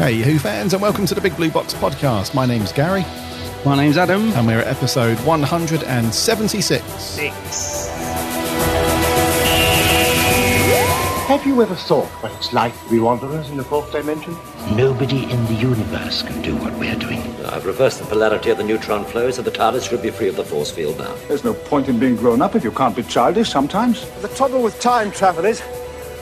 Hey, 0.00 0.22
Who 0.22 0.38
fans, 0.38 0.72
and 0.72 0.80
welcome 0.80 1.04
to 1.04 1.14
the 1.14 1.20
Big 1.20 1.36
Blue 1.36 1.50
Box 1.50 1.74
podcast. 1.74 2.32
My 2.32 2.46
name's 2.46 2.72
Gary, 2.72 3.04
My 3.66 3.76
name's 3.76 3.98
Adam. 3.98 4.32
and 4.32 4.46
we're 4.46 4.60
at 4.60 4.66
episode 4.66 5.18
176. 5.26 6.82
Six. 6.82 7.86
Have 11.28 11.44
you 11.44 11.60
ever 11.60 11.74
thought 11.74 12.06
what 12.22 12.32
it's 12.32 12.54
like 12.54 12.72
to 12.84 12.90
be 12.90 12.98
wanderers 12.98 13.50
in 13.50 13.58
the 13.58 13.62
fourth 13.62 13.92
dimension? 13.92 14.34
Nobody 14.74 15.30
in 15.30 15.44
the 15.44 15.54
universe 15.54 16.22
can 16.22 16.40
do 16.40 16.56
what 16.56 16.72
we're 16.78 16.96
doing. 16.96 17.20
I've 17.44 17.66
reversed 17.66 17.98
the 17.98 18.06
polarity 18.06 18.48
of 18.48 18.56
the 18.56 18.64
neutron 18.64 19.04
flow 19.04 19.30
so 19.30 19.42
the 19.42 19.50
TARDIS 19.50 19.86
should 19.86 20.00
be 20.00 20.08
free 20.08 20.28
of 20.28 20.36
the 20.36 20.44
force 20.44 20.70
field 20.70 20.96
now. 20.96 21.14
There's 21.28 21.44
no 21.44 21.52
point 21.52 21.90
in 21.90 21.98
being 21.98 22.16
grown 22.16 22.40
up 22.40 22.56
if 22.56 22.64
you 22.64 22.70
can't 22.72 22.96
be 22.96 23.02
childish 23.02 23.50
sometimes. 23.50 24.08
The 24.22 24.28
trouble 24.28 24.62
with 24.62 24.80
time 24.80 25.10
travel 25.10 25.44
is 25.44 25.60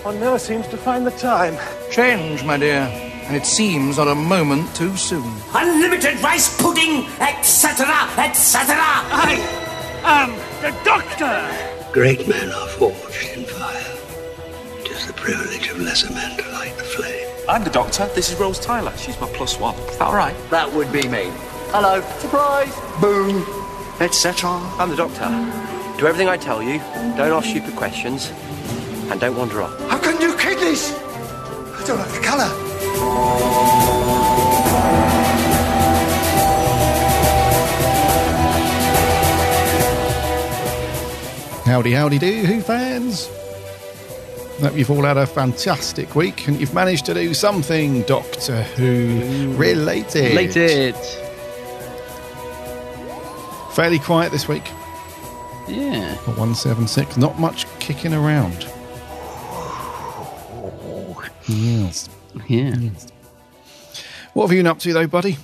one 0.03 0.19
never 0.19 0.41
seems 0.41 0.67
to 0.67 0.77
find 0.77 1.07
the 1.07 1.13
time. 1.13 1.57
Change, 1.93 2.43
my 2.43 2.57
dear. 2.57 3.08
And 3.29 3.37
it 3.37 3.45
seems 3.45 3.99
not 3.99 4.09
a 4.09 4.15
moment 4.15 4.75
too 4.75 4.97
soon. 4.97 5.31
Unlimited 5.55 6.19
rice 6.23 6.61
pudding, 6.61 7.05
etc., 7.21 7.87
etc. 8.17 8.75
I 8.79 9.37
am 10.03 10.31
the 10.63 10.75
Doctor! 10.83 11.93
Great 11.93 12.27
men 12.27 12.51
are 12.51 12.69
forged 12.69 13.37
in 13.37 13.45
fire. 13.45 13.97
It 14.81 14.91
is 14.91 15.07
the 15.07 15.13
privilege 15.13 15.69
of 15.69 15.79
lesser 15.79 16.11
men 16.15 16.39
to 16.39 16.51
light 16.53 16.75
the 16.79 16.85
flame. 16.85 17.29
I'm 17.47 17.65
the 17.65 17.71
doctor. 17.71 18.07
This 18.15 18.33
is 18.33 18.41
Rose 18.41 18.59
Tyler. 18.59 18.97
She's 18.97 19.21
my 19.21 19.29
plus 19.29 19.61
one. 19.61 19.75
Is 19.75 19.99
that 19.99 20.07
all 20.07 20.15
right? 20.15 20.35
That 20.49 20.73
would 20.73 20.91
be 20.91 21.07
me. 21.07 21.31
Hello, 21.71 22.01
surprise! 22.21 22.75
Boom. 22.99 23.45
Etc. 24.01 24.49
I'm 24.79 24.89
the 24.89 24.97
doctor. 24.97 25.29
Do 25.99 26.07
everything 26.07 26.29
I 26.29 26.39
tell 26.39 26.63
you, 26.63 26.79
don't 27.17 27.33
ask 27.33 27.49
stupid 27.49 27.77
questions, 27.77 28.33
and 29.11 29.21
don't 29.21 29.37
wander 29.37 29.61
off. 29.61 29.79
How 29.91 29.99
can 29.99 30.19
you 30.21 30.35
kid 30.39 30.59
this? 30.59 30.95
I 30.95 31.85
don't 31.87 31.99
like 31.99 32.13
the 32.13 32.21
colour. 32.21 32.78
Howdy, 41.65 41.93
howdy 41.93 42.19
do, 42.19 42.33
Who 42.47 42.63
fans. 42.63 43.29
Hope 44.61 44.75
you've 44.77 44.91
all 44.91 45.05
had 45.05 45.19
a 45.19 45.27
fantastic 45.27 46.15
week 46.15 46.49
and 46.49 46.59
you've 46.59 46.73
managed 46.73 47.05
to 47.07 47.15
do 47.15 47.35
something 47.35 48.03
Doctor 48.03 48.63
Who 48.63 49.53
related. 49.55 50.35
Related. 50.35 50.97
Fairly 53.75 53.99
quiet 53.99 54.33
this 54.33 54.49
week 54.49 54.65
Yeah. 55.69 56.15
for 56.25 56.31
176. 56.33 57.19
Not 57.19 57.39
much 57.39 57.67
kicking 57.81 58.15
around. 58.15 58.67
Yes. 61.47 62.09
Yeah. 62.47 62.75
What 64.35 64.45
have 64.47 64.53
you 64.53 64.59
been 64.61 64.67
up 64.67 64.79
to 64.81 64.93
though, 64.93 65.07
buddy? 65.07 65.37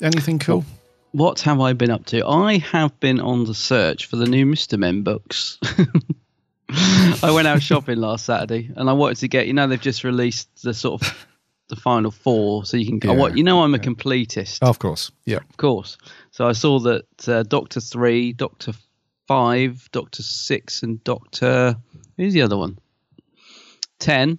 Anything 0.00 0.38
cool? 0.38 0.64
What 1.12 1.40
have 1.40 1.60
I 1.60 1.72
been 1.72 1.90
up 1.90 2.04
to? 2.06 2.26
I 2.26 2.58
have 2.58 2.98
been 3.00 3.20
on 3.20 3.44
the 3.44 3.54
search 3.54 4.06
for 4.06 4.16
the 4.16 4.26
new 4.26 4.44
Mr. 4.46 4.78
Men 4.78 5.02
books. 5.02 5.58
I 7.22 7.30
went 7.32 7.48
out 7.48 7.62
shopping 7.62 7.96
last 7.98 8.26
Saturday 8.26 8.70
and 8.76 8.90
I 8.90 8.92
wanted 8.92 9.16
to 9.18 9.28
get, 9.28 9.46
you 9.46 9.54
know, 9.54 9.66
they've 9.66 9.80
just 9.80 10.04
released 10.04 10.62
the 10.62 10.74
sort 10.74 11.02
of 11.02 11.26
the 11.68 11.76
final 11.76 12.10
four. 12.10 12.64
So 12.66 12.76
you 12.76 12.98
can, 12.98 13.08
I 13.10 13.14
Yeah, 13.14 13.18
want, 13.18 13.36
you 13.38 13.42
know, 13.44 13.62
I'm 13.62 13.74
a 13.74 13.78
completist, 13.78 14.58
Of 14.62 14.78
course. 14.78 15.10
Yeah. 15.24 15.38
of 15.38 15.56
course. 15.56 15.96
So 16.30 16.46
I 16.46 16.52
saw 16.52 16.78
that 16.80 17.28
uh, 17.28 17.42
Doctor 17.44 17.80
3, 17.80 18.34
Doctor 18.34 18.72
5, 19.28 19.88
Doctor 19.92 20.22
6, 20.22 20.82
and 20.82 21.02
Doctor, 21.04 21.76
who's 22.18 22.34
the 22.34 22.42
other 22.42 22.58
one? 22.58 22.78
10. 23.98 24.38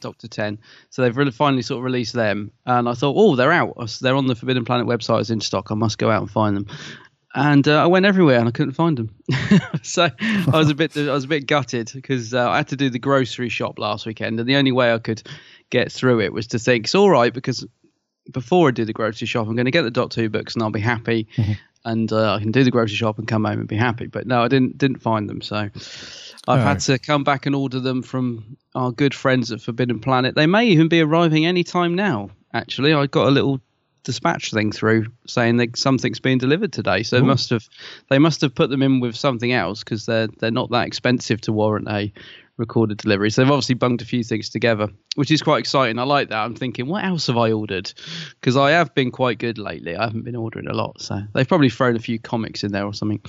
Doctor 0.00 0.28
10. 0.28 0.58
So 0.90 1.02
they've 1.02 1.16
really 1.16 1.30
finally 1.30 1.62
sort 1.62 1.78
of 1.78 1.84
released 1.84 2.14
them. 2.14 2.50
And 2.66 2.88
I 2.88 2.94
thought, 2.94 3.14
oh, 3.16 3.36
they're 3.36 3.52
out. 3.52 3.98
They're 4.00 4.14
on 4.14 4.26
the 4.26 4.34
Forbidden 4.34 4.64
Planet 4.64 4.86
website. 4.86 5.20
It's 5.20 5.30
in 5.30 5.40
stock. 5.40 5.70
I 5.70 5.74
must 5.74 5.98
go 5.98 6.10
out 6.10 6.22
and 6.22 6.30
find 6.30 6.56
them. 6.56 6.66
And 7.34 7.68
uh, 7.68 7.82
I 7.82 7.86
went 7.86 8.06
everywhere 8.06 8.40
and 8.40 8.48
I 8.48 8.50
couldn't 8.50 8.72
find 8.72 8.98
them. 8.98 9.14
so 9.82 10.08
I 10.20 10.50
was 10.58 10.68
a 10.68 10.74
bit 10.74 10.96
I 10.96 11.12
was 11.12 11.24
a 11.24 11.28
bit 11.28 11.46
gutted 11.46 11.92
because 11.94 12.34
uh, 12.34 12.50
I 12.50 12.56
had 12.56 12.68
to 12.68 12.76
do 12.76 12.90
the 12.90 12.98
grocery 12.98 13.48
shop 13.48 13.78
last 13.78 14.04
weekend. 14.04 14.40
And 14.40 14.48
the 14.48 14.56
only 14.56 14.72
way 14.72 14.92
I 14.92 14.98
could 14.98 15.22
get 15.70 15.92
through 15.92 16.20
it 16.20 16.32
was 16.32 16.48
to 16.48 16.58
think, 16.58 16.86
it's 16.86 16.94
all 16.96 17.08
right 17.08 17.32
because 17.32 17.64
before 18.32 18.68
I 18.68 18.70
do 18.72 18.84
the 18.84 18.92
grocery 18.92 19.28
shop, 19.28 19.46
I'm 19.46 19.54
going 19.54 19.66
to 19.66 19.70
get 19.70 19.82
the 19.82 19.90
Doctor 19.92 20.22
Who 20.22 20.28
books 20.28 20.54
and 20.54 20.62
I'll 20.62 20.70
be 20.70 20.80
happy. 20.80 21.28
And 21.84 22.12
uh, 22.12 22.34
I 22.34 22.40
can 22.40 22.50
do 22.50 22.64
the 22.64 22.70
grocery 22.70 22.96
shop 22.96 23.18
and 23.18 23.28
come 23.28 23.44
home 23.44 23.60
and 23.60 23.68
be 23.68 23.76
happy. 23.76 24.06
But 24.06 24.26
no, 24.26 24.42
I 24.42 24.48
didn't 24.48 24.76
didn't 24.76 24.98
find 24.98 25.30
them. 25.30 25.40
So 25.40 25.70
I've 26.50 26.60
Oh. 26.60 26.64
had 26.64 26.80
to 26.80 26.98
come 26.98 27.24
back 27.24 27.46
and 27.46 27.54
order 27.54 27.80
them 27.80 28.02
from 28.02 28.56
our 28.74 28.92
good 28.92 29.14
friends 29.14 29.52
at 29.52 29.60
Forbidden 29.60 30.00
Planet. 30.00 30.34
They 30.34 30.46
may 30.46 30.66
even 30.68 30.88
be 30.88 31.00
arriving 31.00 31.46
any 31.46 31.64
time 31.64 31.94
now. 31.94 32.30
Actually, 32.52 32.92
I 32.92 33.06
got 33.06 33.28
a 33.28 33.30
little 33.30 33.60
dispatch 34.02 34.50
thing 34.50 34.72
through 34.72 35.06
saying 35.26 35.58
that 35.58 35.76
something's 35.76 36.20
being 36.20 36.38
delivered 36.38 36.72
today. 36.72 37.02
So 37.02 37.16
they 37.20 37.26
must 37.26 37.50
have 37.50 37.68
they 38.08 38.18
must 38.18 38.40
have 38.40 38.54
put 38.54 38.70
them 38.70 38.82
in 38.82 39.00
with 39.00 39.14
something 39.14 39.52
else 39.52 39.84
because 39.84 40.06
they're 40.06 40.28
they're 40.38 40.50
not 40.50 40.70
that 40.70 40.86
expensive 40.86 41.40
to 41.42 41.52
warrant 41.52 41.86
a 41.88 42.12
recorded 42.56 42.98
delivery. 42.98 43.30
So 43.30 43.42
they've 43.42 43.50
obviously 43.50 43.74
bunged 43.74 44.02
a 44.02 44.04
few 44.04 44.22
things 44.22 44.48
together, 44.50 44.88
which 45.14 45.30
is 45.30 45.42
quite 45.42 45.58
exciting. 45.58 45.98
I 45.98 46.02
like 46.02 46.28
that. 46.28 46.38
I'm 46.38 46.54
thinking, 46.54 46.86
what 46.86 47.04
else 47.04 47.26
have 47.28 47.36
I 47.36 47.52
ordered? 47.52 47.92
Because 48.40 48.56
I 48.56 48.72
have 48.72 48.94
been 48.94 49.10
quite 49.10 49.38
good 49.38 49.58
lately. 49.58 49.96
I 49.96 50.04
haven't 50.04 50.22
been 50.22 50.36
ordering 50.36 50.68
a 50.68 50.74
lot, 50.74 51.00
so 51.00 51.20
they've 51.34 51.48
probably 51.48 51.70
thrown 51.70 51.96
a 51.96 52.00
few 52.00 52.18
comics 52.18 52.64
in 52.64 52.72
there 52.72 52.84
or 52.84 52.94
something. 52.94 53.20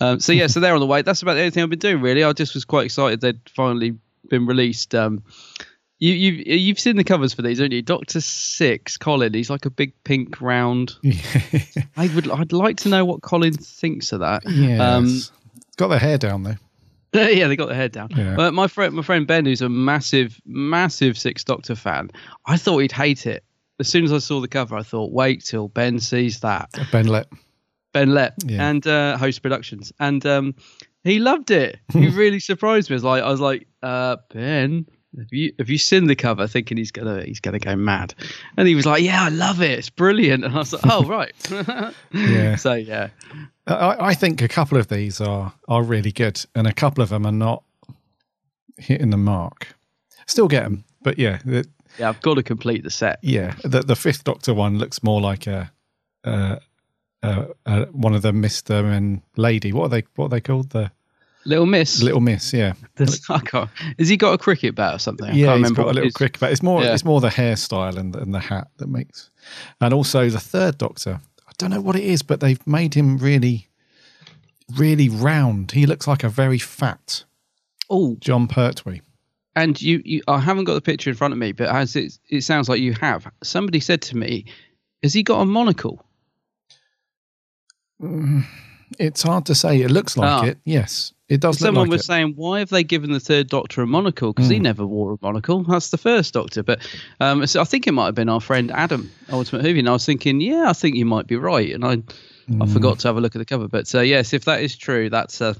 Um, 0.00 0.20
so 0.20 0.32
yeah, 0.32 0.46
so 0.46 0.60
they're 0.60 0.74
on 0.74 0.80
the 0.80 0.86
way. 0.86 1.02
That's 1.02 1.22
about 1.22 1.34
the 1.34 1.40
only 1.40 1.50
thing 1.50 1.62
I've 1.62 1.70
been 1.70 1.78
doing 1.78 2.00
really. 2.00 2.24
I 2.24 2.32
just 2.32 2.54
was 2.54 2.64
quite 2.64 2.86
excited 2.86 3.20
they'd 3.20 3.40
finally 3.48 3.98
been 4.28 4.46
released. 4.46 4.94
Um, 4.94 5.22
you, 5.98 6.14
you've 6.14 6.46
you've 6.46 6.80
seen 6.80 6.96
the 6.96 7.04
covers 7.04 7.34
for 7.34 7.42
these, 7.42 7.58
haven't 7.58 7.72
you? 7.72 7.82
Doctor 7.82 8.22
Six, 8.22 8.96
Colin. 8.96 9.34
He's 9.34 9.50
like 9.50 9.66
a 9.66 9.70
big 9.70 9.92
pink 10.02 10.40
round. 10.40 10.94
I 11.96 12.10
would. 12.14 12.30
I'd 12.30 12.52
like 12.52 12.78
to 12.78 12.88
know 12.88 13.04
what 13.04 13.20
Colin 13.20 13.52
thinks 13.52 14.12
of 14.12 14.20
that. 14.20 14.42
Yes. 14.48 14.80
Um, 14.80 15.20
Got 15.76 15.88
their 15.88 15.98
hair 15.98 16.16
down 16.16 16.42
though. 16.42 16.56
yeah, 17.36 17.48
they 17.48 17.56
got 17.56 17.66
their 17.66 17.76
head 17.76 17.92
down. 17.92 18.08
Yeah. 18.16 18.34
But 18.36 18.54
my 18.54 18.66
friend, 18.66 18.94
my 18.94 19.02
friend 19.02 19.26
Ben, 19.26 19.44
who's 19.44 19.62
a 19.62 19.68
massive, 19.68 20.40
massive 20.46 21.18
Six 21.18 21.42
Doctor 21.44 21.74
fan, 21.74 22.10
I 22.46 22.56
thought 22.56 22.78
he'd 22.78 22.92
hate 22.92 23.26
it. 23.26 23.44
As 23.78 23.88
soon 23.88 24.04
as 24.04 24.12
I 24.12 24.18
saw 24.18 24.40
the 24.40 24.48
cover, 24.48 24.76
I 24.76 24.82
thought, 24.82 25.10
wait 25.12 25.44
till 25.44 25.68
Ben 25.68 25.98
sees 26.00 26.40
that. 26.40 26.68
Ben 26.92 27.06
Let. 27.06 27.26
Ben 27.92 28.12
Lett 28.14 28.34
Yeah. 28.44 28.68
and 28.68 28.86
uh, 28.86 29.16
Host 29.16 29.42
Productions, 29.42 29.92
and 29.98 30.24
um, 30.26 30.54
he 31.02 31.18
loved 31.18 31.50
it. 31.50 31.78
He 31.92 32.08
really 32.10 32.38
surprised 32.38 32.88
me. 32.90 32.94
I 32.94 32.96
was 32.98 33.04
like, 33.04 33.22
I 33.24 33.28
was 33.30 33.40
like, 33.40 33.66
uh, 33.82 34.16
Ben, 34.32 34.86
have 35.18 35.32
you 35.32 35.52
have 35.58 35.68
you 35.68 35.78
seen 35.78 36.06
the 36.06 36.14
cover? 36.14 36.46
Thinking 36.46 36.76
he's 36.76 36.92
gonna 36.92 37.24
he's 37.24 37.40
gonna 37.40 37.58
go 37.58 37.74
mad, 37.74 38.14
and 38.56 38.68
he 38.68 38.76
was 38.76 38.86
like, 38.86 39.02
Yeah, 39.02 39.24
I 39.24 39.28
love 39.30 39.60
it. 39.60 39.76
It's 39.76 39.90
brilliant. 39.90 40.44
And 40.44 40.54
I 40.54 40.58
was 40.58 40.72
like, 40.72 40.82
Oh 40.84 41.04
right. 41.04 41.32
Yeah. 42.12 42.54
So 42.54 42.74
yeah, 42.74 43.08
I, 43.74 44.08
I 44.08 44.14
think 44.14 44.42
a 44.42 44.48
couple 44.48 44.78
of 44.78 44.88
these 44.88 45.20
are 45.20 45.52
are 45.68 45.82
really 45.82 46.12
good, 46.12 46.44
and 46.54 46.66
a 46.66 46.72
couple 46.72 47.02
of 47.02 47.08
them 47.08 47.26
are 47.26 47.32
not 47.32 47.62
hitting 48.76 49.10
the 49.10 49.16
mark. 49.16 49.68
Still 50.26 50.48
get 50.48 50.64
them, 50.64 50.84
but 51.02 51.18
yeah, 51.18 51.38
the, 51.44 51.66
yeah, 51.98 52.08
I've 52.08 52.22
got 52.22 52.34
to 52.34 52.42
complete 52.42 52.82
the 52.82 52.90
set. 52.90 53.18
yeah. 53.22 53.54
The 53.64 53.80
the 53.80 53.96
fifth 53.96 54.24
Doctor 54.24 54.54
one 54.54 54.78
looks 54.78 55.02
more 55.02 55.20
like 55.20 55.46
a, 55.46 55.72
uh, 56.24 56.56
uh, 57.22 57.46
uh, 57.66 57.84
one 57.86 58.14
of 58.14 58.22
the 58.22 58.32
Mister 58.32 58.74
and 58.74 59.22
Lady. 59.36 59.72
What 59.72 59.84
are 59.84 59.88
they? 59.88 60.04
What 60.16 60.26
are 60.26 60.30
they 60.30 60.40
called? 60.40 60.70
The 60.70 60.92
Little 61.44 61.66
Miss. 61.66 62.02
Little 62.02 62.20
Miss. 62.20 62.52
Yeah, 62.52 62.74
can't, 63.46 63.70
has 63.98 64.08
he 64.08 64.16
got 64.16 64.34
a 64.34 64.38
cricket 64.38 64.74
bat 64.74 64.94
or 64.94 64.98
something? 64.98 65.28
I 65.28 65.32
yeah. 65.32 65.46
can't 65.46 65.58
He's 65.58 65.70
remember 65.70 65.82
got 65.82 65.90
a 65.90 65.94
little 65.94 66.10
cricket 66.10 66.40
bat. 66.40 66.52
It's 66.52 66.62
more. 66.62 66.82
Yeah. 66.82 66.92
It's 66.92 67.04
more 67.04 67.20
the 67.20 67.28
hairstyle 67.28 67.96
and, 67.96 68.14
and 68.14 68.34
the 68.34 68.40
hat 68.40 68.68
that 68.76 68.88
makes. 68.88 69.30
And 69.80 69.94
also 69.94 70.28
the 70.28 70.40
third 70.40 70.78
Doctor. 70.78 71.20
I 71.48 71.52
don't 71.56 71.70
know 71.70 71.80
what 71.80 71.96
it 71.96 72.04
is, 72.04 72.22
but 72.22 72.40
they've 72.40 72.64
made 72.66 72.94
him 72.94 73.18
really, 73.18 73.68
really 74.76 75.08
round. 75.08 75.72
He 75.72 75.86
looks 75.86 76.06
like 76.06 76.22
a 76.24 76.28
very 76.28 76.58
fat 76.58 77.24
Oh, 77.88 78.16
Jon 78.20 78.46
Pertwee. 78.46 79.00
and 79.56 79.80
you, 79.82 80.00
you, 80.04 80.22
I 80.28 80.38
haven't 80.38 80.64
got 80.64 80.74
the 80.74 80.80
picture 80.80 81.10
in 81.10 81.16
front 81.16 81.32
of 81.32 81.38
me, 81.38 81.52
but 81.52 81.68
as 81.68 81.96
it, 81.96 82.18
it 82.28 82.42
sounds 82.42 82.68
like 82.68 82.80
you 82.80 82.92
have. 83.00 83.26
Somebody 83.42 83.80
said 83.80 84.00
to 84.02 84.16
me, 84.16 84.44
"Has 85.02 85.12
he 85.12 85.22
got 85.24 85.40
a 85.40 85.46
monocle?" 85.46 86.04
It's 88.98 89.22
hard 89.22 89.46
to 89.46 89.54
say. 89.54 89.80
It 89.82 89.90
looks 89.90 90.16
like 90.16 90.28
Ah. 90.30 90.44
it. 90.46 90.58
Yes, 90.64 91.12
it 91.28 91.40
does. 91.40 91.58
Someone 91.58 91.74
look 91.84 91.88
like 91.88 91.90
was 91.96 92.00
it. 92.02 92.06
saying, 92.06 92.32
"Why 92.36 92.58
have 92.60 92.70
they 92.70 92.82
given 92.82 93.12
the 93.12 93.20
third 93.20 93.48
Doctor 93.48 93.82
a 93.82 93.86
monocle? 93.86 94.32
Because 94.32 94.48
he 94.48 94.56
Hmm. 94.56 94.62
never 94.62 94.86
wore 94.86 95.12
a 95.14 95.16
monocle. 95.22 95.62
That's 95.64 95.90
the 95.90 95.98
first 95.98 96.34
Doctor." 96.34 96.62
But 96.62 96.80
um, 97.20 97.46
so 97.46 97.60
I 97.60 97.64
think 97.64 97.86
it 97.86 97.92
might 97.92 98.06
have 98.06 98.14
been 98.14 98.28
our 98.28 98.40
friend 98.40 98.70
Adam, 98.72 99.10
Ultimate 99.30 99.64
Hoovy, 99.64 99.78
and 99.80 99.88
I 99.88 99.92
was 99.92 100.04
thinking, 100.06 100.40
yeah, 100.40 100.68
I 100.68 100.72
think 100.72 100.96
you 100.96 101.04
might 101.06 101.26
be 101.26 101.36
right, 101.36 101.72
and 101.72 101.84
I, 101.84 101.98
I 102.48 102.52
Hmm. 102.64 102.72
forgot 102.72 102.98
to 103.00 103.08
have 103.08 103.16
a 103.16 103.20
look 103.20 103.34
at 103.36 103.38
the 103.38 103.44
cover. 103.44 103.68
But 103.68 103.94
uh, 103.94 104.00
yes, 104.00 104.32
if 104.32 104.44
that 104.46 104.62
is 104.62 104.76
true, 104.76 105.10
that's 105.10 105.40
a 105.40 105.56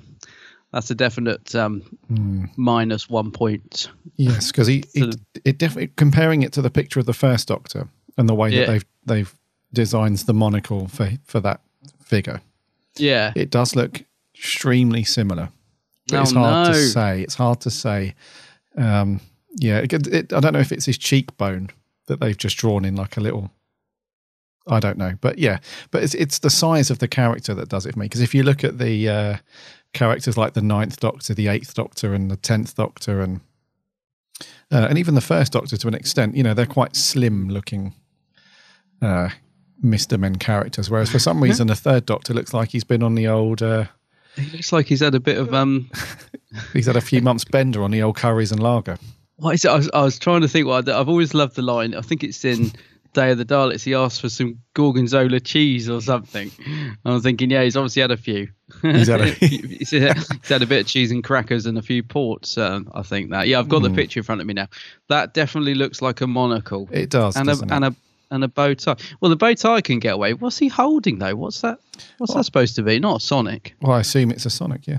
that's 0.72 0.90
a 0.90 0.94
definite 0.94 1.54
um, 1.54 1.80
Hmm. 2.08 2.44
minus 2.56 3.08
one 3.10 3.30
point. 3.32 3.88
Yes, 4.16 4.50
because 4.52 4.66
he, 4.68 4.84
he 4.94 5.12
it 5.44 5.58
definitely 5.58 5.92
comparing 5.96 6.42
it 6.42 6.52
to 6.54 6.62
the 6.62 6.70
picture 6.70 7.00
of 7.00 7.06
the 7.06 7.12
first 7.12 7.48
Doctor 7.48 7.88
and 8.16 8.28
the 8.28 8.34
way 8.34 8.50
Yeah. 8.50 8.60
that 8.60 8.66
they've 8.72 8.84
they've 9.06 9.34
designed 9.72 10.18
the 10.18 10.34
monocle 10.34 10.88
for 10.88 11.10
for 11.24 11.40
that 11.40 11.60
figure. 12.04 12.40
Yeah, 12.96 13.32
It 13.36 13.50
does 13.50 13.76
look 13.76 14.02
extremely 14.34 15.04
similar. 15.04 15.50
But 16.08 16.18
Oh, 16.18 16.22
it's 16.22 16.32
hard 16.32 16.66
no. 16.68 16.72
to 16.72 16.78
say. 16.88 17.22
It's 17.22 17.36
hard 17.36 17.60
to 17.60 17.70
say. 17.70 18.14
Um, 18.76 19.20
yeah, 19.56 19.78
it, 19.78 19.92
it, 20.08 20.32
I 20.32 20.40
don't 20.40 20.52
know 20.52 20.58
if 20.60 20.72
it's 20.72 20.86
his 20.86 20.98
cheekbone 20.98 21.70
that 22.06 22.18
they've 22.20 22.36
just 22.36 22.56
drawn 22.56 22.84
in 22.84 22.96
like 22.96 23.16
a 23.16 23.20
little. 23.20 23.50
I 24.70 24.80
don't 24.80 24.96
know, 24.96 25.14
but 25.20 25.38
yeah, 25.38 25.58
but 25.90 26.02
it's 26.02 26.14
it's 26.14 26.38
the 26.38 26.48
size 26.50 26.90
of 26.90 27.00
the 27.00 27.08
character 27.08 27.54
that 27.54 27.68
does 27.68 27.86
it 27.86 27.92
for 27.92 27.98
me. 27.98 28.06
Because 28.06 28.20
if 28.20 28.34
you 28.34 28.42
look 28.44 28.62
at 28.64 28.78
the 28.78 29.08
uh, 29.08 29.36
characters 29.92 30.36
like 30.38 30.54
the 30.54 30.62
Ninth 30.62 31.00
Doctor, 31.00 31.34
the 31.34 31.48
Eighth 31.48 31.74
Doctor, 31.74 32.14
and 32.14 32.30
the 32.30 32.36
Tenth 32.36 32.76
Doctor, 32.76 33.20
and 33.20 33.40
uh, 34.72 34.86
and 34.88 34.96
even 34.96 35.14
the 35.14 35.20
First 35.20 35.52
Doctor 35.52 35.76
to 35.76 35.88
an 35.88 35.94
extent, 35.94 36.36
you 36.36 36.42
know, 36.42 36.54
they're 36.54 36.66
quite 36.66 36.94
slim 36.94 37.48
looking 37.48 37.94
uh, 39.02 39.30
Mister 39.82 40.16
Men 40.16 40.36
characters. 40.36 40.88
Whereas 40.88 41.10
for 41.10 41.18
some 41.18 41.42
reason, 41.42 41.66
the 41.66 41.74
Third 41.74 42.06
Doctor 42.06 42.32
looks 42.32 42.54
like 42.54 42.70
he's 42.70 42.84
been 42.84 43.02
on 43.02 43.16
the 43.16 43.26
old. 43.26 43.62
Uh, 43.62 43.86
He 44.36 44.48
looks 44.52 44.72
like 44.72 44.86
he's 44.86 45.00
had 45.00 45.14
a 45.16 45.20
bit 45.20 45.36
of 45.36 45.52
um. 45.52 45.90
he's 46.72 46.86
had 46.86 46.96
a 46.96 47.00
few 47.00 47.20
months 47.22 47.44
bender 47.44 47.82
on 47.82 47.90
the 47.90 48.02
old 48.02 48.16
curries 48.16 48.52
and 48.52 48.62
lager. 48.62 48.98
What 49.36 49.54
is 49.54 49.64
it? 49.64 49.70
I 49.70 49.76
was, 49.76 49.90
I 49.94 50.02
was 50.02 50.18
trying 50.18 50.42
to 50.42 50.48
think. 50.48 50.66
What 50.66 50.88
I, 50.88 51.00
I've 51.00 51.08
always 51.08 51.34
loved 51.34 51.56
the 51.56 51.62
line. 51.62 51.94
I 51.94 52.02
think 52.02 52.22
it's 52.22 52.44
in 52.44 52.72
Day 53.12 53.32
of 53.32 53.38
the 53.38 53.44
Daleks. 53.44 53.82
He 53.82 53.94
asked 53.94 54.20
for 54.20 54.28
some 54.28 54.58
gorgonzola 54.74 55.40
cheese 55.40 55.88
or 55.90 56.00
something. 56.00 56.50
I 57.04 57.10
was 57.12 57.22
thinking, 57.22 57.50
yeah, 57.50 57.64
he's 57.64 57.76
obviously 57.76 58.02
had 58.02 58.10
a 58.12 58.16
few. 58.16 58.48
He's 58.82 59.08
had 59.08 59.20
a- 59.20 59.30
he's, 59.34 59.90
had, 59.90 60.62
a 60.62 60.66
bit 60.66 60.82
of 60.82 60.86
cheese 60.86 61.10
and 61.10 61.24
crackers 61.24 61.66
and 61.66 61.76
a 61.76 61.82
few 61.82 62.02
ports. 62.02 62.56
Um, 62.56 62.90
I 62.94 63.02
think 63.02 63.30
that. 63.30 63.48
Yeah, 63.48 63.58
I've 63.58 63.68
got 63.68 63.82
the 63.82 63.88
Mm. 63.88 63.96
picture 63.96 64.20
in 64.20 64.24
front 64.24 64.40
of 64.40 64.46
me 64.46 64.54
now. 64.54 64.68
That 65.08 65.34
definitely 65.34 65.74
looks 65.74 66.00
like 66.00 66.20
a 66.20 66.26
monocle. 66.26 66.88
It 66.92 67.10
does, 67.10 67.36
and 67.36 67.48
a 67.48 67.52
it? 67.52 67.70
and 67.70 67.84
a 67.86 67.96
and 68.32 68.44
a 68.44 68.48
bow 68.48 68.74
tie. 68.74 68.94
Well, 69.20 69.30
the 69.30 69.36
bow 69.36 69.54
tie 69.54 69.80
can 69.80 69.98
get 69.98 70.14
away. 70.14 70.34
What's 70.34 70.56
he 70.58 70.68
holding 70.68 71.18
though? 71.18 71.34
What's 71.34 71.62
that? 71.62 71.80
What's 72.18 72.32
that 72.34 72.44
supposed 72.44 72.76
to 72.76 72.82
be? 72.82 73.00
Not 73.00 73.16
a 73.16 73.24
Sonic. 73.24 73.74
Well, 73.82 73.92
I 73.92 74.00
assume 74.00 74.30
it's 74.30 74.46
a 74.46 74.50
Sonic. 74.50 74.86
Yeah, 74.86 74.98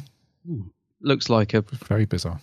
Looks 1.02 1.30
like 1.30 1.54
a 1.54 1.62
very 1.62 2.06
bizarre. 2.06 2.42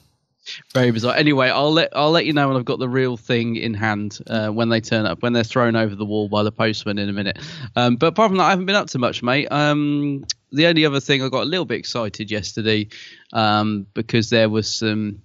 Very 0.74 0.90
bizarre. 0.90 1.14
Anyway, 1.16 1.48
I'll 1.48 1.72
let 1.72 1.90
I'll 1.96 2.10
let 2.10 2.26
you 2.26 2.32
know 2.32 2.48
when 2.48 2.56
I've 2.56 2.64
got 2.64 2.78
the 2.78 2.88
real 2.88 3.16
thing 3.16 3.56
in 3.56 3.74
hand 3.74 4.18
uh, 4.26 4.48
when 4.48 4.68
they 4.68 4.80
turn 4.80 5.06
up 5.06 5.22
when 5.22 5.32
they're 5.32 5.44
thrown 5.44 5.76
over 5.76 5.94
the 5.94 6.04
wall 6.04 6.28
by 6.28 6.42
the 6.42 6.52
postman 6.52 6.98
in 6.98 7.08
a 7.08 7.12
minute. 7.12 7.38
Um, 7.76 7.96
but 7.96 8.08
apart 8.08 8.30
from 8.30 8.38
that, 8.38 8.44
I 8.44 8.50
haven't 8.50 8.66
been 8.66 8.76
up 8.76 8.88
to 8.88 8.98
much, 8.98 9.22
mate. 9.22 9.48
Um, 9.50 10.24
the 10.52 10.66
only 10.66 10.84
other 10.86 11.00
thing 11.00 11.22
I 11.22 11.28
got 11.28 11.42
a 11.42 11.46
little 11.50 11.66
bit 11.66 11.78
excited 11.78 12.30
yesterday 12.30 12.88
um, 13.32 13.86
because 13.94 14.30
there 14.30 14.48
was 14.48 14.70
some 14.72 15.22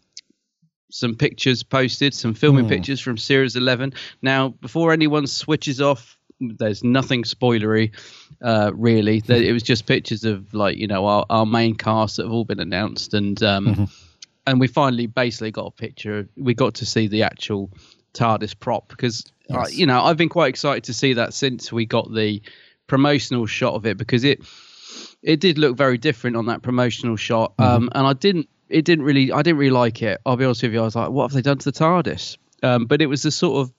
some 0.90 1.16
pictures 1.16 1.64
posted, 1.64 2.14
some 2.14 2.34
filming 2.36 2.66
Hmm. 2.66 2.70
pictures 2.70 3.00
from 3.00 3.18
Series 3.18 3.56
11. 3.56 3.94
Now, 4.22 4.50
before 4.50 4.94
anyone 4.94 5.26
switches 5.26 5.82
off, 5.82 6.18
there's 6.40 6.84
nothing 6.84 7.24
spoilery, 7.24 7.92
uh, 8.44 8.72
really. 8.76 9.24
It 9.28 9.54
was 9.54 9.64
just 9.64 9.86
pictures 9.88 10.24
of 10.24 10.54
like 10.54 10.78
you 10.78 10.88
know 10.88 11.06
our, 11.06 11.26
our 11.30 11.46
main 11.46 11.74
cast 11.76 12.18
that 12.18 12.24
have 12.24 12.32
all 12.34 12.44
been 12.46 12.60
announced, 12.60 13.14
and 13.14 13.42
um, 13.42 13.90
and 14.46 14.60
we 14.60 14.68
finally 14.68 15.08
basically 15.08 15.52
got 15.52 15.68
a 15.68 15.72
picture. 15.72 16.28
We 16.36 16.54
got 16.54 16.76
to 16.76 16.86
see 16.86 17.08
the 17.08 17.24
actual 17.24 17.72
TARDIS 18.14 18.60
prop 18.60 18.90
because 18.90 19.32
uh, 19.50 19.68
you 19.70 19.86
know 19.86 20.04
I've 20.04 20.18
been 20.18 20.30
quite 20.30 20.50
excited 20.50 20.84
to 20.86 20.94
see 20.94 21.14
that 21.14 21.34
since 21.34 21.72
we 21.72 21.86
got 21.86 22.14
the 22.14 22.42
promotional 22.88 23.46
shot 23.46 23.74
of 23.74 23.86
it 23.86 23.98
because 23.98 24.24
it 24.24 24.42
it 25.22 25.40
did 25.40 25.58
look 25.58 25.78
very 25.78 25.98
different 25.98 26.36
on 26.36 26.48
that 26.48 26.62
promotional 26.62 27.16
shot, 27.16 27.54
um, 27.60 27.90
and 27.96 28.06
I 28.06 28.14
didn't 28.14 28.50
it 28.70 28.86
didn't 28.86 29.06
really 29.06 29.32
I 29.32 29.42
didn't 29.42 29.58
really 29.58 29.72
like 29.72 30.02
it. 30.02 30.20
I'll 30.26 30.38
be 30.38 30.46
honest 30.46 30.64
with 30.64 30.74
you, 30.74 30.82
I 30.82 30.84
was 30.84 30.96
like, 30.96 31.10
what 31.10 31.24
have 31.24 31.34
they 31.34 31.42
done 31.42 31.58
to 31.60 31.72
the 31.72 31.78
TARDIS? 31.78 32.38
Um, 32.62 32.86
but 32.86 33.02
it 33.02 33.08
was 33.08 33.26
a 33.26 33.32
sort 33.32 33.62
of 33.62 33.74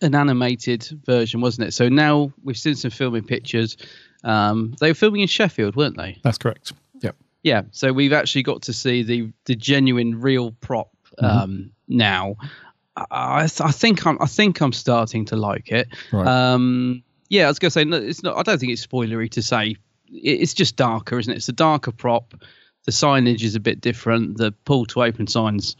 an 0.00 0.14
animated 0.14 0.88
version, 1.04 1.40
wasn't 1.40 1.68
it? 1.68 1.72
So 1.72 1.88
now 1.88 2.32
we've 2.42 2.56
seen 2.56 2.74
some 2.74 2.90
filming 2.90 3.24
pictures. 3.24 3.76
Um, 4.22 4.74
they 4.80 4.90
were 4.90 4.94
filming 4.94 5.20
in 5.20 5.28
Sheffield, 5.28 5.76
weren't 5.76 5.96
they? 5.96 6.18
That's 6.22 6.38
correct. 6.38 6.72
Yeah, 7.44 7.62
so 7.72 7.92
we've 7.92 8.12
actually 8.14 8.42
got 8.42 8.62
to 8.62 8.72
see 8.72 9.02
the 9.02 9.32
the 9.44 9.54
genuine 9.54 10.20
real 10.20 10.50
prop 10.50 10.90
um, 11.18 11.70
now. 11.86 12.36
I, 12.96 13.04
I 13.10 13.46
th- 13.46 13.60
I 13.60 13.70
think 13.70 14.06
I'm 14.06 14.20
I 14.20 14.26
think 14.26 14.60
I'm 14.60 14.72
starting 14.72 15.26
to 15.26 15.36
like 15.36 15.70
it. 15.70 15.88
Right. 16.10 16.26
Um, 16.26 17.04
yeah, 17.28 17.44
I 17.44 17.48
was 17.48 17.58
gonna 17.58 17.70
say 17.70 17.84
no, 17.84 17.98
it's 17.98 18.22
not. 18.22 18.36
I 18.38 18.42
don't 18.42 18.58
think 18.58 18.72
it's 18.72 18.84
spoilery 18.84 19.30
to 19.32 19.42
say 19.42 19.76
it's 20.10 20.54
just 20.54 20.76
darker, 20.76 21.18
isn't 21.18 21.32
it? 21.32 21.36
It's 21.36 21.48
a 21.48 21.52
darker 21.52 21.92
prop. 21.92 22.34
The 22.86 22.92
signage 22.92 23.42
is 23.42 23.54
a 23.54 23.60
bit 23.60 23.80
different. 23.80 24.38
The 24.38 24.52
pull 24.64 24.86
to 24.86 25.02
open 25.02 25.26
signs 25.26 25.76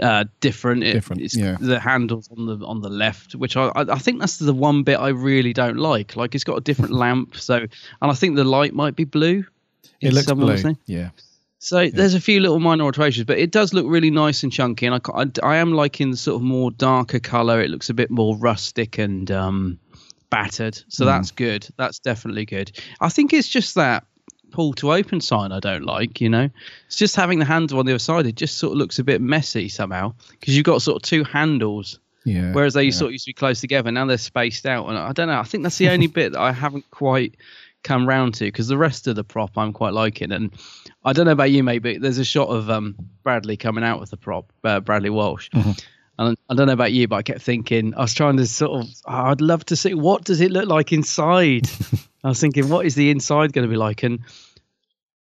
uh, 0.00 0.24
different. 0.40 0.84
It, 0.84 0.92
Different, 0.92 1.22
It's 1.22 1.36
yeah. 1.36 1.56
the 1.58 1.80
handles 1.80 2.28
on 2.36 2.46
the 2.46 2.64
on 2.66 2.82
the 2.82 2.90
left, 2.90 3.34
which 3.34 3.56
I, 3.56 3.68
I 3.68 3.92
I 3.92 3.98
think 3.98 4.20
that's 4.20 4.36
the 4.36 4.52
one 4.52 4.82
bit 4.82 4.98
I 4.98 5.08
really 5.08 5.52
don't 5.52 5.78
like. 5.78 6.14
Like 6.16 6.34
it's 6.34 6.44
got 6.44 6.58
a 6.58 6.60
different 6.60 6.92
lamp, 7.04 7.36
so 7.36 7.56
and 7.56 7.70
I 8.02 8.12
think 8.12 8.36
the 8.36 8.44
light 8.44 8.74
might 8.74 8.96
be 8.96 9.04
blue. 9.04 9.44
It 10.00 10.12
looks 10.12 10.30
blue. 10.32 10.56
saying. 10.56 10.78
Yeah. 10.86 11.10
So 11.60 11.88
there's 11.88 12.14
a 12.14 12.20
few 12.20 12.38
little 12.40 12.60
minor 12.60 12.84
alterations, 12.84 13.24
but 13.26 13.38
it 13.38 13.50
does 13.50 13.74
look 13.74 13.84
really 13.88 14.10
nice 14.10 14.44
and 14.44 14.52
chunky, 14.52 14.86
and 14.86 14.94
I, 14.94 15.00
I, 15.12 15.26
I 15.42 15.56
am 15.56 15.72
liking 15.72 16.12
the 16.12 16.16
sort 16.16 16.36
of 16.36 16.42
more 16.42 16.70
darker 16.70 17.18
color. 17.18 17.60
It 17.60 17.68
looks 17.70 17.90
a 17.90 17.94
bit 17.94 18.10
more 18.10 18.36
rustic 18.36 18.96
and 18.98 19.28
um, 19.32 19.78
battered, 20.30 20.80
so 20.88 21.04
Hmm. 21.04 21.08
that's 21.10 21.30
good. 21.32 21.66
That's 21.76 21.98
definitely 21.98 22.44
good. 22.44 22.70
I 23.00 23.08
think 23.08 23.32
it's 23.32 23.48
just 23.48 23.74
that 23.74 24.04
pull 24.52 24.72
to 24.74 24.92
open 24.92 25.20
sign 25.20 25.52
I 25.52 25.58
don't 25.60 25.84
like. 25.84 26.20
You 26.20 26.28
know, 26.28 26.48
it's 26.86 26.96
just 26.96 27.16
having 27.16 27.40
the 27.40 27.44
handle 27.44 27.80
on 27.80 27.86
the 27.86 27.92
other 27.92 27.98
side. 27.98 28.24
It 28.26 28.36
just 28.36 28.58
sort 28.58 28.72
of 28.72 28.78
looks 28.78 29.00
a 29.00 29.04
bit 29.04 29.20
messy 29.20 29.68
somehow 29.68 30.14
because 30.30 30.56
you've 30.56 30.64
got 30.64 30.80
sort 30.80 30.96
of 30.96 31.02
two 31.02 31.24
handles. 31.24 31.98
Yeah. 32.24 32.52
Whereas 32.52 32.74
they 32.74 32.84
yeah. 32.84 32.90
sort 32.90 33.08
of 33.08 33.12
used 33.12 33.24
to 33.24 33.30
be 33.30 33.34
close 33.34 33.60
together, 33.60 33.90
now 33.90 34.04
they're 34.06 34.18
spaced 34.18 34.64
out, 34.66 34.86
and 34.88 34.96
I 34.96 35.12
don't 35.12 35.26
know. 35.28 35.38
I 35.40 35.44
think 35.44 35.64
that's 35.64 35.78
the 35.78 35.88
only 35.88 36.06
bit 36.06 36.32
that 36.32 36.40
I 36.40 36.52
haven't 36.52 36.88
quite 36.90 37.34
come 37.84 38.08
round 38.08 38.34
to 38.34 38.44
because 38.44 38.68
the 38.68 38.78
rest 38.78 39.06
of 39.06 39.16
the 39.16 39.24
prop 39.24 39.56
I'm 39.56 39.72
quite 39.72 39.92
liking. 39.92 40.32
And 40.32 40.52
I 41.04 41.12
don't 41.12 41.26
know 41.26 41.32
about 41.32 41.50
you, 41.50 41.62
mate, 41.62 41.78
but 41.78 42.00
there's 42.00 42.18
a 42.18 42.24
shot 42.24 42.48
of 42.48 42.70
um, 42.70 42.96
Bradley 43.22 43.56
coming 43.56 43.84
out 43.84 44.00
with 44.00 44.10
the 44.10 44.16
prop, 44.16 44.52
uh, 44.64 44.80
Bradley 44.80 45.10
Walsh. 45.10 45.50
And 46.20 46.36
I 46.50 46.54
don't 46.54 46.66
know 46.66 46.72
about 46.72 46.92
you, 46.92 47.06
but 47.06 47.14
I 47.14 47.22
kept 47.22 47.42
thinking 47.42 47.94
I 47.94 48.00
was 48.00 48.12
trying 48.12 48.38
to 48.38 48.46
sort 48.46 48.82
of. 48.82 48.90
oh, 49.06 49.12
I'd 49.12 49.40
love 49.40 49.64
to 49.66 49.76
see 49.76 49.94
what 49.94 50.24
does 50.24 50.40
it 50.40 50.50
look 50.50 50.68
like 50.68 50.92
inside. 50.92 51.68
I 52.24 52.28
was 52.30 52.40
thinking, 52.40 52.68
what 52.68 52.84
is 52.86 52.96
the 52.96 53.10
inside 53.10 53.52
going 53.52 53.64
to 53.64 53.70
be 53.70 53.76
like? 53.76 54.02
And 54.02 54.24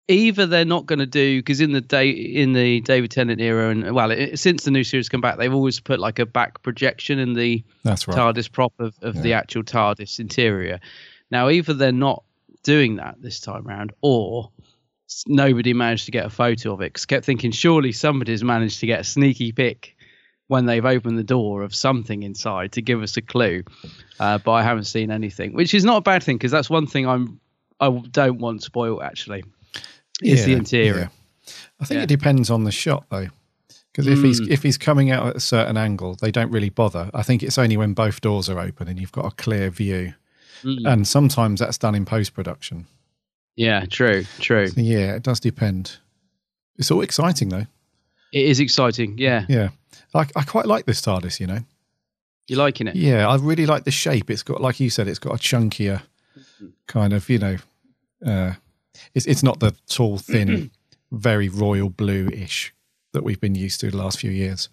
either 0.08 0.46
they're 0.46 0.66
not 0.66 0.88
going 0.88 1.00
to 1.00 1.06
do 1.06 1.40
because 1.40 1.62
in 1.62 1.72
the 1.72 1.82
day 1.82 2.10
in 2.10 2.54
the 2.54 2.82
David 2.82 3.12
Tennant 3.12 3.40
era 3.40 3.70
and 3.70 3.94
well 3.94 4.12
it, 4.12 4.38
since 4.38 4.64
the 4.64 4.72
new 4.72 4.84
series 4.84 5.08
come 5.08 5.22
back 5.22 5.38
they've 5.38 5.54
always 5.54 5.80
put 5.80 6.00
like 6.00 6.20
a 6.20 6.26
back 6.26 6.62
projection 6.64 7.20
in 7.20 7.34
the 7.34 7.64
That's 7.84 8.08
right. 8.08 8.18
TARDIS 8.18 8.52
prop 8.52 8.74
of, 8.80 8.96
of 9.02 9.22
the 9.22 9.34
actual 9.34 9.64
TARDIS 9.64 10.20
interior. 10.20 10.80
Now 11.30 11.50
either 11.50 11.74
they're 11.74 11.92
not 11.92 12.24
doing 12.64 12.98
that 12.98 13.16
this 13.22 13.40
time 13.40 13.64
round 13.64 13.92
or 14.02 14.52
nobody 15.28 15.74
managed 15.74 16.06
to 16.06 16.12
get 16.12 16.26
a 16.26 16.30
photo 16.30 16.74
of 16.74 16.82
it 16.82 16.94
because 16.94 17.06
kept 17.06 17.26
thinking 17.26 17.52
surely 17.52 17.92
somebody's 17.92 18.44
managed 18.44 18.80
to 18.80 18.86
get 18.86 19.00
a 19.02 19.04
sneaky 19.04 19.52
pic 19.52 19.96
when 20.48 20.66
they've 20.66 20.86
opened 20.86 21.18
the 21.18 21.24
door 21.24 21.64
of 21.64 21.74
something 21.76 22.24
inside 22.24 22.72
to 22.74 22.82
give 22.82 23.02
us 23.02 23.18
a 23.18 23.22
clue 23.22 23.64
uh, 24.20 24.38
but 24.38 24.52
I 24.52 24.64
haven't 24.64 24.86
seen 24.86 25.12
anything 25.12 25.54
which 25.54 25.74
is 25.74 25.84
not 25.84 25.98
a 25.98 26.02
bad 26.02 26.24
thing 26.24 26.38
because 26.38 26.52
that's 26.52 26.70
one 26.70 26.88
thing 26.88 27.08
I'm 27.08 27.40
I 27.80 27.90
don't 27.90 28.38
want 28.40 28.62
spoiled 28.64 29.02
actually 29.02 29.44
is 30.24 30.46
the 30.46 30.54
interior. 30.54 31.10
yeah. 31.46 31.54
I 31.80 31.86
think 31.86 31.98
Yeah. 31.98 32.04
it 32.04 32.08
depends 32.10 32.50
on 32.52 32.64
the 32.64 32.72
shot 32.72 33.06
though. 33.10 33.28
Because 33.92 34.06
if 34.08 34.22
he's 34.22 34.40
Mm. 34.40 34.50
if 34.52 34.62
he's 34.64 34.78
coming 34.78 35.10
out 35.12 35.26
at 35.28 35.36
a 35.36 35.40
certain 35.40 35.76
angle, 35.78 36.16
they 36.16 36.30
don't 36.32 36.52
really 36.52 36.70
bother. 36.70 37.10
I 37.14 37.24
think 37.24 37.42
it's 37.44 37.58
only 37.58 37.76
when 37.76 37.94
both 37.94 38.22
doors 38.22 38.48
are 38.50 38.60
open 38.60 38.88
and 38.88 39.00
you've 39.00 39.12
got 39.12 39.26
a 39.26 39.32
clear 39.32 39.70
view. 39.72 40.14
Mm. 40.64 40.92
And 40.92 41.08
sometimes 41.08 41.60
that's 41.60 41.78
done 41.78 41.96
in 41.96 42.06
post 42.06 42.34
production. 42.34 42.88
Yeah, 43.56 43.86
true, 43.86 44.26
true. 44.40 44.68
So 44.68 44.82
yeah, 44.82 45.16
it 45.16 45.24
does 45.24 45.40
depend. 45.40 45.98
It's 46.78 46.92
all 46.92 47.02
exciting 47.02 47.50
though. 47.50 47.68
It 48.34 48.46
is 48.46 48.60
exciting. 48.60 49.18
Yeah, 49.18 49.46
Yeah. 49.50 49.70
I, 50.14 50.26
I 50.36 50.44
quite 50.44 50.66
like 50.66 50.86
this 50.86 51.02
TARDIS, 51.02 51.40
you 51.40 51.48
know. 51.48 51.60
you 52.48 52.56
liking 52.58 52.88
it? 52.88 52.96
Yeah, 52.96 53.28
I 53.28 53.36
really 53.38 53.66
like 53.66 53.84
the 53.86 53.92
shape. 53.92 54.30
It's 54.30 54.44
got, 54.44 54.62
like 54.62 54.80
you 54.80 54.90
said, 54.90 55.08
it's 55.08 55.20
got 55.20 55.34
a 55.34 55.38
chunkier 55.38 56.02
kind 56.88 57.14
of, 57.14 57.30
you 57.30 57.40
know, 57.40 57.58
uh, 58.26 58.54
it's 59.14 59.26
it's 59.26 59.44
not 59.44 59.60
the 59.60 59.76
tall, 59.88 60.18
thin, 60.18 60.72
very 61.12 61.50
royal 61.50 61.90
blue-ish 61.90 62.74
that 63.14 63.24
we've 63.24 63.40
been 63.40 63.56
used 63.56 63.80
to 63.82 63.92
the 63.92 63.98
last 63.98 64.20
few 64.20 64.32
years. 64.32 64.70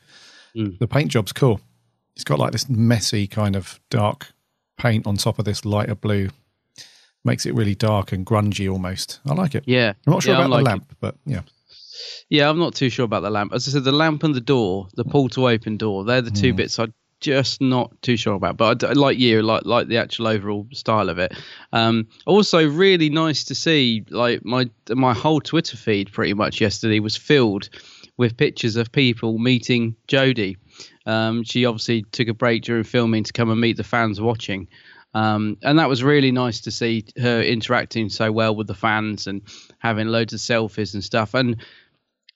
Mm. 0.56 0.78
The 0.78 0.88
paint 0.88 1.10
job's 1.10 1.32
cool. 1.32 1.60
It's 2.14 2.24
got 2.24 2.38
like 2.38 2.52
this 2.52 2.68
messy 2.68 3.26
kind 3.26 3.54
of 3.54 3.80
dark 3.90 4.32
paint 4.78 5.06
on 5.06 5.16
top 5.16 5.38
of 5.38 5.44
this 5.44 5.64
lighter 5.64 5.94
blue. 5.94 6.30
Makes 7.24 7.46
it 7.46 7.54
really 7.54 7.74
dark 7.74 8.12
and 8.12 8.24
grungy 8.24 8.70
almost. 8.72 9.20
I 9.28 9.34
like 9.34 9.54
it. 9.54 9.64
Yeah, 9.66 9.92
I'm 10.06 10.12
not 10.12 10.22
sure 10.22 10.32
Yeah, 10.32 10.38
about 10.38 10.44
the 10.44 10.50
liking 10.50 10.64
lamp, 10.64 10.96
but 11.00 11.16
yeah. 11.26 11.42
Yeah, 12.30 12.48
I'm 12.48 12.58
not 12.58 12.74
too 12.74 12.88
sure 12.90 13.04
about 13.04 13.22
the 13.22 13.30
lamp. 13.30 13.52
As 13.52 13.66
I 13.66 13.72
said, 13.72 13.84
the 13.84 13.92
lamp 13.92 14.22
and 14.22 14.34
the 14.34 14.40
door, 14.40 14.88
the 14.94 15.04
pull 15.04 15.28
to 15.30 15.48
open 15.48 15.76
door, 15.76 16.04
they're 16.04 16.22
the 16.22 16.30
two 16.30 16.54
bits 16.54 16.78
I'm 16.78 16.94
just 17.20 17.60
not 17.60 17.90
too 18.02 18.16
sure 18.16 18.34
about. 18.34 18.56
But 18.56 18.84
I, 18.84 18.92
like 18.92 19.18
you, 19.18 19.42
like 19.42 19.64
like 19.64 19.88
the 19.88 19.96
actual 19.96 20.28
overall 20.28 20.66
style 20.72 21.08
of 21.08 21.18
it. 21.18 21.32
Um, 21.72 22.06
also, 22.26 22.66
really 22.66 23.10
nice 23.10 23.44
to 23.44 23.54
see. 23.54 24.04
Like 24.10 24.44
my 24.44 24.70
my 24.90 25.12
whole 25.12 25.40
Twitter 25.40 25.76
feed 25.76 26.12
pretty 26.12 26.34
much 26.34 26.60
yesterday 26.60 27.00
was 27.00 27.16
filled 27.16 27.68
with 28.16 28.36
pictures 28.36 28.76
of 28.76 28.92
people 28.92 29.38
meeting 29.38 29.96
Jodie. 30.06 30.56
Um, 31.06 31.44
she 31.44 31.64
obviously 31.64 32.02
took 32.02 32.28
a 32.28 32.34
break 32.34 32.62
during 32.62 32.84
filming 32.84 33.24
to 33.24 33.32
come 33.32 33.50
and 33.50 33.60
meet 33.60 33.76
the 33.76 33.84
fans 33.84 34.20
watching. 34.20 34.68
Um, 35.14 35.56
and 35.62 35.78
that 35.78 35.88
was 35.88 36.04
really 36.04 36.32
nice 36.32 36.60
to 36.62 36.70
see 36.70 37.04
her 37.20 37.42
interacting 37.42 38.10
so 38.10 38.30
well 38.30 38.54
with 38.54 38.66
the 38.66 38.74
fans 38.74 39.26
and 39.26 39.42
having 39.78 40.08
loads 40.08 40.32
of 40.32 40.40
selfies 40.40 40.94
and 40.94 41.02
stuff. 41.02 41.34
And 41.34 41.56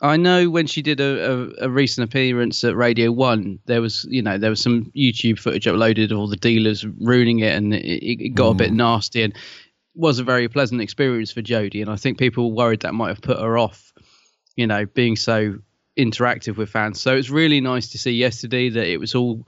I 0.00 0.16
know 0.16 0.50
when 0.50 0.66
she 0.66 0.82
did 0.82 0.98
a, 1.00 1.32
a, 1.32 1.66
a, 1.66 1.70
recent 1.70 2.08
appearance 2.08 2.64
at 2.64 2.74
Radio 2.74 3.12
One, 3.12 3.60
there 3.66 3.80
was 3.80 4.04
you 4.10 4.20
know 4.20 4.36
there 4.36 4.50
was 4.50 4.60
some 4.60 4.86
YouTube 4.96 5.38
footage 5.38 5.66
uploaded 5.66 6.10
of 6.10 6.18
all 6.18 6.26
the 6.26 6.36
dealers 6.36 6.84
ruining 6.84 7.38
it, 7.38 7.54
and 7.54 7.72
it, 7.72 8.24
it 8.24 8.34
got 8.34 8.48
mm. 8.48 8.52
a 8.52 8.54
bit 8.54 8.72
nasty 8.72 9.22
and 9.22 9.34
was 9.94 10.18
a 10.18 10.24
very 10.24 10.48
pleasant 10.48 10.80
experience 10.80 11.30
for 11.30 11.42
Jodie. 11.42 11.82
And 11.82 11.90
I 11.90 11.96
think 11.96 12.18
people 12.18 12.52
worried 12.52 12.80
that 12.80 12.94
might 12.94 13.08
have 13.08 13.20
put 13.20 13.38
her 13.38 13.56
off, 13.56 13.92
you 14.56 14.66
know, 14.66 14.86
being 14.86 15.14
so 15.14 15.58
interactive 15.96 16.56
with 16.56 16.70
fans. 16.70 17.00
So 17.00 17.14
it's 17.14 17.30
really 17.30 17.60
nice 17.60 17.88
to 17.90 17.98
see 17.98 18.12
yesterday 18.12 18.68
that 18.70 18.86
it 18.86 18.98
was 18.98 19.14
all 19.14 19.46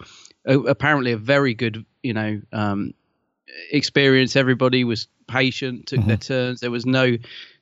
uh, 0.48 0.62
apparently 0.64 1.12
a 1.12 1.16
very 1.16 1.54
good 1.54 1.84
you 2.02 2.12
know 2.12 2.40
um, 2.52 2.94
experience. 3.70 4.36
Everybody 4.36 4.84
was 4.84 5.08
patient, 5.26 5.86
took 5.86 6.00
mm-hmm. 6.00 6.08
their 6.08 6.16
turns. 6.16 6.60
There 6.60 6.70
was 6.70 6.86
no 6.86 7.16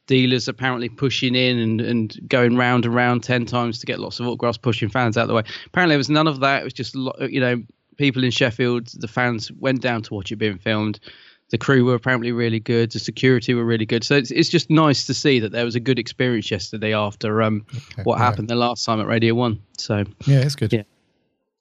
dealers 0.06 0.48
apparently 0.48 0.88
pushing 0.88 1.34
in 1.34 1.58
and, 1.58 1.80
and 1.80 2.28
going 2.28 2.56
round 2.56 2.84
and 2.84 2.94
round 2.94 3.22
10 3.22 3.46
times 3.46 3.78
to 3.78 3.86
get 3.86 4.00
lots 4.00 4.18
of 4.18 4.26
autographs, 4.26 4.58
pushing 4.58 4.88
fans 4.88 5.16
out 5.16 5.22
of 5.22 5.28
the 5.28 5.34
way. 5.34 5.44
Apparently, 5.66 5.92
there 5.92 5.98
was 5.98 6.10
none 6.10 6.26
of 6.26 6.40
that. 6.40 6.62
It 6.62 6.64
was 6.64 6.72
just, 6.72 6.94
you 6.94 7.40
know, 7.40 7.62
people 7.96 8.24
in 8.24 8.30
Sheffield, 8.30 8.88
the 8.88 9.08
fans 9.08 9.52
went 9.52 9.80
down 9.80 10.02
to 10.02 10.14
watch 10.14 10.32
it 10.32 10.36
being 10.36 10.58
filmed. 10.58 10.98
The 11.52 11.58
crew 11.58 11.84
were 11.84 11.94
apparently 11.94 12.32
really 12.32 12.60
good. 12.60 12.92
The 12.92 12.98
security 12.98 13.52
were 13.52 13.64
really 13.64 13.84
good. 13.84 14.04
So 14.04 14.16
it's, 14.16 14.30
it's 14.30 14.48
just 14.48 14.70
nice 14.70 15.04
to 15.04 15.12
see 15.12 15.38
that 15.40 15.52
there 15.52 15.66
was 15.66 15.74
a 15.74 15.80
good 15.80 15.98
experience 15.98 16.50
yesterday 16.50 16.94
after 16.94 17.42
um, 17.42 17.66
okay, 17.68 18.02
what 18.04 18.18
yeah. 18.18 18.24
happened 18.24 18.48
the 18.48 18.54
last 18.54 18.86
time 18.86 19.00
at 19.00 19.06
Radio 19.06 19.34
1. 19.34 19.60
So, 19.76 20.04
yeah, 20.24 20.38
it's 20.38 20.56
good. 20.56 20.72
Yeah. 20.72 20.84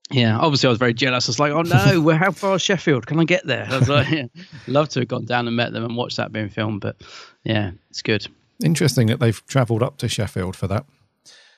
Yeah, 0.10 0.38
obviously 0.38 0.68
I 0.68 0.70
was 0.70 0.80
very 0.80 0.94
jealous. 0.94 1.28
I 1.28 1.30
was 1.30 1.40
like, 1.40 1.54
"Oh 1.54 1.62
no, 1.62 2.02
we're 2.06 2.18
how 2.18 2.32
far 2.32 2.56
is 2.56 2.62
Sheffield? 2.62 3.08
Can 3.08 3.18
I 3.22 3.24
get 3.24 3.46
there?" 3.46 3.66
I 3.70 3.80
was 3.80 3.88
like, 3.88 4.10
yeah, 4.12 4.26
"Love 4.68 4.90
to 4.90 5.00
have 5.00 5.08
gone 5.08 5.24
down 5.24 5.48
and 5.48 5.56
met 5.56 5.72
them 5.72 5.86
and 5.86 5.96
watched 5.96 6.18
that 6.18 6.34
being 6.34 6.50
filmed." 6.50 6.82
But 6.82 6.98
yeah, 7.46 7.72
it's 7.90 8.02
good. 8.02 8.28
Interesting 8.62 9.08
that 9.08 9.22
they've 9.22 9.42
travelled 9.48 9.82
up 9.82 9.98
to 10.00 10.10
Sheffield 10.10 10.58
for 10.58 10.68
that. 10.68 10.86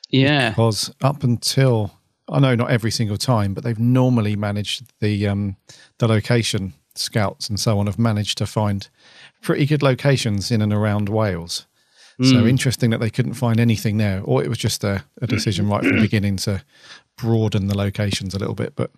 Yeah, 0.08 0.50
because 0.50 0.94
up 1.02 1.24
until 1.24 1.98
I 2.28 2.38
know 2.38 2.54
not 2.54 2.70
every 2.70 2.92
single 2.92 3.16
time, 3.16 3.54
but 3.54 3.64
they've 3.64 3.76
normally 3.76 4.36
managed 4.36 4.84
the 5.00 5.26
um, 5.26 5.56
the 5.98 6.06
location 6.06 6.74
scouts 6.94 7.48
and 7.48 7.58
so 7.58 7.78
on 7.78 7.86
have 7.86 7.98
managed 7.98 8.38
to 8.38 8.46
find 8.46 8.88
pretty 9.42 9.66
good 9.66 9.82
locations 9.82 10.50
in 10.50 10.62
and 10.62 10.72
around 10.72 11.08
Wales. 11.08 11.66
Mm. 12.20 12.30
So 12.30 12.46
interesting 12.46 12.90
that 12.90 12.98
they 12.98 13.10
couldn't 13.10 13.34
find 13.34 13.58
anything 13.58 13.96
there, 13.98 14.22
or 14.22 14.42
it 14.42 14.48
was 14.48 14.58
just 14.58 14.84
a, 14.84 15.04
a 15.20 15.26
decision 15.26 15.68
right 15.68 15.82
from 15.82 15.96
the 15.96 16.02
beginning 16.08 16.36
to 16.38 16.62
broaden 17.16 17.66
the 17.66 17.76
locations 17.76 18.34
a 18.34 18.38
little 18.38 18.54
bit. 18.54 18.74
But 18.76 18.90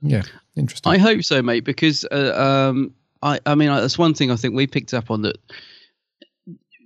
yeah, 0.00 0.22
interesting. 0.56 0.90
I 0.90 0.98
hope 0.98 1.22
so, 1.22 1.42
mate, 1.42 1.64
because 1.64 2.04
uh, 2.10 2.34
um, 2.70 2.94
I, 3.22 3.38
I 3.46 3.54
mean, 3.54 3.68
that's 3.68 3.98
one 3.98 4.14
thing 4.14 4.30
I 4.30 4.36
think 4.36 4.54
we 4.54 4.66
picked 4.66 4.94
up 4.94 5.10
on 5.10 5.22
that 5.22 5.36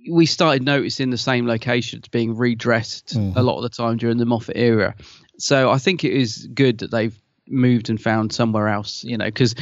we 0.09 0.25
started 0.25 0.63
noticing 0.63 1.09
the 1.09 1.17
same 1.17 1.45
locations 1.45 2.07
being 2.07 2.35
redressed 2.35 3.15
mm-hmm. 3.15 3.37
a 3.37 3.43
lot 3.43 3.57
of 3.57 3.63
the 3.63 3.69
time 3.69 3.97
during 3.97 4.17
the 4.17 4.25
Moffat 4.25 4.57
era. 4.57 4.95
So 5.37 5.69
I 5.69 5.77
think 5.77 6.03
it 6.03 6.13
is 6.13 6.47
good 6.53 6.79
that 6.79 6.91
they've 6.91 7.17
moved 7.49 7.89
and 7.89 8.01
found 8.01 8.31
somewhere 8.31 8.67
else, 8.67 9.03
you 9.03 9.17
know, 9.17 9.25
because 9.25 9.55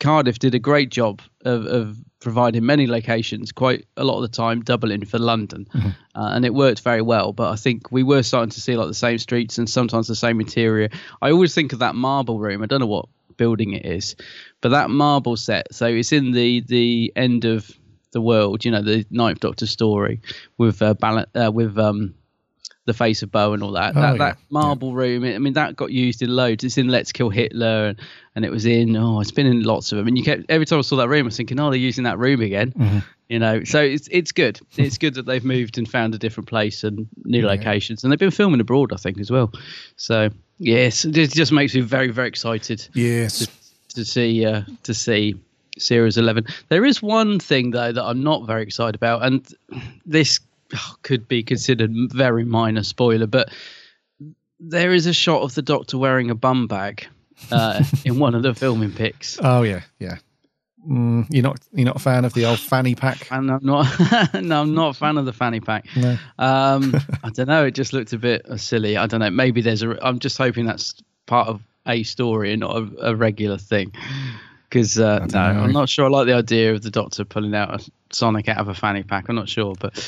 Cardiff 0.00 0.38
did 0.38 0.54
a 0.54 0.58
great 0.58 0.90
job 0.90 1.20
of, 1.44 1.66
of, 1.66 1.96
providing 2.20 2.66
many 2.66 2.88
locations, 2.88 3.52
quite 3.52 3.86
a 3.96 4.02
lot 4.02 4.16
of 4.16 4.22
the 4.22 4.36
time 4.36 4.60
doubling 4.60 5.04
for 5.04 5.20
London, 5.20 5.68
mm-hmm. 5.72 5.90
uh, 6.16 6.30
and 6.34 6.44
it 6.44 6.52
worked 6.52 6.80
very 6.80 7.00
well. 7.00 7.32
But 7.32 7.52
I 7.52 7.54
think 7.54 7.92
we 7.92 8.02
were 8.02 8.24
starting 8.24 8.50
to 8.50 8.60
see 8.60 8.76
like 8.76 8.88
the 8.88 8.94
same 8.94 9.18
streets 9.18 9.56
and 9.56 9.70
sometimes 9.70 10.08
the 10.08 10.16
same 10.16 10.40
interior. 10.40 10.88
I 11.22 11.30
always 11.30 11.54
think 11.54 11.72
of 11.72 11.78
that 11.78 11.94
marble 11.94 12.40
room. 12.40 12.60
I 12.60 12.66
don't 12.66 12.80
know 12.80 12.86
what 12.86 13.06
building 13.36 13.72
it 13.72 13.86
is, 13.86 14.16
but 14.60 14.70
that 14.70 14.90
marble 14.90 15.36
set. 15.36 15.72
So 15.72 15.86
it's 15.86 16.12
in 16.12 16.32
the 16.32 16.60
the 16.62 17.12
end 17.14 17.44
of 17.44 17.70
the 18.10 18.20
world, 18.20 18.64
you 18.64 18.70
know, 18.70 18.82
the 18.82 19.06
Ninth 19.10 19.40
Doctor 19.40 19.66
story 19.66 20.20
with 20.56 20.82
uh, 20.82 20.94
uh 21.02 21.50
with 21.52 21.78
um 21.78 22.14
the 22.88 22.94
face 22.94 23.22
of 23.22 23.30
Boe 23.30 23.52
and 23.52 23.62
all 23.62 23.72
that. 23.72 23.96
Oh, 23.96 24.00
that, 24.00 24.12
yeah. 24.12 24.18
that 24.18 24.38
marble 24.50 24.88
yeah. 24.88 24.96
room. 24.96 25.24
I 25.24 25.38
mean, 25.38 25.52
that 25.52 25.76
got 25.76 25.92
used 25.92 26.22
in 26.22 26.34
loads. 26.34 26.64
It's 26.64 26.78
in 26.78 26.88
Let's 26.88 27.12
Kill 27.12 27.28
Hitler, 27.28 27.88
and, 27.88 28.00
and 28.34 28.44
it 28.44 28.50
was 28.50 28.66
in. 28.66 28.96
Oh, 28.96 29.20
it's 29.20 29.30
been 29.30 29.46
in 29.46 29.62
lots 29.62 29.92
of 29.92 29.98
them. 29.98 30.08
And 30.08 30.18
you 30.18 30.24
kept 30.24 30.44
every 30.48 30.66
time 30.66 30.78
I 30.78 30.82
saw 30.82 30.96
that 30.96 31.08
room, 31.08 31.22
I 31.22 31.24
was 31.26 31.36
thinking, 31.36 31.60
oh, 31.60 31.70
they're 31.70 31.78
using 31.78 32.04
that 32.04 32.18
room 32.18 32.40
again. 32.40 32.72
Mm-hmm. 32.72 32.98
You 33.28 33.38
know, 33.38 33.62
so 33.62 33.82
it's 33.82 34.08
it's 34.10 34.32
good. 34.32 34.58
It's 34.76 34.96
good 34.96 35.14
that 35.14 35.26
they've 35.26 35.44
moved 35.44 35.76
and 35.76 35.88
found 35.88 36.14
a 36.14 36.18
different 36.18 36.48
place 36.48 36.82
and 36.82 37.06
new 37.24 37.42
yeah. 37.42 37.46
locations, 37.46 38.02
and 38.02 38.10
they've 38.10 38.18
been 38.18 38.30
filming 38.30 38.60
abroad, 38.60 38.92
I 38.92 38.96
think, 38.96 39.20
as 39.20 39.30
well. 39.30 39.52
So 39.96 40.30
yes, 40.58 41.04
it 41.04 41.12
just 41.32 41.52
makes 41.52 41.74
me 41.74 41.82
very 41.82 42.08
very 42.08 42.28
excited. 42.28 42.88
Yes, 42.94 43.40
to, 43.40 43.94
to 43.96 44.04
see 44.06 44.46
uh, 44.46 44.62
to 44.84 44.94
see 44.94 45.34
Series 45.78 46.16
11. 46.16 46.46
There 46.70 46.86
is 46.86 47.02
one 47.02 47.38
thing 47.38 47.70
though 47.70 47.92
that 47.92 48.02
I'm 48.02 48.22
not 48.22 48.46
very 48.46 48.62
excited 48.62 48.94
about, 48.94 49.22
and 49.22 49.46
this 50.06 50.40
could 51.02 51.28
be 51.28 51.42
considered 51.42 51.90
very 52.12 52.44
minor 52.44 52.82
spoiler, 52.82 53.26
but 53.26 53.50
there 54.60 54.92
is 54.92 55.06
a 55.06 55.12
shot 55.12 55.42
of 55.42 55.54
the 55.54 55.62
Doctor 55.62 55.98
wearing 55.98 56.30
a 56.30 56.34
bum 56.34 56.66
bag 56.66 57.06
uh, 57.50 57.82
in 58.04 58.18
one 58.18 58.34
of 58.34 58.42
the 58.42 58.54
filming 58.54 58.92
pics. 58.92 59.38
Oh 59.42 59.62
yeah, 59.62 59.82
yeah. 59.98 60.18
Mm, 60.86 61.26
you're 61.30 61.42
not 61.42 61.58
you're 61.72 61.86
not 61.86 61.96
a 61.96 62.00
fan 62.00 62.24
of 62.24 62.32
the 62.34 62.46
old 62.46 62.60
fanny 62.60 62.94
pack? 62.94 63.30
And 63.30 63.50
I'm 63.50 63.64
not. 63.64 64.34
no, 64.34 64.62
I'm 64.62 64.74
not 64.74 64.90
a 64.90 64.98
fan 64.98 65.18
of 65.18 65.26
the 65.26 65.32
fanny 65.32 65.60
pack. 65.60 65.86
No. 65.96 66.16
Um, 66.38 66.94
I 67.24 67.30
don't 67.30 67.48
know. 67.48 67.66
It 67.66 67.74
just 67.74 67.92
looked 67.92 68.12
a 68.12 68.18
bit 68.18 68.46
uh, 68.46 68.56
silly. 68.56 68.96
I 68.96 69.06
don't 69.06 69.20
know. 69.20 69.30
Maybe 69.30 69.60
there's 69.60 69.82
a. 69.82 69.98
I'm 70.04 70.18
just 70.18 70.38
hoping 70.38 70.66
that's 70.66 70.94
part 71.26 71.48
of 71.48 71.62
a 71.86 72.02
story 72.04 72.52
and 72.52 72.60
not 72.60 72.76
a, 72.76 73.10
a 73.10 73.16
regular 73.16 73.58
thing. 73.58 73.92
Because 74.68 74.98
uh, 74.98 75.20
no, 75.20 75.52
know. 75.52 75.60
I'm 75.60 75.72
not 75.72 75.88
sure. 75.88 76.04
I 76.04 76.08
like 76.08 76.26
the 76.26 76.34
idea 76.34 76.74
of 76.74 76.82
the 76.82 76.90
Doctor 76.90 77.24
pulling 77.24 77.54
out 77.54 77.80
a 77.80 77.90
Sonic 78.10 78.48
out 78.48 78.58
of 78.58 78.68
a 78.68 78.74
fanny 78.74 79.02
pack. 79.02 79.28
I'm 79.28 79.36
not 79.36 79.48
sure, 79.48 79.74
but 79.78 79.98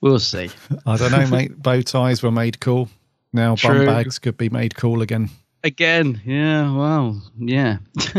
We'll 0.00 0.18
see. 0.20 0.50
I 0.86 0.96
don't 0.96 1.10
know, 1.10 1.26
mate. 1.26 1.60
Bow 1.62 1.80
ties 1.80 2.22
were 2.22 2.30
made 2.30 2.60
cool. 2.60 2.88
Now 3.32 3.56
True. 3.56 3.84
bum 3.84 3.86
bags 3.86 4.18
could 4.18 4.36
be 4.36 4.48
made 4.48 4.76
cool 4.76 5.02
again. 5.02 5.30
Again, 5.64 6.20
yeah. 6.24 6.74
Well, 6.74 7.20
yeah. 7.36 7.78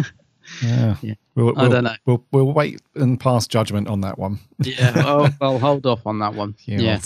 yeah. 0.61 0.97
yeah. 1.01 1.13
We'll, 1.35 1.53
we'll, 1.53 1.59
I 1.59 1.69
don't 1.69 1.83
know. 1.85 1.95
We'll, 2.05 2.25
we'll 2.31 2.51
wait 2.51 2.81
and 2.95 3.17
pass 3.17 3.47
judgment 3.47 3.87
on 3.87 4.01
that 4.01 4.19
one. 4.19 4.39
yeah, 4.59 4.91
I'll, 5.05 5.29
I'll, 5.39 5.59
hold 5.59 5.85
off 5.85 6.05
on 6.05 6.19
that 6.19 6.33
one. 6.33 6.55
Yeah. 6.65 6.79
yeah. 6.79 6.99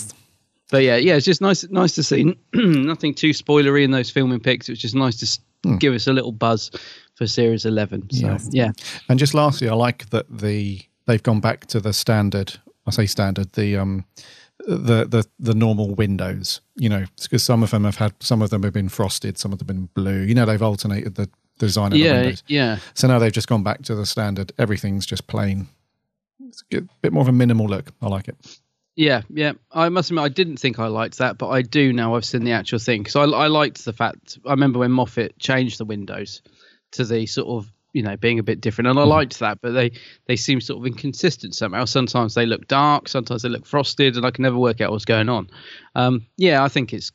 But 0.70 0.82
yeah, 0.82 0.96
yeah, 0.96 1.14
it's 1.14 1.26
just 1.26 1.40
nice, 1.40 1.62
nice 1.70 1.94
to 1.94 2.02
see. 2.02 2.36
Nothing 2.54 3.14
too 3.14 3.30
spoilery 3.30 3.84
in 3.84 3.92
those 3.92 4.10
filming 4.10 4.40
pics. 4.40 4.68
It's 4.68 4.80
just 4.80 4.96
nice 4.96 5.16
to 5.18 5.68
mm. 5.68 5.78
give 5.78 5.94
us 5.94 6.08
a 6.08 6.12
little 6.12 6.32
buzz 6.32 6.72
for 7.14 7.26
Series 7.26 7.64
Eleven. 7.64 8.08
So 8.10 8.26
yeah. 8.26 8.38
yeah. 8.50 8.72
And 9.08 9.18
just 9.18 9.34
lastly, 9.34 9.68
I 9.68 9.74
like 9.74 10.10
that 10.10 10.26
the 10.28 10.80
they've 11.06 11.22
gone 11.22 11.40
back 11.40 11.66
to 11.66 11.80
the 11.80 11.92
standard. 11.92 12.54
I 12.86 12.90
say 12.90 13.06
standard. 13.06 13.52
The 13.52 13.76
um 13.76 14.04
the 14.58 15.04
the 15.04 15.26
the 15.38 15.54
normal 15.54 15.94
windows. 15.94 16.60
You 16.76 16.88
know, 16.88 17.04
because 17.22 17.42
some 17.42 17.62
of 17.62 17.70
them 17.70 17.84
have 17.84 17.96
had 17.96 18.14
some 18.20 18.42
of 18.42 18.50
them 18.50 18.62
have 18.62 18.72
been 18.72 18.88
frosted, 18.88 19.38
some 19.38 19.52
of 19.52 19.58
them 19.58 19.68
have 19.68 19.76
been 19.76 19.88
blue. 19.94 20.20
You 20.22 20.34
know, 20.34 20.46
they've 20.46 20.62
alternated 20.62 21.14
the 21.14 21.28
design 21.58 21.92
of 21.92 21.98
yeah, 21.98 22.12
the 22.12 22.20
windows. 22.20 22.42
Yeah. 22.46 22.78
So 22.94 23.08
now 23.08 23.18
they've 23.18 23.32
just 23.32 23.48
gone 23.48 23.62
back 23.62 23.82
to 23.82 23.94
the 23.94 24.06
standard. 24.06 24.52
Everything's 24.58 25.06
just 25.06 25.26
plain. 25.26 25.68
It's 26.40 26.64
a 26.72 26.82
bit 27.02 27.12
more 27.12 27.22
of 27.22 27.28
a 27.28 27.32
minimal 27.32 27.66
look. 27.66 27.90
I 28.02 28.08
like 28.08 28.28
it. 28.28 28.36
Yeah, 28.96 29.22
yeah. 29.28 29.52
I 29.72 29.88
must 29.88 30.10
admit, 30.10 30.24
I 30.24 30.28
didn't 30.28 30.58
think 30.58 30.78
I 30.78 30.86
liked 30.86 31.18
that, 31.18 31.36
but 31.36 31.48
I 31.48 31.62
do 31.62 31.92
now. 31.92 32.14
I've 32.14 32.24
seen 32.24 32.44
the 32.44 32.52
actual 32.52 32.78
thing 32.78 33.02
because 33.02 33.16
I, 33.16 33.24
I 33.24 33.48
liked 33.48 33.84
the 33.84 33.92
fact. 33.92 34.38
I 34.46 34.50
remember 34.50 34.78
when 34.78 34.92
Moffat 34.92 35.38
changed 35.38 35.78
the 35.78 35.84
windows 35.84 36.42
to 36.94 37.04
the 37.04 37.26
sort 37.26 37.48
of 37.48 37.70
you 37.92 38.02
know 38.02 38.16
being 38.16 38.38
a 38.38 38.42
bit 38.42 38.60
different. 38.60 38.88
And 38.88 38.98
i 38.98 39.02
mm-hmm. 39.02 39.10
liked 39.10 39.38
that 39.40 39.60
but 39.60 39.72
they 39.72 39.92
they 40.26 40.36
seem 40.36 40.60
sort 40.60 40.80
of 40.80 40.86
inconsistent 40.86 41.54
somehow. 41.54 41.84
Sometimes 41.84 42.34
they 42.34 42.46
look 42.46 42.66
dark 42.68 43.08
sometimes 43.08 43.42
they 43.42 43.48
look 43.48 43.66
frosted 43.66 44.16
and 44.16 44.26
i 44.26 44.30
can 44.30 44.42
never 44.42 44.58
work 44.58 44.80
out 44.80 44.90
what's 44.90 45.04
going 45.04 45.28
on. 45.28 45.48
Um, 45.94 46.26
yeah 46.36 46.64
i 46.64 46.68
think 46.68 46.92
it's 46.92 47.12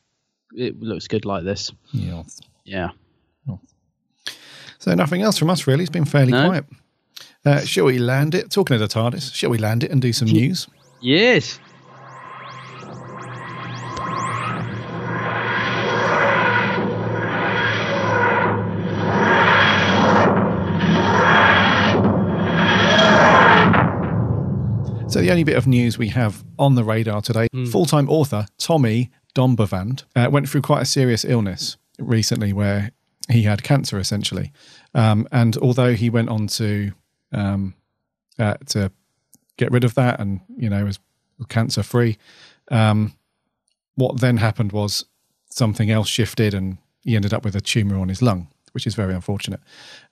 it 0.52 0.80
looks 0.80 1.06
good 1.06 1.24
like 1.24 1.44
this. 1.44 1.70
Yeah. 1.92 2.24
Yeah. 2.64 2.88
So 4.78 4.94
nothing 4.94 5.20
else 5.20 5.36
from 5.36 5.50
us 5.50 5.66
really. 5.66 5.82
It's 5.82 5.90
been 5.90 6.06
fairly 6.06 6.32
no? 6.32 6.48
quiet. 6.48 6.64
Uh, 7.44 7.60
shall 7.60 7.84
we 7.84 7.98
land 7.98 8.34
it? 8.34 8.50
Talking 8.50 8.74
of 8.74 8.80
the 8.80 8.88
tardis 8.88 9.34
shall 9.34 9.50
we 9.50 9.58
land 9.58 9.84
it 9.84 9.90
and 9.90 10.00
do 10.00 10.12
some 10.12 10.28
news? 10.32 10.66
Yes 11.00 11.60
So, 25.10 25.20
the 25.20 25.32
only 25.32 25.42
bit 25.42 25.56
of 25.56 25.66
news 25.66 25.98
we 25.98 26.06
have 26.10 26.44
on 26.56 26.76
the 26.76 26.84
radar 26.84 27.20
today 27.20 27.48
mm. 27.52 27.66
full 27.66 27.84
time 27.84 28.08
author 28.08 28.46
Tommy 28.58 29.10
Donbavand 29.34 30.04
uh, 30.14 30.28
went 30.30 30.48
through 30.48 30.62
quite 30.62 30.82
a 30.82 30.84
serious 30.84 31.24
illness 31.24 31.76
recently 31.98 32.52
where 32.52 32.92
he 33.28 33.42
had 33.42 33.64
cancer 33.64 33.98
essentially. 33.98 34.52
Um, 34.94 35.26
and 35.32 35.56
although 35.56 35.94
he 35.94 36.10
went 36.10 36.28
on 36.28 36.46
to 36.46 36.92
um, 37.32 37.74
uh, 38.38 38.54
to 38.66 38.92
get 39.56 39.72
rid 39.72 39.82
of 39.82 39.94
that 39.96 40.20
and, 40.20 40.42
you 40.56 40.70
know, 40.70 40.84
was 40.84 41.00
cancer 41.48 41.82
free, 41.82 42.16
um, 42.70 43.12
what 43.96 44.20
then 44.20 44.36
happened 44.36 44.70
was 44.70 45.06
something 45.50 45.90
else 45.90 46.06
shifted 46.06 46.54
and 46.54 46.78
he 47.02 47.16
ended 47.16 47.34
up 47.34 47.44
with 47.44 47.56
a 47.56 47.60
tumor 47.60 47.98
on 47.98 48.08
his 48.08 48.22
lung 48.22 48.46
which 48.72 48.86
is 48.86 48.94
very 48.94 49.12
unfortunate. 49.12 49.58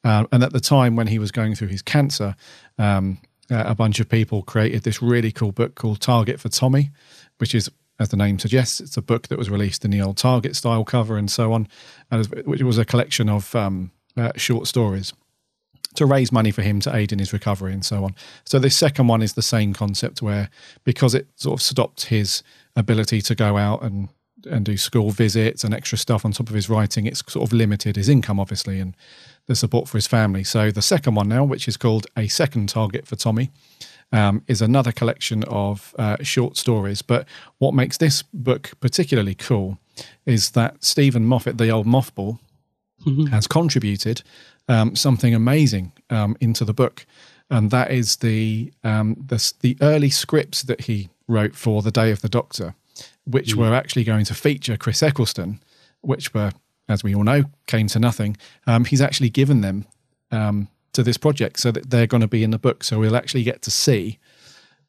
Uh, 0.02 0.25
and 0.33 0.43
at 0.43 0.52
the 0.52 0.59
time 0.59 0.97
when 0.97 1.07
he 1.07 1.21
was 1.21 1.31
going 1.31 1.55
through 1.55 1.69
his 1.69 1.81
cancer, 1.81 2.35
um, 2.76 3.19
uh, 3.50 3.64
a 3.67 3.75
bunch 3.75 4.00
of 4.00 4.09
people 4.09 4.43
created 4.43 4.83
this 4.83 5.02
really 5.02 5.33
cool 5.33 5.52
book 5.52 5.75
called 5.75 6.00
Target 6.00 6.40
for 6.40 6.49
Tommy, 6.49 6.90
which 7.38 7.55
is 7.55 7.71
as 8.00 8.11
the 8.11 8.17
name 8.17 8.38
suggests, 8.38 8.81
it's 8.81 8.97
a 8.97 9.02
book 9.02 9.26
that 9.28 9.38
was 9.38 9.50
released 9.50 9.85
in 9.85 9.90
the 9.90 10.00
old 10.00 10.17
Target 10.17 10.55
style 10.55 10.85
cover 10.85 11.17
and 11.17 11.31
so 11.31 11.52
on, 11.52 11.67
and 12.11 12.26
which 12.47 12.62
was 12.62 12.78
a 12.78 12.85
collection 12.85 13.28
of 13.28 13.55
um, 13.57 13.90
uh, 14.17 14.31
short 14.37 14.67
stories 14.67 15.12
to 15.95 16.07
raise 16.07 16.31
money 16.31 16.50
for 16.52 16.62
him 16.62 16.81
to 16.81 16.95
aid 16.95 17.12
in 17.12 17.19
his 17.19 17.33
recovery 17.33 17.73
and 17.73 17.85
so 17.85 18.05
on. 18.05 18.14
So 18.45 18.59
this 18.59 18.76
second 18.76 19.09
one 19.09 19.23
is 19.23 19.33
the 19.33 19.43
same 19.43 19.73
concept 19.73 20.23
where 20.23 20.49
because 20.85 21.14
it 21.14 21.26
sort 21.35 21.59
of 21.59 21.62
stopped 21.62 22.07
his 22.07 22.43
ability 22.76 23.21
to 23.23 23.35
go 23.35 23.57
out 23.57 23.83
and 23.83 24.09
and 24.49 24.64
do 24.64 24.76
school 24.76 25.11
visits 25.11 25.64
and 25.64 25.75
extra 25.75 25.99
stuff 25.99 26.25
on 26.25 26.31
top 26.31 26.49
of 26.49 26.55
his 26.55 26.71
writing, 26.71 27.07
it's 27.07 27.25
sort 27.26 27.45
of 27.45 27.52
limited 27.52 27.97
his 27.97 28.09
income 28.09 28.38
obviously 28.38 28.78
and 28.78 28.95
the 29.49 29.57
support 29.57 29.88
for 29.88 29.99
his 29.99 30.07
family. 30.07 30.45
So 30.45 30.71
the 30.71 30.83
second 30.83 31.17
one 31.17 31.28
now, 31.28 31.43
which 31.43 31.67
is 31.67 31.76
called 31.76 32.07
A 32.17 32.28
Second 32.28 32.69
Target 32.69 33.07
for 33.07 33.17
Tommy, 33.17 33.50
um, 34.12 34.43
is 34.47 34.62
another 34.62 34.93
collection 34.93 35.43
of 35.45 35.95
uh, 35.99 36.17
short 36.23 36.57
stories. 36.57 37.02
But 37.02 37.26
what 37.59 37.75
makes 37.75 37.97
this 37.97 38.23
book 38.33 38.73
particularly 38.81 39.35
cool 39.35 39.78
is 40.25 40.52
that 40.52 40.85
Steven 40.85 41.25
Moffat, 41.25 41.59
the 41.59 41.71
old 41.71 41.87
mothball, 41.87 42.38
has 43.31 43.47
contributed 43.47 44.23
um, 44.69 44.95
something 44.97 45.35
amazing 45.35 45.93
um, 46.11 46.37
into 46.40 46.64
the 46.64 46.75
book, 46.75 47.07
and 47.49 47.71
that 47.71 47.90
is 47.90 48.17
the, 48.17 48.73
um, 48.85 49.17
the 49.26 49.52
the 49.61 49.76
early 49.81 50.11
scripts 50.11 50.62
that 50.62 50.83
he 50.83 51.09
wrote 51.26 51.55
for 51.55 51.83
the 51.83 51.90
Day 51.90 52.11
of 52.11 52.21
the 52.21 52.28
Doctor, 52.28 52.75
which 53.25 53.55
were 53.55 53.75
actually 53.75 54.05
going 54.05 54.25
to 54.26 54.35
feature 54.35 54.76
Chris 54.76 55.02
Eccleston, 55.02 55.61
which 56.00 56.35
were, 56.35 56.52
as 56.88 57.04
we 57.04 57.14
all 57.14 57.25
know, 57.25 57.45
came 57.66 57.87
to 57.88 57.99
nothing. 57.99 58.37
Um, 58.66 58.85
he's 58.85 59.00
actually 59.00 59.30
given 59.30 59.61
them 59.61 59.87
um, 60.30 60.68
to 60.92 61.02
this 61.02 61.16
project 61.16 61.61
so 61.61 61.71
that 61.71 61.90
they're 61.90 62.07
going 62.07 62.21
to 62.21 62.28
be 62.28 62.42
in 62.42 62.50
the 62.50 62.59
book, 62.59 62.85
so 62.85 62.99
we'll 62.99 63.16
actually 63.16 63.42
get 63.42 63.62
to 63.62 63.71
see 63.71 64.18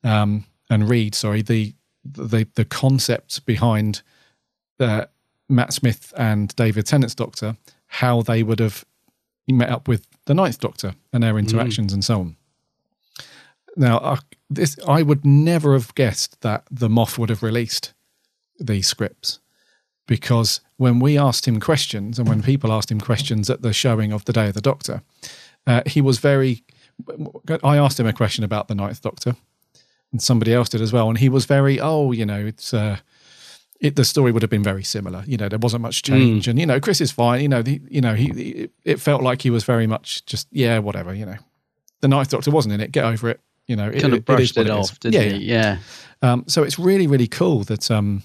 um, 0.04 0.46
and 0.70 0.90
read. 0.90 1.16
Sorry, 1.16 1.42
the 1.42 1.74
the 2.06 2.48
the 2.56 2.66
concept 2.66 3.46
behind 3.46 4.02
uh, 4.80 5.06
Matt 5.50 5.74
Smith 5.74 6.14
and 6.18 6.56
David 6.56 6.86
Tennant's 6.86 7.16
Doctor, 7.16 7.58
how 7.88 8.22
they 8.22 8.44
would 8.44 8.60
have 8.60 8.86
met 9.48 9.70
up 9.70 9.88
with 9.88 10.06
the 10.26 10.34
Ninth 10.34 10.60
Doctor 10.60 10.96
and 11.12 11.24
their 11.24 11.38
interactions 11.38 11.92
and 11.92 12.04
so 12.04 12.20
on. 12.20 12.36
Now, 13.76 14.20
this 14.50 14.78
I 14.88 15.02
would 15.02 15.26
never 15.26 15.74
have 15.74 15.94
guessed 15.96 16.42
that 16.42 16.66
the 16.72 16.90
Moth 16.90 17.18
would 17.18 17.30
have 17.30 17.44
released 17.44 17.94
these 18.60 18.88
scripts 18.88 19.40
because 20.10 20.60
when 20.78 21.00
we 21.00 21.20
asked 21.20 21.48
him 21.48 21.60
questions 21.60 22.18
and 22.18 22.28
when 22.28 22.42
people 22.42 22.74
asked 22.74 22.92
him 22.92 23.00
questions 23.00 23.48
at 23.48 23.62
the 23.62 23.72
showing 23.72 24.12
of 24.12 24.26
the 24.26 24.34
Day 24.34 24.48
of 24.48 24.56
the 24.56 24.62
Doctor, 24.62 25.04
uh, 25.68 25.84
he 25.86 26.02
was 26.02 26.18
very. 26.18 26.66
I 27.64 27.78
asked 27.78 28.00
him 28.00 28.08
a 28.08 28.12
question 28.12 28.44
about 28.44 28.68
the 28.68 28.76
Ninth 28.76 29.02
Doctor, 29.02 29.36
and 30.12 30.22
somebody 30.22 30.52
else 30.52 30.68
did 30.68 30.82
as 30.82 30.92
well, 30.92 31.08
and 31.08 31.20
he 31.20 31.30
was 31.30 31.46
very, 31.46 31.80
oh, 31.80 32.12
you 32.12 32.26
know, 32.26 32.46
it's. 32.46 32.74
Uh, 32.74 32.98
it, 33.80 33.96
the 33.96 34.04
story 34.04 34.34
would 34.34 34.42
have 34.42 34.50
been 34.50 34.64
very 34.64 34.84
similar. 34.84 35.24
You 35.26 35.38
know, 35.38 35.48
there 35.48 35.58
wasn't 35.60 35.84
much 35.84 36.02
change, 36.02 36.50
and 36.50 36.60
you 36.60 36.66
know, 36.66 36.82
Chris 36.82 37.00
is 37.00 37.12
fine. 37.12 37.42
You 37.42 37.48
know, 37.48 37.62
the, 37.62 37.80
you 37.88 38.02
know, 38.02 38.16
he. 38.16 38.68
It 38.84 39.00
felt 39.00 39.22
like 39.22 39.44
he 39.44 39.52
was 39.52 39.64
very 39.64 39.88
much 39.88 40.26
just, 40.26 40.48
yeah, 40.52 40.80
whatever. 40.80 41.14
You 41.14 41.28
know, 41.28 41.38
the 42.02 42.10
Ninth 42.10 42.30
Doctor 42.30 42.52
wasn't 42.52 42.74
in 42.74 42.82
it. 42.82 42.92
Get 42.92 43.06
over 43.06 43.30
it. 43.30 43.40
You 43.68 43.76
know, 43.76 43.92
Kind 43.92 44.14
of 44.14 44.26
brushed 44.26 44.58
it 44.58 44.66
is. 44.66 44.72
off, 44.72 45.00
didn't 45.00 45.34
he? 45.36 45.46
Yeah. 45.46 45.78
Um, 46.22 46.44
so 46.48 46.64
it's 46.64 46.80
really, 46.80 47.08
really 47.08 47.28
cool 47.28 47.64
that 47.66 47.90
um, 47.92 48.24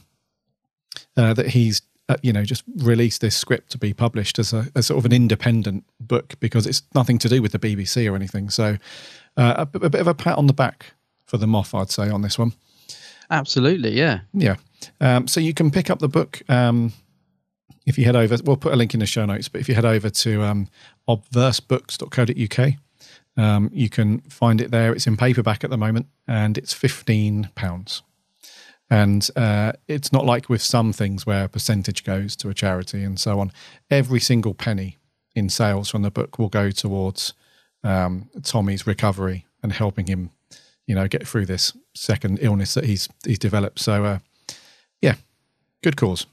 uh, 1.17 1.35
that 1.35 1.49
he's 1.49 1.83
uh, 2.09 2.17
you 2.23 2.33
know 2.33 2.45
just 2.45 2.65
released 2.77 3.21
this 3.21 3.37
script 3.37 3.71
to 3.71 3.79
be 3.79 3.95
published 3.95 4.39
as 4.39 4.53
a 4.53 4.67
as 4.77 4.87
sort 4.87 4.99
of 4.99 5.05
an 5.05 5.13
independent 5.13 5.85
book 6.01 6.35
because 6.41 6.67
it's 6.67 6.83
nothing 6.95 7.19
to 7.19 7.29
do 7.29 7.41
with 7.41 7.53
the 7.53 7.59
BBC 7.59 8.11
or 8.11 8.15
anything. 8.15 8.51
So 8.51 8.77
uh, 9.37 9.67
a, 9.73 9.79
a 9.79 9.91
bit 9.91 10.01
of 10.01 10.07
a 10.07 10.15
pat 10.15 10.39
on 10.39 10.47
the 10.47 10.53
back 10.53 10.93
for 11.27 11.39
the 11.39 11.47
Moth, 11.47 11.75
I'd 11.75 11.91
say, 11.91 12.11
on 12.11 12.23
this 12.23 12.39
one. 12.39 12.53
Absolutely, 13.31 13.93
yeah. 13.93 14.21
Yeah. 14.33 14.57
Um, 15.01 15.27
so 15.27 15.41
you 15.41 15.55
can 15.55 15.71
pick 15.71 15.91
up 15.91 15.99
the 15.99 16.09
book 16.09 16.43
um, 16.49 16.93
if 17.87 17.99
you 17.99 18.05
head 18.05 18.17
over. 18.17 18.37
We'll 18.45 18.57
put 18.57 18.73
a 18.73 18.77
link 18.77 18.95
in 18.95 19.01
the 19.01 19.07
show 19.07 19.25
notes, 19.25 19.49
but 19.49 19.61
if 19.61 19.69
you 19.69 19.75
head 19.75 19.85
over 19.85 20.11
to 20.11 20.43
um, 20.43 20.69
obversebooks.co.uk, 21.09 22.75
um, 23.37 23.71
you 23.73 23.89
can 23.89 24.21
find 24.21 24.61
it 24.61 24.71
there. 24.71 24.93
It's 24.93 25.07
in 25.07 25.17
paperback 25.17 25.65
at 25.65 25.71
the 25.71 25.79
moment, 25.79 26.07
and 26.29 26.57
it's 26.57 26.73
fifteen 26.73 27.51
pounds. 27.55 28.03
And 28.91 29.29
uh, 29.35 29.73
it's 29.89 30.13
not 30.13 30.25
like 30.25 30.49
with 30.49 30.63
some 30.63 30.93
things 30.93 31.27
where 31.27 31.45
a 31.45 31.49
percentage 31.49 32.05
goes 32.05 32.37
to 32.37 32.49
a 32.49 32.55
charity 32.55 33.03
and 33.03 33.19
so 33.19 33.41
on. 33.41 33.51
Every 33.91 34.21
single 34.21 34.55
penny 34.55 34.99
in 35.35 35.49
sales 35.49 35.89
from 35.89 36.03
the 36.03 36.11
book 36.11 36.39
will 36.39 36.49
go 36.49 36.71
towards 36.71 37.33
um, 37.83 38.29
Tommy's 38.43 38.87
recovery 38.87 39.47
and 39.63 39.73
helping 39.73 40.07
him, 40.07 40.31
you 40.87 40.95
know, 40.95 41.09
get 41.09 41.27
through 41.27 41.47
this 41.47 41.77
second 41.95 42.39
illness 42.41 42.75
that 42.75 42.85
he's 42.85 43.09
he's 43.25 43.39
developed. 43.39 43.79
So, 43.79 44.05
uh, 44.05 44.19
yeah, 45.01 45.15
good 45.83 45.97
cause. 45.97 46.27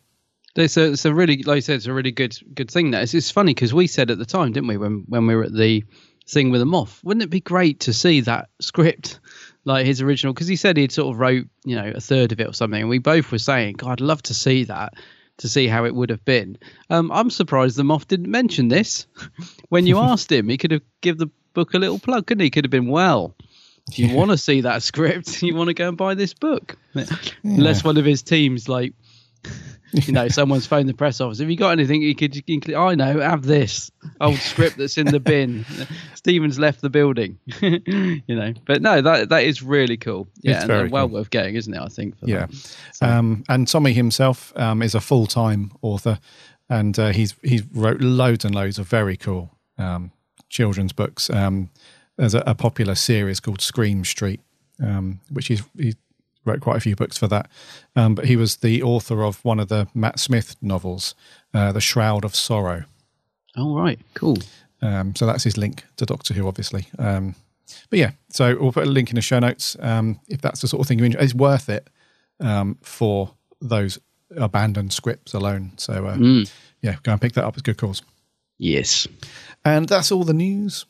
It's 0.55 0.75
a, 0.75 0.91
it's 0.91 1.05
a 1.05 1.13
really, 1.13 1.43
like 1.43 1.55
you 1.55 1.61
said, 1.61 1.77
it's 1.77 1.85
a 1.85 1.93
really 1.93 2.11
good 2.11 2.37
good 2.53 2.69
thing. 2.69 2.91
That 2.91 3.03
it's, 3.03 3.13
it's 3.13 3.31
funny 3.31 3.53
because 3.53 3.73
we 3.73 3.87
said 3.87 4.11
at 4.11 4.17
the 4.17 4.25
time, 4.25 4.51
didn't 4.51 4.67
we, 4.67 4.77
when 4.77 5.05
when 5.07 5.25
we 5.25 5.35
were 5.35 5.45
at 5.45 5.53
the 5.53 5.83
thing 6.27 6.51
with 6.51 6.61
the 6.61 6.65
moth, 6.65 7.01
wouldn't 7.03 7.23
it 7.23 7.29
be 7.29 7.39
great 7.39 7.79
to 7.81 7.93
see 7.93 8.21
that 8.21 8.49
script, 8.59 9.19
like 9.65 9.85
his 9.85 10.01
original? 10.01 10.33
Because 10.33 10.47
he 10.47 10.55
said 10.55 10.77
he'd 10.77 10.91
sort 10.91 11.13
of 11.13 11.19
wrote, 11.19 11.47
you 11.65 11.75
know, 11.75 11.91
a 11.95 12.01
third 12.01 12.31
of 12.31 12.39
it 12.39 12.47
or 12.47 12.53
something, 12.53 12.81
and 12.81 12.89
we 12.89 12.99
both 12.99 13.31
were 13.31 13.39
saying, 13.39 13.75
God, 13.75 13.93
I'd 13.93 14.01
love 14.01 14.21
to 14.23 14.33
see 14.33 14.65
that 14.65 14.93
to 15.37 15.49
see 15.49 15.67
how 15.67 15.85
it 15.85 15.95
would 15.95 16.09
have 16.09 16.23
been. 16.23 16.57
Um, 16.89 17.11
I'm 17.11 17.29
surprised 17.29 17.75
the 17.75 17.83
moth 17.83 18.07
didn't 18.07 18.29
mention 18.29 18.67
this 18.67 19.07
when 19.69 19.87
you 19.87 19.97
asked 19.97 20.31
him. 20.31 20.49
He 20.49 20.57
could 20.57 20.71
have 20.71 20.81
give 21.01 21.17
the 21.17 21.29
book 21.53 21.73
a 21.73 21.79
little 21.79 21.99
plug, 21.99 22.27
couldn't 22.27 22.43
he? 22.43 22.49
Could 22.49 22.65
have 22.65 22.71
been 22.71 22.87
well. 22.87 23.35
If 23.89 23.99
you 23.99 24.15
want 24.15 24.31
to 24.31 24.37
see 24.37 24.61
that 24.61 24.83
script, 24.83 25.41
you 25.43 25.55
want 25.55 25.69
to 25.69 25.73
go 25.73 25.87
and 25.87 25.97
buy 25.97 26.13
this 26.13 26.33
book. 26.33 26.77
Unless 27.43 27.83
one 27.83 27.97
of 27.97 28.05
his 28.05 28.21
teams, 28.21 28.69
like, 28.69 28.93
you 29.93 30.13
know, 30.13 30.27
someone's 30.27 30.65
phoned 30.65 30.87
the 30.87 30.93
press 30.93 31.19
office. 31.21 31.39
Have 31.39 31.49
you 31.49 31.55
got 31.57 31.71
anything 31.71 32.01
you 32.01 32.15
could, 32.15 32.45
can, 32.45 32.75
I 32.75 32.95
know, 32.95 33.19
have 33.19 33.43
this 33.43 33.91
old 34.19 34.37
script 34.37 34.77
that's 34.77 34.97
in 34.97 35.07
the 35.07 35.19
bin. 35.19 35.65
Steven's 36.15 36.59
left 36.59 36.81
the 36.81 36.89
building, 36.89 37.39
you 37.61 38.21
know. 38.29 38.53
But 38.65 38.81
no, 38.81 39.01
that 39.01 39.29
that 39.29 39.43
is 39.43 39.61
really 39.63 39.97
cool. 39.97 40.27
Yeah, 40.41 40.63
and 40.63 40.91
well 40.91 41.07
cool. 41.07 41.15
worth 41.17 41.29
getting, 41.29 41.55
isn't 41.55 41.73
it? 41.73 41.81
I 41.81 41.87
think. 41.87 42.17
For 42.19 42.27
Yeah, 42.27 42.47
that. 42.99 43.09
um, 43.17 43.43
and 43.49 43.67
Tommy 43.67 43.93
himself 43.93 44.53
um, 44.55 44.81
is 44.81 44.95
a 44.95 45.01
full 45.01 45.27
time 45.27 45.71
author, 45.81 46.19
and 46.69 46.97
uh, 46.97 47.09
he's 47.09 47.35
he's 47.43 47.63
wrote 47.73 48.01
loads 48.01 48.45
and 48.45 48.53
loads 48.53 48.79
of 48.79 48.87
very 48.87 49.17
cool 49.17 49.51
um, 49.77 50.11
children's 50.49 50.93
books. 50.93 51.29
Um, 51.29 51.69
there's 52.17 52.35
a, 52.35 52.43
a 52.45 52.53
popular 52.55 52.95
series 52.95 53.39
called 53.39 53.61
Scream 53.61 54.05
Street, 54.05 54.41
um, 54.81 55.19
which 55.31 55.47
he's 55.47 55.63
he 55.77 55.95
wrote 56.45 56.61
quite 56.61 56.77
a 56.77 56.81
few 56.81 56.95
books 56.95 57.17
for 57.17 57.27
that. 57.27 57.49
Um, 57.95 58.15
but 58.15 58.25
he 58.25 58.35
was 58.35 58.57
the 58.57 58.81
author 58.83 59.23
of 59.23 59.43
one 59.45 59.59
of 59.59 59.67
the 59.67 59.87
Matt 59.93 60.19
Smith 60.19 60.55
novels, 60.61 61.15
uh, 61.53 61.71
The 61.71 61.81
Shroud 61.81 62.25
of 62.25 62.35
Sorrow. 62.35 62.85
All 63.57 63.75
right, 63.75 63.99
cool. 64.13 64.37
Um, 64.81 65.15
so 65.15 65.25
that's 65.25 65.43
his 65.43 65.57
link 65.57 65.83
to 65.97 66.05
Doctor 66.05 66.33
Who, 66.33 66.47
obviously. 66.47 66.87
Um, 66.97 67.35
but 67.89 67.99
yeah, 67.99 68.11
so 68.29 68.57
we'll 68.59 68.71
put 68.71 68.87
a 68.87 68.89
link 68.89 69.09
in 69.09 69.15
the 69.15 69.21
show 69.21 69.39
notes 69.39 69.77
um, 69.79 70.19
if 70.27 70.41
that's 70.41 70.61
the 70.61 70.67
sort 70.67 70.81
of 70.81 70.87
thing 70.87 70.99
you 70.99 71.05
enjoy. 71.05 71.19
It's 71.19 71.33
worth 71.35 71.69
it 71.69 71.89
um, 72.39 72.77
for 72.81 73.33
those 73.61 73.99
abandoned 74.35 74.93
scripts 74.93 75.33
alone. 75.33 75.73
So 75.77 76.07
uh, 76.07 76.15
Mm. 76.15 76.51
yeah, 76.81 76.95
go 77.03 77.11
and 77.11 77.21
pick 77.21 77.33
that 77.33 77.45
up. 77.45 77.53
It's 77.53 77.61
good 77.61 77.77
cause. 77.77 78.01
Yes. 78.57 79.07
And 79.63 79.87
that's 79.87 80.11
all 80.11 80.23
the 80.23 80.33
news. 80.33 80.85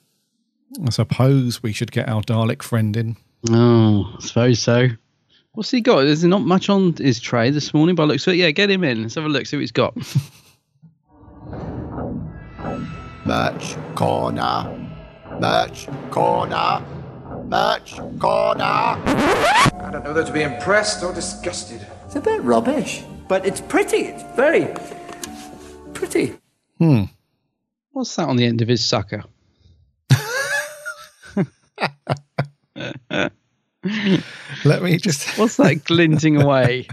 I 0.85 0.89
suppose 0.91 1.61
we 1.61 1.73
should 1.73 1.91
get 1.91 2.07
our 2.07 2.21
Dalek 2.21 2.61
friend 2.63 2.95
in. 2.95 3.17
Oh, 3.49 4.13
I 4.17 4.21
suppose 4.25 4.59
so. 4.59 4.87
What's 5.53 5.69
he 5.69 5.81
got? 5.81 6.03
There's 6.03 6.23
not 6.23 6.43
much 6.43 6.69
on 6.69 6.93
his 6.93 7.19
tray 7.19 7.49
this 7.49 7.73
morning, 7.73 7.95
but 7.95 8.07
looks. 8.07 8.23
So 8.23 8.31
yeah, 8.31 8.51
get 8.51 8.69
him 8.69 8.85
in. 8.85 9.01
Let's 9.01 9.15
have 9.15 9.25
a 9.25 9.29
look. 9.29 9.45
See 9.45 9.57
what 9.57 9.61
he's 9.61 9.71
got. 9.71 9.93
Merch 13.25 13.75
corner. 13.95 14.87
Merch 15.39 15.87
corner. 16.09 16.81
Merch 17.45 17.97
corner. 18.17 18.63
I 18.63 19.89
don't 19.91 20.05
know 20.05 20.13
whether 20.13 20.23
to 20.23 20.31
be 20.31 20.43
impressed 20.43 21.03
or 21.03 21.13
disgusted. 21.13 21.85
It's 22.05 22.15
a 22.15 22.21
bit 22.21 22.41
rubbish, 22.43 23.03
but 23.27 23.45
it's 23.45 23.59
pretty. 23.59 23.97
It's 23.97 24.23
very 24.37 24.73
pretty. 25.93 26.37
Hmm. 26.77 27.03
What's 27.91 28.15
that 28.15 28.29
on 28.29 28.37
the 28.37 28.45
end 28.45 28.61
of 28.61 28.69
his 28.69 28.85
sucker? 28.85 29.25
Let 34.65 34.83
me 34.83 34.97
just 34.97 35.27
What's 35.39 35.57
that 35.57 35.83
glinting 35.85 36.41
away? 36.41 36.87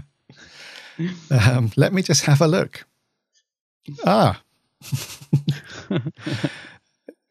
um, 1.31 1.71
let 1.77 1.93
me 1.93 2.01
just 2.01 2.25
have 2.25 2.41
a 2.41 2.47
look. 2.47 2.85
Ah. 4.05 4.41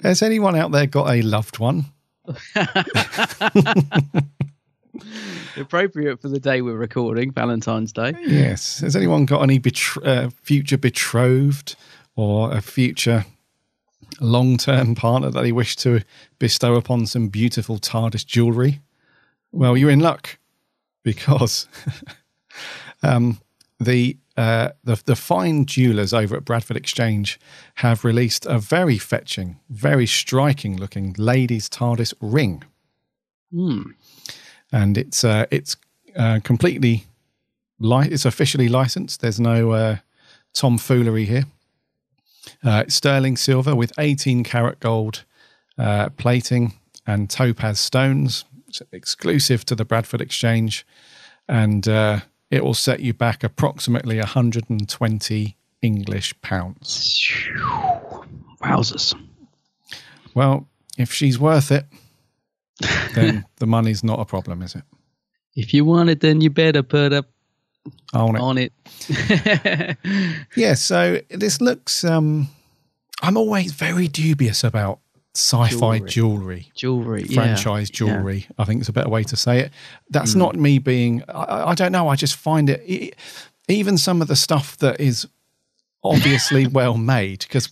Has 0.03 0.23
anyone 0.23 0.57
out 0.57 0.71
there 0.71 0.87
got 0.87 1.11
a 1.11 1.21
loved 1.23 1.59
one? 1.59 1.87
Appropriate 5.57 6.21
for 6.21 6.29
the 6.29 6.41
day 6.41 6.63
we're 6.63 6.77
recording, 6.77 7.33
Valentine's 7.33 7.93
Day. 7.93 8.15
Yes. 8.21 8.81
Has 8.81 8.97
anyone 8.97 9.27
got 9.27 9.43
any 9.43 9.59
betr- 9.61 10.07
uh, 10.07 10.31
future 10.43 10.79
betrothed 10.79 11.77
or 12.17 12.53
a 12.53 12.61
future 12.61 13.27
long 14.21 14.57
term 14.57 14.95
partner 14.95 15.31
that 15.31 15.43
they 15.43 15.53
wish 15.53 15.77
to 15.77 16.01
bestow 16.39 16.75
upon 16.77 17.07
some 17.07 17.29
beautiful 17.29 17.79
TARDIS 17.79 18.25
jewellery? 18.25 18.81
Well, 19.53 19.77
you're 19.77 19.91
in 19.91 20.01
luck 20.01 20.39
because 21.03 21.67
Um, 23.03 23.39
the 23.79 24.17
uh, 24.37 24.71
the 24.83 25.01
the 25.05 25.15
fine 25.15 25.65
jewelers 25.67 26.13
over 26.13 26.37
at 26.37 26.45
Bradford 26.45 26.77
Exchange 26.77 27.39
have 27.77 28.05
released 28.05 28.45
a 28.47 28.59
very 28.59 28.99
fetching, 28.99 29.61
very 29.71 30.05
striking 30.07 30.77
looking 30.77 31.15
ladies' 31.17 31.69
TARDIS 31.69 32.13
ring, 32.21 32.65
Hmm. 33.53 33.83
and 34.73 34.99
it's 34.99 35.23
uh, 35.23 35.47
it's 35.53 35.77
uh, 36.17 36.41
completely 36.43 37.05
li- 37.79 38.09
it's 38.11 38.25
officially 38.25 38.69
licensed. 38.69 39.21
There's 39.21 39.39
no 39.39 39.71
uh, 39.71 39.97
tomfoolery 40.53 41.27
here. 41.27 41.45
Uh, 42.65 42.83
it's 42.87 42.97
sterling 42.97 43.37
silver 43.37 43.77
with 43.77 43.93
18 43.97 44.43
karat 44.43 44.81
gold 44.81 45.25
uh, 45.79 46.09
plating 46.17 46.75
and 47.07 47.31
topaz 47.31 47.79
stones. 47.79 48.45
It's 48.69 48.83
exclusive 48.93 49.65
to 49.67 49.75
the 49.75 49.85
Bradford 49.85 50.21
Exchange, 50.21 50.87
and 51.49 51.87
uh, 51.89 52.21
it 52.51 52.63
will 52.65 52.75
set 52.75 53.01
you 53.01 53.15
back 53.15 53.43
approximately 53.43 54.19
120 54.19 55.57
English 55.83 56.41
pounds. 56.43 57.19
Wowzers. 58.63 59.15
Well, 60.35 60.67
if 60.99 61.13
she's 61.13 61.39
worth 61.39 61.71
it, 61.73 61.87
then 63.15 63.45
the 63.57 63.67
money's 63.67 64.05
not 64.05 64.21
a 64.21 64.25
problem, 64.25 64.63
is 64.63 64.75
it? 64.75 64.83
If 65.57 65.73
you 65.75 65.85
want 65.85 66.11
it, 66.11 66.21
then 66.21 66.41
you 66.41 66.51
better 66.51 66.83
put 66.83 67.13
up 67.13 67.27
On 68.13 68.37
it. 68.37 68.41
on 68.41 68.59
it. 68.59 68.73
Yeah, 70.57 70.75
so 70.75 71.21
this 71.31 71.61
looks. 71.61 72.05
Um, 72.05 72.49
I'm 73.23 73.37
always 73.37 73.73
very 73.73 74.09
dubious 74.09 74.63
about 74.63 75.01
sci-fi 75.39 76.01
jewelry, 76.01 76.71
Jewelry, 76.75 77.25
yeah. 77.29 77.35
franchise 77.43 77.89
Yeah. 77.91 77.95
jewelry. 77.97 78.47
I 78.59 78.65
think 78.65 78.81
it's 78.81 78.89
a 78.89 78.93
better 78.93 79.09
way 79.09 79.23
to 79.25 79.37
say 79.37 79.61
it. 79.61 79.73
That's 80.11 80.35
Mm. 80.35 80.39
not 80.39 80.57
me 80.57 80.79
being. 80.79 81.23
I, 81.29 81.71
I 81.71 81.75
don't 81.75 81.93
know. 81.93 82.09
I 82.09 82.17
just 82.17 82.35
find 82.37 82.69
it. 82.69 83.15
Even 83.69 83.99
some 83.99 84.21
of 84.23 84.29
the 84.29 84.37
stuff 84.37 84.77
that 84.79 85.01
is 85.01 85.27
obviously 86.03 86.67
well 86.79 86.97
made, 86.97 87.41
because 87.41 87.69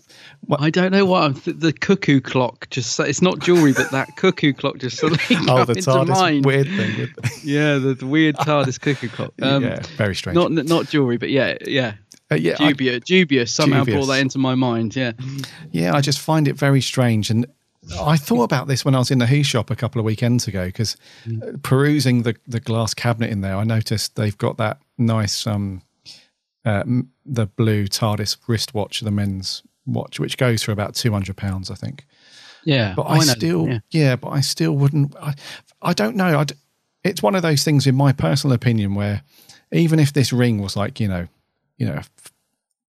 I 0.59 0.71
don't 0.71 0.93
know 0.93 1.05
what 1.07 1.23
I'm 1.23 1.35
th- 1.35 1.57
the 1.59 1.73
cuckoo 1.73 2.21
clock 2.21 2.69
just 2.71 2.99
it's 3.01 3.23
not 3.23 3.39
jewelry, 3.41 3.73
but 3.73 3.91
that 3.93 4.09
cuckoo 4.17 4.53
clock 4.53 4.79
just 4.79 4.99
suddenly 4.99 5.23
oh, 5.49 5.65
the 5.65 5.73
into 5.73 5.91
TARDIS 5.91 6.09
mind. 6.09 6.45
weird 6.45 6.67
thing. 6.69 7.09
Yeah, 7.43 7.79
the, 7.79 7.95
the 7.95 8.07
weird 8.07 8.37
TARDIS 8.37 8.81
cuckoo 8.81 9.09
clock. 9.09 9.33
Um, 9.41 9.63
yeah, 9.63 9.81
very 9.97 10.15
strange. 10.15 10.35
Not 10.37 10.51
not 10.53 10.89
jewelry, 10.89 11.17
but 11.17 11.31
yeah, 11.31 11.57
yeah. 11.67 11.95
Uh, 12.31 12.35
yeah, 12.35 12.57
I- 12.59 12.69
dubious, 12.73 13.05
dubious. 13.05 13.53
Somehow 13.53 13.81
Dubious. 13.85 13.97
brought 14.07 14.15
that 14.15 14.21
into 14.21 14.39
my 14.39 14.55
mind. 14.55 14.97
Yeah, 14.97 15.13
Yeah, 15.71 15.95
I 15.95 16.01
just 16.01 16.19
find 16.19 16.49
it 16.49 16.55
very 16.57 16.81
strange. 16.81 17.31
And 17.31 17.47
I 18.01 18.17
thought 18.17 18.43
about 18.43 18.67
this 18.67 18.85
when 18.85 18.95
I 18.97 18.99
was 18.99 19.11
in 19.13 19.19
the 19.19 19.27
Who 19.27 19.43
shop 19.45 19.71
a 19.71 19.77
couple 19.77 20.01
of 20.01 20.05
weekends 20.05 20.49
ago 20.49 20.67
because 20.67 20.97
perusing 21.63 22.23
the, 22.23 22.35
the 22.47 22.61
glass 22.61 22.95
cabinet 22.95 23.31
in 23.31 23.41
there, 23.43 23.57
I 23.57 23.65
noticed 23.65 24.17
they've 24.17 24.37
got 24.37 24.57
that 24.57 24.79
nice, 24.99 25.47
um, 25.47 25.83
uh, 26.65 26.83
the 27.25 27.47
blue 27.47 27.87
TARDIS 27.87 28.37
wristwatch, 28.49 29.01
the 29.01 29.11
men's 29.13 29.63
watch, 29.87 30.19
which 30.19 30.37
goes 30.37 30.63
for 30.65 30.73
about 30.73 30.95
£200, 30.95 31.71
I 31.71 31.75
think. 31.75 32.07
yeah. 32.65 32.95
But 32.97 33.03
Oh, 33.09 33.11
I, 33.11 33.21
still, 33.21 33.69
Yeah. 33.69 33.79
yeah. 33.93 34.17
but 34.17 34.31
I 34.31 34.41
still 34.41 34.73
wouldn't. 34.73 35.15
I, 35.23 35.35
I 35.81 35.93
don't 35.93 36.17
know. 36.17 36.41
I'd, 36.41 36.53
it's 37.05 37.23
one 37.23 37.37
of 37.37 37.43
those 37.43 37.63
things, 37.63 37.87
in 37.87 37.95
my 37.95 38.13
personal 38.13 38.53
opinion, 38.53 38.97
where 38.97 39.23
even 39.73 40.01
if 40.01 40.13
this 40.13 40.33
ring 40.33 40.61
was 40.61 40.77
like 40.77 40.99
you 40.99 41.07
know, 41.07 41.29
you 41.79 41.87
know, 41.87 42.01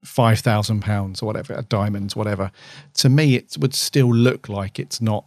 five 0.04 0.40
thousand 0.40 0.82
pounds 0.82 1.22
or 1.22 1.26
whatever, 1.26 1.62
diamonds, 1.70 2.16
whatever, 2.16 2.52
to 2.96 3.10
me 3.10 3.36
it 3.36 3.58
would 3.60 3.74
still 3.74 4.14
look 4.14 4.50
like 4.50 4.78
it's 4.80 5.02
not 5.02 5.26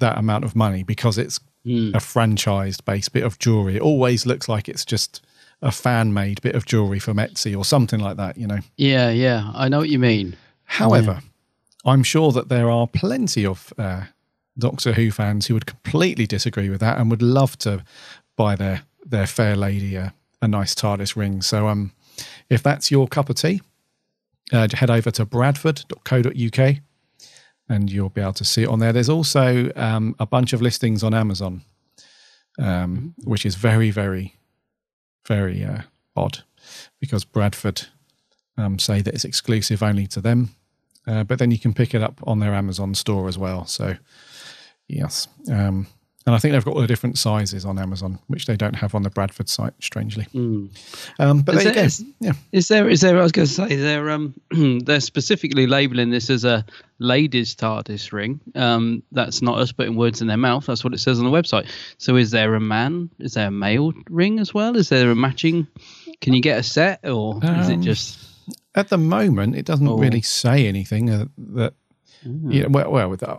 that 0.00 0.18
amount 0.18 0.44
of 0.44 0.54
money 0.56 0.82
because 0.82 1.18
it's 1.18 1.40
Hmm. 1.64 1.90
a 1.92 1.98
franchised 1.98 2.84
based 2.84 3.12
bit 3.12 3.24
of 3.24 3.38
jewelry. 3.40 3.76
It 3.76 3.82
always 3.82 4.24
looks 4.24 4.48
like 4.48 4.68
it's 4.68 4.84
just 4.84 5.20
a 5.60 5.72
fan 5.72 6.14
made 6.14 6.40
bit 6.40 6.54
of 6.54 6.64
jewelry 6.64 7.00
from 7.00 7.16
Etsy 7.16 7.54
or 7.54 7.64
something 7.64 7.98
like 7.98 8.16
that. 8.16 8.38
You 8.38 8.46
know. 8.46 8.60
yeah, 8.76 9.10
yeah. 9.10 9.50
I 9.54 9.68
know 9.68 9.78
what 9.80 9.88
you 9.88 9.98
mean. 9.98 10.36
However, 10.64 11.20
I'm 11.84 12.04
sure 12.04 12.30
that 12.32 12.48
there 12.48 12.70
are 12.70 12.86
plenty 12.86 13.44
of 13.44 13.72
uh, 13.76 14.04
Doctor 14.56 14.92
Who 14.92 15.10
fans 15.10 15.46
who 15.48 15.54
would 15.54 15.66
completely 15.66 16.26
disagree 16.28 16.70
with 16.70 16.80
that 16.80 16.96
and 16.98 17.10
would 17.10 17.22
love 17.22 17.58
to 17.58 17.84
buy 18.36 18.54
their 18.54 18.82
their 19.04 19.26
fair 19.26 19.56
lady 19.56 19.96
a, 19.96 20.14
a 20.40 20.46
nice 20.46 20.74
TARDIS 20.76 21.16
ring. 21.16 21.42
So, 21.42 21.66
um, 21.66 21.90
if 22.50 22.62
that's 22.62 22.90
your 22.90 23.06
cup 23.06 23.28
of 23.30 23.36
tea, 23.36 23.60
uh, 24.52 24.68
head 24.72 24.90
over 24.90 25.10
to 25.10 25.24
bradford.co.uk 25.24 26.76
and 27.68 27.90
you'll 27.90 28.08
be 28.08 28.20
able 28.20 28.32
to 28.32 28.44
see 28.44 28.62
it 28.62 28.68
on 28.68 28.78
there. 28.78 28.92
There's 28.92 29.08
also 29.08 29.70
um, 29.76 30.16
a 30.18 30.26
bunch 30.26 30.52
of 30.52 30.62
listings 30.62 31.02
on 31.02 31.12
Amazon, 31.12 31.62
um, 32.58 33.14
which 33.24 33.44
is 33.44 33.56
very, 33.56 33.90
very, 33.90 34.36
very 35.26 35.64
uh, 35.64 35.82
odd 36.16 36.42
because 36.98 37.24
Bradford 37.24 37.86
um, 38.56 38.78
say 38.78 39.02
that 39.02 39.14
it's 39.14 39.24
exclusive 39.24 39.82
only 39.82 40.06
to 40.08 40.20
them. 40.20 40.54
Uh, 41.06 41.24
but 41.24 41.38
then 41.38 41.50
you 41.50 41.58
can 41.58 41.72
pick 41.72 41.94
it 41.94 42.02
up 42.02 42.20
on 42.26 42.38
their 42.38 42.54
Amazon 42.54 42.94
store 42.94 43.28
as 43.28 43.38
well. 43.38 43.64
So, 43.64 43.96
yes. 44.88 45.28
Um, 45.50 45.86
and 46.28 46.34
I 46.34 46.38
think 46.38 46.52
they've 46.52 46.62
got 46.64 46.74
all 46.74 46.82
the 46.82 46.86
different 46.86 47.16
sizes 47.16 47.64
on 47.64 47.78
Amazon, 47.78 48.18
which 48.26 48.44
they 48.44 48.54
don't 48.54 48.74
have 48.76 48.94
on 48.94 49.02
the 49.02 49.08
Bradford 49.08 49.48
site, 49.48 49.72
strangely. 49.80 50.26
Um, 50.34 51.40
but 51.40 51.54
Is 51.54 51.64
there 51.64 51.72
go. 51.74 51.80
is- 51.80 52.04
yeah. 52.20 52.32
Is 52.52 52.68
there? 52.68 52.86
Is 52.86 53.00
there? 53.00 53.18
I 53.18 53.22
was 53.22 53.32
going 53.32 53.48
to 53.48 53.52
say 53.54 53.76
they're 53.76 54.10
um 54.10 54.34
they're 54.84 55.00
specifically 55.00 55.66
labelling 55.66 56.10
this 56.10 56.28
as 56.28 56.44
a 56.44 56.66
ladies' 56.98 57.54
TARDIS 57.56 58.12
ring. 58.12 58.40
Um, 58.54 59.02
that's 59.10 59.40
not 59.40 59.58
us 59.58 59.72
putting 59.72 59.96
words 59.96 60.20
in 60.20 60.26
their 60.28 60.36
mouth. 60.36 60.66
That's 60.66 60.84
what 60.84 60.92
it 60.92 60.98
says 60.98 61.18
on 61.18 61.24
the 61.24 61.30
website. 61.30 61.66
So 61.96 62.16
is 62.16 62.30
there 62.30 62.54
a 62.54 62.60
man? 62.60 63.08
Is 63.20 63.32
there 63.34 63.48
a 63.48 63.50
male 63.50 63.94
ring 64.10 64.38
as 64.38 64.52
well? 64.52 64.76
Is 64.76 64.90
there 64.90 65.10
a 65.10 65.14
matching? 65.16 65.66
Can 66.20 66.34
you 66.34 66.42
get 66.42 66.58
a 66.58 66.62
set, 66.62 67.08
or 67.08 67.36
is 67.42 67.68
it 67.70 67.74
Um, 67.76 67.82
just? 67.82 68.18
At 68.74 68.90
the 68.90 68.98
moment, 68.98 69.56
it 69.56 69.64
doesn't 69.64 69.88
Oh. 69.88 69.96
really 69.96 70.20
say 70.22 70.66
anything 70.66 71.08
uh, 71.10 71.24
that, 71.54 71.72
Mm. 72.26 72.52
you 72.52 72.62
know, 72.64 72.68
well, 72.70 72.90
well 72.90 73.08
with 73.10 73.20
that, 73.20 73.38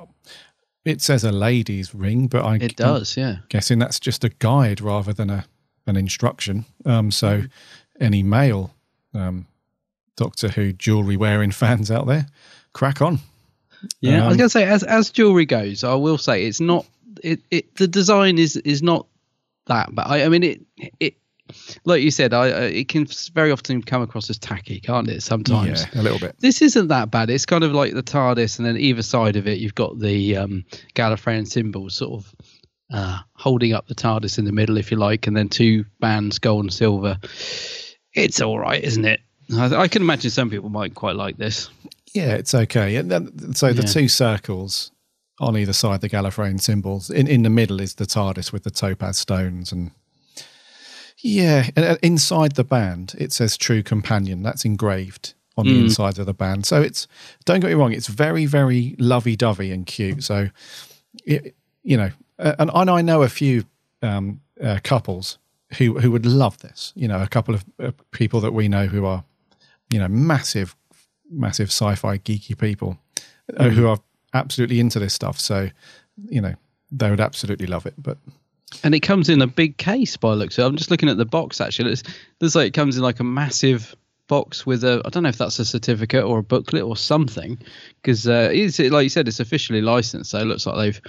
it 0.85 1.01
says 1.01 1.23
a 1.23 1.31
lady's 1.31 1.93
ring, 1.93 2.27
but 2.27 2.43
I, 2.45 2.55
It 2.55 2.75
does, 2.75 3.15
yeah. 3.17 3.37
guessing 3.49 3.79
that's 3.79 3.99
just 3.99 4.23
a 4.23 4.29
guide 4.29 4.81
rather 4.81 5.13
than 5.13 5.29
a 5.29 5.45
an 5.87 5.95
instruction. 5.95 6.65
Um, 6.85 7.09
so, 7.11 7.43
any 7.99 8.21
male 8.23 8.73
um, 9.13 9.47
Doctor 10.17 10.49
Who 10.49 10.71
jewelry 10.73 11.17
wearing 11.17 11.51
fans 11.51 11.89
out 11.89 12.05
there, 12.07 12.27
crack 12.73 13.01
on. 13.01 13.19
Yeah, 14.01 14.23
I 14.23 14.27
was 14.27 14.33
Um, 14.33 14.37
going 14.37 14.49
to 14.49 14.49
say 14.49 14.65
as 14.65 14.83
as 14.83 15.09
jewelry 15.09 15.45
goes, 15.45 15.83
I 15.83 15.95
will 15.95 16.17
say 16.17 16.45
it's 16.45 16.59
not 16.59 16.85
it, 17.23 17.39
it 17.49 17.75
the 17.75 17.87
design 17.87 18.37
is 18.37 18.55
is 18.57 18.81
not 18.83 19.07
that 19.67 19.93
but 19.95 20.07
I, 20.07 20.25
I 20.25 20.29
mean 20.29 20.43
it 20.43 20.61
it 20.99 21.15
like 21.85 22.01
you 22.01 22.11
said 22.11 22.33
I, 22.33 22.45
I 22.47 22.61
it 22.65 22.87
can 22.89 23.07
very 23.33 23.51
often 23.51 23.81
come 23.81 24.01
across 24.01 24.29
as 24.29 24.37
tacky, 24.37 24.79
can't 24.79 25.07
it? 25.07 25.21
Sometimes 25.23 25.85
Yeah, 25.93 26.01
a 26.01 26.03
little 26.03 26.19
bit. 26.19 26.35
This 26.39 26.61
isn't 26.61 26.87
that 26.89 27.11
bad. 27.11 27.29
It's 27.29 27.45
kind 27.45 27.63
of 27.63 27.71
like 27.73 27.93
the 27.93 28.03
TARDIS, 28.03 28.57
and 28.59 28.65
then 28.67 28.77
either 28.77 29.01
side 29.01 29.35
of 29.35 29.47
it, 29.47 29.59
you've 29.59 29.75
got 29.75 29.99
the 29.99 30.37
um, 30.37 30.65
Gallifreyan 30.95 31.47
symbols 31.47 31.95
sort 31.95 32.23
of 32.23 32.35
uh, 32.91 33.19
holding 33.33 33.73
up 33.73 33.87
the 33.87 33.95
TARDIS 33.95 34.37
in 34.39 34.45
the 34.45 34.51
middle, 34.51 34.77
if 34.77 34.89
you 34.91 34.97
like, 34.97 35.27
and 35.27 35.35
then 35.37 35.49
two 35.49 35.85
bands, 35.99 36.39
gold 36.39 36.63
and 36.65 36.73
silver. 36.73 37.17
It's 38.13 38.41
all 38.41 38.57
right, 38.59 38.83
isn't 38.83 39.05
it? 39.05 39.21
I, 39.55 39.75
I 39.75 39.87
can 39.87 40.01
imagine 40.01 40.31
some 40.31 40.49
people 40.49 40.69
might 40.69 40.95
quite 40.95 41.15
like 41.15 41.37
this. 41.37 41.69
Yeah, 42.13 42.33
it's 42.33 42.55
okay. 42.55 42.95
And 42.95 43.11
then, 43.11 43.53
so 43.53 43.71
the 43.73 43.83
Yeah. 43.83 43.87
two 43.87 44.07
circles 44.07 44.91
on 45.39 45.55
either 45.55 45.73
side, 45.73 46.01
the 46.01 46.09
Gallifreyan 46.09 46.59
symbols. 46.59 47.09
In 47.09 47.27
in 47.27 47.43
the 47.43 47.49
middle 47.49 47.79
is 47.79 47.95
the 47.95 48.05
TARDIS 48.05 48.51
with 48.51 48.63
the 48.63 48.71
topaz 48.71 49.17
stones, 49.19 49.71
and 49.71 49.91
yeah, 51.21 51.69
and, 51.75 51.85
uh, 51.85 51.97
inside 52.01 52.55
the 52.55 52.63
band 52.63 53.15
it 53.17 53.31
says 53.33 53.57
"True 53.57 53.83
Companion." 53.83 54.43
That's 54.43 54.65
engraved 54.65 55.33
on 55.57 55.67
the 55.67 55.73
Mm. 55.73 55.81
inside 55.81 56.17
of 56.19 56.25
the 56.25 56.33
band. 56.33 56.65
So 56.65 56.81
it's 56.81 57.07
don't 57.45 57.59
get 57.59 57.67
me 57.67 57.73
wrong, 57.73 57.91
it's 57.93 58.07
very 58.07 58.45
very 58.45 58.95
lovey 58.97 59.35
dovey 59.35 59.71
and 59.71 59.85
cute. 59.85 60.23
So 60.23 60.49
it, 61.25 61.55
you 61.83 61.97
know, 61.97 62.11
uh, 62.37 62.55
and, 62.59 62.69
and 62.73 62.89
I 62.89 63.01
know 63.01 63.23
a 63.23 63.29
few 63.29 63.65
um, 64.01 64.39
uh, 64.63 64.79
couples 64.83 65.37
who 65.77 65.99
who 65.99 66.11
would 66.11 66.25
love 66.25 66.57
this. 66.59 66.93
You 66.95 67.07
know, 67.07 67.21
a 67.21 67.27
couple 67.27 67.53
of 67.55 67.65
uh, 67.83 67.91
people 68.11 68.39
that 68.41 68.53
we 68.53 68.67
know 68.67 68.85
who 68.87 69.05
are 69.05 69.23
you 69.91 69.99
know 69.99 70.07
massive 70.07 70.75
massive 71.31 71.67
sci-fi 71.69 72.17
geeky 72.17 72.57
people 72.57 72.97
uh, 73.57 73.63
Mm. 73.65 73.71
who 73.73 73.87
are 73.87 73.99
absolutely 74.33 74.79
into 74.79 74.99
this 74.99 75.13
stuff. 75.13 75.39
So, 75.39 75.69
you 76.29 76.39
know, 76.41 76.53
they 76.91 77.09
would 77.09 77.19
absolutely 77.19 77.67
love 77.67 77.85
it. 77.85 77.93
But 77.97 78.17
And 78.83 78.93
it 78.93 79.01
comes 79.01 79.29
in 79.29 79.41
a 79.41 79.47
big 79.47 79.77
case 79.77 80.17
by 80.17 80.33
looks 80.33 80.57
it. 80.57 80.63
I'm 80.63 80.77
just 80.77 80.91
looking 80.91 81.09
at 81.09 81.17
the 81.17 81.25
box 81.25 81.59
actually. 81.61 81.91
It's 81.91 82.03
looks 82.39 82.55
like 82.55 82.67
it 82.67 82.73
comes 82.73 82.97
in 82.97 83.03
like 83.03 83.19
a 83.19 83.23
massive 83.23 83.95
box 84.27 84.65
with 84.65 84.83
a 84.83 85.01
I 85.03 85.09
don't 85.09 85.23
know 85.23 85.29
if 85.29 85.37
that's 85.37 85.59
a 85.59 85.65
certificate 85.65 86.23
or 86.23 86.39
a 86.39 86.43
booklet 86.43 86.83
or 86.83 86.95
something 86.95 87.57
because 88.01 88.27
uh, 88.27 88.49
it's 88.53 88.79
like 88.79 89.03
you 89.03 89.09
said 89.09 89.27
it's 89.27 89.39
officially 89.39 89.81
licensed. 89.81 90.31
So 90.31 90.39
it 90.39 90.45
looks 90.45 90.65
like 90.65 90.77
they've 90.77 91.01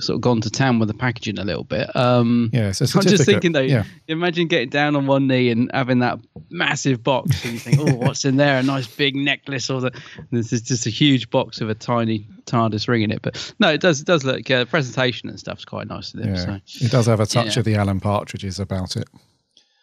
sort 0.00 0.16
of 0.16 0.20
gone 0.22 0.40
to 0.40 0.50
town 0.50 0.78
with 0.78 0.88
the 0.88 0.94
packaging 0.94 1.38
a 1.38 1.44
little 1.44 1.64
bit. 1.64 1.94
Um, 1.94 2.50
yeah, 2.52 2.72
so 2.72 2.84
I'm 2.98 3.06
just 3.06 3.24
thinking 3.24 3.52
though, 3.52 3.60
yeah. 3.60 3.84
imagine 4.08 4.48
getting 4.48 4.70
down 4.70 4.96
on 4.96 5.06
one 5.06 5.26
knee 5.26 5.50
and 5.50 5.70
having 5.74 5.98
that 6.00 6.18
massive 6.50 7.02
box, 7.02 7.44
and 7.44 7.54
you 7.54 7.58
think, 7.58 7.78
"Oh, 7.78 7.94
what's 7.94 8.24
in 8.24 8.36
there? 8.36 8.58
A 8.58 8.62
nice 8.62 8.86
big 8.86 9.14
necklace, 9.14 9.68
or 9.70 9.80
the 9.80 9.92
this 10.30 10.52
is 10.52 10.62
just 10.62 10.86
a 10.86 10.90
huge 10.90 11.30
box 11.30 11.60
with 11.60 11.70
a 11.70 11.74
tiny 11.74 12.26
TARDIS 12.46 12.88
ring 12.88 13.02
in 13.02 13.10
it." 13.10 13.22
But 13.22 13.54
no, 13.58 13.68
it 13.68 13.80
does 13.80 14.00
it 14.00 14.06
does 14.06 14.24
look 14.24 14.50
uh, 14.50 14.64
presentation 14.64 15.28
and 15.28 15.38
stuff's 15.38 15.64
quite 15.64 15.86
nice 15.86 16.10
to 16.12 16.16
them. 16.18 16.34
Yeah, 16.34 16.58
So 16.68 16.84
it 16.86 16.90
does 16.90 17.06
have 17.06 17.20
a 17.20 17.26
touch 17.26 17.54
Yeah. 17.56 17.60
of 17.60 17.64
the 17.64 17.74
Alan 17.76 18.00
Partridges 18.00 18.58
about 18.58 18.96
it. 18.96 19.08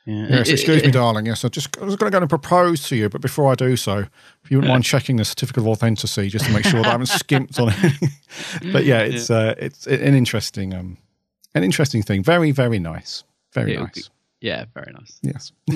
Yeah. 0.06 0.28
Yes, 0.30 0.50
excuse 0.50 0.82
it- 0.82 0.86
me, 0.88 0.92
darling. 0.92 1.26
Yes, 1.28 1.46
I 1.46 1.50
just 1.50 1.78
I 1.78 1.86
was 1.86 1.96
going 1.96 2.12
to 2.12 2.16
go 2.18 2.22
and 2.22 2.30
propose 2.30 2.88
to 2.90 2.96
you, 2.96 3.08
but 3.10 3.22
before 3.22 3.52
I 3.52 3.56
do 3.56 3.76
so, 3.76 4.00
if 4.44 4.50
you 4.50 4.58
wouldn't 4.58 4.72
mind 4.74 4.84
checking 4.84 5.18
the 5.18 5.26
certificate 5.26 5.62
of 5.62 5.68
authenticity 5.68 6.30
just 6.30 6.46
to 6.46 6.52
make 6.52 6.66
sure 6.66 6.82
that 6.82 6.88
I 6.88 6.92
haven't 6.92 7.06
skimped 7.10 7.60
on 7.60 7.70
it. 7.72 7.94
but 8.74 8.84
yeah, 8.86 9.02
it's 9.02 9.30
uh, 9.30 9.54
it's 9.60 9.86
an 9.88 10.16
interesting 10.16 10.74
um 10.74 10.98
an 11.54 11.64
interesting 11.64 12.02
thing. 12.02 12.24
Very 12.24 12.52
very 12.52 12.80
nice. 12.80 13.24
Very 13.54 13.74
It'll 13.74 13.84
nice. 13.86 14.08
be- 14.08 14.14
yeah, 14.48 14.66
very 14.74 14.92
nice. 14.92 15.20
Yes. 15.22 15.52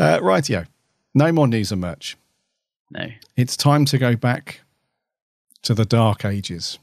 uh, 0.00 0.18
rightio. 0.18 0.66
No 1.14 1.30
more 1.30 1.46
news 1.46 1.70
and 1.70 1.80
merch. 1.80 2.16
No. 2.90 3.06
It's 3.36 3.56
time 3.56 3.84
to 3.86 3.98
go 3.98 4.16
back 4.16 4.62
to 5.62 5.74
the 5.74 5.84
dark 5.84 6.24
ages. 6.24 6.78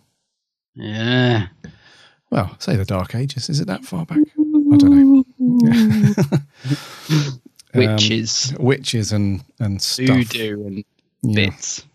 Yeah. 0.76 1.48
Well, 2.32 2.56
say 2.60 2.78
the 2.78 2.86
dark 2.86 3.14
ages. 3.14 3.50
Is 3.50 3.60
it 3.60 3.68
that 3.68 3.84
far 3.84 4.06
back? 4.06 4.20
I 4.72 4.78
don't 4.78 5.26
know. 5.40 6.30
Witches. 7.76 8.54
Um, 8.58 8.66
witches 8.66 9.12
and 9.12 9.44
and 9.60 9.82
stuff. 9.82 10.08
Voodoo 10.18 10.66
and 10.66 10.84
Yeah. 11.22 11.46
bits. 11.50 11.86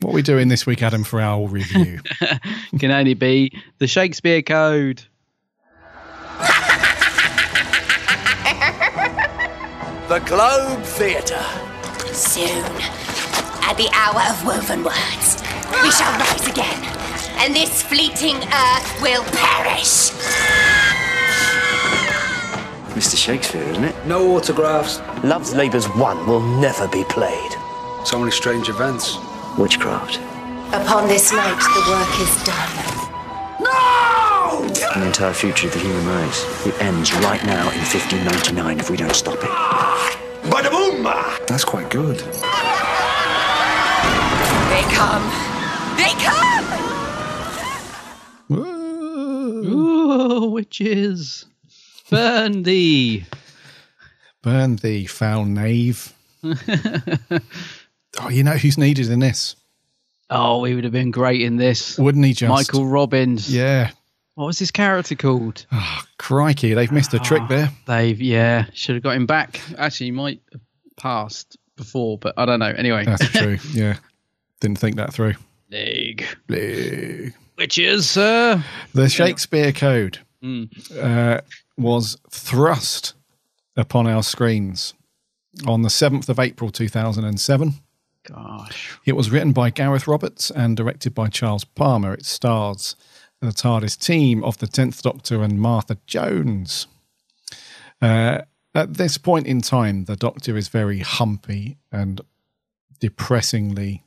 What 0.00 0.10
are 0.10 0.14
we 0.14 0.22
doing 0.22 0.48
this 0.48 0.66
week, 0.66 0.82
Adam, 0.82 1.04
for 1.04 1.20
our 1.20 1.46
review? 1.46 2.00
Can 2.80 2.90
only 2.90 3.14
be 3.14 3.52
the 3.78 3.86
Shakespeare 3.86 4.42
Code. 4.42 5.02
The 10.08 10.18
Globe 10.26 10.82
Theatre. 10.82 11.42
Soon, 12.12 12.64
at 13.62 13.74
the 13.78 13.88
hour 13.94 14.20
of 14.28 14.44
woven 14.44 14.84
words, 14.84 15.36
we 15.82 15.90
shall 15.90 16.12
rise 16.18 16.46
again, 16.46 16.82
and 17.38 17.54
this 17.54 17.82
fleeting 17.82 18.36
earth 18.36 19.00
will 19.00 19.24
perish. 19.24 20.10
Mr. 22.94 23.16
Shakespeare, 23.16 23.62
isn't 23.62 23.84
it? 23.84 23.94
No 24.06 24.36
autographs. 24.36 25.00
Love's 25.24 25.54
Labour's 25.54 25.88
Won 25.96 26.26
will 26.26 26.42
never 26.60 26.86
be 26.88 27.04
played. 27.04 27.52
So 28.04 28.18
many 28.18 28.30
strange 28.30 28.68
events. 28.68 29.16
Witchcraft. 29.58 30.16
Upon 30.74 31.08
this 31.08 31.32
night, 31.32 31.58
the 31.58 31.82
work 31.90 32.20
is 32.20 32.36
done. 32.44 32.70
No! 33.60 34.68
The 34.68 35.06
entire 35.06 35.32
future 35.32 35.68
of 35.68 35.72
the 35.72 35.78
human 35.80 36.06
race. 36.06 36.66
It 36.66 36.80
ends 36.82 37.12
right 37.14 37.42
now 37.44 37.70
in 37.70 37.78
1599 37.78 38.80
if 38.80 38.90
we 38.90 38.96
don't 38.96 39.14
stop 39.14 39.36
it. 39.36 39.50
Bada 40.50 40.70
boom! 40.70 41.02
That's 41.46 41.64
quite 41.64 41.88
good. 41.90 42.18
They 44.68 44.82
come! 44.92 45.24
They 45.96 46.12
come! 46.22 46.66
Ooh, 49.64 50.50
witches. 50.50 51.46
Burn 52.10 52.62
thee. 52.62 53.24
Burn 54.42 54.76
thee, 54.76 55.06
foul 55.06 55.44
knave. 55.44 56.12
Oh, 58.20 58.28
you 58.28 58.42
know 58.44 58.52
who's 58.58 58.76
needed 58.76 59.08
in 59.08 59.20
this? 59.20 59.56
Oh, 60.28 60.64
he 60.64 60.74
would 60.74 60.84
have 60.84 60.92
been 60.92 61.10
great 61.10 61.40
in 61.40 61.56
this. 61.56 61.98
Wouldn't 61.98 62.24
he 62.24 62.34
just? 62.34 62.50
Michael 62.50 62.86
Robbins. 62.86 63.52
Yeah. 63.54 63.90
What 64.34 64.46
was 64.46 64.58
his 64.58 64.70
character 64.70 65.14
called? 65.14 65.64
Oh, 65.72 66.02
crikey, 66.18 66.74
they've 66.74 66.92
missed 66.92 67.14
a 67.14 67.18
trick 67.18 67.42
there. 67.48 67.70
They've, 67.86 68.20
yeah, 68.20 68.66
should 68.74 68.96
have 68.96 69.02
got 69.02 69.16
him 69.16 69.24
back. 69.26 69.60
Actually, 69.78 70.06
he 70.08 70.10
might 70.12 70.40
have 70.52 70.60
passed 70.98 71.56
before, 71.76 72.18
but 72.18 72.34
I 72.36 72.44
don't 72.44 72.60
know. 72.60 72.66
Anyway. 72.76 73.04
That's 73.06 73.28
true. 73.32 73.58
Yeah. 73.72 73.96
Didn't 74.60 74.78
think 74.78 74.96
that 74.96 75.12
through. 75.14 75.34
League. 75.70 76.26
League. 76.48 77.32
is 77.78 78.16
uh, 78.18 78.60
The 78.92 79.08
Shakespeare 79.08 79.72
Code 79.72 80.18
Mm. 80.42 80.68
uh, 81.00 81.40
was 81.76 82.16
thrust 82.30 83.14
upon 83.76 84.06
our 84.06 84.22
screens 84.22 84.94
on 85.66 85.82
the 85.82 85.88
7th 85.88 86.28
of 86.28 86.38
April 86.38 86.70
2007. 86.70 87.74
Gosh. 88.24 88.98
It 89.04 89.16
was 89.16 89.30
written 89.30 89.52
by 89.52 89.70
Gareth 89.70 90.06
Roberts 90.06 90.50
and 90.50 90.76
directed 90.76 91.14
by 91.14 91.28
Charles 91.28 91.64
Palmer. 91.64 92.14
It 92.14 92.24
stars 92.24 92.94
the 93.40 93.48
TARDIS 93.48 93.98
team 93.98 94.44
of 94.44 94.58
the 94.58 94.68
10th 94.68 95.02
Doctor 95.02 95.42
and 95.42 95.60
Martha 95.60 95.98
Jones. 96.06 96.86
Uh, 98.00 98.42
at 98.74 98.94
this 98.94 99.18
point 99.18 99.46
in 99.46 99.60
time, 99.60 100.04
the 100.04 100.16
Doctor 100.16 100.56
is 100.56 100.68
very 100.68 101.00
humpy 101.00 101.78
and 101.90 102.20
depressingly 103.00 104.04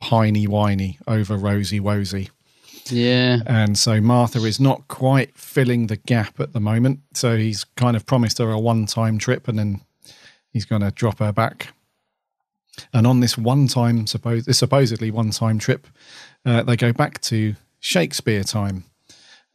piney 0.00 0.46
whiny 0.46 0.98
over 1.06 1.36
Rosie 1.36 1.80
Wosie. 1.80 2.30
Yeah. 2.90 3.40
And 3.46 3.78
so 3.78 4.00
Martha 4.00 4.38
is 4.44 4.60
not 4.60 4.88
quite 4.88 5.36
filling 5.36 5.86
the 5.86 5.96
gap 5.96 6.40
at 6.40 6.52
the 6.52 6.60
moment. 6.60 7.00
So 7.14 7.36
he's 7.36 7.64
kind 7.76 7.96
of 7.96 8.06
promised 8.06 8.38
her 8.38 8.50
a 8.50 8.58
one 8.58 8.86
time 8.86 9.18
trip 9.18 9.48
and 9.48 9.58
then 9.58 9.80
he's 10.52 10.64
going 10.64 10.82
to 10.82 10.90
drop 10.90 11.18
her 11.18 11.32
back. 11.32 11.74
And 12.92 13.06
on 13.06 13.20
this 13.20 13.36
one 13.36 13.66
time, 13.66 14.06
suppose, 14.06 14.44
this 14.44 14.58
supposedly 14.58 15.10
one 15.10 15.30
time 15.30 15.58
trip, 15.58 15.86
uh, 16.44 16.62
they 16.62 16.76
go 16.76 16.92
back 16.92 17.20
to 17.22 17.56
Shakespeare 17.80 18.44
time. 18.44 18.84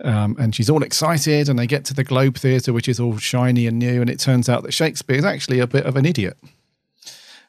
Um, 0.04 0.36
and 0.38 0.54
she's 0.54 0.70
all 0.70 0.84
excited, 0.84 1.48
and 1.48 1.58
they 1.58 1.68
get 1.68 1.86
to 1.86 1.94
the 1.94 2.04
Globe 2.04 2.36
Theatre, 2.36 2.74
which 2.74 2.90
is 2.90 3.00
all 3.00 3.18
shiny 3.18 3.68
and 3.68 3.80
new. 3.80 4.02
And 4.02 4.10
it 4.10 4.20
turns 4.20 4.50
out 4.50 4.64
that 4.64 4.74
Shakespeare 4.74 5.16
is 5.16 5.24
actually 5.24 5.60
a 5.60 5.68
bit 5.68 5.86
of 5.86 5.96
an 5.96 6.06
idiot. 6.06 6.38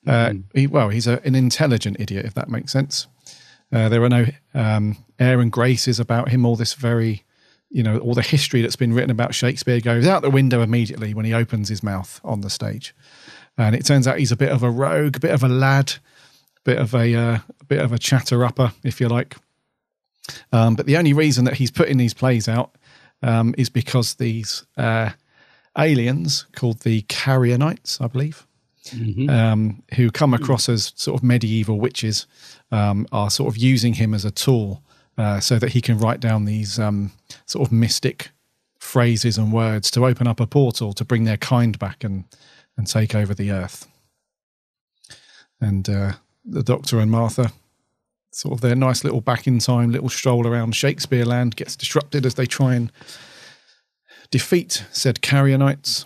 Uh, 0.06 0.34
he, 0.54 0.66
well, 0.66 0.90
he's 0.90 1.06
a, 1.06 1.20
an 1.24 1.34
intelligent 1.34 1.96
idiot, 1.98 2.26
if 2.26 2.34
that 2.34 2.48
makes 2.48 2.70
sense. 2.70 3.08
Uh, 3.74 3.88
there 3.88 4.04
are 4.04 4.08
no 4.08 4.26
um, 4.54 4.96
air 5.18 5.40
and 5.40 5.50
graces 5.50 5.98
about 5.98 6.28
him. 6.28 6.46
All 6.46 6.54
this 6.54 6.74
very, 6.74 7.24
you 7.70 7.82
know, 7.82 7.98
all 7.98 8.14
the 8.14 8.22
history 8.22 8.62
that's 8.62 8.76
been 8.76 8.92
written 8.92 9.10
about 9.10 9.34
Shakespeare 9.34 9.80
goes 9.80 10.06
out 10.06 10.22
the 10.22 10.30
window 10.30 10.62
immediately 10.62 11.12
when 11.12 11.24
he 11.24 11.34
opens 11.34 11.68
his 11.68 11.82
mouth 11.82 12.20
on 12.22 12.42
the 12.42 12.50
stage. 12.50 12.94
And 13.58 13.74
it 13.74 13.84
turns 13.84 14.06
out 14.06 14.18
he's 14.18 14.30
a 14.30 14.36
bit 14.36 14.52
of 14.52 14.62
a 14.62 14.70
rogue, 14.70 15.16
a 15.16 15.20
bit 15.20 15.32
of 15.32 15.42
a 15.42 15.48
lad, 15.48 15.94
a 16.58 16.60
bit 16.62 16.78
of 16.78 16.94
a, 16.94 17.14
uh, 17.14 17.38
bit 17.66 17.80
of 17.80 17.92
a 17.92 17.98
chatter 17.98 18.44
upper, 18.44 18.72
if 18.84 19.00
you 19.00 19.08
like. 19.08 19.36
Um, 20.52 20.76
but 20.76 20.86
the 20.86 20.96
only 20.96 21.12
reason 21.12 21.44
that 21.44 21.54
he's 21.54 21.72
putting 21.72 21.96
these 21.96 22.14
plays 22.14 22.48
out 22.48 22.76
um, 23.22 23.56
is 23.58 23.70
because 23.70 24.14
these 24.14 24.64
uh, 24.76 25.10
aliens 25.76 26.46
called 26.54 26.80
the 26.80 27.02
Carrionites, 27.02 28.00
I 28.00 28.06
believe, 28.06 28.46
um, 29.28 29.82
who 29.94 30.10
come 30.10 30.34
across 30.34 30.68
as 30.68 30.92
sort 30.96 31.18
of 31.18 31.24
medieval 31.24 31.78
witches, 31.78 32.26
um, 32.70 33.06
are 33.12 33.30
sort 33.30 33.52
of 33.52 33.56
using 33.56 33.94
him 33.94 34.14
as 34.14 34.24
a 34.24 34.30
tool 34.30 34.82
uh, 35.16 35.40
so 35.40 35.58
that 35.58 35.70
he 35.70 35.80
can 35.80 35.98
write 35.98 36.20
down 36.20 36.44
these 36.44 36.78
um, 36.78 37.12
sort 37.46 37.66
of 37.66 37.72
mystic 37.72 38.30
phrases 38.78 39.38
and 39.38 39.52
words 39.52 39.90
to 39.90 40.04
open 40.04 40.26
up 40.26 40.40
a 40.40 40.46
portal 40.46 40.92
to 40.92 41.04
bring 41.04 41.24
their 41.24 41.38
kind 41.38 41.78
back 41.78 42.04
and 42.04 42.24
and 42.76 42.88
take 42.88 43.14
over 43.14 43.34
the 43.34 43.50
earth. 43.50 43.86
And 45.60 45.88
uh, 45.88 46.12
the 46.44 46.62
Doctor 46.62 46.98
and 46.98 47.10
Martha, 47.10 47.52
sort 48.32 48.54
of 48.54 48.60
their 48.60 48.74
nice 48.74 49.04
little 49.04 49.20
back 49.20 49.46
in 49.46 49.60
time 49.60 49.92
little 49.92 50.08
stroll 50.08 50.46
around 50.46 50.74
Shakespeare 50.74 51.24
land 51.24 51.54
gets 51.54 51.76
disrupted 51.76 52.26
as 52.26 52.34
they 52.34 52.46
try 52.46 52.74
and 52.74 52.90
defeat 54.30 54.84
said 54.90 55.22
Carrionites 55.22 56.04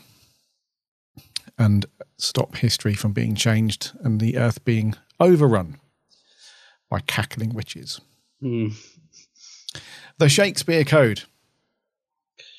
and 1.57 1.87
stop 2.19 2.57
history 2.57 2.95
from 2.95 3.13
being 3.13 3.35
changed 3.35 3.93
and 4.01 4.21
the 4.21 4.37
earth 4.37 4.65
being 4.65 4.95
overrun 5.21 5.79
by 6.91 7.01
cackling 7.01 7.55
witches. 7.55 8.01
Hmm. 8.41 8.69
The 10.19 10.29
Shakespeare 10.29 10.85
Code. 10.85 11.23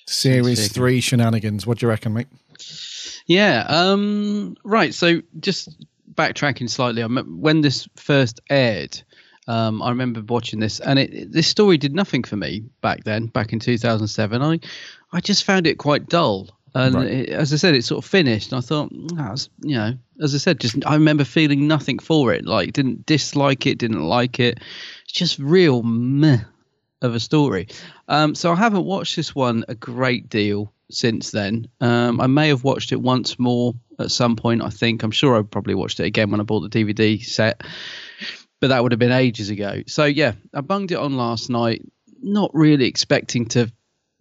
Series 0.08 0.58
Shakespeare 0.60 0.74
three 0.82 1.02
shenanigans. 1.02 1.68
What 1.68 1.78
do 1.80 1.86
you 1.86 1.90
reckon, 1.90 2.14
mate? 2.14 2.28
Yeah. 3.28 3.66
Um. 3.68 4.56
Right. 4.64 4.94
So 4.94 5.22
just 5.40 5.70
backtracking 6.14 6.70
slightly, 6.70 7.04
when 7.04 7.62
this 7.62 7.88
first 7.96 8.40
aired. 8.50 9.02
Um, 9.48 9.82
I 9.82 9.90
remember 9.90 10.22
watching 10.22 10.60
this, 10.60 10.80
and 10.80 11.00
it- 11.00 11.32
this 11.32 11.48
story 11.48 11.78
did 11.80 11.94
nothing 11.96 12.24
for 12.24 12.36
me 12.36 12.66
back 12.82 13.04
then, 13.04 13.26
back 13.28 13.52
in 13.52 13.60
2007. 13.60 14.42
I, 14.44 14.60
I 15.12 15.22
just 15.22 15.44
found 15.44 15.66
it 15.66 15.80
quite 15.80 16.08
dull, 16.08 16.50
and 16.76 16.96
Right. 16.96 17.08
it, 17.08 17.30
as 17.30 17.52
I 17.54 17.58
said, 17.58 17.76
it 17.76 17.84
sort 17.86 18.04
of 18.04 18.10
finished. 18.10 18.52
And 18.52 18.58
I 18.58 18.62
thought, 18.62 18.92
"Mm, 18.94 19.16
that's 19.18 19.50
you 19.62 19.76
know, 19.76 19.98
as 20.22 20.34
I 20.36 20.38
said, 20.38 20.60
just 20.60 20.78
I 20.86 20.94
remember 20.96 21.24
feeling 21.24 21.68
nothing 21.68 22.00
for 22.00 22.34
it. 22.34 22.46
Like, 22.46 22.74
didn't 22.74 23.06
dislike 23.06 23.66
it, 23.68 23.78
didn't 23.78 24.04
like 24.04 24.40
it. 24.40 24.60
It's 25.04 25.14
just 25.14 25.40
real 25.40 25.84
meh 25.84 26.40
of 27.02 27.16
a 27.16 27.20
story. 27.20 27.68
Um, 28.08 28.36
so 28.36 28.52
I 28.52 28.56
haven't 28.56 28.86
watched 28.86 29.16
this 29.16 29.34
one 29.34 29.64
a 29.68 29.76
great 29.76 30.30
deal 30.30 30.74
since 30.92 31.32
then. 31.32 31.68
Um, 31.80 32.20
I 32.20 32.28
may 32.28 32.50
have 32.50 32.64
watched 32.64 32.92
it 32.92 33.00
once 33.02 33.40
more 33.40 33.74
at 34.00 34.12
some 34.12 34.36
point. 34.36 34.62
I 34.64 34.70
think 34.70 35.04
I'm 35.04 35.12
sure 35.12 35.38
I 35.38 35.42
probably 35.44 35.76
watched 35.76 36.00
it 36.00 36.06
again 36.06 36.30
when 36.32 36.40
I 36.42 36.44
bought 36.44 36.70
the 36.70 36.84
DVD 36.84 37.24
set, 37.24 37.64
but 38.60 38.68
that 38.68 38.84
would 38.84 38.92
have 38.92 39.00
been 39.00 39.12
ages 39.12 39.50
ago. 39.50 39.84
So 39.88 40.06
yeah, 40.06 40.34
I 40.54 40.62
bunged 40.62 40.92
it 40.92 40.98
on 40.98 41.16
last 41.16 41.50
night, 41.50 41.82
not 42.22 42.52
really 42.54 42.86
expecting 42.86 43.46
to 43.50 43.72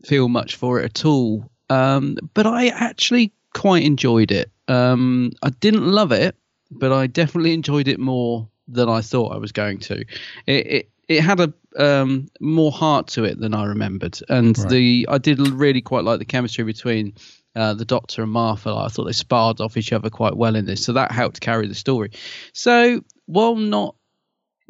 feel 0.04 0.28
much 0.28 0.54
for 0.56 0.78
it 0.80 0.84
at 0.84 1.04
all. 1.04 1.50
Um, 1.70 2.16
but 2.34 2.46
I 2.46 2.68
actually 2.68 3.32
quite 3.54 3.84
enjoyed 3.84 4.30
it. 4.30 4.50
Um, 4.68 5.32
I 5.42 5.50
didn't 5.50 5.86
love 5.86 6.12
it, 6.12 6.36
but 6.70 6.92
I 6.92 7.06
definitely 7.06 7.54
enjoyed 7.54 7.88
it 7.88 7.98
more 7.98 8.48
than 8.66 8.88
I 8.88 9.00
thought 9.00 9.34
I 9.34 9.38
was 9.38 9.52
going 9.52 9.78
to. 9.80 10.00
It 10.46 10.66
it, 10.66 10.90
it 11.08 11.20
had 11.22 11.40
a 11.40 11.52
um, 11.78 12.28
more 12.40 12.72
heart 12.72 13.08
to 13.08 13.24
it 13.24 13.38
than 13.40 13.54
I 13.54 13.64
remembered, 13.64 14.18
and 14.28 14.56
Right. 14.58 14.68
the 14.68 15.06
I 15.08 15.18
did 15.18 15.38
really 15.38 15.80
quite 15.80 16.04
like 16.04 16.18
the 16.18 16.24
chemistry 16.24 16.64
between 16.64 17.14
uh, 17.56 17.74
the 17.74 17.84
Doctor 17.84 18.22
and 18.22 18.32
Martha. 18.32 18.74
I 18.74 18.88
thought 18.88 19.04
they 19.04 19.12
sparred 19.12 19.60
off 19.60 19.76
each 19.76 19.92
other 19.92 20.10
quite 20.10 20.36
well 20.36 20.56
in 20.56 20.66
this, 20.66 20.84
so 20.84 20.92
that 20.92 21.12
helped 21.12 21.40
carry 21.40 21.66
the 21.66 21.74
story. 21.74 22.10
So 22.52 23.02
while 23.26 23.56
not 23.56 23.94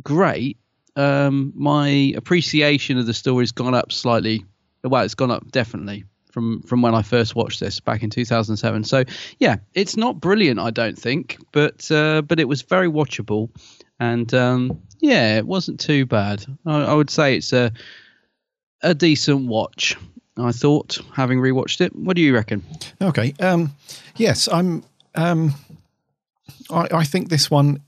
great, 0.02 0.58
um, 0.96 1.52
my 1.56 2.12
appreciation 2.16 2.98
of 2.98 3.06
the 3.06 3.14
story 3.14 3.42
has 3.42 3.52
gone 3.52 3.74
up 3.74 3.92
slightly. 3.92 4.44
Well, 4.84 5.02
it's 5.02 5.16
gone 5.16 5.32
up 5.32 5.50
definitely 5.50 6.04
from 6.38 6.62
from 6.62 6.82
when 6.82 6.94
I 6.94 7.02
first 7.02 7.34
watched 7.34 7.58
this 7.58 7.80
back 7.80 8.04
in 8.04 8.10
2007. 8.10 8.84
So 8.84 9.02
yeah, 9.40 9.56
it's 9.74 9.96
not 9.96 10.20
brilliant, 10.20 10.60
I 10.60 10.70
don't 10.70 10.96
think, 10.96 11.36
but 11.50 11.90
uh, 11.90 12.22
but 12.22 12.38
it 12.38 12.46
was 12.46 12.62
very 12.62 12.88
watchable, 12.88 13.50
and 13.98 14.32
um, 14.32 14.80
yeah, 15.00 15.38
it 15.38 15.46
wasn't 15.46 15.80
too 15.80 16.06
bad. 16.06 16.46
I, 16.64 16.84
I 16.84 16.94
would 16.94 17.10
say 17.10 17.36
it's 17.36 17.52
a 17.52 17.72
a 18.82 18.94
decent 18.94 19.48
watch. 19.48 19.96
I 20.36 20.52
thought, 20.52 21.00
having 21.12 21.40
rewatched 21.40 21.80
it. 21.80 21.96
What 21.96 22.14
do 22.14 22.22
you 22.22 22.32
reckon? 22.32 22.62
Okay. 23.02 23.34
Um, 23.40 23.74
yes, 24.16 24.48
I'm. 24.52 24.84
Um, 25.16 25.54
I, 26.70 26.86
I 26.92 27.04
think 27.04 27.30
this 27.30 27.50
one 27.50 27.82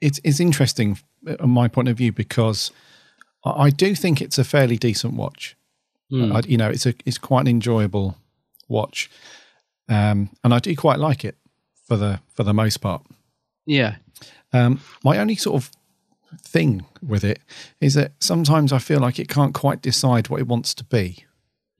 it's, 0.00 0.18
it's 0.24 0.40
interesting 0.40 0.98
on 1.26 1.36
uh, 1.38 1.46
my 1.46 1.68
point 1.68 1.88
of 1.88 1.98
view 1.98 2.10
because 2.10 2.70
I 3.44 3.68
do 3.68 3.94
think 3.94 4.22
it's 4.22 4.38
a 4.38 4.44
fairly 4.44 4.78
decent 4.78 5.14
watch. 5.14 5.54
Mm. 6.12 6.34
I, 6.34 6.46
you 6.46 6.56
know, 6.56 6.68
it's 6.68 6.86
a 6.86 6.94
it's 7.06 7.18
quite 7.18 7.42
an 7.42 7.48
enjoyable 7.48 8.16
watch, 8.68 9.10
um, 9.88 10.30
and 10.44 10.52
I 10.52 10.58
do 10.58 10.76
quite 10.76 10.98
like 10.98 11.24
it 11.24 11.36
for 11.86 11.96
the 11.96 12.20
for 12.34 12.44
the 12.44 12.54
most 12.54 12.78
part. 12.78 13.06
Yeah. 13.66 13.96
Um, 14.52 14.80
my 15.02 15.18
only 15.18 15.36
sort 15.36 15.62
of 15.62 15.70
thing 16.40 16.84
with 17.06 17.24
it 17.24 17.40
is 17.80 17.94
that 17.94 18.12
sometimes 18.20 18.72
I 18.72 18.78
feel 18.78 19.00
like 19.00 19.18
it 19.18 19.28
can't 19.28 19.54
quite 19.54 19.82
decide 19.82 20.28
what 20.28 20.40
it 20.40 20.46
wants 20.46 20.74
to 20.74 20.84
be 20.84 21.24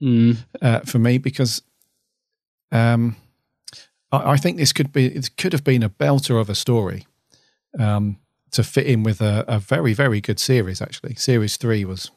mm. 0.01 0.37
uh, 0.61 0.81
for 0.81 0.99
me 0.99 1.17
because 1.17 1.61
um, 2.71 3.15
I, 4.11 4.31
I, 4.31 4.37
think 4.37 4.57
this 4.57 4.73
could 4.73 4.91
be 4.91 5.07
it 5.07 5.37
could 5.37 5.53
have 5.53 5.63
been 5.63 5.83
a 5.83 5.89
belter 5.89 6.39
of 6.39 6.49
a 6.49 6.55
story 6.55 7.07
um, 7.79 8.17
to 8.51 8.63
fit 8.63 8.85
in 8.85 9.03
with 9.03 9.21
a, 9.21 9.45
a, 9.47 9.59
very 9.59 9.93
very 9.93 10.21
good 10.21 10.39
series. 10.39 10.81
Actually, 10.81 11.15
series 11.15 11.57
three 11.57 11.85
was 11.85 12.11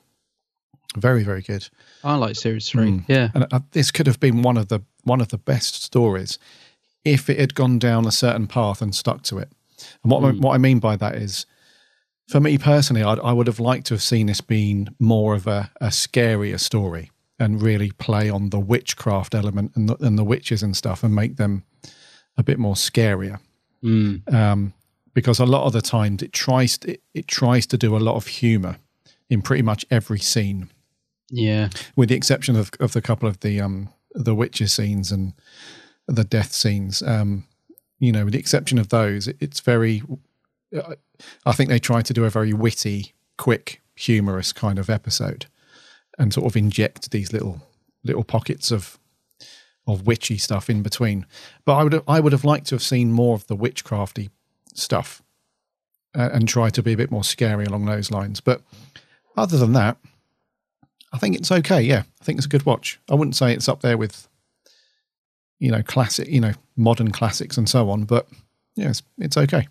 very 0.97 1.23
very 1.23 1.43
good. 1.43 1.69
I 2.05 2.17
like 2.17 2.37
series 2.37 2.69
three. 2.69 2.91
Mm. 2.91 3.05
Yeah, 3.09 3.31
and 3.35 3.47
uh, 3.53 3.61
this 3.73 3.91
could 3.91 4.07
have 4.07 4.21
been 4.21 4.43
one 4.43 4.57
of 4.57 4.69
the 4.69 4.81
one 5.05 5.21
of 5.21 5.29
the 5.29 5.39
best 5.39 5.83
stories 5.83 6.39
if 7.05 7.31
it 7.31 7.39
had 7.39 7.55
gone 7.55 7.79
down 7.79 8.07
a 8.07 8.13
certain 8.13 8.47
path 8.47 8.83
and 8.83 8.95
stuck 8.95 9.23
to 9.23 9.39
it. 9.39 9.51
And 10.03 10.11
what 10.13 10.23
mm. 10.23 10.41
what 10.41 10.55
I 10.55 10.59
mean 10.59 10.79
by 10.79 10.97
that 10.97 11.17
is 11.17 11.47
for 12.29 12.41
me 12.41 12.59
personally, 12.59 13.03
I'd, 13.03 13.21
I 13.21 13.33
would 13.33 13.47
have 13.47 13.61
liked 13.61 13.87
to 13.87 13.95
have 13.95 14.03
seen 14.03 14.27
this 14.27 14.41
being 14.41 14.89
more 14.99 15.35
of 15.35 15.47
a, 15.47 15.71
a 15.81 15.89
scarier 15.89 16.59
story 16.59 17.11
and 17.39 17.63
really 17.63 17.93
play 17.93 18.31
on 18.31 18.51
the 18.51 18.59
witchcraft 18.59 19.35
element 19.35 19.73
and 19.75 19.89
the, 19.89 19.97
and 20.05 20.19
the 20.19 20.25
witches 20.25 20.63
and 20.63 20.77
stuff 20.77 21.05
and 21.05 21.15
make 21.15 21.37
them 21.37 21.65
a 22.37 22.43
bit 22.43 22.59
more 22.59 22.75
scarier. 22.75 23.39
Mm. 23.85 24.33
Um, 24.33 24.73
because 25.15 25.39
a 25.39 25.47
lot 25.47 25.67
of 25.67 25.73
the 25.73 25.81
times 25.81 26.23
it 26.23 26.33
tries 26.33 26.79
to, 26.79 26.93
it, 26.93 27.03
it 27.15 27.29
tries 27.29 27.67
to 27.69 27.79
do 27.79 27.97
a 27.97 27.99
lot 27.99 28.17
of 28.17 28.27
humor 28.27 28.77
in 29.31 29.43
pretty 29.43 29.63
much 29.63 29.85
every 29.91 30.19
scene. 30.19 30.69
Yeah, 31.31 31.71
with 31.97 32.09
the 32.09 32.15
exception 32.15 32.57
of 32.57 32.71
of 32.81 32.93
the 32.93 33.03
couple 33.03 33.29
of 33.29 33.41
the 33.41 33.61
um 33.61 33.91
the 34.13 34.35
witches 34.35 34.73
scenes 34.73 35.13
and 35.13 35.33
the 36.07 36.25
death 36.25 36.53
scenes. 36.53 37.03
Um, 37.03 37.45
you 37.99 38.13
know, 38.13 38.25
with 38.25 38.35
the 38.35 38.39
exception 38.39 38.79
of 38.79 38.91
those, 38.91 39.29
it, 39.29 39.37
it's 39.41 39.61
very 39.61 40.03
I 41.45 41.53
think 41.53 41.71
they 41.71 41.79
try 41.79 42.03
to 42.03 42.13
do 42.13 42.25
a 42.25 42.31
very 42.31 42.53
witty, 42.53 43.15
quick, 43.39 43.81
humorous 43.95 44.53
kind 44.53 44.79
of 44.79 44.91
episode, 44.91 45.47
and 46.19 46.33
sort 46.33 46.47
of 46.47 46.57
inject 46.57 47.11
these 47.11 47.33
little 47.33 47.63
little 48.05 48.25
pockets 48.25 48.71
of 48.71 48.99
of 49.87 50.07
witchy 50.07 50.37
stuff 50.37 50.69
in 50.69 50.83
between. 50.83 51.27
But 51.65 51.77
I 51.77 51.85
would 51.85 52.03
I 52.09 52.21
would 52.21 52.33
have 52.33 52.45
liked 52.45 52.67
to 52.69 52.75
have 52.75 52.83
seen 52.83 53.13
more 53.13 53.35
of 53.35 53.47
the 53.47 53.57
witchcrafty 53.57 54.31
stuff 54.75 55.23
uh, 56.15 56.31
and 56.33 56.49
try 56.49 56.71
to 56.71 56.83
be 56.83 56.93
a 56.93 56.97
bit 56.97 57.11
more 57.11 57.25
scary 57.25 57.65
along 57.65 57.87
those 57.87 58.11
lines. 58.11 58.41
But 58.41 58.63
other 59.37 59.59
than 59.59 59.73
that, 59.75 59.97
I 61.13 61.19
think 61.19 61.37
it's 61.37 61.53
okay. 61.53 61.81
Yeah, 61.81 62.03
I 62.21 62.25
think 62.25 62.39
it's 62.39 62.47
a 62.47 62.51
good 62.51 62.67
watch. 62.67 62.99
I 63.11 63.15
wouldn't 63.15 63.37
say 63.37 63.53
it's 63.53 63.69
up 63.69 63.83
there 63.83 63.97
with 63.97 64.29
you 65.59 65.71
know 65.71 65.83
classic, 65.83 66.29
you 66.29 66.41
know 66.41 66.53
modern 66.77 67.11
classics 67.11 67.57
and 67.57 67.69
so 67.69 67.91
on, 67.91 68.05
but 68.05 68.27
yes, 68.75 68.85
yeah, 68.85 68.89
it's, 68.89 69.03
it's 69.19 69.37
okay. 69.37 69.69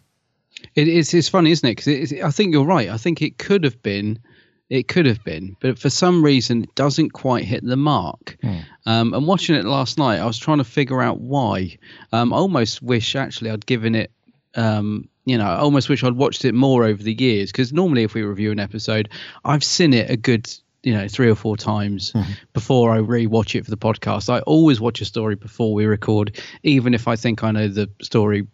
It 0.75 0.87
is. 0.87 1.13
It's 1.13 1.29
funny, 1.29 1.51
isn't 1.51 1.67
it? 1.67 1.75
Because 1.75 2.13
I 2.13 2.31
think 2.31 2.53
you're 2.53 2.65
right. 2.65 2.89
I 2.89 2.97
think 2.97 3.21
it 3.21 3.37
could 3.37 3.63
have 3.63 3.81
been. 3.83 4.19
It 4.67 4.87
could 4.87 5.05
have 5.05 5.23
been, 5.23 5.55
but 5.59 5.77
for 5.77 5.91
some 5.91 6.25
reason, 6.25 6.63
it 6.63 6.73
doesn't 6.73 7.11
quite 7.11 7.43
hit 7.43 7.63
the 7.63 7.77
mark. 7.77 8.35
Mm. 8.41 8.63
Um, 8.87 9.13
and 9.13 9.27
watching 9.27 9.55
it 9.55 9.63
last 9.63 9.99
night, 9.99 10.17
I 10.17 10.25
was 10.25 10.39
trying 10.39 10.57
to 10.57 10.63
figure 10.63 11.03
out 11.03 11.19
why. 11.19 11.77
Um, 12.11 12.33
I 12.33 12.37
almost 12.37 12.81
wish 12.81 13.15
actually 13.15 13.51
I'd 13.51 13.67
given 13.67 13.93
it. 13.93 14.09
Um, 14.55 15.07
you 15.25 15.37
know, 15.37 15.45
I 15.45 15.57
almost 15.57 15.87
wish 15.87 16.03
I'd 16.03 16.13
watched 16.13 16.45
it 16.45 16.55
more 16.55 16.83
over 16.83 17.03
the 17.03 17.13
years 17.13 17.51
because 17.51 17.73
normally, 17.73 18.01
if 18.01 18.15
we 18.15 18.23
review 18.23 18.51
an 18.51 18.59
episode, 18.59 19.09
I've 19.43 19.63
seen 19.63 19.93
it 19.93 20.09
a 20.09 20.17
good 20.17 20.51
you 20.85 20.93
know 20.93 21.07
three 21.07 21.29
or 21.29 21.35
four 21.35 21.57
times 21.57 22.13
mm-hmm. 22.13 22.31
before 22.53 22.91
I 22.91 22.99
rewatch 22.99 23.55
it 23.55 23.65
for 23.65 23.71
the 23.71 23.77
podcast. 23.77 24.29
I 24.29 24.39
always 24.41 24.79
watch 24.79 25.01
a 25.01 25.05
story 25.05 25.35
before 25.35 25.73
we 25.73 25.85
record, 25.85 26.39
even 26.63 26.93
if 26.93 27.07
I 27.07 27.15
think 27.15 27.43
I 27.43 27.51
know 27.51 27.67
the 27.67 27.89
story 28.01 28.47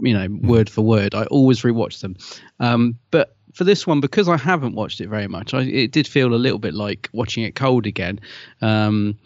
you 0.00 0.14
know, 0.14 0.28
mm. 0.28 0.44
word 0.44 0.68
for 0.68 0.82
word. 0.82 1.14
I 1.14 1.24
always 1.24 1.62
rewatch 1.62 2.00
them. 2.00 2.16
Um, 2.60 2.98
but 3.10 3.36
for 3.54 3.64
this 3.64 3.86
one, 3.86 4.00
because 4.00 4.28
I 4.28 4.36
haven't 4.36 4.74
watched 4.74 5.00
it 5.00 5.08
very 5.08 5.28
much, 5.28 5.54
I, 5.54 5.62
it 5.62 5.92
did 5.92 6.06
feel 6.06 6.34
a 6.34 6.36
little 6.36 6.58
bit 6.58 6.74
like 6.74 7.08
watching 7.12 7.44
it 7.44 7.54
cold 7.54 7.86
again. 7.86 8.20
Um, 8.60 9.18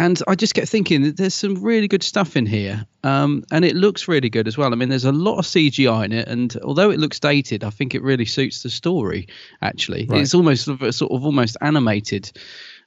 and 0.00 0.18
I 0.26 0.34
just 0.34 0.54
kept 0.54 0.68
thinking 0.68 1.02
that 1.02 1.18
there's 1.18 1.34
some 1.34 1.56
really 1.56 1.86
good 1.86 2.02
stuff 2.02 2.34
in 2.34 2.46
here, 2.46 2.86
um, 3.04 3.44
and 3.52 3.66
it 3.66 3.76
looks 3.76 4.08
really 4.08 4.30
good 4.30 4.48
as 4.48 4.56
well. 4.56 4.72
I 4.72 4.76
mean, 4.76 4.88
there's 4.88 5.04
a 5.04 5.12
lot 5.12 5.36
of 5.36 5.44
CGI 5.44 6.06
in 6.06 6.12
it, 6.12 6.26
and 6.26 6.56
although 6.64 6.90
it 6.90 6.98
looks 6.98 7.20
dated, 7.20 7.62
I 7.64 7.68
think 7.68 7.94
it 7.94 8.02
really 8.02 8.24
suits 8.24 8.62
the 8.62 8.70
story. 8.70 9.28
Actually, 9.60 10.06
right. 10.06 10.22
it's 10.22 10.34
almost 10.34 10.64
sort 10.64 10.80
of, 10.80 10.94
sort 10.94 11.12
of 11.12 11.22
almost 11.26 11.58
animated 11.60 12.32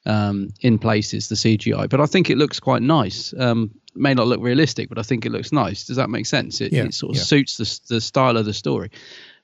um, 0.07 0.55
in 0.61 0.79
places 0.79 1.29
the 1.29 1.35
CGI, 1.35 1.87
but 1.87 2.01
I 2.01 2.07
think 2.07 2.31
it 2.31 2.39
looks 2.39 2.59
quite 2.59 2.81
nice. 2.81 3.31
Um, 3.37 3.69
may 3.93 4.15
not 4.15 4.25
look 4.25 4.41
realistic, 4.41 4.89
but 4.89 4.97
I 4.97 5.03
think 5.03 5.23
it 5.27 5.31
looks 5.31 5.51
nice. 5.51 5.85
Does 5.85 5.97
that 5.97 6.09
make 6.09 6.25
sense? 6.25 6.61
It, 6.61 6.73
yeah, 6.73 6.85
it 6.85 6.95
sort 6.95 7.11
of 7.11 7.17
yeah. 7.17 7.23
suits 7.25 7.57
the 7.57 7.93
the 7.93 8.01
style 8.01 8.37
of 8.37 8.45
the 8.45 8.53
story. 8.53 8.89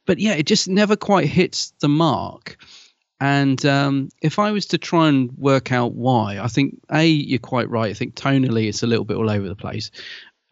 But 0.08 0.17
yeah, 0.17 0.34
it 0.34 0.47
just 0.47 0.67
never 0.67 0.95
quite 0.95 1.27
hits 1.27 1.71
the 1.82 1.89
mark. 1.89 2.58
And 3.19 3.63
um, 3.65 4.10
if 4.21 4.39
I 4.39 4.51
was 4.51 4.65
to 4.67 4.77
try 4.77 5.10
and 5.10 5.32
work 5.38 5.71
out 5.71 5.93
why, 5.93 6.39
I 6.39 6.47
think 6.47 6.79
a 6.89 7.05
you're 7.05 7.39
quite 7.39 7.69
right. 7.69 7.91
I 7.91 7.93
think 7.93 8.15
tonally 8.15 8.67
it's 8.67 8.84
a 8.84 8.88
little 8.88 9.05
bit 9.05 9.17
all 9.17 9.29
over 9.29 9.47
the 9.47 9.55
place. 9.55 9.91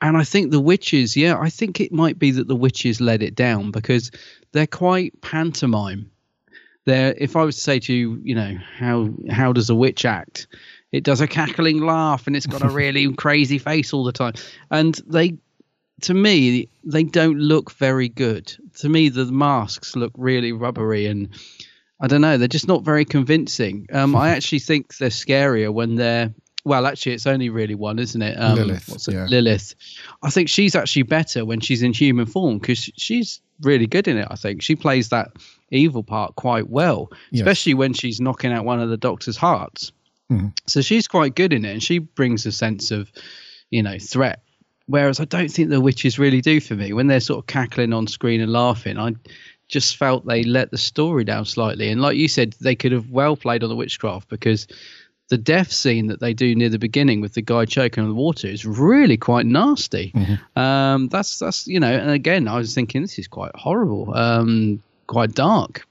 And 0.02 0.16
I 0.16 0.24
think 0.24 0.52
the 0.52 0.60
witches, 0.60 1.18
yeah, 1.18 1.40
I 1.40 1.50
think 1.50 1.80
it 1.80 1.92
might 1.92 2.20
be 2.20 2.32
that 2.32 2.48
the 2.48 2.56
witches 2.56 3.02
let 3.02 3.24
it 3.24 3.36
down 3.36 3.72
because 3.72 4.12
they're 4.52 4.68
quite 4.68 5.20
pantomime. 5.22 6.12
They're, 6.86 7.16
if 7.18 7.36
I 7.36 7.44
was 7.44 7.56
to 7.56 7.62
say 7.62 7.80
to 7.80 7.94
you, 7.94 8.22
you 8.24 8.36
know, 8.36 8.58
how 8.78 9.10
how 9.30 9.54
does 9.54 9.70
a 9.70 9.76
witch 9.76 10.06
act? 10.06 10.48
it 10.92 11.04
does 11.04 11.22
a 11.22 11.28
cackling 11.28 11.82
laugh 11.82 12.28
and 12.28 12.36
it's 12.36 12.46
got 12.46 12.64
a 12.64 12.70
really 12.70 13.12
crazy 13.16 13.58
face 13.58 13.94
all 13.94 14.04
the 14.04 14.12
time. 14.12 14.34
And 14.72 15.00
they, 15.06 15.38
to 16.02 16.14
me, 16.14 16.70
they 16.84 17.04
don't 17.04 17.40
look 17.40 17.72
very 17.74 18.10
good. 18.10 18.56
To 18.80 18.90
me, 18.90 19.10
the 19.10 19.26
masks 19.26 19.96
look 19.96 20.14
really 20.16 20.52
rubbery 20.52 21.08
and 21.08 21.30
I 22.00 22.08
don't 22.08 22.22
know, 22.22 22.38
they're 22.38 22.48
just 22.48 22.68
not 22.68 22.84
very 22.84 23.06
convincing. 23.06 23.88
Um, 23.92 24.16
I 24.16 24.30
actually 24.36 24.60
think 24.60 24.98
they're 24.98 25.10
scarier 25.10 25.74
when 25.74 25.96
they're 25.96 26.34
well, 26.68 26.86
actually, 26.86 27.14
it's 27.14 27.26
only 27.26 27.50
really 27.50 27.76
one, 27.76 27.98
isn't 27.98 28.22
it? 28.22 28.36
Um, 28.36 28.56
Lilith. 28.56 28.90
What's 28.90 29.08
it? 29.08 29.14
Yeah. 29.14 29.26
Lilith. 29.30 29.74
I 30.22 30.30
think 30.30 30.50
she's 30.50 30.76
actually 30.76 31.04
better 31.04 31.46
when 31.46 31.62
she's 31.62 31.82
in 31.82 31.94
human 31.94 32.26
form 32.26 32.58
because 32.58 32.92
she's 32.98 33.40
really 33.62 33.88
good 33.88 34.10
in 34.10 34.18
it. 34.18 34.28
I 34.30 34.36
think 34.36 34.62
she 34.62 34.76
plays 34.76 35.08
that 35.10 35.30
evil 35.72 36.04
part 36.04 36.36
quite 36.36 36.70
well, 36.70 37.10
yes. 37.32 37.42
especially 37.42 37.74
when 37.74 37.94
she's 37.94 38.20
knocking 38.20 38.52
out 38.52 38.66
one 38.66 38.82
of 38.82 38.90
the 38.90 38.98
Doctor's 38.98 39.38
hearts. 39.38 39.94
Mm-hmm. 40.30 40.48
So 40.68 40.82
she's 40.82 41.08
quite 41.08 41.36
good 41.36 41.54
in 41.54 41.64
it, 41.64 41.72
and 41.72 41.82
she 41.82 42.00
brings 42.00 42.46
a 42.46 42.52
sense 42.52 42.92
of, 42.92 43.10
you 43.70 43.82
know, 43.82 43.98
threat. 43.98 44.42
Whereas 44.88 45.22
I 45.22 45.26
don't 45.26 45.50
think 45.50 45.70
the 45.70 45.80
witches 45.80 46.20
really 46.20 46.42
do 46.42 46.60
for 46.60 46.76
me. 46.76 46.92
When 46.92 47.08
they're 47.08 47.22
sort 47.22 47.40
of 47.40 47.48
cackling 47.48 47.94
on 47.94 48.08
screen 48.08 48.42
and 48.42 48.52
laughing, 48.52 48.98
I 48.98 49.14
just 49.68 49.98
felt 49.98 50.26
they 50.26 50.44
let 50.44 50.72
the 50.72 50.78
story 50.78 51.24
down 51.24 51.46
slightly. 51.46 51.90
And 51.90 52.02
like 52.02 52.18
you 52.18 52.28
said, 52.28 52.56
they 52.62 52.76
could 52.76 52.92
have 52.92 53.10
well 53.10 53.36
played 53.36 53.64
on 53.64 53.70
the 53.70 53.76
witchcraft 53.76 54.30
because 54.30 54.68
the 55.30 55.38
death 55.38 55.72
scene 55.72 56.08
that 56.08 56.20
they 56.20 56.34
do 56.34 56.56
near 56.56 56.70
the 56.70 56.80
beginning 56.80 57.20
with 57.20 57.34
the 57.34 57.42
guy 57.42 57.66
choking 57.66 58.04
on 58.04 58.10
the 58.10 58.16
water 58.16 58.48
is 58.48 58.66
really 58.66 59.18
quite 59.18 59.46
nasty. 59.46 60.12
Mm-hmm. 60.16 60.60
Um, 60.60 61.08
that's 61.10 61.40
that's 61.40 61.68
you 61.68 61.80
know, 61.80 61.92
and 61.92 62.12
again, 62.12 62.48
I 62.48 62.58
was 62.58 62.74
thinking 62.74 63.02
this 63.02 63.20
is 63.20 63.28
quite 63.28 63.52
horrible, 63.56 64.14
um, 64.16 64.82
quite 65.08 65.34
dark. 65.34 65.86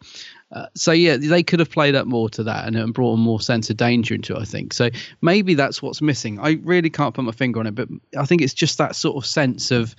Uh, 0.53 0.67
so 0.75 0.93
yeah, 0.93 1.17
they 1.17 1.43
could 1.43 1.59
have 1.59 1.71
played 1.71 1.95
up 1.95 2.07
more 2.07 2.31
to 2.31 2.45
that 2.45 2.67
and, 2.67 2.77
and 2.77 2.95
brought 2.95 3.15
a 3.15 3.17
more 3.17 3.41
sense 3.41 3.69
of 3.69 3.77
danger 3.77 4.15
into 4.15 4.35
it. 4.35 4.41
I 4.41 4.45
think 4.45 4.73
so. 4.73 4.91
Maybe 5.21 5.55
that's 5.55 5.83
what's 5.83 6.01
missing. 6.01 6.39
I 6.41 6.59
really 6.63 6.89
can't 6.89 7.15
put 7.15 7.25
my 7.25 7.33
finger 7.33 7.61
on 7.61 7.67
it, 7.67 7.75
but 7.75 7.89
I 8.17 8.25
think 8.25 8.43
it's 8.43 8.55
just 8.55 8.79
that 8.79 8.97
sort 8.97 9.17
of 9.17 9.27
sense 9.27 9.71
of 9.71 9.95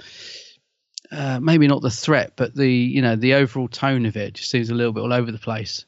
uh, 1.12 1.40
maybe 1.42 1.68
not 1.68 1.82
the 1.82 1.90
threat, 1.90 2.34
but 2.36 2.56
the 2.56 2.70
you 2.72 3.02
know 3.02 3.16
the 3.16 3.34
overall 3.36 3.68
tone 3.68 4.06
of 4.06 4.18
it 4.18 4.34
just 4.34 4.50
seems 4.50 4.70
a 4.70 4.76
little 4.76 4.94
bit 4.94 5.02
all 5.02 5.14
over 5.14 5.32
the 5.32 5.38
place. 5.38 5.86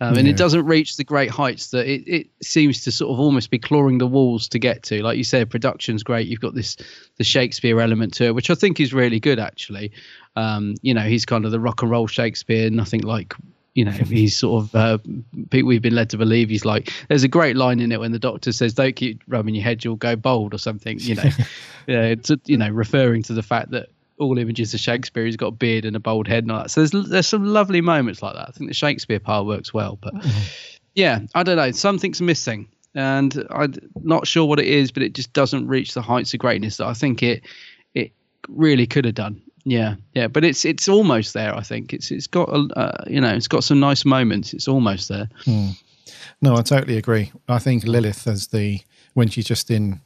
Um, 0.00 0.16
and 0.16 0.26
Yeah. 0.26 0.32
it 0.32 0.36
doesn't 0.36 0.64
reach 0.64 0.96
the 0.96 1.04
great 1.04 1.30
heights 1.30 1.70
that 1.70 1.86
it, 1.86 2.02
it 2.08 2.26
seems 2.42 2.82
to 2.84 2.90
sort 2.90 3.12
of 3.12 3.20
almost 3.20 3.50
be 3.50 3.58
clawing 3.58 3.98
the 3.98 4.06
walls 4.06 4.48
to 4.48 4.58
get 4.58 4.82
to. 4.84 5.00
Like 5.00 5.16
you 5.16 5.22
said, 5.22 5.48
production's 5.48 6.02
great. 6.02 6.26
You've 6.26 6.40
got 6.40 6.54
this 6.54 6.76
the 7.18 7.24
Shakespeare 7.24 7.80
element 7.80 8.14
to 8.14 8.24
it, 8.24 8.34
which 8.34 8.50
I 8.50 8.54
think 8.56 8.80
is 8.80 8.92
really 8.92 9.20
good 9.20 9.38
actually. 9.38 9.92
Um, 10.34 10.74
you 10.82 10.92
know, 10.92 11.02
he's 11.02 11.24
kind 11.24 11.44
of 11.44 11.52
the 11.52 11.60
rock 11.60 11.82
and 11.82 11.90
roll 11.90 12.06
Shakespeare, 12.08 12.68
nothing 12.70 13.02
like 13.02 13.34
you 13.74 13.84
know, 13.84 13.90
he's 14.08 14.36
sort 14.36 14.64
of 14.64 14.74
uh, 14.74 14.98
people 15.50 15.68
we've 15.68 15.80
been 15.82 15.94
led 15.94 16.10
to 16.10 16.18
believe 16.18 16.50
he's 16.50 16.64
like. 16.64 16.92
There's 17.08 17.22
a 17.22 17.28
great 17.28 17.56
line 17.56 17.80
in 17.80 17.92
it 17.92 18.00
when 18.00 18.12
the 18.12 18.18
doctor 18.18 18.52
says, 18.52 18.74
"Don't 18.74 18.96
keep 18.96 19.22
rubbing 19.28 19.54
your 19.54 19.64
head, 19.64 19.84
you'll 19.84 19.96
go 19.96 20.16
bald" 20.16 20.52
or 20.52 20.58
something. 20.58 20.98
You 21.00 21.14
know, 21.14 21.22
yeah, 21.86 22.02
it's 22.06 22.30
you 22.46 22.56
know 22.56 22.68
referring 22.68 23.22
to 23.24 23.34
the 23.34 23.42
fact 23.42 23.70
that 23.70 23.88
all 24.22 24.38
images 24.38 24.72
of 24.74 24.80
Shakespeare, 24.80 25.24
he's 25.24 25.36
got 25.36 25.48
a 25.48 25.52
beard 25.52 25.84
and 25.84 25.96
a 25.96 26.00
bald 26.00 26.28
head 26.28 26.44
and 26.44 26.52
all 26.52 26.62
that. 26.62 26.70
So 26.70 26.84
there's 26.84 27.08
there's 27.08 27.26
some 27.26 27.44
lovely 27.44 27.80
moments 27.80 28.22
like 28.22 28.34
that. 28.34 28.48
I 28.48 28.52
think 28.52 28.70
the 28.70 28.74
Shakespeare 28.74 29.20
part 29.20 29.46
works 29.46 29.74
well, 29.74 29.98
but 30.00 30.14
yeah, 30.94 31.20
I 31.34 31.42
don't 31.42 31.56
know, 31.56 31.70
something's 31.72 32.22
missing, 32.22 32.68
and 32.94 33.46
I'm 33.50 33.74
not 34.02 34.26
sure 34.26 34.44
what 34.44 34.58
it 34.60 34.66
is, 34.66 34.90
but 34.90 35.02
it 35.02 35.14
just 35.14 35.32
doesn't 35.32 35.66
reach 35.66 35.94
the 35.94 36.02
heights 36.02 36.32
of 36.34 36.40
greatness 36.40 36.78
that 36.78 36.86
I 36.86 36.94
think 36.94 37.22
it 37.22 37.42
it 37.94 38.12
really 38.48 38.86
could 38.86 39.04
have 39.04 39.14
done. 39.14 39.42
Yeah, 39.64 39.96
yeah, 40.14 40.26
but 40.26 40.44
it's 40.44 40.64
it's 40.64 40.88
almost 40.88 41.34
there. 41.34 41.54
I 41.54 41.62
think 41.62 41.92
it's 41.92 42.10
it's 42.10 42.26
got 42.26 42.48
a 42.48 42.68
uh, 42.76 43.04
you 43.06 43.20
know 43.20 43.32
it's 43.34 43.48
got 43.48 43.64
some 43.64 43.80
nice 43.80 44.04
moments. 44.04 44.52
It's 44.52 44.68
almost 44.68 45.08
there. 45.08 45.28
Hmm. 45.44 45.70
No, 46.40 46.56
I 46.56 46.62
totally 46.62 46.96
agree. 46.96 47.32
I 47.48 47.60
think 47.60 47.84
Lilith 47.84 48.26
as 48.26 48.48
the 48.48 48.80
when 49.14 49.28
she's 49.28 49.46
just 49.46 49.70
in 49.70 50.00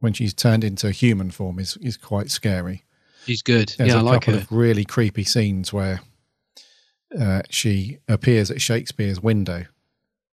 when 0.00 0.14
she's 0.14 0.32
turned 0.32 0.64
into 0.64 0.88
a 0.88 0.92
human 0.92 1.30
form 1.30 1.58
is 1.58 1.76
is 1.78 1.96
quite 1.96 2.30
scary. 2.30 2.84
She's 3.26 3.42
good. 3.42 3.74
There's 3.76 3.90
yeah, 3.90 3.96
a 3.96 3.98
I 3.98 4.02
like 4.02 4.20
couple 4.22 4.34
her. 4.34 4.40
of 4.40 4.52
really 4.52 4.84
creepy 4.84 5.24
scenes 5.24 5.72
where 5.72 6.00
uh, 7.18 7.42
she 7.50 7.98
appears 8.08 8.50
at 8.50 8.60
Shakespeare's 8.60 9.20
window 9.20 9.66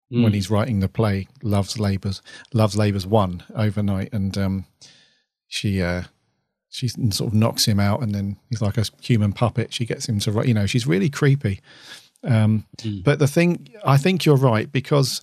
when 0.09 0.31
Mm. 0.31 0.33
he's 0.35 0.49
writing 0.51 0.79
the 0.79 0.87
play 0.89 1.27
Love's 1.41 1.79
Labours, 1.79 2.21
Love's 2.53 2.75
Labour's 2.77 3.07
Won 3.07 3.41
overnight, 3.55 4.13
and 4.13 4.37
um, 4.37 4.65
she 5.47 5.81
uh, 5.81 6.03
she 6.69 6.87
sort 6.87 7.21
of 7.21 7.33
knocks 7.33 7.65
him 7.65 7.79
out, 7.79 8.01
and 8.03 8.13
then 8.13 8.37
he's 8.49 8.61
like 8.61 8.77
a 8.77 8.85
human 9.01 9.33
puppet. 9.33 9.73
She 9.73 9.85
gets 9.85 10.07
him 10.07 10.19
to 10.19 10.31
write. 10.31 10.47
You 10.47 10.53
know, 10.53 10.65
she's 10.67 10.85
really 10.85 11.09
creepy. 11.09 11.61
Um, 12.23 12.65
Mm. 12.79 13.03
But 13.03 13.19
the 13.19 13.27
thing, 13.27 13.67
I 13.85 13.97
think 13.97 14.23
you're 14.25 14.35
right 14.37 14.71
because 14.71 15.21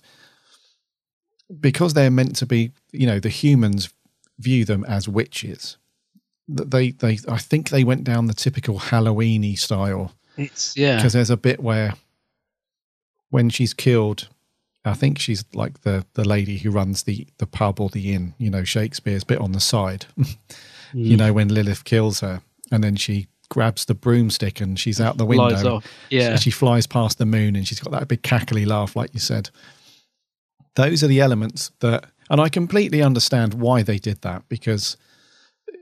because 1.59 1.93
they're 1.93 2.11
meant 2.11 2.35
to 2.37 2.45
be. 2.45 2.71
You 2.91 3.07
know, 3.07 3.19
the 3.19 3.29
humans 3.29 3.89
view 4.39 4.65
them 4.65 4.83
as 4.85 5.07
witches. 5.07 5.77
That 6.47 6.71
They, 6.71 6.91
they, 6.91 7.19
I 7.27 7.37
think 7.37 7.69
they 7.69 7.83
went 7.83 8.03
down 8.03 8.27
the 8.27 8.33
typical 8.33 8.79
Halloweeny 8.79 9.57
style 9.57 10.13
It's 10.37 10.75
yeah. 10.77 10.95
because 10.97 11.13
there's 11.13 11.29
a 11.29 11.37
bit 11.37 11.59
where 11.61 11.93
when 13.29 13.49
she's 13.49 13.73
killed 13.73 14.27
i 14.83 14.93
think 14.93 15.19
she's 15.19 15.45
like 15.53 15.81
the 15.81 16.05
the 16.15 16.27
lady 16.27 16.57
who 16.57 16.71
runs 16.71 17.03
the 17.03 17.27
the 17.37 17.45
pub 17.47 17.79
or 17.79 17.87
the 17.89 18.13
inn 18.13 18.33
you 18.37 18.49
know 18.49 18.63
shakespeare's 18.63 19.23
bit 19.23 19.39
on 19.39 19.51
the 19.53 19.59
side 19.59 20.05
you 20.17 21.15
Mm. 21.15 21.17
know 21.19 21.33
when 21.33 21.47
lilith 21.47 21.83
kills 21.85 22.19
her 22.19 22.41
and 22.71 22.83
then 22.83 22.95
she 22.97 23.27
grabs 23.49 23.85
the 23.85 23.93
broomstick 23.93 24.59
and 24.59 24.79
she's 24.79 24.99
out 24.99 25.17
the 25.17 25.25
window. 25.25 25.45
Yeah. 26.09 26.35
she 26.37 26.51
flies 26.51 26.87
past 26.87 27.17
the 27.17 27.25
moon 27.25 27.55
and 27.55 27.65
she's 27.67 27.79
got 27.79 27.91
that 27.91 28.07
big 28.09 28.21
cackly 28.23 28.65
laugh 28.65 28.95
like 28.95 29.13
you 29.13 29.19
said 29.21 29.49
those 30.75 31.03
are 31.03 31.07
the 31.07 31.19
elements 31.21 31.71
that 31.79 32.05
and 32.29 32.41
i 32.41 32.49
completely 32.49 33.01
understand 33.01 33.53
why 33.53 33.83
they 33.83 33.97
did 33.99 34.21
that 34.21 34.43
because 34.49 34.97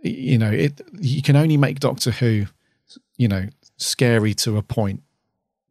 you 0.04 0.38
know 0.38 0.52
it 0.52 0.82
you 1.00 1.22
can 1.22 1.36
only 1.36 1.58
make 1.58 1.80
doctor 1.80 2.12
who 2.12 2.46
you 3.18 3.28
know 3.28 3.48
scary 3.78 4.34
to 4.36 4.58
a 4.58 4.62
point. 4.64 5.04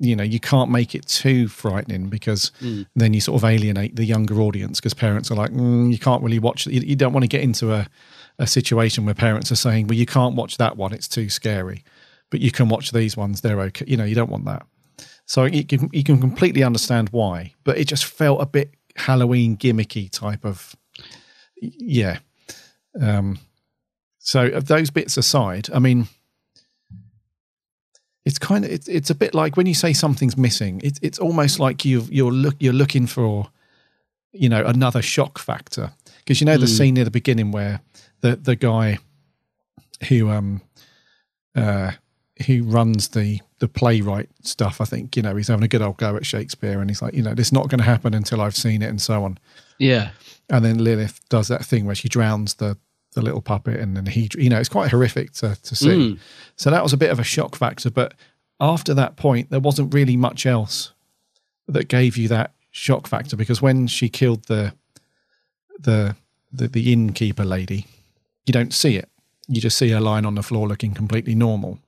You 0.01 0.15
know 0.15 0.23
you 0.23 0.39
can't 0.39 0.71
make 0.71 0.95
it 0.95 1.07
too 1.07 1.49
frightening 1.49 2.09
because 2.09 2.53
Mm. 2.61 2.87
then 2.95 3.15
you 3.15 3.21
sort 3.21 3.43
of 3.43 3.49
alienate 3.49 3.97
the 3.97 4.05
younger 4.05 4.41
audience 4.41 4.79
because 4.79 4.95
parents 4.95 5.31
are 5.31 5.35
like 5.35 5.51
mm, 5.51 5.91
you 5.91 5.99
can't 5.99 6.23
really 6.23 6.39
watch 6.39 6.67
you, 6.67 6.81
you 6.81 6.95
don't 6.95 7.13
want 7.13 7.25
to 7.25 7.29
get 7.29 7.43
into 7.43 7.73
a, 7.73 7.87
a 8.39 8.47
situation 8.47 9.05
where 9.05 9.15
parents 9.15 9.51
are 9.51 9.57
saying 9.57 9.89
well 9.89 9.99
you 9.99 10.07
can't 10.07 10.37
watch 10.37 10.57
that 10.59 10.77
one 10.77 10.93
it's 10.93 11.09
too 11.09 11.29
scary 11.29 11.83
but 12.31 12.39
you 12.41 12.53
can 12.53 12.69
watch 12.69 12.93
these 12.93 13.17
ones 13.17 13.41
they're 13.41 13.61
okay. 13.61 13.85
You 13.89 13.97
know 13.97 14.05
you 14.05 14.15
don't 14.15 14.31
want 14.31 14.45
that. 14.45 14.65
So 15.27 15.45
you 15.45 15.65
can, 15.65 15.91
you 15.93 16.05
can 16.05 16.21
completely 16.21 16.63
understand 16.63 17.09
why 17.11 17.55
but 17.65 17.77
it 17.77 17.89
just 17.89 18.05
felt 18.05 18.41
a 18.41 18.47
bit 18.47 18.75
halloween 18.95 19.57
gimmicky 19.57 20.09
type 20.11 20.45
of 20.45 20.77
yeah. 21.61 22.19
Um 23.01 23.39
so 24.33 24.49
those 24.75 24.91
bits 24.91 25.17
aside 25.17 25.69
i 25.73 25.79
mean 25.79 26.07
it's 28.25 28.39
kind 28.39 28.65
of 28.65 28.71
it's, 28.71 28.89
it's 28.89 29.11
a 29.11 29.15
bit 29.15 29.35
like 29.35 29.57
when 29.57 29.67
you 29.67 29.75
say 29.75 29.93
something's 29.93 30.37
missing 30.37 30.81
it's 30.85 30.99
it's 31.03 31.19
almost 31.19 31.59
like 31.61 31.85
you 31.85 32.03
you're 32.11 32.33
look 32.33 32.57
you're 32.59 32.73
looking 32.83 33.07
for 33.07 33.49
you 34.33 34.49
know 34.49 34.63
another 34.65 35.03
shock 35.03 35.39
factor 35.39 35.93
because 36.19 36.41
you 36.41 36.45
know 36.47 36.59
the 36.59 36.67
Mm. 36.67 36.77
scene 36.77 36.95
near 36.95 37.05
the 37.05 37.11
beginning 37.11 37.51
where 37.53 37.81
the 38.21 38.37
the 38.37 38.57
guy 38.57 38.99
who 40.09 40.29
um 40.31 40.61
uh 41.55 41.93
who 42.47 42.63
runs 42.65 43.09
the 43.09 43.41
the 43.61 43.69
playwright 43.69 44.29
stuff 44.43 44.81
i 44.81 44.85
think 44.85 45.17
you 45.17 45.23
know 45.23 45.35
he's 45.35 45.49
having 45.49 45.65
a 45.65 45.69
good 45.69 45.83
old 45.83 45.97
go 45.97 46.15
at 46.17 46.27
shakespeare 46.27 46.81
and 46.81 46.91
he's 46.91 47.01
like 47.03 47.15
you 47.15 47.23
know 47.23 47.35
this 47.35 47.47
is 47.49 47.53
not 47.53 47.69
going 47.69 47.79
to 47.79 47.85
happen 47.85 48.13
until 48.15 48.41
i've 48.41 48.55
seen 48.57 48.83
it 48.83 48.89
and 48.91 49.01
so 49.01 49.25
on 49.25 49.39
Yeah. 49.79 50.11
and 50.51 50.65
then 50.65 50.79
Lilith 50.85 51.21
does 51.29 51.49
that 51.49 51.65
thing 51.65 51.87
where 51.87 51.95
she 51.97 52.09
drowns 52.09 52.55
the 52.55 52.77
the 53.19 53.25
little 53.25 53.43
puppet, 53.43 53.81
and 53.81 53.97
then 53.97 54.07
he, 54.07 54.29
you 54.39 54.49
know, 54.49 54.59
it's 54.61 54.69
quite 54.69 54.91
horrific 54.91 55.33
to 55.33 55.57
to 55.63 55.75
see. 55.75 55.89
Mm. 55.89 56.19
So 56.57 56.71
that 56.71 56.83
was 56.83 56.93
a 56.93 56.97
bit 56.97 57.11
of 57.11 57.19
a 57.19 57.25
shock 57.25 57.57
factor. 57.57 57.91
But 57.91 58.15
after 58.61 58.95
that 58.95 59.17
point, 59.17 59.51
there 59.51 59.61
wasn't 59.61 59.93
really 59.95 60.17
much 60.17 60.47
else 60.47 60.93
that 61.67 61.89
gave 61.89 62.17
you 62.17 62.29
that 62.29 62.53
shock 62.71 63.07
factor 63.09 63.37
because 63.37 63.61
when 63.63 63.87
she 63.89 64.09
killed 64.09 64.45
the 64.45 64.73
the 65.79 66.15
the, 66.53 66.69
the 66.69 66.93
innkeeper 66.93 67.45
lady, 67.45 67.87
you 68.47 68.53
don't 68.53 68.73
see 68.73 68.97
it. 68.97 69.09
You 69.49 69.61
just 69.61 69.77
see 69.79 69.91
her 69.91 70.01
lying 70.01 70.27
on 70.27 70.35
the 70.35 70.43
floor 70.43 70.67
looking 70.69 70.95
completely 70.95 71.35
normal 71.35 71.79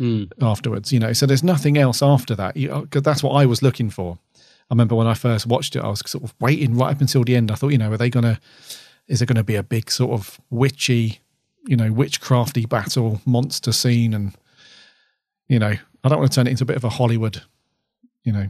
Mm. 0.00 0.30
afterwards. 0.40 0.92
You 0.92 1.00
know, 1.00 1.12
so 1.12 1.26
there's 1.26 1.42
nothing 1.42 1.76
else 1.76 2.02
after 2.02 2.36
that. 2.36 2.54
Because 2.54 3.02
that's 3.02 3.20
what 3.22 3.32
I 3.32 3.46
was 3.46 3.62
looking 3.62 3.90
for. 3.90 4.16
I 4.36 4.74
remember 4.74 4.94
when 4.94 5.08
I 5.08 5.14
first 5.14 5.44
watched 5.46 5.74
it, 5.74 5.82
I 5.82 5.88
was 5.88 6.02
sort 6.06 6.22
of 6.22 6.34
waiting 6.38 6.76
right 6.76 6.94
up 6.94 7.00
until 7.00 7.24
the 7.24 7.34
end. 7.34 7.50
I 7.50 7.56
thought, 7.56 7.72
you 7.72 7.78
know, 7.78 7.90
are 7.90 7.96
they 7.96 8.08
going 8.10 8.22
to, 8.24 8.38
is 9.08 9.20
it 9.22 9.26
going 9.26 9.36
to 9.36 9.44
be 9.44 9.54
a 9.56 9.62
big 9.62 9.90
sort 9.90 10.12
of 10.12 10.40
witchy, 10.50 11.20
you 11.66 11.76
know, 11.76 11.90
witchcrafty 11.92 12.68
battle 12.68 13.20
monster 13.24 13.72
scene? 13.72 14.14
And, 14.14 14.34
you 15.48 15.58
know, 15.58 15.74
I 16.04 16.08
don't 16.08 16.18
want 16.18 16.30
to 16.30 16.34
turn 16.36 16.46
it 16.46 16.50
into 16.50 16.64
a 16.64 16.66
bit 16.66 16.76
of 16.76 16.84
a 16.84 16.90
Hollywood, 16.90 17.42
you 18.24 18.32
know, 18.32 18.48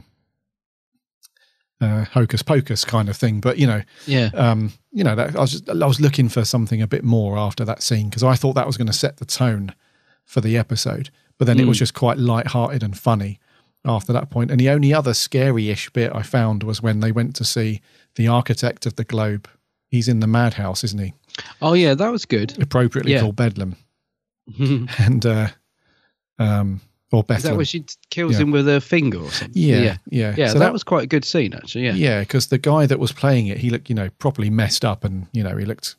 uh, 1.81 2.03
hocus 2.05 2.41
pocus 2.41 2.83
kind 2.83 3.07
of 3.09 3.15
thing. 3.15 3.39
But, 3.39 3.57
you 3.57 3.65
know, 3.67 3.81
Yeah. 4.05 4.29
um, 4.33 4.73
you 4.91 5.03
know, 5.03 5.15
that 5.15 5.35
I 5.35 5.39
was 5.39 5.51
just, 5.51 5.69
I 5.69 5.85
was 5.87 6.01
looking 6.01 6.27
for 6.29 6.43
something 6.43 6.81
a 6.81 6.87
bit 6.87 7.03
more 7.03 7.37
after 7.37 7.63
that 7.65 7.81
scene 7.81 8.09
because 8.09 8.23
I 8.23 8.35
thought 8.35 8.53
that 8.53 8.67
was 8.67 8.75
going 8.77 8.87
to 8.87 8.93
set 8.93 9.17
the 9.17 9.25
tone 9.25 9.73
for 10.25 10.41
the 10.41 10.57
episode. 10.57 11.09
But 11.37 11.45
then 11.45 11.57
it 11.59 11.67
was 11.67 11.77
Mm. 11.77 11.79
just 11.79 11.93
quite 11.93 12.17
light-hearted 12.17 12.83
and 12.83 12.97
funny 12.97 13.39
after 13.85 14.11
that 14.11 14.29
point. 14.29 14.51
And 14.51 14.59
the 14.59 14.69
only 14.69 14.93
other 14.93 15.13
scary-ish 15.13 15.89
bit 15.91 16.11
I 16.13 16.21
found 16.21 16.63
was 16.63 16.81
when 16.81 16.99
they 16.99 17.13
went 17.13 17.33
to 17.37 17.45
see 17.45 17.81
the 18.15 18.27
architect 18.27 18.85
of 18.85 18.97
the 18.97 19.05
globe. 19.05 19.47
He's 19.89 20.07
in 20.07 20.19
the 20.19 20.27
madhouse, 20.27 20.83
isn't 20.83 20.99
he? 20.99 21.13
Oh 21.61 21.73
yeah, 21.73 21.93
that 21.95 22.11
was 22.11 22.25
good. 22.25 22.61
Appropriately 22.61 23.13
Yeah. 23.13 23.21
called 23.21 23.35
Bedlam, 23.35 23.75
and 24.59 25.25
uh, 25.25 25.47
um, 26.37 26.81
or 27.11 27.23
Bethlehem. 27.23 27.53
that 27.53 27.57
where 27.57 27.65
she 27.65 27.85
kills 28.11 28.33
Yeah. 28.33 28.39
him 28.43 28.51
with 28.51 28.67
her 28.67 28.79
finger 28.79 29.17
or 29.19 29.31
something? 29.31 29.51
Yeah, 29.61 29.81
yeah, 29.81 29.97
yeah. 30.09 30.35
Yeah, 30.37 30.47
So 30.47 30.53
that, 30.53 30.59
that- 30.65 30.73
was 30.73 30.83
quite 30.83 31.03
a 31.05 31.07
good 31.07 31.25
scene 31.25 31.53
actually. 31.53 31.85
Yeah, 31.85 31.93
Yeah, 31.93 32.19
because 32.19 32.47
the 32.47 32.57
guy 32.59 32.85
that 32.85 32.99
was 32.99 33.11
playing 33.11 33.47
it, 33.47 33.57
he 33.57 33.69
looked, 33.69 33.89
you 33.89 33.95
know, 33.95 34.09
properly 34.19 34.49
messed 34.49 34.85
up, 34.85 35.03
and 35.03 35.25
you 35.31 35.43
know, 35.43 35.55
he 35.57 35.65
looked. 35.65 35.95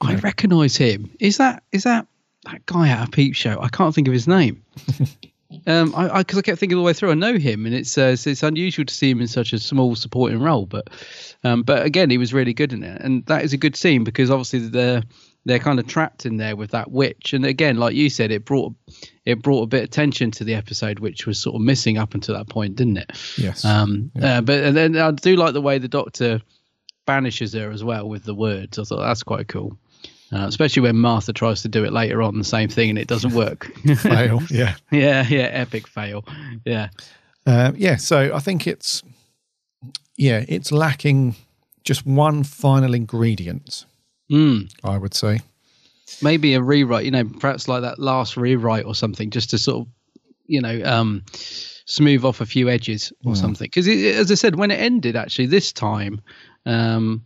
I 0.00 0.16
recognise 0.16 0.76
him. 0.76 1.10
Is 1.20 1.36
that 1.36 1.62
is 1.70 1.84
that 1.84 2.06
that 2.46 2.66
guy 2.66 2.88
at 2.88 3.06
a 3.06 3.10
peep 3.10 3.36
show? 3.36 3.60
I 3.60 3.68
can't 3.68 3.94
think 3.94 4.08
of 4.08 4.12
his 4.14 4.26
name. 4.26 4.62
um, 5.66 5.94
I 5.96 6.18
because 6.18 6.38
I, 6.38 6.42
kept 6.42 6.58
thinking 6.58 6.76
all 6.76 6.84
the 6.84 6.86
way 6.86 6.92
through. 6.92 7.10
I 7.10 7.14
know 7.14 7.36
him, 7.36 7.66
and 7.66 7.74
it's 7.74 7.96
uh, 7.96 8.10
it's, 8.12 8.26
it's 8.26 8.42
unusual 8.42 8.84
to 8.84 8.94
see 8.94 9.10
him 9.10 9.20
in 9.20 9.28
such 9.28 9.52
a 9.52 9.58
small 9.58 9.94
supporting 9.94 10.40
role. 10.40 10.66
But 10.66 10.88
um, 11.44 11.62
but 11.62 11.84
again, 11.84 12.10
he 12.10 12.18
was 12.18 12.32
really 12.32 12.54
good 12.54 12.72
in 12.72 12.82
it, 12.82 13.00
and 13.00 13.24
that 13.26 13.44
is 13.44 13.52
a 13.52 13.56
good 13.56 13.76
scene 13.76 14.04
because 14.04 14.30
obviously 14.30 14.60
they're 14.60 15.02
they're 15.44 15.58
kind 15.58 15.78
of 15.78 15.86
trapped 15.86 16.24
in 16.26 16.36
there 16.36 16.56
with 16.56 16.70
that 16.70 16.90
witch, 16.90 17.32
and 17.32 17.44
again, 17.44 17.76
like 17.76 17.94
you 17.94 18.10
said, 18.10 18.30
it 18.30 18.44
brought 18.44 18.74
it 19.24 19.42
brought 19.42 19.62
a 19.62 19.66
bit 19.66 19.84
of 19.84 19.90
tension 19.90 20.30
to 20.32 20.44
the 20.44 20.54
episode, 20.54 20.98
which 20.98 21.26
was 21.26 21.38
sort 21.38 21.56
of 21.56 21.62
missing 21.62 21.98
up 21.98 22.14
until 22.14 22.36
that 22.36 22.48
point, 22.48 22.76
didn't 22.76 22.98
it? 22.98 23.12
Yes. 23.36 23.64
Um, 23.64 24.10
uh, 24.20 24.40
but 24.40 24.62
and 24.64 24.76
then 24.76 24.96
I 24.96 25.10
do 25.10 25.36
like 25.36 25.52
the 25.52 25.60
way 25.60 25.78
the 25.78 25.88
Doctor 25.88 26.40
banishes 27.06 27.52
her 27.54 27.70
as 27.70 27.82
well 27.82 28.08
with 28.08 28.24
the 28.24 28.34
words. 28.34 28.78
I 28.78 28.84
thought 28.84 29.00
that's 29.00 29.22
quite 29.22 29.48
cool. 29.48 29.78
Uh, 30.32 30.46
especially 30.46 30.80
when 30.82 30.96
Martha 30.96 31.32
tries 31.32 31.60
to 31.62 31.68
do 31.68 31.84
it 31.84 31.92
later 31.92 32.22
on, 32.22 32.38
the 32.38 32.44
same 32.44 32.68
thing, 32.70 32.88
and 32.90 32.98
it 32.98 33.06
doesn't 33.06 33.34
work. 33.34 33.66
Fail, 33.98 34.40
yeah. 34.50 34.74
yeah, 34.90 35.26
yeah, 35.28 35.42
epic 35.52 35.86
fail. 35.86 36.24
Yeah, 36.64 36.88
Uh, 37.46 37.72
yeah, 37.76 37.96
so 37.96 38.34
I 38.34 38.38
think 38.38 38.66
it's 38.66 39.02
yeah, 40.16 40.44
it's 40.48 40.72
lacking 40.72 41.34
just 41.84 42.06
one 42.06 42.44
final 42.44 42.94
ingredient. 42.94 43.84
Mm. 44.30 44.72
I 44.84 44.96
would 44.98 45.14
say. 45.14 45.40
maybe 46.22 46.54
a 46.54 46.62
rewrite. 46.62 47.04
You 47.04 47.10
know, 47.10 47.24
perhaps 47.24 47.68
like 47.68 47.82
that 47.82 47.98
last 47.98 48.36
rewrite 48.36 48.84
or 48.86 48.94
something, 48.94 49.30
just 49.30 49.50
to 49.50 49.58
sort 49.58 49.82
of, 49.86 49.92
you 50.46 50.60
know, 50.62 50.80
um, 50.84 51.22
smooth 51.84 52.24
off 52.24 52.40
a 52.40 52.46
few 52.46 52.68
edges 52.70 53.12
or 53.24 53.32
Mm. 53.34 53.36
something. 53.36 53.66
Because 53.66 53.88
as 53.88 54.30
I 54.30 54.34
said, 54.34 54.56
when 54.56 54.70
it 54.70 54.80
ended, 54.80 55.16
actually 55.16 55.46
this 55.46 55.72
time, 55.72 56.20
um, 56.64 57.24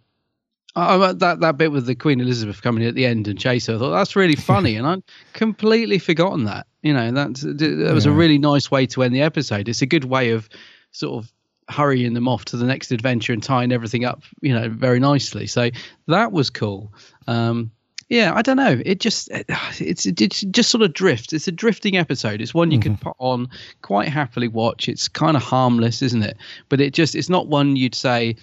I, 0.77 1.13
that 1.15 1.41
that 1.41 1.57
bit 1.57 1.73
with 1.73 1.87
the 1.87 1.95
Queen 1.95 2.21
Elizabeth 2.21 2.61
coming 2.61 2.83
in 2.83 2.89
at 2.89 2.95
the 2.95 3.07
end 3.07 3.29
and 3.29 3.39
chase 3.39 3.67
her, 3.67 3.77
I 3.77 3.79
thought 3.79 3.93
that's 3.93 4.15
really 4.15 4.37
funny, 4.37 4.77
and 4.77 4.87
I'd 4.87 5.03
completely 5.33 5.99
forgotten 5.99 6.45
that. 6.45 6.67
You 6.83 6.93
know, 6.93 7.11
that's 7.11 7.41
that 7.41 7.91
was 7.93 8.07
a 8.07 8.13
really 8.13 8.39
nice 8.39 8.71
way 8.71 8.87
to 8.87 9.03
end 9.03 9.15
the 9.15 9.23
episode. 9.23 9.69
It's 9.69 9.83
a 9.83 9.87
good 9.87 10.05
way 10.05 10.31
of 10.31 10.49
sort 10.93 11.25
of 11.25 11.33
hurrying 11.69 12.15
them 12.15 12.29
off 12.29 12.45
to 12.47 12.57
the 12.57 12.67
next 12.67 12.93
adventure 12.93 13.33
and 13.33 13.43
tying 13.43 13.73
everything 13.73 14.05
up, 14.05 14.23
you 14.41 14.55
know, 14.55 14.69
very 14.69 15.01
nicely. 15.01 15.47
So 15.47 15.71
that 16.07 16.31
was 16.31 16.51
cool. 16.51 16.93
Um, 17.27 17.73
yeah, 18.09 18.33
I 18.35 18.43
don't 18.43 18.57
know. 18.57 18.81
It 18.85 19.01
just 19.01 19.29
it's 19.81 20.07
it 20.07 20.15
just 20.15 20.71
sort 20.71 20.83
of 20.83 20.93
drifts. 20.93 21.33
It's 21.33 21.49
a 21.49 21.53
drifting 21.53 21.97
episode. 21.97 22.41
It's 22.41 22.55
one 22.55 22.71
you 22.71 22.79
can 22.79 22.97
put 22.97 23.17
on 23.19 23.49
quite 23.83 24.09
happily 24.09 24.49
watch. 24.49 24.89
It's 24.89 25.09
kind 25.09 25.37
of 25.37 25.43
harmless, 25.43 26.03
isn't 26.03 26.23
it? 26.23 26.37
But 26.69 26.81
it 26.81 26.93
just 26.93 27.15
it's 27.15 27.29
not 27.29 27.49
one 27.49 27.77
you'd 27.77 27.95
say, 27.95 28.37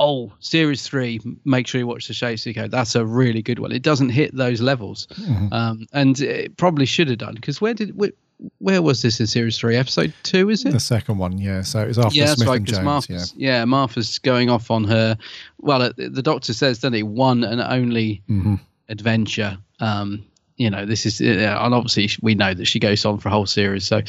"Oh, 0.00 0.32
series 0.40 0.82
3, 0.82 1.20
make 1.44 1.66
sure 1.66 1.78
you 1.78 1.86
watch 1.86 2.08
the 2.08 2.14
Shakespeare 2.14 2.52
Code. 2.54 2.70
That's 2.70 2.94
a 2.94 3.04
really 3.06 3.42
good 3.42 3.58
one." 3.58 3.72
It 3.72 3.82
doesn't 3.82 4.10
hit 4.10 4.34
those 4.36 4.60
levels. 4.60 5.06
Mhm. 5.14 5.52
Um, 5.52 5.86
and 5.92 6.20
it 6.20 6.56
probably 6.56 6.86
should 6.86 7.08
have 7.08 7.18
done 7.18 7.34
because 7.34 7.60
where 7.60 7.74
did 7.74 7.96
where, 7.96 8.10
where 8.58 8.82
was 8.82 9.02
this 9.02 9.20
in 9.20 9.26
series 9.28 9.56
3? 9.56 9.76
Episode 9.76 10.12
2 10.24 10.50
is 10.50 10.64
it? 10.64 10.72
The 10.72 10.80
second 10.80 11.18
one, 11.18 11.38
yeah. 11.38 11.62
So 11.62 11.80
it 11.80 11.88
was 11.88 11.98
after 11.98 12.18
yeah, 12.18 12.34
Smith 12.34 12.48
right. 12.48 12.56
and 12.58 12.66
Jones. 12.66 12.78
Yeah. 12.78 12.84
Martha's, 12.84 13.34
yeah. 13.36 13.64
Martha's 13.64 14.18
going 14.18 14.50
off 14.50 14.70
on 14.70 14.84
her. 14.84 15.16
Well, 15.60 15.82
uh, 15.82 15.92
the 15.96 16.22
doctor 16.22 16.52
says, 16.52 16.78
doesn't 16.80 16.94
he? 16.94 17.02
One 17.04 17.44
and 17.44 17.60
only 17.60 18.22
Mhm. 18.28 18.58
adventure. 18.88 19.58
Um, 19.80 20.24
you 20.56 20.70
know, 20.70 20.86
this 20.86 21.04
is, 21.04 21.20
uh, 21.20 21.58
and 21.60 21.74
obviously 21.74 22.08
we 22.22 22.34
know 22.34 22.54
that 22.54 22.66
she 22.66 22.78
goes 22.78 23.04
on 23.04 23.18
for 23.18 23.28
a 23.28 23.32
whole 23.32 23.46
series. 23.46 23.84
So, 23.84 24.02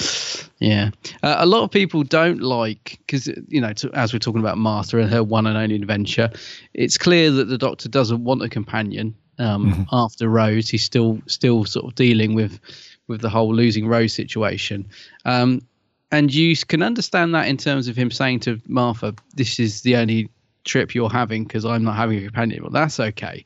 yeah, 0.60 0.91
uh, 1.24 1.38
a 1.39 1.46
lot 1.46 1.64
of 1.64 1.72
people 1.72 2.04
don't 2.04 2.41
like 2.41 3.00
because 3.06 3.28
you 3.48 3.62
know, 3.62 3.74
to, 3.74 3.91
as 3.93 4.14
we're 4.14 4.20
talking 4.20 4.41
about 4.41 4.58
Martha 4.58 5.00
and 5.00 5.10
her 5.10 5.24
one 5.24 5.48
and 5.48 5.58
only 5.58 5.76
adventure, 5.76 6.30
it's 6.74 6.98
clear 6.98 7.32
that 7.32 7.46
the 7.46 7.58
Doctor 7.58 7.89
doesn't 7.89 8.24
want 8.24 8.43
a 8.43 8.50
companion. 8.50 9.16
Um, 9.38 9.86
After 9.91 10.30
Rose, 10.30 10.70
he's 10.70 10.84
still 10.84 11.20
still 11.28 11.66
sort 11.66 11.86
of 11.86 11.96
dealing 11.96 12.36
with 12.36 12.60
with 13.08 13.22
the 13.22 13.30
whole 13.30 13.54
losing 13.54 13.88
Rose 13.88 14.14
situation. 14.14 14.88
Um, 15.26 15.62
and 16.12 16.34
you 16.34 16.56
can 16.56 16.82
understand 16.82 17.36
that 17.36 17.48
in 17.48 17.58
terms 17.58 17.88
of 17.88 17.98
him 17.98 18.12
saying 18.12 18.41
to 18.41 18.62
Martha, 18.68 19.16
"This 19.34 19.60
is 19.60 19.82
the 19.82 19.98
only 19.98 20.30
trip 20.64 20.96
you're 20.96 21.10
having 21.10 21.43
because 21.43 21.66
I'm 21.66 21.84
not 21.84 21.96
having 21.96 22.20
a 22.20 22.22
companion." 22.22 22.62
Well, 22.62 22.72
that's 22.72 23.00
okay. 23.00 23.43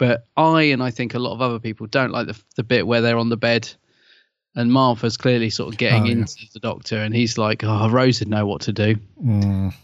But 0.00 0.26
I 0.34 0.62
and 0.62 0.82
I 0.82 0.90
think 0.90 1.12
a 1.12 1.18
lot 1.18 1.34
of 1.34 1.42
other 1.42 1.58
people 1.58 1.86
don't 1.86 2.10
like 2.10 2.26
the 2.26 2.42
the 2.56 2.64
bit 2.64 2.86
where 2.86 3.02
they're 3.02 3.18
on 3.18 3.28
the 3.28 3.36
bed 3.36 3.68
and 4.56 4.72
Martha's 4.72 5.18
clearly 5.18 5.50
sort 5.50 5.68
of 5.74 5.78
getting 5.78 6.04
Oh, 6.04 6.06
yeah. 6.06 6.12
into 6.12 6.46
the 6.54 6.58
doctor 6.58 6.96
and 6.96 7.14
he's 7.14 7.36
like, 7.36 7.62
"Oh, 7.64 7.86
Rose 7.90 8.20
would 8.20 8.28
know 8.30 8.46
what 8.46 8.62
to 8.62 8.72
do." 8.72 8.96
Mm. 9.22 9.74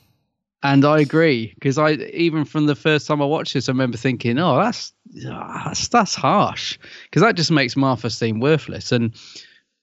And 0.63 0.85
I 0.87 1.01
agree 1.01 1.53
because 1.55 1.77
I 1.77 1.93
even 2.15 2.47
from 2.47 2.65
the 2.65 2.75
first 2.75 3.07
time 3.07 3.21
I 3.21 3.27
watched 3.27 3.53
this, 3.53 3.69
I 3.69 3.73
remember 3.73 3.99
thinking, 3.99 4.39
"Oh, 4.39 4.57
that's 4.57 4.95
that's, 5.13 5.89
that's 5.89 6.15
harsh," 6.15 6.79
because 7.05 7.21
that 7.21 7.37
just 7.37 7.51
makes 7.51 7.77
Martha 7.77 8.09
seem 8.09 8.41
worthless, 8.41 8.93
and 8.93 9.15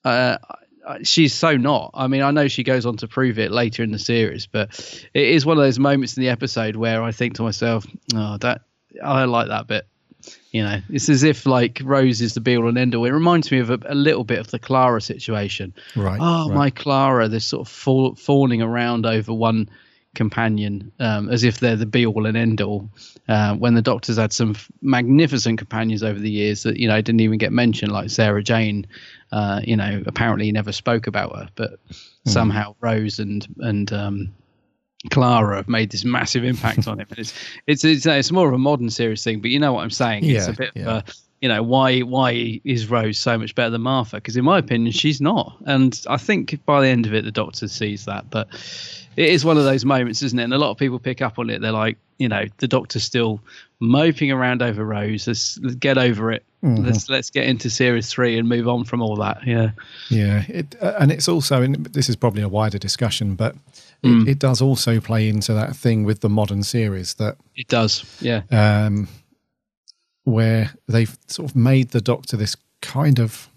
uh, 0.03 0.39
she's 1.03 1.35
so 1.35 1.55
not. 1.57 1.91
I 1.93 2.07
mean, 2.07 2.23
I 2.23 2.31
know 2.31 2.47
she 2.47 2.63
goes 2.63 2.87
on 2.87 2.97
to 2.97 3.07
prove 3.07 3.37
it 3.37 3.51
later 3.51 3.83
in 3.83 3.91
the 3.91 3.99
series, 3.99 4.47
but 4.47 4.67
it 5.13 5.27
is 5.27 5.45
one 5.45 5.59
of 5.59 5.63
those 5.63 5.77
moments 5.77 6.17
in 6.17 6.21
the 6.23 6.29
episode 6.29 6.75
where 6.75 7.03
I 7.03 7.11
think 7.11 7.35
to 7.35 7.43
myself, 7.43 7.85
"Oh, 8.15 8.37
that 8.39 8.61
I 9.03 9.25
like 9.25 9.49
that 9.49 9.67
bit." 9.67 9.85
You 10.51 10.63
know, 10.63 10.79
it's 10.89 11.09
as 11.09 11.23
if 11.23 11.45
like 11.45 11.81
Rose 11.83 12.21
is 12.21 12.33
the 12.33 12.41
be 12.41 12.57
all 12.57 12.67
and 12.67 12.77
end 12.77 12.95
all. 12.95 13.05
It 13.05 13.11
reminds 13.11 13.51
me 13.51 13.59
of 13.59 13.69
a, 13.69 13.79
a 13.85 13.95
little 13.95 14.23
bit 14.23 14.39
of 14.39 14.51
the 14.51 14.59
Clara 14.59 15.01
situation. 15.01 15.73
Right. 15.95 16.19
Oh, 16.21 16.49
right. 16.49 16.55
my 16.55 16.69
Clara, 16.69 17.27
this 17.27 17.45
sort 17.45 17.67
of 17.67 17.73
fall, 17.73 18.15
fawning 18.15 18.61
around 18.61 19.05
over 19.05 19.33
one 19.33 19.69
companion 20.15 20.91
um, 20.99 21.29
as 21.29 21.43
if 21.43 21.59
they're 21.59 21.75
the 21.75 21.85
be 21.85 22.05
all 22.05 22.25
and 22.25 22.37
end 22.37 22.61
all. 22.61 22.89
Uh, 23.27 23.55
when 23.55 23.73
the 23.73 23.81
Doctor's 23.81 24.17
had 24.17 24.31
some 24.31 24.51
f- 24.51 24.71
magnificent 24.81 25.57
companions 25.57 26.03
over 26.03 26.19
the 26.19 26.29
years 26.29 26.63
that 26.63 26.77
you 26.77 26.87
know 26.87 27.01
didn't 27.01 27.21
even 27.21 27.37
get 27.37 27.51
mentioned, 27.51 27.91
like 27.91 28.09
Sarah 28.09 28.43
Jane. 28.43 28.85
Uh, 29.31 29.61
you 29.63 29.75
know, 29.75 30.03
apparently 30.05 30.45
he 30.45 30.51
never 30.51 30.71
spoke 30.71 31.07
about 31.07 31.35
her, 31.35 31.49
but 31.55 31.79
somehow 32.25 32.75
Rose 32.81 33.17
and 33.19 33.47
and 33.59 33.91
um, 33.91 34.33
Clara 35.11 35.57
have 35.57 35.67
made 35.67 35.91
this 35.91 36.05
massive 36.05 36.43
impact 36.43 36.87
on 36.87 36.99
him. 36.99 37.07
And 37.09 37.19
it's 37.19 37.33
it's 37.67 37.83
it's, 37.83 38.05
it's 38.05 38.31
more 38.31 38.47
of 38.47 38.53
a 38.53 38.57
modern 38.57 38.89
series 38.89 39.23
thing, 39.23 39.41
but 39.41 39.51
you 39.51 39.59
know 39.59 39.73
what 39.73 39.83
I'm 39.83 39.89
saying. 39.89 40.23
it's 40.25 40.47
Yeah, 40.47 40.53
a 40.53 40.55
bit 40.55 40.71
yeah. 40.75 40.81
of 40.83 40.87
a 41.09 41.11
you 41.41 41.49
know 41.49 41.61
why 41.61 41.99
why 41.99 42.61
is 42.63 42.89
Rose 42.89 43.17
so 43.17 43.37
much 43.37 43.53
better 43.53 43.69
than 43.69 43.81
Martha? 43.81 44.15
Because 44.17 44.37
in 44.37 44.45
my 44.45 44.57
opinion, 44.59 44.91
she's 44.93 45.19
not. 45.19 45.57
And 45.65 45.99
I 46.09 46.17
think 46.17 46.63
by 46.65 46.79
the 46.81 46.87
end 46.87 47.05
of 47.05 47.13
it, 47.13 47.25
the 47.25 47.31
Doctor 47.31 47.67
sees 47.67 48.05
that. 48.05 48.29
But 48.29 48.47
it 49.17 49.29
is 49.29 49.43
one 49.43 49.57
of 49.57 49.65
those 49.65 49.83
moments, 49.85 50.21
isn't 50.23 50.39
it? 50.39 50.43
And 50.43 50.53
a 50.53 50.57
lot 50.57 50.71
of 50.71 50.77
people 50.77 50.99
pick 50.99 51.21
up 51.21 51.37
on 51.37 51.49
it. 51.49 51.59
They're 51.61 51.71
like, 51.73 51.97
you 52.17 52.29
know, 52.29 52.45
the 52.59 52.67
Doctor's 52.67 53.03
still 53.03 53.41
moping 53.81 54.31
around 54.31 54.61
over 54.61 54.85
Rose. 54.85 55.27
Let's, 55.27 55.59
let's 55.61 55.75
get 55.75 55.97
over 55.97 56.31
it. 56.31 56.43
Mhm. 56.63 56.85
Let's 56.85 57.09
let's 57.09 57.29
get 57.29 57.43
into 57.45 57.69
series 57.69 58.09
three 58.09 58.37
and 58.37 58.47
move 58.47 58.69
on 58.69 58.85
from 58.85 59.01
all 59.01 59.17
that. 59.17 59.45
Yeah. 59.45 59.71
Yeah, 60.09 60.45
it, 60.47 60.75
uh, 60.81 60.93
and 60.97 61.11
it's 61.11 61.27
also, 61.27 61.61
and 61.61 61.75
this 61.87 62.07
is 62.07 62.15
probably 62.15 62.41
a 62.41 62.47
wider 62.47 62.77
discussion, 62.77 63.35
but 63.35 63.53
Mm. 64.03 64.27
it 64.27 64.37
does 64.39 64.61
also 64.61 64.99
play 64.99 65.29
into 65.29 65.53
that 65.53 65.75
thing 65.77 66.03
with 66.03 66.19
the 66.19 66.29
modern 66.29 66.61
series 66.63 67.13
that 67.15 67.37
It 67.55 67.67
does. 67.69 68.03
Yeah. 68.21 68.41
um, 68.51 69.07
where 70.25 70.71
they've 70.87 71.17
sort 71.27 71.49
of 71.49 71.55
made 71.55 71.89
the 71.91 72.01
Doctor 72.01 72.37
this 72.37 72.55
kind 72.81 73.19
of 73.19 73.49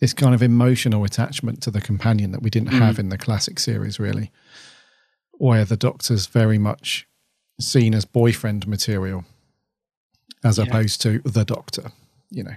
this 0.00 0.12
kind 0.14 0.34
of 0.34 0.42
emotional 0.42 1.04
attachment 1.04 1.60
to 1.62 1.70
the 1.70 1.80
companion 1.80 2.32
that 2.32 2.42
we 2.42 2.48
didn't 2.48 2.72
have 2.72 2.98
in 2.98 3.10
the 3.10 3.18
classic 3.18 3.58
series, 3.58 4.00
really, 4.00 4.30
where 5.32 5.64
the 5.66 5.76
Doctor's 5.76 6.26
very 6.26 6.56
much 6.58 7.06
seen 7.60 7.94
as 7.94 8.04
boyfriend 8.06 8.66
material 8.66 9.24
as 10.42 10.56
Yeah. 10.56 10.64
opposed 10.64 11.02
to 11.02 11.18
the 11.20 11.44
Doctor, 11.44 11.92
you 12.30 12.44
know, 12.44 12.54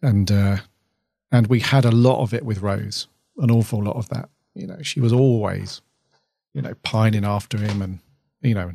and 0.00 0.30
uh, 0.30 0.58
and 1.32 1.46
we 1.48 1.60
had 1.60 1.84
a 1.84 1.90
lot 1.90 2.22
of 2.22 2.32
it 2.32 2.44
with 2.44 2.60
Rose, 2.62 3.08
an 3.38 3.50
awful 3.50 3.82
lot 3.82 3.96
of 3.96 4.08
that. 4.10 4.28
You 4.58 4.66
know, 4.66 4.82
she 4.82 5.00
was 5.00 5.12
always, 5.12 5.80
you 6.54 6.62
know, 6.62 6.74
pining 6.82 7.24
after 7.24 7.58
him, 7.58 7.80
and 7.82 7.98
you 8.42 8.54
know, 8.54 8.72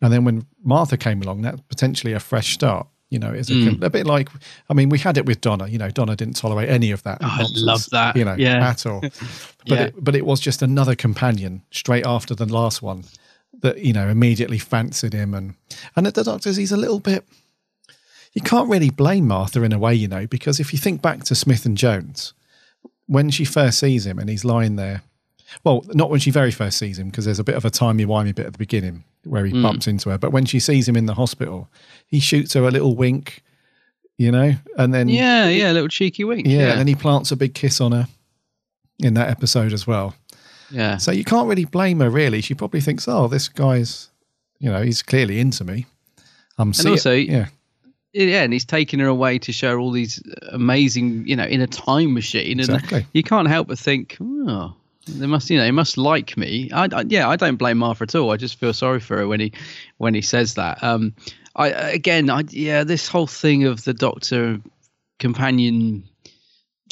and 0.00 0.12
then 0.12 0.24
when 0.24 0.46
Martha 0.62 0.96
came 0.96 1.22
along, 1.22 1.42
that's 1.42 1.60
potentially 1.68 2.12
a 2.14 2.20
fresh 2.20 2.54
start. 2.54 2.86
You 3.10 3.18
know, 3.18 3.32
it's 3.32 3.48
a, 3.48 3.54
Mm. 3.54 3.82
a 3.82 3.88
bit 3.90 4.06
like, 4.06 4.28
I 4.68 4.74
mean, 4.74 4.90
we 4.90 4.98
had 4.98 5.16
it 5.16 5.24
with 5.24 5.40
Donna. 5.40 5.66
You 5.66 5.78
know, 5.78 5.88
Donna 5.90 6.14
didn't 6.14 6.36
tolerate 6.36 6.68
any 6.68 6.90
of 6.90 7.02
that. 7.04 7.18
Oh, 7.22 7.26
I 7.40 7.46
love 7.54 7.86
that. 7.90 8.16
You 8.16 8.24
know, 8.26 8.34
Yeah. 8.38 8.68
at 8.68 8.84
all. 8.86 9.00
But 9.66 9.78
Yeah. 9.78 9.84
it, 9.86 9.94
but 10.04 10.14
it 10.14 10.24
was 10.26 10.40
just 10.40 10.60
another 10.62 10.94
companion 10.94 11.62
straight 11.70 12.06
after 12.06 12.34
the 12.34 12.46
last 12.46 12.80
one 12.82 13.04
that 13.60 13.78
you 13.84 13.92
know 13.92 14.08
immediately 14.08 14.58
fancied 14.58 15.12
him, 15.14 15.34
and 15.34 15.54
and 15.96 16.06
at 16.06 16.14
the 16.14 16.22
Doctor's, 16.24 16.56
he's 16.56 16.72
a 16.72 16.76
little 16.76 17.00
bit. 17.00 17.24
You 18.34 18.42
can't 18.42 18.68
really 18.70 18.90
blame 18.90 19.26
Martha 19.26 19.62
in 19.62 19.72
a 19.72 19.78
way, 19.78 19.94
you 19.94 20.06
know, 20.08 20.26
because 20.26 20.60
if 20.60 20.72
you 20.72 20.78
think 20.78 21.00
back 21.02 21.24
to 21.24 21.34
Smith 21.34 21.64
and 21.66 21.76
Jones, 21.78 22.34
when 23.08 23.30
she 23.30 23.44
first 23.44 23.78
sees 23.80 24.06
him 24.06 24.18
and 24.18 24.30
he's 24.30 24.44
lying 24.44 24.76
there, 24.76 25.02
well, 25.64 25.84
not 25.94 26.10
when 26.10 26.20
she 26.20 26.30
very 26.30 26.50
first 26.52 26.78
sees 26.78 26.98
him, 26.98 27.08
because 27.08 27.24
there's 27.24 27.38
a 27.40 27.44
bit 27.44 27.56
of 27.56 27.64
a 27.64 27.70
timey-wimey 27.70 28.34
bit 28.34 28.46
at 28.46 28.52
the 28.52 28.58
beginning 28.58 29.02
where 29.24 29.44
he 29.44 29.52
Mm. 29.52 29.62
bumps 29.62 29.86
into 29.86 30.10
her, 30.10 30.18
but 30.18 30.30
when 30.30 30.44
she 30.44 30.60
sees 30.60 30.88
him 30.88 30.94
in 30.96 31.06
the 31.06 31.14
hospital, 31.14 31.68
he 32.06 32.20
shoots 32.20 32.52
her 32.54 32.62
a 32.68 32.70
little 32.70 32.94
wink, 32.94 33.42
you 34.18 34.30
know, 34.30 34.54
and 34.76 34.92
then 34.94 35.08
Yeah. 35.08 35.48
Yeah. 35.48 35.72
A 35.72 35.74
little 35.74 35.88
cheeky 35.88 36.22
wink. 36.24 36.46
yeah, 36.46 36.58
Yeah. 36.58 36.70
and 36.70 36.78
then 36.80 36.86
he 36.86 36.94
plants 36.94 37.32
a 37.32 37.36
big 37.36 37.54
kiss 37.54 37.80
on 37.80 37.92
her 37.92 38.06
in 39.00 39.14
that 39.14 39.28
episode 39.28 39.72
as 39.72 39.86
well. 39.86 40.14
yeah. 40.70 40.98
So 40.98 41.12
you 41.12 41.24
can't 41.24 41.48
really 41.48 41.64
blame 41.64 42.00
her, 42.00 42.10
really. 42.10 42.42
She 42.42 42.52
probably 42.54 42.82
thinks, 42.82 43.08
"Oh, 43.08 43.26
this 43.26 43.48
guy's, 43.48 44.10
you 44.60 44.70
know, 44.70 44.82
he's 44.82 45.00
clearly 45.02 45.40
into 45.40 45.64
me." 45.64 45.86
I'm 46.58 46.68
And 46.68 46.76
see- 46.76 46.90
also, 46.90 47.12
yeah, 47.14 47.46
yeah, 48.12 48.42
and 48.42 48.52
he's 48.52 48.64
taking 48.64 49.00
her 49.00 49.06
away 49.06 49.38
to 49.40 49.52
show 49.52 49.78
all 49.78 49.90
these 49.90 50.22
amazing, 50.50 51.26
you 51.26 51.36
know, 51.36 51.44
in 51.44 51.60
a 51.60 51.66
time 51.66 52.14
machine. 52.14 52.60
And 52.60 52.70
Exactly. 52.70 53.06
you 53.12 53.22
can't 53.22 53.48
help 53.48 53.68
but 53.68 53.78
think, 53.78 54.16
oh, 54.20 54.74
they 55.06 55.26
must, 55.26 55.50
you 55.50 55.58
know, 55.58 55.64
they 55.64 55.70
must 55.70 55.98
like 55.98 56.36
me. 56.36 56.70
I, 56.72 56.88
I, 56.92 57.04
yeah, 57.06 57.28
I 57.28 57.36
don't 57.36 57.56
blame 57.56 57.78
Martha 57.78 58.04
at 58.04 58.14
all. 58.14 58.30
I 58.30 58.36
just 58.36 58.58
feel 58.58 58.72
sorry 58.72 59.00
for 59.00 59.18
her 59.18 59.28
when 59.28 59.40
he, 59.40 59.52
when 59.98 60.14
he 60.14 60.22
says 60.22 60.54
that. 60.54 60.82
Um, 60.82 61.14
I 61.56 61.68
again, 61.68 62.30
I 62.30 62.44
yeah, 62.48 62.84
this 62.84 63.08
whole 63.08 63.26
thing 63.26 63.64
of 63.64 63.84
the 63.84 63.94
Doctor 63.94 64.60
companion 65.18 66.08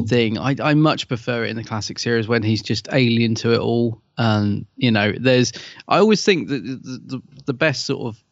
thing, 0.06 0.38
I, 0.38 0.56
I 0.60 0.74
much 0.74 1.08
prefer 1.08 1.44
it 1.44 1.50
in 1.50 1.56
the 1.56 1.64
classic 1.64 1.98
series 1.98 2.28
when 2.28 2.42
he's 2.42 2.62
just 2.62 2.88
alien 2.92 3.34
to 3.36 3.52
it 3.52 3.60
all. 3.60 4.02
And 4.18 4.66
you 4.76 4.90
know, 4.90 5.12
there's, 5.18 5.52
I 5.88 5.98
always 5.98 6.24
think 6.24 6.48
that 6.48 6.64
the, 6.64 6.98
the, 7.06 7.22
the 7.46 7.54
best 7.54 7.86
sort 7.86 8.06
of 8.06 8.22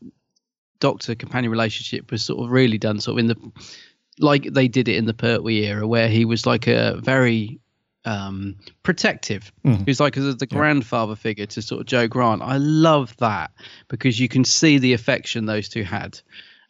doctor 0.80 1.14
companion 1.14 1.50
relationship 1.50 2.10
was 2.10 2.24
sort 2.24 2.44
of 2.44 2.50
really 2.50 2.78
done 2.78 3.00
sort 3.00 3.14
of 3.14 3.18
in 3.18 3.26
the 3.28 3.52
like 4.18 4.52
they 4.52 4.68
did 4.68 4.88
it 4.88 4.96
in 4.96 5.06
the 5.06 5.14
Pertwee 5.14 5.64
era 5.64 5.86
where 5.86 6.08
he 6.08 6.24
was 6.24 6.46
like 6.46 6.66
a 6.66 7.00
very 7.02 7.58
um 8.04 8.56
protective. 8.82 9.50
Mhm. 9.64 9.78
he 9.78 9.84
was 9.84 10.00
like 10.00 10.14
the, 10.14 10.34
the 10.34 10.46
grandfather 10.46 11.16
figure 11.16 11.46
to 11.46 11.62
sort 11.62 11.80
of 11.80 11.86
Jo 11.86 12.06
Grant. 12.06 12.42
I 12.42 12.58
love 12.58 13.16
that 13.18 13.50
because 13.88 14.20
you 14.20 14.28
can 14.28 14.44
see 14.44 14.78
the 14.78 14.92
affection 14.92 15.46
those 15.46 15.68
two 15.68 15.84
had 15.84 16.20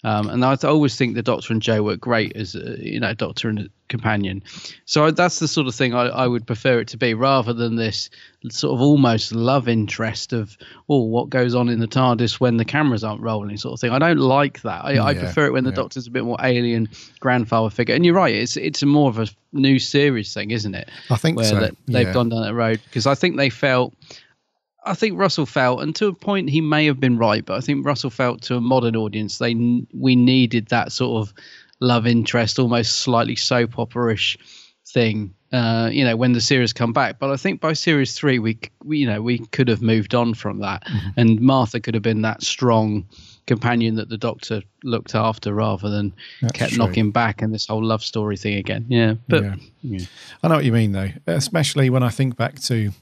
Um, 0.05 0.29
and 0.29 0.45
I 0.45 0.55
always 0.65 0.97
think 0.97 1.15
the 1.15 1.23
Doctor 1.23 1.53
and 1.55 1.63
Jo 1.63 1.83
were 1.83 1.97
great 1.97 2.37
as 2.37 2.55
a, 2.55 2.77
you 2.79 3.01
know 3.01 3.15
Doctor 3.15 3.49
and 3.49 3.71
companion. 3.89 4.43
So 4.85 5.11
that's 5.11 5.39
the 5.39 5.49
sort 5.49 5.67
of 5.67 5.75
thing 5.75 5.95
I, 5.95 6.07
I 6.07 6.27
would 6.27 6.47
prefer 6.47 6.81
it 6.81 6.89
to 6.89 6.99
be, 6.99 7.15
rather 7.15 7.55
than 7.55 7.77
this 7.77 8.11
sort 8.51 8.75
of 8.75 8.83
almost 8.83 9.33
love 9.33 9.67
interest 9.67 10.35
of 10.35 10.59
oh 10.91 11.05
what 11.05 11.31
goes 11.31 11.55
on 11.55 11.71
in 11.71 11.81
the 11.81 11.89
TARDIS 11.89 12.39
when 12.39 12.59
the 12.59 12.65
cameras 12.67 13.03
aren't 13.03 13.23
rolling, 13.23 13.57
sort 13.57 13.73
of 13.73 13.81
thing. 13.81 13.93
I 13.93 13.99
don't 13.99 14.19
like 14.19 14.61
that. 14.63 14.85
I, 14.85 15.03
I 15.03 15.15
prefer 15.15 15.47
it 15.47 15.53
when 15.53 15.65
the 15.65 15.71
yeah. 15.71 15.77
Doctor's 15.77 16.07
a 16.07 16.11
bit 16.11 16.25
more 16.25 16.37
alien 16.43 16.91
grandfather 17.21 17.71
figure. 17.71 17.95
And 17.95 18.05
you're 18.05 18.15
right, 18.15 18.35
it's 18.35 18.59
it's 18.59 18.83
a 18.83 18.87
more 18.87 19.09
of 19.09 19.19
a 19.19 19.27
new 19.55 19.79
series 19.79 20.35
thing, 20.35 20.51
isn't 20.51 20.75
it? 20.75 20.91
I 21.11 21.17
think 21.17 21.39
Where 21.39 21.47
so, 21.47 21.71
they've 21.87 22.07
yeah. 22.07 22.13
gone 22.13 22.29
down 22.29 22.43
that 22.43 22.55
road 22.55 22.81
because 22.85 23.07
I 23.07 23.15
think 23.15 23.37
they 23.37 23.49
felt. 23.49 23.95
I 24.87 24.95
think 24.95 25.19
Russell 25.19 25.47
felt, 25.47 25.81
and 25.83 25.95
to 25.97 26.09
a 26.09 26.13
point 26.13 26.51
he 26.51 26.61
may 26.61 26.85
have 26.87 27.01
been 27.01 27.17
right, 27.19 27.45
but 27.45 27.57
I 27.57 27.61
think 27.61 27.87
Russell 27.87 28.11
felt 28.11 28.43
to 28.43 28.57
a 28.57 28.61
modern 28.61 28.97
audience 28.97 29.39
they 29.39 29.55
we 29.95 30.15
needed 30.17 30.69
that 30.69 30.93
sort 30.93 31.27
of 31.27 31.35
love 31.81 32.07
interest, 32.07 32.59
almost 32.59 33.01
slightly 33.01 33.37
soap 33.37 33.79
opera-ish 33.79 34.39
thing. 34.87 35.35
Uh, 35.53 35.89
you 35.93 36.05
know, 36.05 36.17
when 36.17 36.33
the 36.33 36.41
series 36.41 36.73
come 36.73 36.93
back, 36.93 37.19
but 37.21 37.31
I 37.31 37.37
think 37.37 37.61
by 37.61 37.75
series 37.75 38.15
three, 38.15 38.39
we, 38.41 38.59
we 38.83 38.99
you 38.99 39.07
know 39.07 39.23
we 39.23 39.39
could 39.39 39.69
have 39.69 39.81
moved 39.83 40.15
on 40.15 40.35
from 40.35 40.59
that, 40.61 40.83
Mm-hmm. 40.85 41.09
and 41.21 41.41
Martha 41.41 41.81
could 41.81 41.95
have 41.95 42.03
been 42.03 42.23
that 42.23 42.43
strong 42.43 43.07
companion 43.47 43.95
that 43.97 44.09
the 44.09 44.19
Doctor 44.19 44.63
looked 44.83 45.15
after, 45.15 45.55
rather 45.55 45.89
than 45.91 46.13
That's 46.43 46.59
kept 46.59 46.73
true. 46.73 46.79
knocking 46.87 47.11
back 47.13 47.41
and 47.43 47.55
this 47.55 47.67
whole 47.69 47.85
love 47.85 48.03
story 48.03 48.37
thing 48.37 48.55
again. 48.55 48.87
Yeah, 48.89 49.15
but 49.29 49.45
Yeah. 49.45 49.55
yeah. 49.83 50.07
I 50.43 50.49
know 50.49 50.57
what 50.57 50.65
you 50.65 50.73
mean, 50.73 50.93
though, 50.93 51.11
especially 51.27 51.89
when 51.89 52.03
I 52.03 52.09
think 52.09 52.37
back 52.37 52.59
to 52.63 52.75
you 52.77 52.93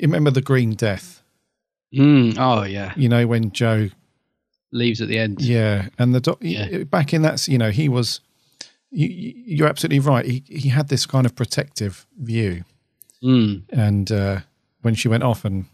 remember 0.00 0.30
the 0.30 0.42
Green 0.42 0.74
Death. 0.74 1.22
Mm, 1.94 2.36
oh 2.38 2.64
yeah, 2.64 2.92
You 2.96 3.08
know 3.08 3.26
when 3.26 3.52
Jo 3.52 3.88
leaves 4.72 5.00
at 5.00 5.08
the 5.08 5.18
end. 5.18 5.40
Yeah, 5.40 5.88
and 5.98 6.14
the 6.14 6.20
doc, 6.20 6.38
Yeah. 6.40 6.84
back 6.84 7.12
in 7.14 7.22
that, 7.22 7.46
you 7.48 7.58
know, 7.58 7.70
he 7.70 7.88
was. 7.88 8.20
You, 8.90 9.08
you're 9.08 9.68
absolutely 9.68 9.98
right. 10.00 10.24
He 10.24 10.42
he 10.48 10.68
had 10.68 10.88
this 10.88 11.06
kind 11.06 11.26
of 11.26 11.34
protective 11.34 12.06
view, 12.18 12.64
Mm. 13.22 13.62
and 13.70 14.10
uh, 14.12 14.40
when 14.82 14.94
she 14.94 15.08
went 15.08 15.22
off, 15.22 15.44
and 15.44 15.66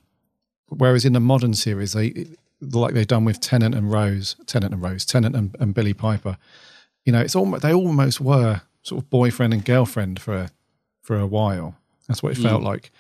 whereas 0.69 1.05
in 1.05 1.13
the 1.13 1.21
modern 1.21 1.55
series, 1.55 1.93
they 1.93 2.27
like 2.61 2.95
they've 2.95 3.07
done 3.07 3.25
with 3.25 3.41
Tennant 3.41 3.75
and 3.75 3.91
Rose, 3.93 4.37
Tennant 4.47 4.73
and 4.73 4.83
Rose, 4.83 5.05
Tennant 5.05 5.35
and, 5.37 5.57
and 5.61 5.75
Billie 5.75 5.95
Piper, 5.95 6.37
you 7.05 7.13
know, 7.13 7.21
it's 7.21 7.35
almost 7.37 7.63
they 7.63 7.73
almost 7.75 8.21
were 8.21 8.63
sort 8.83 9.03
of 9.03 9.11
boyfriend 9.11 9.53
and 9.53 9.65
girlfriend 9.65 10.21
for 10.21 10.35
a, 10.37 10.51
for 11.03 11.17
a 11.19 11.27
while. 11.27 11.77
That's 12.09 12.23
what 12.23 12.33
it 12.33 12.39
felt 12.41 12.63
Mm. 12.63 12.67
like, 12.67 12.91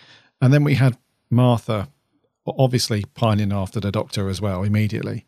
and 0.40 0.52
then 0.52 0.62
we 0.64 0.74
had 0.74 0.96
Martha, 1.30 1.88
obviously 2.46 3.04
pining 3.14 3.52
after 3.52 3.80
the 3.80 3.92
Doctor 3.92 4.28
as 4.28 4.40
well 4.40 4.62
immediately. 4.62 5.24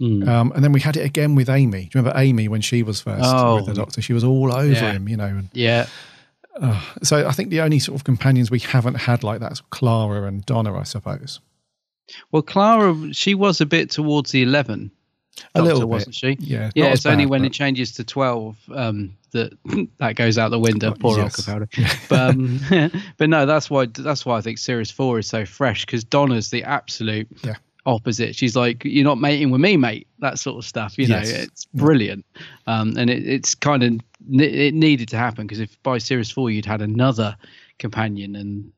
Mm. 0.00 0.26
Um, 0.28 0.52
and 0.54 0.62
then 0.62 0.72
we 0.72 0.80
had 0.80 0.96
it 0.96 1.04
again 1.06 1.34
with 1.34 1.48
Amy. 1.48 1.82
Do 1.84 1.98
you 1.98 2.02
remember 2.02 2.18
Amy 2.18 2.48
when 2.48 2.60
she 2.60 2.82
was 2.82 3.00
first 3.00 3.24
Oh. 3.24 3.56
with 3.56 3.66
the 3.66 3.74
Doctor? 3.74 4.02
She 4.02 4.12
was 4.12 4.24
all 4.24 4.52
over 4.54 4.66
Yeah. 4.72 4.92
him, 4.92 5.08
you 5.08 5.16
know. 5.16 5.24
And, 5.26 5.48
Yeah. 5.54 5.86
uh, 6.60 6.80
so 7.02 7.26
I 7.26 7.32
think 7.32 7.48
the 7.50 7.60
only 7.62 7.78
sort 7.78 7.96
of 7.98 8.04
companions 8.04 8.50
we 8.50 8.58
haven't 8.58 8.94
had 8.96 9.22
like 9.22 9.40
that 9.40 9.52
is 9.52 9.62
Clara 9.70 10.24
and 10.28 10.44
Donna, 10.44 10.74
I 10.76 10.82
suppose. 10.82 11.40
Well, 12.30 12.42
Clara, 12.42 13.12
she 13.12 13.34
was 13.34 13.60
a 13.60 13.66
bit 13.66 13.90
towards 13.90 14.30
the 14.32 14.42
eleven. 14.42 14.90
A 15.54 15.58
Doctor, 15.58 15.62
little 15.62 15.80
bit, 15.80 15.88
wasn't 15.88 16.14
she? 16.14 16.36
yeah. 16.40 16.70
Yeah, 16.74 16.86
it's 16.86 17.04
only 17.06 17.26
when 17.26 17.42
but- 17.42 17.46
it 17.48 17.52
changes 17.52 17.92
to 17.92 18.04
twelve 18.04 18.56
um, 18.74 19.14
that 19.32 19.52
that 19.98 20.16
goes 20.16 20.38
out 20.38 20.50
the 20.50 20.58
window. 20.58 20.94
Poor 20.98 21.16
yes. 21.18 21.46
Rockefeller. 21.48 21.68
But 22.08 22.30
um, 22.30 22.60
but 23.18 23.28
no, 23.28 23.44
that's 23.46 23.68
why 23.68 23.86
that's 23.86 24.24
why 24.24 24.38
I 24.38 24.40
think 24.40 24.58
Series 24.58 24.90
Four 24.90 25.18
is 25.18 25.26
so 25.26 25.44
fresh 25.44 25.84
because 25.84 26.04
Donna's 26.04 26.50
the 26.50 26.62
absolute 26.64 27.28
Yeah. 27.44 27.54
opposite. 27.84 28.34
She's 28.34 28.56
like, 28.56 28.82
"You're 28.84 29.04
not 29.04 29.18
mating 29.18 29.50
with 29.50 29.60
me, 29.60 29.76
mate." 29.76 30.06
That 30.20 30.38
sort 30.38 30.56
of 30.58 30.64
stuff. 30.64 30.96
You 30.96 31.08
know, 31.08 31.20
it's 31.22 31.66
brilliant, 31.66 32.24
um, 32.66 32.94
and 32.96 33.10
it, 33.10 33.26
it's 33.28 33.54
kind 33.54 33.82
of 33.82 34.00
it 34.30 34.74
needed 34.74 35.08
to 35.10 35.18
happen 35.18 35.46
because 35.46 35.60
if 35.60 35.80
by 35.82 35.98
Series 35.98 36.30
Four 36.30 36.50
you'd 36.50 36.64
had 36.64 36.80
another 36.80 37.36
companion 37.78 38.34
and 38.36 38.72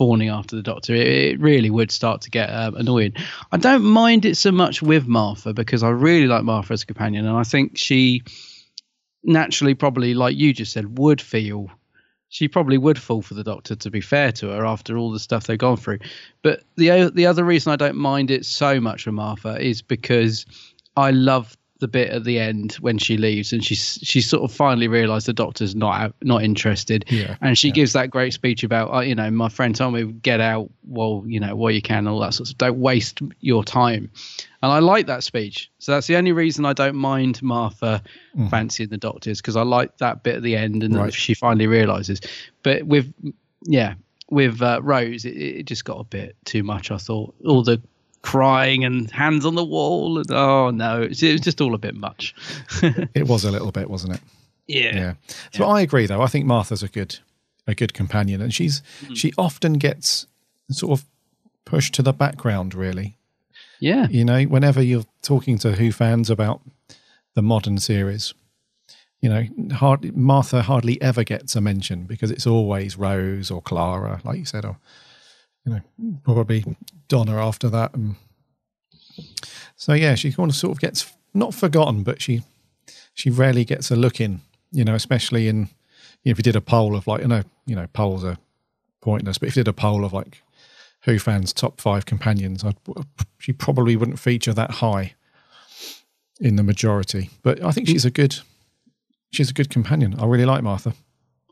fawning 0.00 0.30
after 0.30 0.56
the 0.56 0.62
doctor, 0.62 0.94
it, 0.94 1.06
it 1.06 1.40
really 1.40 1.68
would 1.68 1.90
start 1.90 2.22
to 2.22 2.30
get 2.30 2.46
um, 2.46 2.74
annoying. 2.74 3.12
I 3.52 3.58
don't 3.58 3.82
mind 3.82 4.24
it 4.24 4.38
so 4.38 4.50
much 4.50 4.80
with 4.80 5.06
Martha 5.06 5.52
because 5.52 5.82
I 5.82 5.90
really 5.90 6.26
like 6.26 6.42
Martha 6.42 6.72
as 6.72 6.84
a 6.84 6.86
companion, 6.86 7.26
and 7.26 7.36
I 7.36 7.42
think 7.42 7.76
she 7.76 8.22
naturally, 9.22 9.74
probably 9.74 10.14
like 10.14 10.38
you 10.38 10.54
just 10.54 10.72
said, 10.72 10.96
would 10.96 11.20
feel. 11.20 11.68
She 12.30 12.48
probably 12.48 12.78
would 12.78 12.98
fall 12.98 13.20
for 13.20 13.34
the 13.34 13.44
doctor. 13.44 13.76
To 13.76 13.90
be 13.90 14.00
fair 14.00 14.32
to 14.32 14.48
her, 14.48 14.64
after 14.64 14.96
all 14.96 15.12
the 15.12 15.18
stuff 15.18 15.46
they've 15.46 15.58
gone 15.58 15.76
through, 15.76 15.98
but 16.42 16.62
the 16.76 17.12
the 17.14 17.26
other 17.26 17.44
reason 17.44 17.70
I 17.70 17.76
don't 17.76 17.96
mind 17.96 18.30
it 18.30 18.46
so 18.46 18.80
much 18.80 19.04
with 19.04 19.14
Martha 19.14 19.60
is 19.60 19.82
because 19.82 20.46
I 20.96 21.10
love 21.10 21.58
the 21.80 21.88
bit 21.88 22.10
at 22.10 22.24
the 22.24 22.38
end 22.38 22.74
when 22.74 22.98
she 22.98 23.16
leaves 23.16 23.52
and 23.52 23.64
she's 23.64 23.98
she 24.02 24.20
sort 24.20 24.42
of 24.48 24.54
finally 24.54 24.86
realised 24.88 25.26
the 25.26 25.32
doctor's 25.32 25.74
not 25.74 26.00
out, 26.00 26.14
not 26.22 26.42
interested. 26.44 27.04
Yeah, 27.08 27.36
and 27.40 27.58
she 27.58 27.68
yeah. 27.68 27.74
gives 27.74 27.92
that 27.94 28.10
great 28.10 28.32
speech 28.32 28.62
about 28.62 28.94
uh, 28.94 29.00
you 29.00 29.14
know 29.14 29.30
my 29.30 29.48
friend 29.48 29.74
told 29.74 29.94
me 29.94 30.04
get 30.04 30.40
out 30.40 30.70
while 30.82 31.24
you 31.26 31.40
know 31.40 31.56
while 31.56 31.70
you 31.72 31.82
can 31.82 32.06
all 32.06 32.20
that 32.20 32.34
sort 32.34 32.50
of 32.50 32.58
don't 32.58 32.78
waste 32.78 33.20
your 33.40 33.64
time. 33.64 34.10
And 34.62 34.70
I 34.70 34.78
like 34.80 35.06
that 35.06 35.24
speech. 35.24 35.70
So 35.78 35.92
that's 35.92 36.06
the 36.06 36.16
only 36.16 36.32
reason 36.32 36.66
I 36.66 36.74
don't 36.74 36.96
mind 36.96 37.42
Martha 37.42 38.02
fancying 38.50 38.90
the 38.90 38.98
doctors 38.98 39.40
because 39.40 39.56
I 39.56 39.62
like 39.62 39.96
that 39.98 40.22
bit 40.22 40.36
at 40.36 40.42
the 40.42 40.54
end 40.54 40.82
and 40.84 40.94
Mm. 40.94 40.98
Right. 41.00 41.14
she 41.14 41.34
finally 41.34 41.66
realises 41.66 42.20
but 42.62 42.82
with 42.84 43.12
yeah 43.64 43.94
with 44.30 44.60
uh, 44.62 44.80
Rose 44.82 45.24
it, 45.24 45.36
it 45.36 45.62
just 45.64 45.84
got 45.84 45.98
a 45.98 46.04
bit 46.04 46.36
too 46.44 46.62
much 46.62 46.90
I 46.90 46.98
thought. 46.98 47.34
All 47.44 47.62
the 47.62 47.80
crying 48.22 48.84
and 48.84 49.10
hands 49.10 49.46
on 49.46 49.54
the 49.54 49.64
wall 49.64 50.18
and 50.18 50.30
oh 50.30 50.70
no 50.70 51.02
it 51.02 51.08
was, 51.10 51.22
it 51.22 51.32
was 51.32 51.40
just 51.40 51.60
all 51.60 51.74
a 51.74 51.78
bit 51.78 51.94
much 51.94 52.34
It 53.14 53.26
was 53.28 53.44
a 53.44 53.50
little 53.50 53.72
bit, 53.72 53.88
wasn't 53.88 54.14
it? 54.14 54.20
yeah 54.66 54.94
Yeah. 54.94 55.12
So 55.52 55.64
I 55.64 55.80
agree, 55.80 56.06
though. 56.06 56.22
I 56.22 56.26
think 56.26 56.46
Martha's 56.46 56.82
a 56.82 56.88
good 56.88 57.18
a 57.66 57.74
good 57.74 57.92
companion, 57.94 58.40
and 58.40 58.52
she's 58.52 58.82
Mm. 59.06 59.16
she 59.16 59.32
often 59.38 59.74
gets 59.74 60.26
sort 60.70 60.98
of 60.98 61.06
pushed 61.64 61.94
to 61.94 62.02
the 62.02 62.12
background. 62.12 62.74
Really, 62.74 63.16
yeah 63.80 64.06
you 64.10 64.24
know, 64.24 64.42
whenever 64.44 64.82
you're 64.82 65.06
talking 65.22 65.58
to 65.58 65.72
Who 65.72 65.90
fans 65.92 66.30
about 66.30 66.60
the 67.34 67.42
modern 67.42 67.78
series, 67.78 68.34
you 69.20 69.28
know, 69.28 69.44
hard, 69.74 70.16
Martha 70.16 70.62
hardly 70.62 71.00
ever 71.02 71.24
gets 71.24 71.56
a 71.56 71.60
mention 71.60 72.04
because 72.04 72.30
it's 72.30 72.46
always 72.46 72.96
Rose 72.96 73.50
or 73.50 73.62
Clara, 73.62 74.20
like 74.24 74.38
you 74.38 74.44
said, 74.44 74.64
or 74.64 74.76
you 75.70 75.76
know, 75.76 76.18
probably 76.24 76.64
Donna 77.08 77.36
after 77.36 77.68
that. 77.68 77.94
And 77.94 78.16
so 79.76 79.92
yeah, 79.92 80.14
she 80.14 80.32
kind 80.32 80.50
of 80.50 80.56
sort 80.56 80.72
of 80.72 80.80
gets 80.80 81.12
not 81.34 81.54
forgotten, 81.54 82.02
but 82.02 82.20
she 82.20 82.42
she 83.14 83.30
rarely 83.30 83.64
gets 83.64 83.90
a 83.90 83.96
look 83.96 84.20
in. 84.20 84.40
You 84.72 84.84
know, 84.84 84.94
especially 84.94 85.48
in 85.48 85.68
you 86.22 86.30
know, 86.30 86.32
if 86.32 86.38
you 86.38 86.42
did 86.42 86.56
a 86.56 86.60
poll 86.60 86.94
of 86.94 87.06
like, 87.06 87.22
you 87.22 87.28
know, 87.28 87.42
you 87.66 87.74
know, 87.74 87.86
polls 87.92 88.24
are 88.24 88.38
pointless, 89.00 89.38
but 89.38 89.48
if 89.48 89.56
you 89.56 89.64
did 89.64 89.68
a 89.68 89.72
poll 89.72 90.04
of 90.04 90.12
like 90.12 90.42
Who 91.04 91.18
fans' 91.18 91.52
top 91.52 91.80
five 91.80 92.06
companions, 92.06 92.64
I'd, 92.64 92.76
she 93.38 93.52
probably 93.52 93.96
wouldn't 93.96 94.18
feature 94.18 94.52
that 94.52 94.70
high 94.70 95.14
in 96.40 96.56
the 96.56 96.62
majority. 96.62 97.30
But 97.42 97.62
I 97.62 97.70
think 97.72 97.88
she's 97.88 98.04
a 98.04 98.10
good 98.10 98.38
she's 99.32 99.50
a 99.50 99.54
good 99.54 99.70
companion. 99.70 100.18
I 100.18 100.26
really 100.26 100.44
like 100.44 100.62
Martha. 100.62 100.94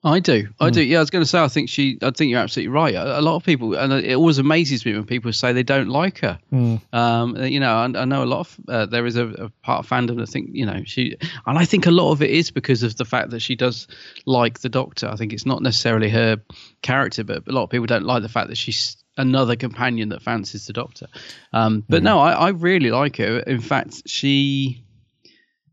I 0.05 0.21
do. 0.21 0.49
I 0.61 0.71
do. 0.71 0.83
Yeah, 0.83 0.99
I 0.99 1.01
was 1.01 1.11
going 1.11 1.25
to 1.25 1.29
say. 1.29 1.41
I 1.41 1.49
think 1.49 1.69
she. 1.69 1.99
I 2.03 2.11
think 2.11 2.31
you're 2.31 2.41
absolutely 2.41 2.73
right. 2.73 2.95
A, 2.95 3.19
a 3.19 3.23
lot 3.23 3.37
of 3.37 3.45
people, 3.45 3.75
and 3.75 3.93
it 3.93 4.15
always 4.15 4.39
amazes 4.39 4.87
me 4.87 4.95
when 4.95 5.05
people 5.05 5.33
say 5.33 5.53
they 5.53 5.63
don't 5.63 5.89
like 5.89 6.19
her. 6.21 6.39
Mm. 6.53 6.81
Um, 6.93 7.37
you 7.37 7.59
know, 7.59 7.75
I, 7.75 7.85
I 7.85 8.05
know 8.05 8.23
a 8.23 8.27
lot 8.27 8.41
of 8.41 8.57
uh, 8.69 8.87
there 8.87 9.07
is 9.07 9.17
a, 9.17 9.27
a 9.29 9.49
part 9.63 9.81
of 9.81 9.89
fandom 9.91 10.19
that 10.19 10.29
think 10.29 10.51
you 10.53 10.67
know 10.67 10.83
she, 10.85 11.17
and 11.47 11.59
I 11.59 11.65
think 11.65 11.87
a 11.87 11.91
lot 11.91 12.13
of 12.13 12.23
it 12.23 12.31
is 12.31 12.51
because 12.51 12.83
of 12.83 12.97
the 12.97 13.05
fact 13.05 13.31
that 13.31 13.41
she 13.41 13.57
does 13.57 13.89
like 14.25 14.61
the 14.61 14.69
Doctor. 14.69 15.09
I 15.09 15.17
think 15.17 15.33
it's 15.33 15.47
not 15.47 15.63
necessarily 15.63 16.11
her 16.11 16.37
character, 16.83 17.25
but 17.25 17.49
a 17.49 17.53
lot 17.53 17.65
of 17.65 17.71
people 17.71 17.87
don't 17.87 18.05
like 18.05 18.23
the 18.23 18.29
fact 18.29 18.49
that 18.49 18.57
she's 18.57 18.97
another 19.17 19.57
companion 19.57 20.11
that 20.11 20.23
fancies 20.23 20.67
the 20.67 20.73
Doctor. 20.73 21.09
Um, 21.53 21.85
but 21.89 22.05
no, 22.05 22.21
I, 22.21 22.33
I 22.33 22.49
really 22.51 22.91
like 22.91 23.17
her. 23.17 23.41
In 23.41 23.61
fact, 23.61 24.03
she 24.07 24.85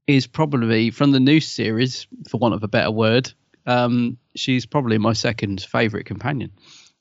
is 0.07 0.27
probably 0.27 0.91
from 0.91 1.11
the 1.11 1.19
new 1.19 1.39
series, 1.39 2.07
for 2.29 2.37
want 2.37 2.53
of 2.55 2.63
a 2.63 2.67
better 2.67 2.91
word. 2.91 3.31
Um, 3.65 4.17
she's 4.35 4.65
probably 4.65 4.97
my 4.97 5.13
second 5.13 5.61
favourite 5.61 6.05
companion. 6.05 6.51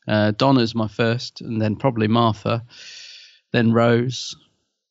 Uh, 0.07 0.33
Donna's 0.33 0.75
my 0.75 0.89
first, 0.89 1.41
and 1.41 1.61
then 1.61 1.77
probably 1.77 2.09
Martha, 2.09 2.63
then 3.53 3.73
Rose. 3.73 4.35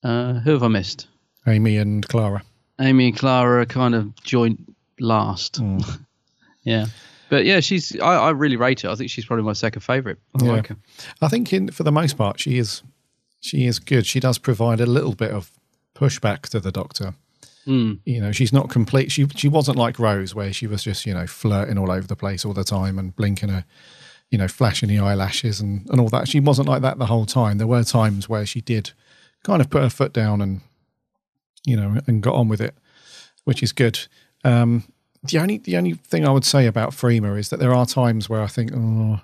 Uh, 0.04 0.34
who 0.40 0.52
have 0.52 0.64
I 0.64 0.68
missed? 0.68 1.08
Amy 1.48 1.78
and 1.78 2.08
Clara. 2.08 2.44
Amy 2.80 3.08
and 3.10 3.18
Clara 3.18 3.62
are 3.62 3.66
kind 3.66 3.96
of 3.96 4.14
joint 4.24 4.60
last. 5.00 5.58
Hmm. 5.58 5.78
yeah, 6.64 6.86
but 7.30 7.46
yeah, 7.46 7.60
she's. 7.60 7.98
I, 8.00 8.16
I 8.16 8.30
really 8.32 8.56
rate 8.58 8.82
her. 8.82 8.90
I 8.90 8.96
think 8.96 9.10
she's 9.12 9.26
probably 9.26 9.46
my 9.46 9.54
second 9.54 9.82
favourite. 9.82 10.18
I 10.40 10.46
Yeah. 10.46 10.52
like 10.52 10.68
her. 10.68 10.78
I 11.22 11.28
think 11.28 11.54
in 11.54 11.70
for 11.72 11.84
the 11.84 11.92
most 11.92 12.18
part 12.18 12.40
she 12.40 12.58
is 12.58 12.82
she 13.40 13.66
is 13.66 13.80
good. 13.80 14.06
She 14.06 14.20
does 14.20 14.38
provide 14.38 14.80
a 14.82 14.86
little 14.86 15.14
bit 15.16 15.32
of 15.32 15.52
pushback 15.96 16.44
to 16.50 16.60
the 16.60 16.72
doctor. 16.72 17.14
Mm. 17.68 18.00
You 18.06 18.22
know, 18.22 18.32
she's 18.32 18.52
not 18.54 18.70
complete. 18.70 19.12
She 19.12 19.28
she 19.36 19.48
wasn't 19.48 19.78
like 19.78 20.00
Rose, 20.00 20.36
where 20.36 20.52
she 20.52 20.68
was 20.68 20.84
just 20.84 21.06
you 21.06 21.14
know 21.14 21.28
flirting 21.28 21.78
all 21.78 21.92
over 21.92 22.08
the 22.08 22.16
place 22.16 22.46
all 22.46 22.54
the 22.54 22.64
time 22.64 23.00
and 23.00 23.16
blinking 23.16 23.50
her, 23.50 23.66
you 24.30 24.38
know, 24.38 24.48
flashing 24.48 24.90
the 24.90 25.00
eyelashes 25.00 25.62
and 25.62 25.90
and 25.90 26.00
all 26.00 26.10
that. 26.10 26.28
She 26.28 26.40
wasn't 26.40 26.68
like 26.68 26.82
that 26.82 27.00
the 27.00 27.06
whole 27.06 27.26
time. 27.26 27.58
There 27.58 27.68
were 27.68 27.84
times 27.84 28.28
where 28.28 28.46
she 28.46 28.62
did 28.62 28.92
kind 29.44 29.62
of 29.62 29.70
put 29.70 29.82
her 29.82 29.90
foot 29.90 30.14
down 30.14 30.42
and 30.42 30.62
you 31.66 31.76
know 31.78 32.00
and 32.08 32.22
got 32.22 32.36
on 32.36 32.48
with 32.50 32.62
it. 32.62 32.76
which 33.46 33.62
is 33.64 33.72
good. 33.72 34.00
Um, 34.44 34.84
the 35.24 35.40
only 35.40 35.58
the 35.58 35.78
only 35.78 35.94
thing 35.94 36.28
I 36.28 36.32
would 36.32 36.46
say 36.46 36.66
about 36.68 36.92
Freema 36.92 37.38
is 37.38 37.50
that 37.50 37.60
there 37.60 37.74
are 37.74 37.86
times 37.86 38.30
where 38.30 38.42
I 38.42 38.48
think, 38.48 38.72
oh, 38.76 39.22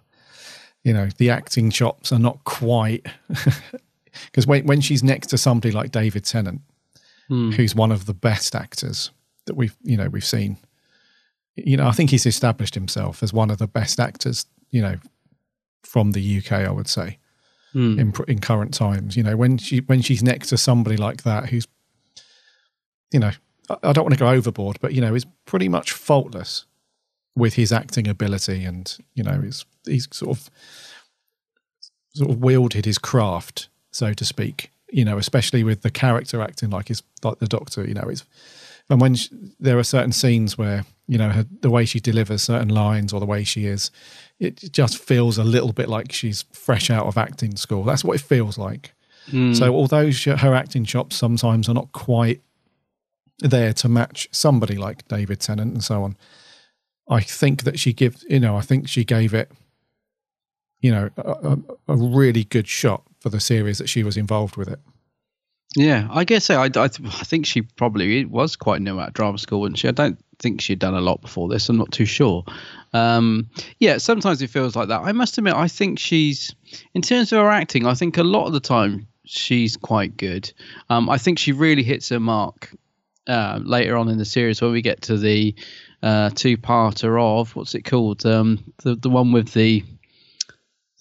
you 0.84 0.94
know, 0.94 1.10
the 1.18 1.30
acting 1.30 1.72
chops 1.72 2.12
are 2.12 2.20
not 2.20 2.44
quite 2.46 3.06
because 4.26 4.48
when 4.48 4.66
when 4.66 4.82
she's 4.82 5.04
next 5.04 5.28
to 5.28 5.38
somebody 5.38 5.72
like 5.72 5.92
David 5.92 6.26
Tennant, 6.26 6.62
Hmm. 7.30 7.52
who's 7.52 7.74
one 7.76 7.92
of 7.92 8.06
the 8.08 8.14
best 8.14 8.56
actors 8.56 9.12
that 9.46 9.56
we've 9.56 9.76
you 9.84 9.96
know 9.96 10.10
we've 10.10 10.26
seen, 10.26 10.58
you 11.56 11.78
know, 11.78 11.88
I 11.88 11.92
think 11.92 12.10
he's 12.10 12.26
established 12.26 12.74
himself 12.76 13.24
as 13.24 13.32
one 13.32 13.50
of 13.52 13.58
the 13.60 13.68
best 13.68 14.00
actors, 14.00 14.46
you 14.72 14.82
know, 14.82 14.96
from 15.84 16.12
the 16.12 16.38
UK. 16.40 16.52
I 16.52 16.72
would 16.72 16.88
say 16.90 17.18
Hmm. 17.74 18.00
in 18.00 18.14
in 18.28 18.40
current 18.40 18.74
times. 18.74 19.16
You 19.16 19.22
know, 19.24 19.38
when 19.38 19.58
she 19.60 19.80
when 19.82 20.02
she's 20.02 20.24
next 20.24 20.50
to 20.50 20.58
somebody 20.58 20.98
like 20.98 21.22
that 21.24 21.50
who's, 21.50 21.68
you 23.14 23.20
know, 23.20 23.32
I, 23.70 23.78
I 23.84 23.94
don't 23.94 24.06
want 24.06 24.14
to 24.16 24.20
go 24.20 24.30
overboard, 24.30 24.80
but 24.82 24.94
you 24.94 25.02
know, 25.02 25.14
is 25.14 25.26
pretty 25.46 25.70
much 25.70 25.92
faultless 25.92 26.66
with 27.36 27.54
his 27.54 27.72
acting 27.72 28.08
ability, 28.08 28.64
and 28.66 28.98
you 29.14 29.24
know, 29.24 29.40
he's 29.42 29.66
he's 29.86 30.08
sort 30.12 30.36
of 30.38 30.50
sort 32.16 32.32
of 32.32 32.38
wielded 32.42 32.86
his 32.86 32.98
craft, 32.98 33.70
so 33.92 34.14
to 34.14 34.26
speak. 34.26 34.72
You 34.92 35.06
know, 35.06 35.18
especially 35.18 35.64
with 35.64 35.82
the 35.82 35.92
character 35.92 36.42
acting, 36.42 36.70
like 36.70 36.88
his 36.88 37.04
like 37.24 37.40
the 37.40 37.48
Doctor. 37.48 37.88
You 37.88 37.94
know, 37.94 38.10
is 38.10 38.26
and 38.90 39.00
when 39.00 39.16
she, 39.16 39.30
there 39.60 39.78
are 39.78 39.84
certain 39.84 40.12
scenes 40.12 40.58
where 40.58 40.84
you 41.08 41.18
know 41.18 41.30
her, 41.30 41.46
the 41.62 41.70
way 41.70 41.86
she 41.86 42.00
delivers 42.00 42.44
certain 42.44 42.70
lines 42.70 43.14
or 43.14 43.20
the 43.20 43.26
way 43.26 43.44
she 43.44 43.66
is, 43.66 43.92
it 44.40 44.72
just 44.72 44.98
feels 44.98 45.38
a 45.38 45.44
little 45.44 45.74
bit 45.74 45.90
like 45.90 46.12
she's 46.12 46.44
fresh 46.52 46.90
out 46.90 47.06
of 47.06 47.18
acting 47.18 47.56
school. 47.56 47.84
That's 47.84 48.04
what 48.04 48.16
it 48.16 48.22
feels 48.22 48.58
like. 48.58 48.94
Mm. 49.32 49.56
So 49.56 49.74
although 49.76 50.10
she, 50.12 50.32
her 50.32 50.56
acting 50.56 50.86
chops 50.86 51.16
sometimes 51.16 51.70
are 51.70 51.76
not 51.76 51.92
quite 51.92 52.42
there 53.40 53.74
to 53.74 53.88
match 53.88 54.28
somebody 54.32 54.76
like 54.76 55.08
David 55.08 55.40
Tennant 55.40 55.72
and 55.72 55.84
so 55.84 56.04
on, 56.04 56.18
I 57.08 57.22
think 57.22 57.64
that 57.64 57.80
she 57.80 57.94
gives 57.94 58.26
you 58.28 58.40
know 58.40 58.58
I 58.58 58.62
think 58.62 58.88
she 58.88 59.04
gave 59.04 59.36
it 59.36 59.52
you 60.82 60.92
know 60.92 61.10
a, 61.18 61.32
a, 61.32 61.58
a 61.90 61.96
really 61.96 62.44
good 62.44 62.68
shot 62.68 63.04
for 63.20 63.30
the 63.30 63.40
series 63.40 63.78
that 63.78 63.90
she 63.90 64.04
was 64.04 64.18
involved 64.18 64.58
with 64.58 64.68
it. 64.68 64.80
Yeah, 65.76 66.08
I 66.10 66.24
guess 66.24 66.46
so. 66.46 66.60
I, 66.60 66.66
I, 66.66 66.70
th- 66.70 67.02
I 67.04 67.24
think 67.24 67.46
she 67.46 67.62
probably 67.62 68.26
was 68.26 68.56
quite 68.56 68.82
new 68.82 69.00
at 69.00 69.14
drama 69.14 69.38
school, 69.38 69.66
and 69.66 69.78
she. 69.78 69.88
I 69.88 69.92
don't 69.92 70.18
think 70.40 70.62
she'd 70.62 70.80
done 70.80 70.96
a 70.96 71.02
lot 71.02 71.22
before 71.22 71.48
this. 71.48 71.70
I'm 71.70 71.78
not 71.78 71.92
too 71.92 72.06
sure. 72.06 72.44
Um, 72.94 73.50
yeah, 73.78 73.98
sometimes 73.98 74.42
it 74.42 74.50
feels 74.50 74.76
like 74.76 74.88
that. 74.88 75.02
I 75.02 75.12
must 75.12 75.38
admit, 75.38 75.54
I 75.54 75.68
think 75.68 76.00
she's, 76.00 76.56
in 76.96 77.02
terms 77.02 77.32
of 77.32 77.40
her 77.40 77.50
acting, 77.50 77.86
I 77.86 77.94
think 77.94 78.18
a 78.18 78.24
lot 78.24 78.48
of 78.48 78.54
the 78.54 78.60
time 78.60 79.08
she's 79.26 79.78
quite 79.78 80.18
good. 80.18 80.52
Um, 80.90 81.08
I 81.10 81.18
think 81.18 81.38
she 81.38 81.52
really 81.52 81.84
hits 81.84 82.10
her 82.10 82.20
mark 82.20 82.74
uh, 83.28 83.60
later 83.62 83.96
on 83.96 84.10
in 84.10 84.18
the 84.18 84.26
series 84.26 84.62
when 84.62 84.72
we 84.72 84.82
get 84.82 85.04
to 85.04 85.18
the 85.18 85.54
uh, 86.02 86.32
two-parter 86.32 87.22
of 87.22 87.56
what's 87.56 87.76
it 87.76 87.84
called? 87.84 88.26
Um, 88.26 88.74
the 88.84 88.96
the 88.96 89.10
one 89.10 89.32
with 89.32 89.54
the 89.54 89.84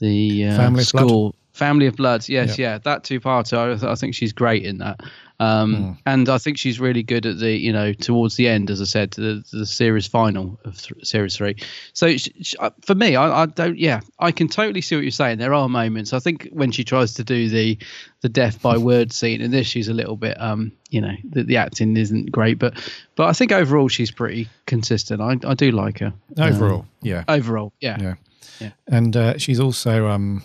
the 0.01 0.47
uh, 0.47 0.57
Family 0.57 0.85
Blood? 0.93 1.35
School. 1.59 1.67
Family 1.69 1.87
of 1.87 1.97
Bloods, 1.97 2.29
yes, 2.29 2.59
Yeah. 2.59 2.73
yeah, 2.73 2.79
that 2.79 3.05
two-parter. 3.05 3.83
I, 3.85 3.93
I 3.93 3.95
think 3.95 4.15
she's 4.15 4.33
great 4.33 4.65
in 4.65 4.79
that, 4.79 5.01
um, 5.41 5.97
and 6.07 6.29
I 6.29 6.39
think 6.39 6.59
she's 6.59 6.81
really 6.81 7.03
good 7.05 7.25
at 7.27 7.39
the, 7.39 7.53
you 7.53 7.73
know, 7.73 7.93
towards 7.93 8.37
the 8.37 8.49
end, 8.49 8.71
as 8.71 8.81
I 8.81 8.85
said, 8.85 9.13
the, 9.13 9.45
the 9.53 9.67
series 9.67 10.07
final 10.07 10.59
of 10.65 10.81
th- 10.83 11.07
series 11.07 11.37
three. 11.37 11.57
So 11.93 12.17
sh 12.17 12.29
sh 12.43 12.55
uh, 12.59 12.71
for 12.85 12.95
me, 12.97 13.15
I, 13.17 13.43
I 13.43 13.47
don't, 13.47 13.79
yeah, 13.79 14.01
I 14.19 14.33
can 14.33 14.49
totally 14.49 14.81
see 14.81 14.97
what 14.97 15.03
you're 15.05 15.11
saying. 15.13 15.39
There 15.39 15.55
are 15.55 15.69
moments. 15.69 16.13
I 16.13 16.19
think 16.19 16.49
when 16.53 16.73
she 16.73 16.83
tries 16.85 17.15
to 17.15 17.25
do 17.25 17.49
the 17.49 17.79
the 18.21 18.29
death 18.29 18.61
by 18.61 18.77
word 18.91 19.13
scene, 19.13 19.41
in 19.41 19.51
this 19.53 19.67
she's 19.67 19.87
a 19.89 19.95
little 19.95 20.17
bit, 20.17 20.41
um, 20.41 20.73
you 20.91 21.01
know, 21.01 21.15
the, 21.25 21.45
the 21.45 21.57
acting 21.57 21.97
isn't 21.97 22.33
great, 22.33 22.59
but 22.59 22.75
but 23.15 23.29
I 23.29 23.33
think 23.33 23.53
overall 23.53 23.87
she's 23.89 24.11
pretty 24.11 24.49
consistent. 24.67 25.21
I 25.21 25.37
I 25.49 25.55
do 25.55 25.71
like 25.71 26.01
her 26.01 26.13
Overall, 26.37 26.81
Um, 26.81 26.89
yeah. 27.03 27.25
Overall, 27.29 27.73
yeah. 27.81 27.97
Yeah. 28.01 28.15
Yeah. 28.61 28.71
And 28.89 29.17
uh, 29.17 29.39
she's 29.39 29.61
also, 29.61 30.09
um, 30.09 30.43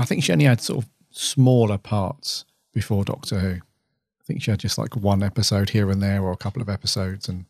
I 0.00 0.04
think 0.04 0.24
she 0.24 0.32
only 0.32 0.46
had 0.46 0.60
sort 0.60 0.84
of 0.84 0.90
smaller 1.10 1.78
parts 1.78 2.44
before 2.72 3.04
Doctor 3.04 3.38
Who. 3.38 3.50
I 3.54 4.24
think 4.24 4.42
she 4.42 4.50
had 4.50 4.60
just 4.60 4.78
like 4.78 4.96
one 4.96 5.22
episode 5.22 5.70
here 5.70 5.90
and 5.90 6.02
there, 6.02 6.22
or 6.22 6.32
a 6.32 6.36
couple 6.36 6.62
of 6.62 6.68
episodes, 6.68 7.28
and 7.28 7.44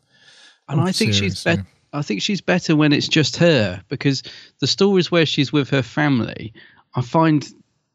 and 0.67 0.81
I 0.81 0.85
think 0.85 1.13
series, 1.13 1.17
she's 1.17 1.43
better. 1.43 1.65
I 1.93 2.01
think 2.01 2.21
she's 2.21 2.41
better 2.41 2.75
when 2.75 2.93
it's 2.93 3.07
just 3.07 3.35
her 3.37 3.81
because 3.89 4.23
the 4.59 4.67
stories 4.67 5.11
where 5.11 5.25
she's 5.25 5.51
with 5.51 5.69
her 5.69 5.83
family, 5.83 6.53
I 6.95 7.01
find 7.01 7.47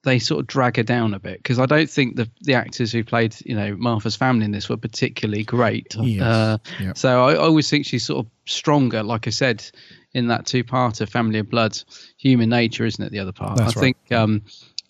they 0.05 0.19
sort 0.21 0.39
of 0.41 0.47
drag 0.47 0.77
her 0.77 0.83
down 0.85 1.15
a 1.15 1.19
bit 1.19 1.39
because 1.43 1.59
I 1.59 1.67
don't 1.67 1.91
think 1.91 2.15
the 2.17 2.31
the 2.43 2.55
actors 2.55 2.93
who 2.93 3.03
played 3.03 3.35
you 3.45 3.57
know 3.57 3.75
Martha's 3.77 4.15
family 4.15 4.45
in 4.45 4.53
this 4.53 4.69
were 4.69 4.77
particularly 4.77 5.43
great. 5.43 5.97
Yes, 5.99 6.23
Uh, 6.23 6.59
yeah. 6.81 6.93
So 6.95 7.25
I, 7.25 7.33
I 7.33 7.37
always 7.39 7.69
think 7.69 7.87
she's 7.87 8.07
sort 8.07 8.25
of 8.25 8.31
stronger, 8.45 9.03
like 9.03 9.27
I 9.27 9.31
said 9.31 9.69
in 10.17 10.29
that 10.29 10.47
two-parter, 10.47 11.09
Family 11.09 11.39
of 11.39 11.51
Blood, 11.51 11.79
Human 12.19 12.49
Nature, 12.49 12.87
isn't 12.87 13.05
it? 13.05 13.13
The 13.13 13.19
other 13.19 13.33
part. 13.33 13.57
That's 13.59 13.77
I 13.77 13.81
right. 13.81 13.97
think. 14.09 14.13
Um, 14.13 14.43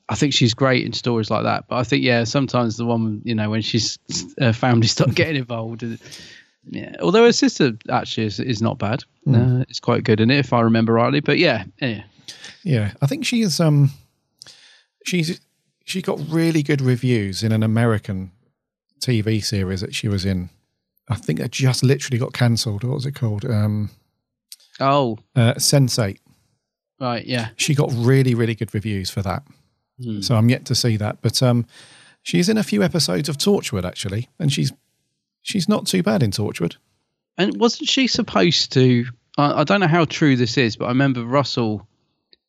I 0.09 0.14
think 0.14 0.33
she's 0.33 0.55
great 0.55 0.87
in 0.87 0.93
stories 0.93 1.31
like 1.31 1.43
that, 1.43 1.66
but 1.68 1.77
I 1.77 1.83
think 1.83 2.05
yeah, 2.05 2.22
sometimes 2.24 2.77
the 2.77 2.85
one 2.87 3.20
you 3.24 3.35
know 3.35 3.51
when 3.51 3.61
she's 3.62 3.99
her 4.39 4.53
family 4.53 4.87
start 4.97 5.14
getting 5.14 5.37
involved, 5.37 5.83
and- 5.83 5.99
yeah. 6.68 6.97
Although 7.01 7.24
her 7.24 7.33
sister 7.33 7.72
actually 7.91 8.27
is, 8.27 8.41
is 8.41 8.61
not 8.61 8.79
bad, 8.79 9.05
Mm. 9.27 9.61
uh, 9.61 9.64
it's 9.68 9.79
quite 9.81 10.03
good 10.05 10.20
in 10.20 10.31
it 10.33 10.39
if 10.39 10.53
I 10.53 10.61
remember 10.62 10.93
rightly. 10.95 11.20
But 11.20 11.39
yeah, 11.39 11.64
yeah, 11.81 12.03
Yeah, 12.64 12.93
I 13.03 13.07
think 13.07 13.24
she 13.27 13.43
is. 13.43 13.61
Um, 13.61 13.91
she's 15.05 15.41
she 15.85 16.03
got 16.03 16.18
really 16.29 16.62
good 16.62 16.81
reviews 16.81 17.43
in 17.43 17.53
an 17.53 17.62
American 17.62 18.33
TV 19.01 19.43
series 19.45 19.81
that 19.81 19.95
she 19.95 20.09
was 20.09 20.24
in. 20.24 20.51
I 21.09 21.14
think 21.14 21.39
it 21.39 21.53
just 21.53 21.85
literally 21.85 22.18
got 22.18 22.33
cancelled. 22.33 22.83
What 22.83 22.95
was 22.95 23.07
it 23.07 23.14
called? 23.14 23.45
Um, 23.45 23.91
oh, 24.81 25.18
uh, 25.35 25.55
Sense8. 25.55 26.18
right, 27.01 27.27
yeah. 27.27 27.49
She 27.57 27.74
got 27.74 27.91
really, 27.93 28.35
really 28.35 28.55
good 28.55 28.74
reviews 28.74 29.11
for 29.11 29.22
that. 29.22 29.43
Hmm. 30.03 30.20
So 30.20 30.35
I'm 30.35 30.49
yet 30.49 30.64
to 30.66 30.74
see 30.74 30.97
that, 30.97 31.18
but 31.22 31.43
um, 31.43 31.66
she's 32.22 32.49
in 32.49 32.59
a 32.59 32.62
few 32.62 32.83
episodes 32.83 33.29
of 33.29 33.39
Torchwood 33.39 33.85
actually, 33.85 34.29
and 34.39 34.53
she's 34.53 34.72
she's 35.43 35.68
not 35.68 35.87
too 35.87 36.03
bad 36.03 36.22
in 36.22 36.31
Torchwood. 36.31 36.77
And 37.39 37.59
wasn't 37.59 37.89
she 37.89 38.07
supposed 38.07 38.72
to? 38.72 39.07
I, 39.39 39.61
I 39.61 39.64
don't 39.64 39.81
know 39.81 39.87
how 39.87 40.05
true 40.05 40.37
this 40.37 40.59
is, 40.59 40.77
but 40.77 40.87
I 40.87 40.89
remember 40.89 41.24
Russell. 41.24 41.87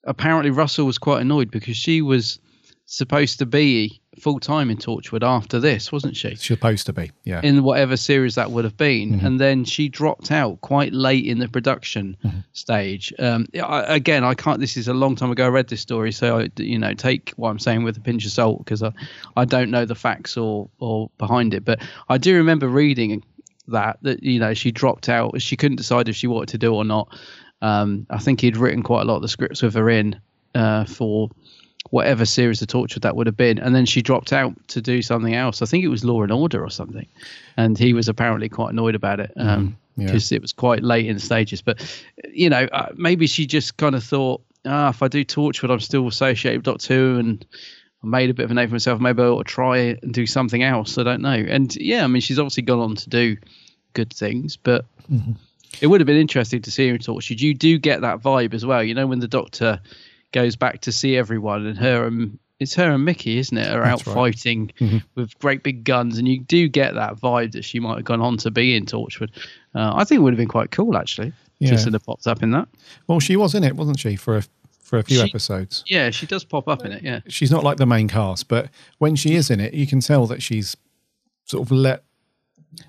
Apparently, 0.04 0.52
Russell 0.52 0.86
was 0.86 0.98
quite 0.98 1.22
annoyed 1.22 1.52
because 1.52 1.76
she 1.76 2.02
was 2.02 2.40
supposed 2.86 3.40
to 3.40 3.46
be 3.46 4.02
full 4.20 4.40
time 4.40 4.70
in 4.70 4.78
Torchwood 4.78 5.24
after 5.24 5.60
this, 5.60 5.92
wasn't 5.92 6.16
she? 6.18 6.30
She's 6.32 6.44
Supposed 6.44 6.86
to 6.88 6.94
be, 6.94 7.12
yeah. 7.24 7.42
in 7.44 7.64
whatever 7.64 7.96
series 7.98 8.36
that 8.36 8.52
would 8.52 8.64
have 8.64 8.78
been, 8.78 9.20
Mhm. 9.20 9.24
and 9.26 9.40
then 9.40 9.64
she 9.66 9.90
dropped 9.90 10.32
out 10.32 10.62
quite 10.62 10.94
late 10.94 11.26
in 11.26 11.40
the 11.40 11.48
production 11.48 12.18
Mm-hmm. 12.26 12.40
stage. 12.54 13.14
Um, 13.20 13.46
I, 13.62 13.82
again, 13.96 14.24
I 14.24 14.34
can't. 14.34 14.60
This 14.60 14.78
is 14.78 14.88
a 14.88 14.94
long 14.94 15.16
time 15.16 15.32
ago. 15.32 15.46
I 15.46 15.50
read 15.50 15.68
this 15.70 15.82
story, 15.82 16.12
so 16.12 16.40
I, 16.40 16.50
you 16.58 16.80
know, 16.80 16.94
take 16.94 17.34
what 17.38 17.50
I'm 17.50 17.60
saying 17.60 17.84
with 17.84 17.98
a 17.98 18.02
pinch 18.02 18.26
of 18.26 18.32
salt 18.32 18.60
because 18.60 18.84
I, 18.84 18.92
I 19.36 19.46
don't 19.46 19.72
know 19.72 19.86
the 19.86 19.96
facts 19.96 20.36
or 20.38 20.70
or 20.80 21.10
behind 21.18 21.54
it. 21.54 21.64
But 21.64 21.82
I 22.10 22.18
do 22.18 22.36
remember 22.36 22.68
reading 22.68 23.24
that 23.70 23.98
that 24.02 24.24
you 24.24 24.40
know 24.40 24.54
she 24.54 24.72
dropped 24.72 25.10
out. 25.10 25.42
She 25.42 25.56
couldn't 25.58 25.76
decide 25.78 26.08
if 26.10 26.16
she 26.16 26.28
wanted 26.28 26.50
to 26.50 26.58
do 26.58 26.74
it 26.74 26.78
or 26.78 26.86
not. 26.86 27.16
Um, 27.62 28.06
I 28.10 28.20
think 28.20 28.42
he'd 28.42 28.58
written 28.58 28.84
quite 28.84 29.02
a 29.02 29.06
lot 29.06 29.16
of 29.18 29.22
the 29.22 29.28
scripts 29.28 29.62
with 29.62 29.74
her 29.76 29.90
in 29.90 30.20
uh, 30.56 30.86
for 30.86 31.30
whatever 31.92 32.26
series 32.26 32.62
of 32.62 32.68
Torchwood 32.68 33.02
that 33.02 33.16
would 33.16 33.28
have 33.28 33.38
been 33.38 33.58
and 33.60 33.74
then 33.76 33.86
she 33.86 34.02
dropped 34.02 34.34
out 34.34 34.54
to 34.70 34.82
do 34.82 35.02
something 35.02 35.34
else 35.36 35.62
i 35.62 35.66
think 35.66 35.84
it 35.84 35.88
was 35.90 36.04
law 36.04 36.22
and 36.24 36.32
order 36.32 36.64
or 36.64 36.70
something 36.70 37.08
and 37.58 37.78
he 37.78 37.94
was 37.94 38.08
apparently 38.08 38.50
quite 38.50 38.72
annoyed 38.74 38.96
about 38.96 39.20
it 39.20 39.32
um 39.38 39.48
Mm, 39.98 40.04
yeah. 40.04 40.06
because 40.12 40.32
it 40.32 40.42
was 40.42 40.54
quite 40.54 40.84
late 40.84 41.08
in 41.08 41.16
the 41.16 41.20
stages 41.20 41.62
but 41.62 41.82
you 42.32 42.50
know 42.50 42.68
uh, 42.72 42.90
maybe 42.96 43.26
she 43.26 43.48
just 43.48 43.78
kind 43.78 43.96
of 43.96 44.04
thought 44.04 44.42
ah 44.66 44.90
if 44.90 45.02
i 45.02 45.08
do 45.08 45.24
torchwood 45.26 45.72
i'm 45.72 45.80
still 45.80 46.08
associated 46.08 46.60
with 46.60 46.66
doctor 46.66 46.94
who 46.94 47.20
and 47.20 47.46
I 48.04 48.08
made 48.08 48.30
a 48.30 48.34
bit 48.36 48.44
of 48.46 48.52
a 48.52 48.54
name 48.54 48.68
for 48.70 48.76
myself. 48.76 49.02
Maybe 49.02 49.24
I 49.24 49.26
ought 49.26 49.48
to 49.48 49.52
try 49.52 49.78
and 49.78 50.14
do 50.14 50.28
something 50.28 50.62
else. 50.62 51.00
I 51.00 51.04
don't 51.04 51.20
know. 51.24 51.34
And 51.34 51.76
yeah, 51.78 52.04
I 52.04 52.08
mean, 52.08 52.22
she's 52.22 52.38
obviously 52.38 52.62
gone 52.62 52.78
on 52.78 52.96
to 52.96 53.10
do 53.10 53.38
good 53.94 54.14
things, 54.14 54.56
but 54.56 54.86
Mm-hmm. 55.12 55.32
it 55.82 55.88
would 55.88 56.00
have 56.00 56.06
been 56.06 56.16
interesting 56.16 56.62
to 56.62 56.70
see 56.72 56.90
her 56.90 56.94
in 56.94 57.02
Torchwood. 57.02 57.40
You 57.42 57.56
do 57.56 57.80
get 57.80 58.02
that 58.02 58.20
vibe 58.20 58.54
as 58.54 58.64
well. 58.68 58.84
You 58.84 58.94
know, 58.94 59.08
when 59.08 59.20
the 59.20 59.28
Doctor 59.28 59.80
goes 60.32 60.56
back 60.56 60.82
to 60.82 60.92
see 60.92 61.16
everyone, 61.18 61.66
and 61.66 61.78
her 61.78 62.06
and 62.06 62.38
it's 62.60 62.74
her 62.76 62.92
and 62.92 63.06
Mickey, 63.06 63.38
isn't 63.38 63.58
it? 63.58 63.68
Are 63.72 63.84
out 63.84 64.06
right. 64.08 64.14
fighting 64.16 64.72
Mhm. 64.80 65.04
with 65.16 65.38
great 65.40 65.64
big 65.64 65.84
guns, 65.84 66.18
and 66.18 66.28
you 66.28 66.40
do 66.40 66.68
get 66.68 66.94
that 66.96 67.16
vibe 67.18 67.52
that 67.54 67.64
she 67.66 67.80
might 67.80 67.98
have 67.98 68.06
gone 68.06 68.22
on 68.22 68.38
to 68.38 68.52
be 68.52 68.76
in 68.76 68.86
Torchwood. 68.86 69.30
Uh, 69.76 69.94
I 69.96 70.04
think 70.04 70.20
it 70.20 70.22
would 70.24 70.34
have 70.34 70.38
been 70.40 70.48
quite 70.48 70.72
cool 70.72 70.98
actually. 70.98 71.34
Yeah. 71.60 71.70
Just 71.70 71.86
to 71.86 71.92
have 71.92 72.06
popped 72.06 72.28
up 72.28 72.44
in 72.44 72.52
that. 72.52 72.68
Well, 73.08 73.20
she 73.20 73.36
was 73.36 73.56
in 73.56 73.64
it, 73.64 73.76
wasn't 73.76 74.00
she, 74.00 74.16
for 74.16 74.38
a 74.38 74.44
for 74.82 74.98
a 75.00 75.04
few 75.04 75.18
She- 75.18 75.24
episodes? 75.24 75.84
Yeah, 75.88 76.10
she 76.12 76.26
does 76.26 76.44
pop 76.46 76.68
up 76.68 76.86
in 76.86 76.92
it. 76.94 77.04
Yeah. 77.04 77.20
She's 77.28 77.52
not 77.52 77.64
like 77.64 77.78
the 77.78 77.86
main 77.86 78.08
cast, 78.08 78.48
but 78.48 78.70
when 79.00 79.16
she 79.16 79.36
is 79.36 79.50
in 79.50 79.60
it, 79.60 79.74
you 79.74 79.86
can 79.88 80.00
tell 80.00 80.28
that 80.28 80.42
she's 80.42 80.78
sort 81.46 81.62
of 81.66 81.72
let 81.72 82.04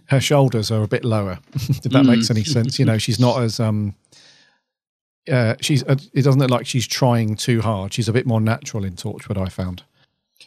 her 0.07 0.21
shoulders 0.21 0.71
are 0.71 0.83
a 0.83 0.89
bit 0.89 1.05
lower. 1.05 1.39
if 1.55 1.83
that 1.83 1.91
Mm. 1.93 2.07
makes 2.07 2.31
any 2.31 2.45
sense, 2.45 2.79
you 2.79 2.85
know, 2.85 2.99
she's 2.99 3.19
not 3.21 3.43
as 3.43 3.59
um. 3.61 3.95
Uh, 5.29 5.55
she's. 5.61 5.83
Uh, 5.85 5.97
it 6.13 6.23
doesn't 6.23 6.41
look 6.41 6.51
like 6.51 6.67
she's 6.67 6.87
trying 6.87 7.37
too 7.37 7.61
hard. 7.61 7.93
She's 7.93 8.09
a 8.09 8.13
bit 8.13 8.27
more 8.27 8.41
natural 8.41 8.85
in 8.85 8.95
Torchwood. 8.95 9.37
I 9.39 9.49
found. 9.49 9.83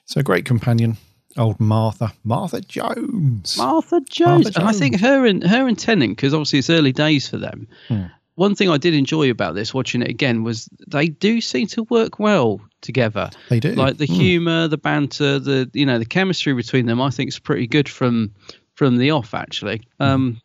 So 0.06 0.22
great 0.22 0.46
companion. 0.46 0.98
Old 1.38 1.60
Martha, 1.62 2.12
Martha 2.26 2.60
Jones. 2.62 3.58
Martha 3.58 4.02
Jones. 4.10 4.46
Martha 4.46 4.60
And 4.60 4.68
I 4.70 4.74
think 4.74 5.00
her 5.00 5.26
and 5.26 5.44
her 5.44 5.66
and 5.68 5.80
Tennant, 5.80 6.18
because 6.18 6.34
obviously 6.34 6.60
it's 6.60 6.70
early 6.70 6.92
days 6.92 7.30
for 7.30 7.38
them. 7.38 7.68
Hmm. 7.88 8.04
One 8.36 8.56
thing 8.56 8.70
I 8.70 8.78
did 8.78 8.94
enjoy 8.94 9.30
about 9.30 9.56
this, 9.56 9.74
watching 9.74 10.02
it 10.02 10.10
again, 10.10 10.44
was 10.44 10.68
they 10.88 11.08
do 11.08 11.40
seem 11.40 11.68
to 11.68 11.84
work 11.84 12.20
well 12.20 12.60
together. 12.82 13.30
They 13.50 13.60
do. 13.60 13.74
Like 13.76 13.98
the 13.98 14.08
Hmm. 14.08 14.14
humour, 14.14 14.68
the 14.68 14.78
banter, 14.78 15.40
the 15.40 15.70
you 15.74 15.86
know 15.86 16.00
the 16.00 16.06
chemistry 16.06 16.54
between 16.54 16.86
them. 16.86 17.02
I 17.02 17.10
think 17.12 17.30
is 17.30 17.40
pretty 17.40 17.68
good 17.68 17.88
from 17.88 18.32
from 18.76 18.98
the 18.98 19.12
off 19.12 19.34
actually. 19.34 19.82
Um, 20.00 20.42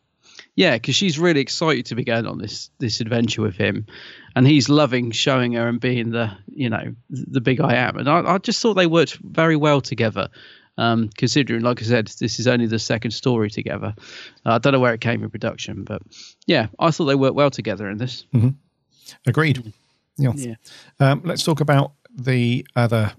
yeah, 0.57 0.75
because 0.75 0.97
she's 0.97 1.19
really 1.19 1.41
excited 1.41 1.87
to 1.87 1.95
be 1.95 2.03
going 2.05 2.27
on 2.27 2.39
this 2.39 2.71
this 2.79 3.01
adventure 3.01 3.43
with 3.43 3.57
him, 3.57 3.87
and 4.35 4.47
he's 4.47 4.69
loving 4.69 5.13
showing 5.13 5.53
her 5.53 5.69
and 5.69 5.79
being 5.81 6.11
the 6.11 6.31
you 6.49 6.69
know 6.69 6.95
the 7.11 7.41
big 7.41 7.61
I 7.61 7.75
am. 7.75 7.97
And 7.99 8.09
I, 8.09 8.35
I 8.35 8.39
just 8.39 8.61
thought 8.61 8.75
they 8.75 8.87
worked 8.87 9.15
very 9.23 9.57
well 9.57 9.81
together. 9.81 10.29
Um, 10.79 11.09
considering, 11.17 11.63
like 11.63 11.81
I 11.81 11.87
said, 11.87 12.09
this 12.21 12.39
is 12.39 12.47
only 12.47 12.67
the 12.67 12.79
second 12.79 13.13
story 13.13 13.49
together. 13.49 13.95
Uh, 14.45 14.53
I 14.53 14.59
don't 14.59 14.75
know 14.75 14.81
where 14.81 14.93
it 14.93 15.01
came 15.01 15.23
in 15.25 15.31
production, 15.31 15.85
but 15.85 16.03
yeah, 16.47 16.67
I 16.79 16.91
thought 16.91 17.07
they 17.07 17.15
worked 17.15 17.35
well 17.35 17.51
together 17.51 17.89
in 17.89 17.97
this. 17.97 18.27
Mhm. 18.35 18.57
Agreed. 19.27 19.73
Yeah. 20.19 20.33
Yeah. 20.35 20.55
Um, 21.01 21.23
let's 21.25 21.45
talk 21.45 21.61
about 21.63 21.93
the 22.15 22.67
other 22.77 23.13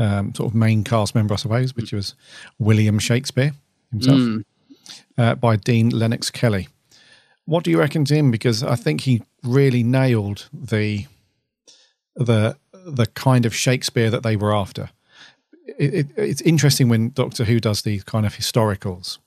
um, 0.00 0.34
sort 0.34 0.50
of 0.50 0.54
main 0.56 0.82
cast 0.82 1.14
member, 1.14 1.34
I 1.34 1.36
suppose, 1.36 1.76
which 1.76 1.92
was 1.92 2.14
William 2.58 2.98
Shakespeare 2.98 3.52
himself, 3.92 4.18
Mm. 4.18 4.44
Uh, 5.18 5.34
by 5.34 5.56
Dean 5.56 5.90
Lennox 5.90 6.30
Kelly. 6.30 6.68
What 7.44 7.64
do 7.64 7.70
you 7.70 7.78
reckon 7.78 8.04
to 8.06 8.14
him? 8.14 8.30
Because 8.30 8.62
I 8.62 8.76
think 8.76 9.02
he 9.02 9.22
really 9.42 9.82
nailed 9.82 10.48
the 10.52 11.06
the 12.14 12.56
the 12.72 13.06
kind 13.06 13.44
of 13.44 13.54
Shakespeare 13.54 14.10
that 14.10 14.22
they 14.22 14.36
were 14.36 14.54
after. 14.54 14.90
It, 15.78 15.94
it, 15.94 16.06
it's 16.16 16.40
interesting 16.42 16.88
when 16.88 17.10
Doctor 17.10 17.44
Who 17.44 17.60
does 17.60 17.82
these 17.82 18.02
kind 18.04 18.24
of 18.24 18.34
historicals 18.34 19.18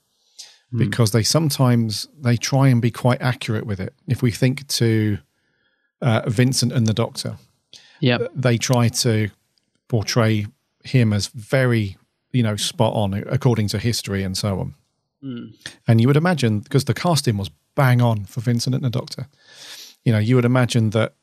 because 0.74 1.12
they 1.12 1.24
sometimes 1.24 2.08
they 2.20 2.38
try 2.38 2.70
and 2.70 2.82
be 2.82 2.92
quite 2.92 3.22
accurate 3.22 3.66
with 3.66 3.80
it. 3.80 3.94
If 4.08 4.22
we 4.22 4.32
think 4.32 4.68
to 4.68 5.18
uh, 6.02 6.22
Vincent 6.28 6.72
and 6.72 6.88
the 6.88 6.94
Doctor, 6.94 7.38
yeah, 8.00 8.20
they 8.34 8.58
try 8.58 8.88
to 8.88 9.30
portray 9.88 10.48
him 10.84 11.14
as 11.14 11.28
very 11.28 11.98
you 12.32 12.44
know 12.44 12.56
spot 12.56 12.94
on 12.94 13.14
according 13.14 13.68
to 13.70 13.80
history 13.80 14.24
and 14.24 14.38
so 14.38 14.60
on. 14.60 14.76
Mm. 15.24 15.56
And 15.88 16.02
you 16.02 16.08
would 16.08 16.18
imagine 16.18 16.60
because 16.60 16.86
the 16.86 16.94
casting 16.94 17.38
was 17.38 17.50
bang 17.76 18.02
on 18.02 18.26
for 18.26 18.42
Vincent 18.42 18.76
and 18.76 18.84
the 18.84 18.90
Doctor, 18.90 19.28
you 20.04 20.12
know, 20.12 20.20
you 20.20 20.36
would 20.36 20.46
imagine 20.46 20.92
that 20.92 21.14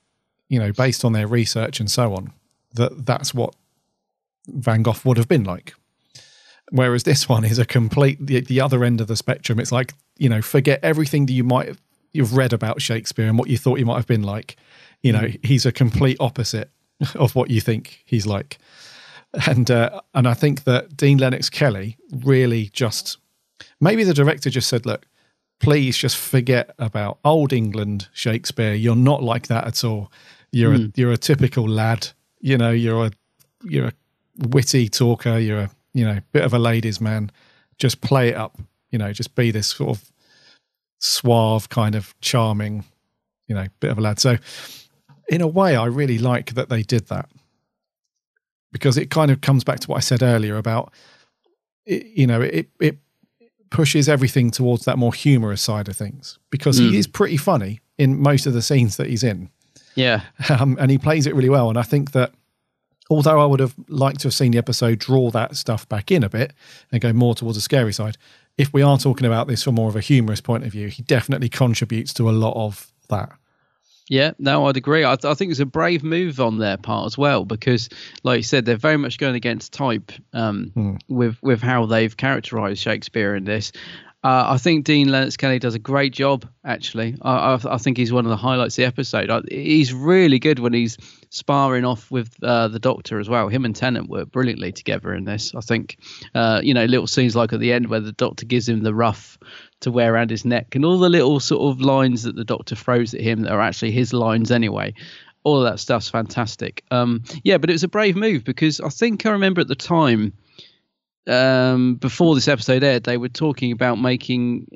you 0.48 0.58
know 0.58 0.72
based 0.72 1.04
on 1.04 1.12
their 1.12 1.26
research 1.26 1.80
and 1.80 1.90
so 1.90 2.14
on 2.14 2.32
that 2.74 3.06
that's 3.06 3.34
what 3.34 3.54
Van 4.46 4.82
Gogh 4.82 4.94
would 5.04 5.16
have 5.16 5.28
been 5.28 5.44
like. 5.44 5.74
Whereas 6.70 7.04
this 7.04 7.28
one 7.28 7.44
is 7.44 7.58
a 7.58 7.64
complete 7.64 8.18
the, 8.24 8.40
the 8.40 8.60
other 8.60 8.84
end 8.84 9.00
of 9.00 9.06
the 9.06 9.16
spectrum. 9.16 9.58
It's 9.58 9.72
like 9.72 9.94
you 10.16 10.28
know, 10.28 10.42
forget 10.42 10.80
everything 10.82 11.26
that 11.26 11.32
you 11.32 11.44
might 11.44 11.68
have 11.68 11.80
you've 12.12 12.36
read 12.36 12.52
about 12.52 12.80
Shakespeare 12.80 13.26
and 13.26 13.38
what 13.38 13.48
you 13.48 13.58
thought 13.58 13.78
he 13.78 13.84
might 13.84 13.96
have 13.96 14.06
been 14.06 14.22
like. 14.22 14.56
You 15.02 15.12
know, 15.12 15.28
he's 15.42 15.66
a 15.66 15.72
complete 15.72 16.16
opposite 16.20 16.70
of 17.14 17.34
what 17.34 17.50
you 17.50 17.60
think 17.60 18.02
he's 18.04 18.26
like. 18.26 18.58
And 19.46 19.70
uh, 19.70 20.00
and 20.14 20.26
I 20.26 20.34
think 20.34 20.64
that 20.64 20.96
Dean 20.96 21.18
Lennox 21.18 21.50
Kelly 21.50 21.96
really 22.10 22.70
just 22.72 23.18
maybe 23.80 24.04
the 24.04 24.14
director 24.14 24.50
just 24.50 24.68
said, 24.68 24.86
look, 24.86 25.06
please 25.60 25.96
just 25.96 26.16
forget 26.16 26.74
about 26.78 27.18
old 27.24 27.52
England 27.52 28.08
Shakespeare. 28.12 28.74
You're 28.74 28.96
not 28.96 29.22
like 29.22 29.48
that 29.48 29.66
at 29.66 29.84
all. 29.84 30.10
You're 30.52 30.74
Mm. 30.76 30.88
a 30.88 30.92
you're 31.00 31.12
a 31.12 31.16
typical 31.16 31.68
lad. 31.68 32.08
You 32.40 32.56
know, 32.58 32.70
you're 32.70 33.06
a 33.06 33.10
you're 33.64 33.88
a 33.88 33.92
witty 34.48 34.88
talker. 34.88 35.38
You're 35.38 35.58
a 35.62 35.70
you 35.94 36.04
know 36.04 36.20
bit 36.32 36.44
of 36.44 36.54
a 36.54 36.58
ladies' 36.58 37.00
man. 37.00 37.30
Just 37.78 38.00
play 38.00 38.28
it 38.28 38.36
up. 38.36 38.58
You 38.90 38.98
know, 38.98 39.12
just 39.12 39.34
be 39.34 39.50
this 39.50 39.66
sort 39.68 39.90
of 39.90 40.10
suave, 41.00 41.68
kind 41.68 41.94
of 41.94 42.14
charming, 42.20 42.84
you 43.46 43.54
know, 43.54 43.66
bit 43.80 43.90
of 43.90 43.98
a 43.98 44.00
lad. 44.00 44.18
So, 44.18 44.38
in 45.28 45.40
a 45.42 45.46
way, 45.46 45.76
I 45.76 45.84
really 45.86 46.18
like 46.18 46.54
that 46.54 46.68
they 46.70 46.82
did 46.82 47.06
that 47.08 47.28
because 48.72 48.96
it 48.96 49.10
kind 49.10 49.30
of 49.30 49.40
comes 49.40 49.64
back 49.64 49.80
to 49.80 49.88
what 49.88 49.96
I 49.96 50.00
said 50.00 50.22
earlier 50.22 50.56
about, 50.56 50.92
it, 51.86 52.06
you 52.06 52.26
know, 52.26 52.40
it 52.40 52.68
it 52.80 52.98
pushes 53.70 54.08
everything 54.08 54.50
towards 54.50 54.84
that 54.84 54.98
more 54.98 55.12
humorous 55.14 55.60
side 55.62 55.88
of 55.88 55.96
things 55.96 56.38
because 56.50 56.80
Mm. 56.80 56.90
he 56.90 56.98
is 56.98 57.06
pretty 57.06 57.36
funny 57.36 57.80
in 57.98 58.20
most 58.20 58.46
of 58.46 58.52
the 58.54 58.62
scenes 58.62 58.96
that 58.96 59.08
he's 59.08 59.22
in 59.24 59.50
Yeah, 59.94 60.22
um, 60.48 60.76
and 60.80 60.90
he 60.90 60.98
plays 60.98 61.26
it 61.26 61.34
really 61.34 61.48
well. 61.48 61.68
And 61.68 61.78
I 61.78 61.82
think 61.82 62.12
that 62.12 62.32
although 63.10 63.40
I 63.40 63.46
would 63.46 63.60
have 63.60 63.74
liked 63.88 64.20
to 64.20 64.28
have 64.28 64.34
seen 64.34 64.52
the 64.52 64.58
episode 64.58 64.98
draw 64.98 65.30
that 65.30 65.56
stuff 65.56 65.88
back 65.88 66.10
in 66.10 66.22
a 66.22 66.28
bit 66.28 66.52
and 66.92 67.00
go 67.00 67.12
more 67.12 67.34
towards 67.34 67.56
the 67.56 67.62
scary 67.62 67.92
side, 67.92 68.16
if 68.56 68.72
we 68.72 68.82
are 68.82 68.98
talking 68.98 69.26
about 69.26 69.48
this 69.48 69.62
from 69.62 69.74
more 69.76 69.88
of 69.88 69.96
a 69.96 70.00
humorous 70.00 70.40
point 70.40 70.64
of 70.64 70.72
view, 70.72 70.88
he 70.88 71.02
definitely 71.02 71.48
contributes 71.48 72.12
to 72.14 72.28
a 72.28 72.32
lot 72.32 72.54
of 72.56 72.92
that. 73.08 73.30
Yeah, 74.08 74.32
no, 74.38 74.66
I'd 74.66 74.76
agree. 74.76 75.04
I, 75.04 75.16
I 75.22 75.34
think 75.34 75.50
it's 75.50 75.60
a 75.60 75.66
brave 75.66 76.02
move 76.02 76.40
on 76.40 76.58
their 76.58 76.76
part 76.76 77.06
as 77.06 77.18
well 77.18 77.44
because, 77.44 77.88
like 78.22 78.38
you 78.38 78.42
said, 78.42 78.64
they're 78.64 78.76
very 78.76 78.96
much 78.96 79.18
going 79.18 79.34
against 79.34 79.72
type 79.72 80.12
um, 80.32 80.70
Hmm. 80.74 80.96
with 81.08 81.36
with 81.42 81.60
how 81.60 81.86
they've 81.86 82.16
characterised 82.16 82.80
Shakespeare 82.80 83.34
in 83.34 83.44
this. 83.44 83.72
Uh, 84.24 84.46
I 84.48 84.58
think 84.58 84.84
Dean 84.84 85.10
Lennox 85.12 85.36
Kelly 85.36 85.60
does 85.60 85.76
a 85.76 85.78
great 85.78 86.12
job. 86.12 86.44
Actually, 86.64 87.16
I, 87.22 87.54
I, 87.54 87.74
I 87.74 87.78
think 87.78 87.96
he's 87.96 88.12
one 88.12 88.26
of 88.26 88.30
the 88.30 88.36
highlights 88.36 88.74
of 88.76 88.82
the 88.82 88.86
episode. 88.86 89.30
I, 89.30 89.42
he's 89.48 89.94
really 89.94 90.40
good 90.40 90.58
when 90.58 90.72
he's 90.72 90.98
sparring 91.30 91.84
off 91.84 92.10
with 92.10 92.34
uh, 92.42 92.66
the 92.66 92.80
Doctor 92.80 93.20
as 93.20 93.28
well. 93.28 93.46
Him 93.48 93.64
and 93.64 93.76
Tennant 93.76 94.08
work 94.08 94.32
brilliantly 94.32 94.72
together 94.72 95.14
in 95.14 95.24
this. 95.24 95.54
I 95.54 95.60
think, 95.60 95.98
uh, 96.34 96.60
you 96.64 96.74
know, 96.74 96.84
little 96.86 97.06
scenes 97.06 97.36
like 97.36 97.52
at 97.52 97.60
the 97.60 97.72
end 97.72 97.86
where 97.90 98.00
the 98.00 98.10
Doctor 98.12 98.44
gives 98.44 98.68
him 98.68 98.82
the 98.82 98.92
ruff 98.94 99.38
to 99.80 99.90
wear 99.90 100.12
around 100.12 100.30
his 100.30 100.44
neck, 100.44 100.74
and 100.74 100.84
all 100.84 100.98
the 100.98 101.08
little 101.08 101.40
sort 101.40 101.62
of 101.72 101.80
lines 101.80 102.22
that 102.24 102.36
the 102.36 102.44
Doctor 102.44 102.74
throws 102.74 103.14
at 103.14 103.20
him 103.20 103.42
that 103.42 103.52
are 103.52 103.60
actually 103.60 103.90
his 103.92 104.12
lines 104.12 104.50
anyway. 104.50 104.92
All 105.44 105.58
of 105.64 105.70
that 105.70 105.78
stuff's 105.78 106.08
fantastic. 106.10 106.84
Um, 106.90 107.22
yeah, 107.44 107.58
but 107.58 107.70
it 107.70 107.74
was 107.74 107.84
a 107.84 107.88
brave 107.88 108.16
move 108.16 108.44
because 108.44 108.80
I 108.80 108.88
think 108.88 109.24
I 109.24 109.30
remember 109.30 109.60
at 109.60 109.68
the 109.68 109.74
time 109.76 110.32
um, 111.26 111.96
before 111.96 112.34
this 112.34 112.48
episode 112.48 112.82
aired, 112.82 113.04
they 113.04 113.18
were 113.18 113.28
talking 113.28 113.70
about 113.70 114.00
making 114.00 114.66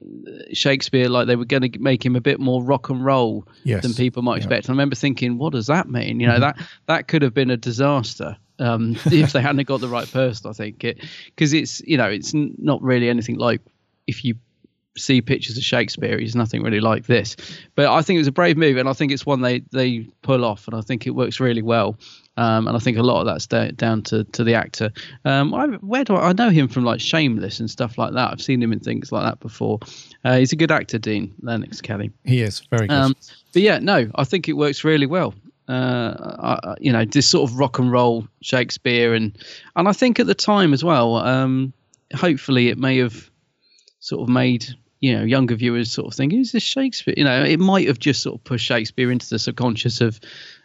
Shakespeare 0.53 1.09
like 1.09 1.27
they 1.27 1.37
were 1.37 1.47
going 1.47 1.71
to 1.73 1.79
make 1.79 2.05
him 2.05 2.15
a 2.15 2.21
bit 2.21 2.39
more 2.41 2.63
rock 2.63 2.91
and 2.91 3.03
roll 3.05 3.47
Yes. 3.65 3.83
than 3.83 3.95
people 3.95 4.23
might 4.23 4.35
Yeah. 4.35 4.37
expect. 4.39 4.69
I 4.69 4.73
remember 4.73 4.95
thinking, 4.95 5.39
what 5.39 5.53
does 5.55 5.67
that 5.69 5.89
mean? 5.89 6.21
You 6.21 6.27
know, 6.27 6.37
Mhm. 6.37 6.41
that 6.41 6.59
that 6.87 7.09
could 7.09 7.23
have 7.23 7.33
been 7.33 7.51
a 7.51 7.57
disaster 7.57 8.37
um, 8.59 8.97
if 9.07 9.33
they 9.33 9.41
hadn't 9.41 9.67
got 9.67 9.81
the 9.81 9.89
right 9.89 10.11
person. 10.11 10.51
I 10.51 10.53
think 10.53 10.85
it 10.85 10.99
because 11.27 11.55
it's 11.55 11.81
you 11.87 11.97
know 11.97 12.09
it's 12.09 12.35
n- 12.35 12.55
not 12.59 12.83
really 12.83 13.09
anything 13.09 13.39
like 13.39 13.63
if 14.07 14.23
you 14.25 14.35
see 14.97 15.23
pictures 15.23 15.57
of 15.57 15.63
Shakespeare, 15.63 16.19
he's 16.19 16.37
nothing 16.37 16.63
really 16.63 16.81
like 16.81 17.07
this. 17.07 17.37
But 17.75 17.87
I 17.87 18.03
think 18.03 18.17
it 18.17 18.21
was 18.21 18.29
a 18.29 18.33
brave 18.33 18.57
move, 18.57 18.77
and 18.77 18.89
I 18.89 18.93
think 18.93 19.13
it's 19.13 19.27
one 19.27 19.41
they 19.41 19.61
they 19.73 20.07
pull 20.23 20.45
off, 20.45 20.67
and 20.67 20.77
I 20.77 20.81
think 20.81 21.07
it 21.07 21.11
works 21.11 21.41
really 21.41 21.63
well. 21.63 21.97
Um, 22.37 22.67
and 22.67 22.75
I 22.75 22.81
think 22.81 22.97
a 22.97 23.03
lot 23.03 23.21
of 23.21 23.27
that's 23.27 23.47
da- 23.47 23.73
down 23.73 24.03
to, 24.05 24.25
to 24.25 24.43
the 24.43 24.55
actor. 24.55 24.91
Um, 25.27 25.53
I, 25.53 25.67
where 25.67 26.03
do 26.03 26.15
I, 26.15 26.31
I 26.31 26.33
know 26.33 26.49
him 26.49 26.67
from 26.67 26.83
like 26.83 26.99
Shameless 26.99 27.61
and 27.61 27.71
stuff 27.71 27.99
like 27.99 28.15
that. 28.15 28.31
I've 28.33 28.41
seen 28.41 28.63
him 28.63 28.73
in 28.73 28.81
things 28.81 29.13
like 29.13 29.25
that 29.25 29.39
before. 29.41 29.81
Uh, 30.25 30.39
he's 30.39 30.53
a 30.53 30.57
good 30.57 30.71
actor, 30.71 30.99
Dean 30.99 31.35
Lennox 31.43 31.83
Kelly. 31.83 32.11
He 32.25 32.41
is 32.41 32.61
very 32.71 32.87
good. 32.87 32.97
Um, 32.97 33.15
but 33.53 33.61
yeah, 33.61 33.81
no, 33.81 34.11
I 34.15 34.25
think 34.25 34.49
it 34.49 34.55
works 34.55 34.83
really 34.83 35.07
well. 35.07 35.35
Uh, 35.69 36.15
I, 36.63 36.75
you 36.81 36.91
know, 36.91 37.05
this 37.05 37.29
sort 37.29 37.51
of 37.51 37.59
rock 37.59 37.79
and 37.79 37.93
roll 37.93 38.27
Shakespeare, 38.41 39.15
and 39.15 39.37
and 39.77 39.87
I 39.87 39.93
think 39.93 40.19
at 40.19 40.27
the 40.27 40.35
time 40.35 40.73
as 40.73 40.83
well. 40.83 41.17
Um, 41.17 41.73
hopefully, 42.15 42.69
it 42.69 42.79
may 42.79 42.99
have 42.99 43.31
sort 44.01 44.23
of 44.23 44.29
made 44.29 44.67
you 45.03 45.15
know 45.15 45.25
younger 45.25 45.55
viewers 45.57 45.93
sort 45.93 46.07
of 46.07 46.15
think, 46.15 46.33
is 46.33 46.53
this 46.53 46.63
Shakespeare?" 46.63 47.13
You 47.17 47.25
know, 47.25 47.43
it 47.45 47.61
might 47.61 47.87
have 47.89 47.99
just 47.99 48.23
sort 48.23 48.37
of 48.37 48.45
pushed 48.45 48.65
Shakespeare 48.65 49.11
into 49.13 49.29
the 49.29 49.39
subconscious 49.39 50.01
of 50.01 50.19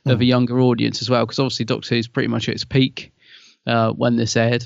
of 0.06 0.22
a 0.22 0.26
younger 0.26 0.62
audience 0.62 1.02
as 1.02 1.10
well, 1.10 1.26
because 1.26 1.40
obviously 1.40 1.66
Doctor 1.66 1.96
Who's 1.96 2.08
pretty 2.08 2.30
much 2.30 2.48
at 2.48 2.56
its 2.56 2.64
peak 2.64 3.12
uh, 3.66 3.92
when 3.92 4.16
this 4.16 4.38
aired. 4.38 4.66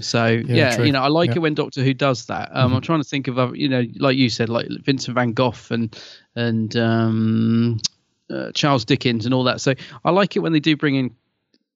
So 0.00 0.26
yeah, 0.26 0.76
true. 0.76 0.84
you 0.84 0.92
know, 0.92 1.02
I 1.02 1.08
like 1.08 1.30
Yeah. 1.30 1.36
it 1.36 1.38
when 1.40 1.54
Doctor 1.54 1.82
Who 1.82 1.92
does 1.94 2.26
that. 2.26 2.50
Um, 2.52 2.72
I'm 2.72 2.80
trying 2.82 3.02
to 3.02 3.08
think 3.08 3.26
of 3.26 3.36
other, 3.36 3.56
you 3.56 3.68
know, 3.68 3.84
like 3.96 4.16
you 4.16 4.28
said, 4.30 4.48
like 4.48 4.68
Vincent 4.84 5.16
Van 5.16 5.32
Gogh 5.32 5.54
and 5.70 5.98
and 6.36 6.76
um, 6.76 7.80
uh, 8.30 8.52
Charles 8.52 8.84
Dickens 8.84 9.24
and 9.24 9.34
all 9.34 9.42
that. 9.44 9.60
So 9.60 9.74
I 10.04 10.10
like 10.12 10.36
it 10.36 10.40
when 10.40 10.52
they 10.52 10.60
do 10.60 10.76
bring 10.76 10.94
in, 10.94 11.16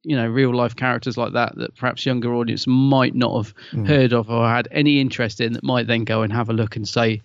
you 0.05 0.16
know, 0.16 0.26
real 0.26 0.55
life 0.55 0.74
characters 0.76 1.16
like 1.16 1.32
that 1.32 1.57
that 1.57 1.74
perhaps 1.76 2.05
younger 2.05 2.34
audience 2.34 2.66
might 2.66 3.14
not 3.14 3.36
have 3.36 3.55
Mm. 3.72 3.86
heard 3.86 4.12
of 4.12 4.28
or 4.30 4.48
had 4.48 4.66
any 4.72 5.00
interest 5.00 5.40
in. 5.40 5.53
That 5.53 5.62
might 5.64 5.86
then 5.86 6.05
go 6.05 6.22
and 6.22 6.32
have 6.32 6.48
a 6.48 6.53
look 6.53 6.74
and 6.76 6.88
say, 6.88 7.20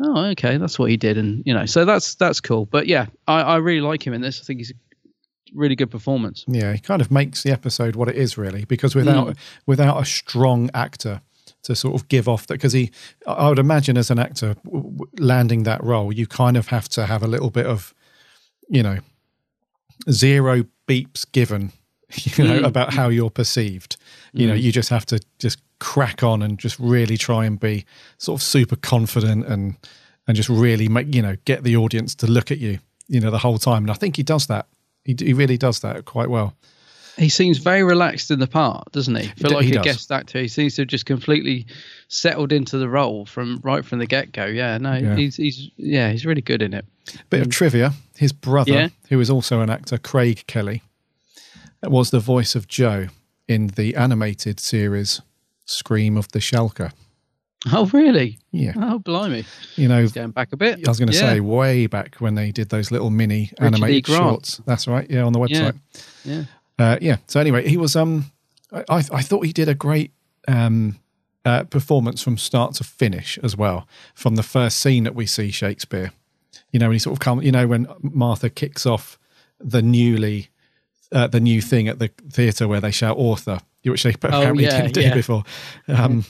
oh, 0.00 0.24
okay, 0.30 0.56
that's 0.58 0.78
what 0.78 0.90
he 0.90 0.96
did, 0.96 1.16
and 1.18 1.42
you 1.46 1.54
know, 1.54 1.66
so 1.66 1.84
that's 1.84 2.14
that's 2.16 2.40
cool. 2.40 2.66
But 2.66 2.86
yeah, 2.86 3.06
I, 3.28 3.40
I 3.42 3.56
really 3.56 3.80
like 3.80 4.06
him 4.06 4.12
in 4.12 4.20
this. 4.20 4.40
I 4.40 4.44
think 4.44 4.58
he's 4.60 4.70
a 4.72 4.74
really 5.54 5.76
good 5.76 5.90
performance. 5.90 6.44
Yeah, 6.48 6.72
he 6.72 6.78
kind 6.80 7.00
of 7.00 7.10
makes 7.10 7.42
the 7.44 7.52
episode 7.52 7.94
what 7.96 8.08
it 8.08 8.16
is 8.16 8.36
really, 8.36 8.64
because 8.64 8.94
without 8.94 9.28
Mm. 9.28 9.36
without 9.66 10.00
a 10.02 10.04
strong 10.04 10.68
actor 10.74 11.20
to 11.62 11.74
sort 11.74 11.94
of 11.94 12.08
give 12.08 12.28
off 12.28 12.46
that, 12.46 12.54
because 12.54 12.72
he, 12.72 12.90
I 13.26 13.48
would 13.48 13.58
imagine 13.58 13.96
as 13.96 14.10
an 14.10 14.18
actor 14.18 14.54
landing 15.18 15.62
that 15.64 15.82
role, 15.82 16.12
you 16.12 16.26
kind 16.26 16.56
of 16.56 16.68
have 16.68 16.88
to 16.90 17.06
have 17.06 17.22
a 17.22 17.26
little 17.28 17.50
bit 17.50 17.66
of, 17.66 17.94
you 18.68 18.82
know, 18.82 18.98
zero 20.10 20.64
beeps 20.86 21.24
given 21.32 21.72
you 22.36 22.44
know, 22.44 22.60
Mm. 22.60 22.66
about 22.66 22.92
how 22.94 23.08
you're 23.08 23.30
perceived. 23.30 23.96
You 24.32 24.46
know, 24.46 24.54
Mm. 24.54 24.62
you 24.62 24.72
just 24.72 24.90
have 24.90 25.06
to 25.06 25.20
just 25.38 25.58
crack 25.78 26.22
on 26.22 26.42
and 26.42 26.58
just 26.58 26.78
really 26.78 27.16
try 27.16 27.44
and 27.44 27.58
be 27.60 27.84
sort 28.18 28.40
of 28.40 28.42
super 28.46 28.76
confident 28.76 29.46
and 29.46 29.76
and 30.28 30.36
just 30.36 30.48
really 30.48 30.88
make 30.88 31.14
you 31.14 31.22
know 31.22 31.36
get 31.44 31.62
the 31.62 31.76
audience 31.76 32.14
to 32.16 32.26
look 32.26 32.50
at 32.50 32.58
you. 32.58 32.78
You 33.08 33.20
know, 33.20 33.30
the 33.30 33.38
whole 33.38 33.58
time. 33.58 33.84
And 33.84 33.90
I 33.90 33.94
think 33.94 34.16
he 34.16 34.22
does 34.22 34.46
that. 34.48 34.66
He 35.04 35.14
he 35.18 35.32
really 35.32 35.56
does 35.58 35.80
that 35.80 36.04
quite 36.04 36.28
well. 36.30 36.54
He 37.18 37.28
seems 37.30 37.56
very 37.58 37.82
relaxed 37.82 38.30
in 38.30 38.40
the 38.40 38.46
part, 38.46 38.92
doesn't 38.92 39.14
he? 39.14 39.28
Feel 39.28 39.48
d- 39.50 39.54
like 39.54 39.64
he 39.64 39.70
a 39.70 39.74
does. 39.76 39.84
guest 39.84 40.12
actor, 40.12 40.38
he 40.38 40.48
seems 40.48 40.74
to 40.74 40.82
have 40.82 40.88
just 40.88 41.06
completely 41.06 41.64
settled 42.08 42.52
into 42.52 42.76
the 42.76 42.88
role 42.90 43.24
from 43.24 43.58
right 43.62 43.84
from 43.84 44.00
the 44.00 44.06
get 44.06 44.32
go. 44.32 44.44
Yeah, 44.44 44.76
no, 44.78 44.94
Yeah. 44.96 45.16
he's 45.16 45.36
he's 45.36 45.70
yeah, 45.76 46.10
he's 46.12 46.26
really 46.26 46.42
good 46.42 46.60
in 46.62 46.74
it. 46.74 46.84
Bit 47.30 47.40
of 47.42 47.48
trivia: 47.50 47.92
his 48.16 48.32
brother, 48.32 48.72
Yeah. 48.72 48.88
who 49.08 49.18
is 49.20 49.30
also 49.30 49.60
an 49.60 49.70
actor, 49.70 49.96
Craig 49.96 50.44
Kelly, 50.46 50.82
was 51.90 52.10
the 52.10 52.20
voice 52.20 52.54
of 52.54 52.68
Joe 52.68 53.08
in 53.48 53.68
the 53.68 53.94
animated 53.96 54.58
series 54.60 55.20
Scream 55.64 56.16
of 56.16 56.28
the 56.32 56.38
Shalka. 56.38 56.92
Oh, 57.72 57.86
really? 57.86 58.38
Yeah. 58.52 58.72
Oh, 58.76 58.98
blimey. 59.00 59.44
You 59.74 59.88
know, 59.88 60.06
going 60.08 60.30
back 60.30 60.52
a 60.52 60.56
bit. 60.56 60.86
I 60.86 60.90
was 60.90 60.98
going 60.98 61.08
to 61.10 61.14
Yeah. 61.14 61.32
say 61.32 61.40
way 61.40 61.86
back 61.88 62.16
when 62.16 62.34
they 62.36 62.52
did 62.52 62.68
those 62.68 62.90
little 62.92 63.10
mini 63.10 63.50
Richard 63.58 63.74
animated 63.74 64.06
shorts. 64.06 64.60
That's 64.66 64.86
right. 64.86 65.10
Yeah, 65.10 65.22
on 65.24 65.32
the 65.32 65.40
website. 65.40 65.74
Yeah. 66.24 66.44
Uh, 66.78 66.98
yeah. 67.00 67.16
So 67.26 67.40
anyway, 67.40 67.68
he 67.68 67.76
was. 67.76 67.96
Um, 67.96 68.26
I 68.72 68.84
I 68.88 68.98
I 69.12 69.22
thought 69.22 69.44
he 69.46 69.52
did 69.52 69.68
a 69.68 69.74
great 69.74 70.12
um 70.46 70.98
uh, 71.44 71.64
performance 71.64 72.22
from 72.22 72.36
start 72.36 72.74
to 72.74 72.84
finish 72.84 73.38
as 73.42 73.56
well. 73.56 73.88
From 74.14 74.36
the 74.36 74.42
first 74.42 74.78
scene 74.78 75.04
that 75.04 75.14
we 75.14 75.26
see 75.26 75.50
Shakespeare, 75.50 76.12
you 76.72 76.78
know, 76.78 76.86
when 76.86 76.94
he 76.94 76.98
sort 77.00 77.14
of 77.14 77.20
come, 77.20 77.42
you 77.42 77.50
know, 77.52 77.66
when 77.66 77.86
Martha 78.02 78.50
kicks 78.50 78.86
off 78.86 79.18
the 79.58 79.82
newly. 79.82 80.50
Uh, 81.12 81.26
the 81.28 81.38
new 81.40 81.62
thing 81.62 81.86
at 81.88 81.98
the 82.00 82.10
theatre 82.32 82.66
where 82.66 82.80
they 82.80 82.90
shout 82.90 83.16
author, 83.16 83.60
which 83.84 84.02
they 84.02 84.10
apparently 84.14 84.66
Oh, 84.66 84.70
yeah, 84.70 84.80
didn't 84.82 84.94
do 84.94 85.00
yeah. 85.02 85.14
before. 85.14 85.44
Um, 85.88 86.24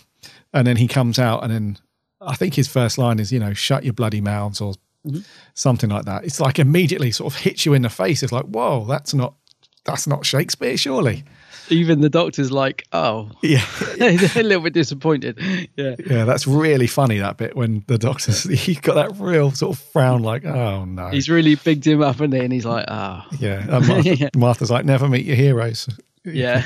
and 0.53 0.66
then 0.66 0.77
he 0.77 0.87
comes 0.87 1.18
out, 1.18 1.43
and 1.43 1.53
then 1.53 1.79
I 2.20 2.35
think 2.37 2.55
his 2.55 2.68
first 2.68 2.99
line 2.99 3.18
is, 3.18 3.33
you 3.33 3.39
know, 3.39 3.55
shut 3.55 3.85
your 3.85 3.93
bloody 3.95 4.20
mouths 4.20 4.61
or 4.61 4.74
Mhm. 5.07 5.24
something 5.55 5.89
like 5.89 6.05
that. 6.07 6.24
It's 6.24 6.41
like 6.41 6.59
immediately 6.59 7.11
sort 7.12 7.33
of 7.33 7.39
hits 7.41 7.64
you 7.64 7.74
in 7.74 7.83
the 7.83 7.89
face. 7.89 8.22
It's 8.24 8.33
like, 8.33 8.45
whoa, 8.47 8.85
that's 8.87 9.14
not 9.14 9.35
that's 9.85 10.07
not 10.07 10.27
Shakespeare, 10.27 10.77
surely. 10.77 11.24
Even 11.69 12.01
the 12.01 12.09
doctor's 12.11 12.53
like, 12.53 12.87
oh, 12.93 13.31
Yeah, 13.43 13.64
a 14.01 14.43
little 14.43 14.62
bit 14.62 14.73
disappointed. 14.73 15.39
Yeah. 15.77 15.97
yeah, 16.07 16.25
that's 16.25 16.47
really 16.47 16.87
funny. 16.87 17.19
That 17.19 17.37
bit 17.37 17.57
when 17.57 17.85
the 17.87 17.99
doctor's 17.99 18.43
he's 18.64 18.81
got 18.81 18.95
that 18.95 19.21
real 19.21 19.51
sort 19.51 19.77
of 19.77 19.83
frown, 19.93 20.23
like, 20.23 20.45
oh 20.45 20.85
no, 20.85 21.09
He's 21.09 21.29
really 21.29 21.55
bigged 21.57 21.87
him 21.87 22.03
up, 22.03 22.21
and 22.21 22.33
then 22.33 22.51
he's 22.51 22.64
like, 22.67 22.85
oh, 22.89 23.25
yeah. 23.39 23.64
Martha, 23.81 24.14
Yeah. 24.17 24.29
Martha's 24.37 24.71
like, 24.71 24.85
never 24.85 25.09
meet 25.09 25.25
your 25.27 25.37
heroes. 25.37 25.89
yeah. 26.25 26.64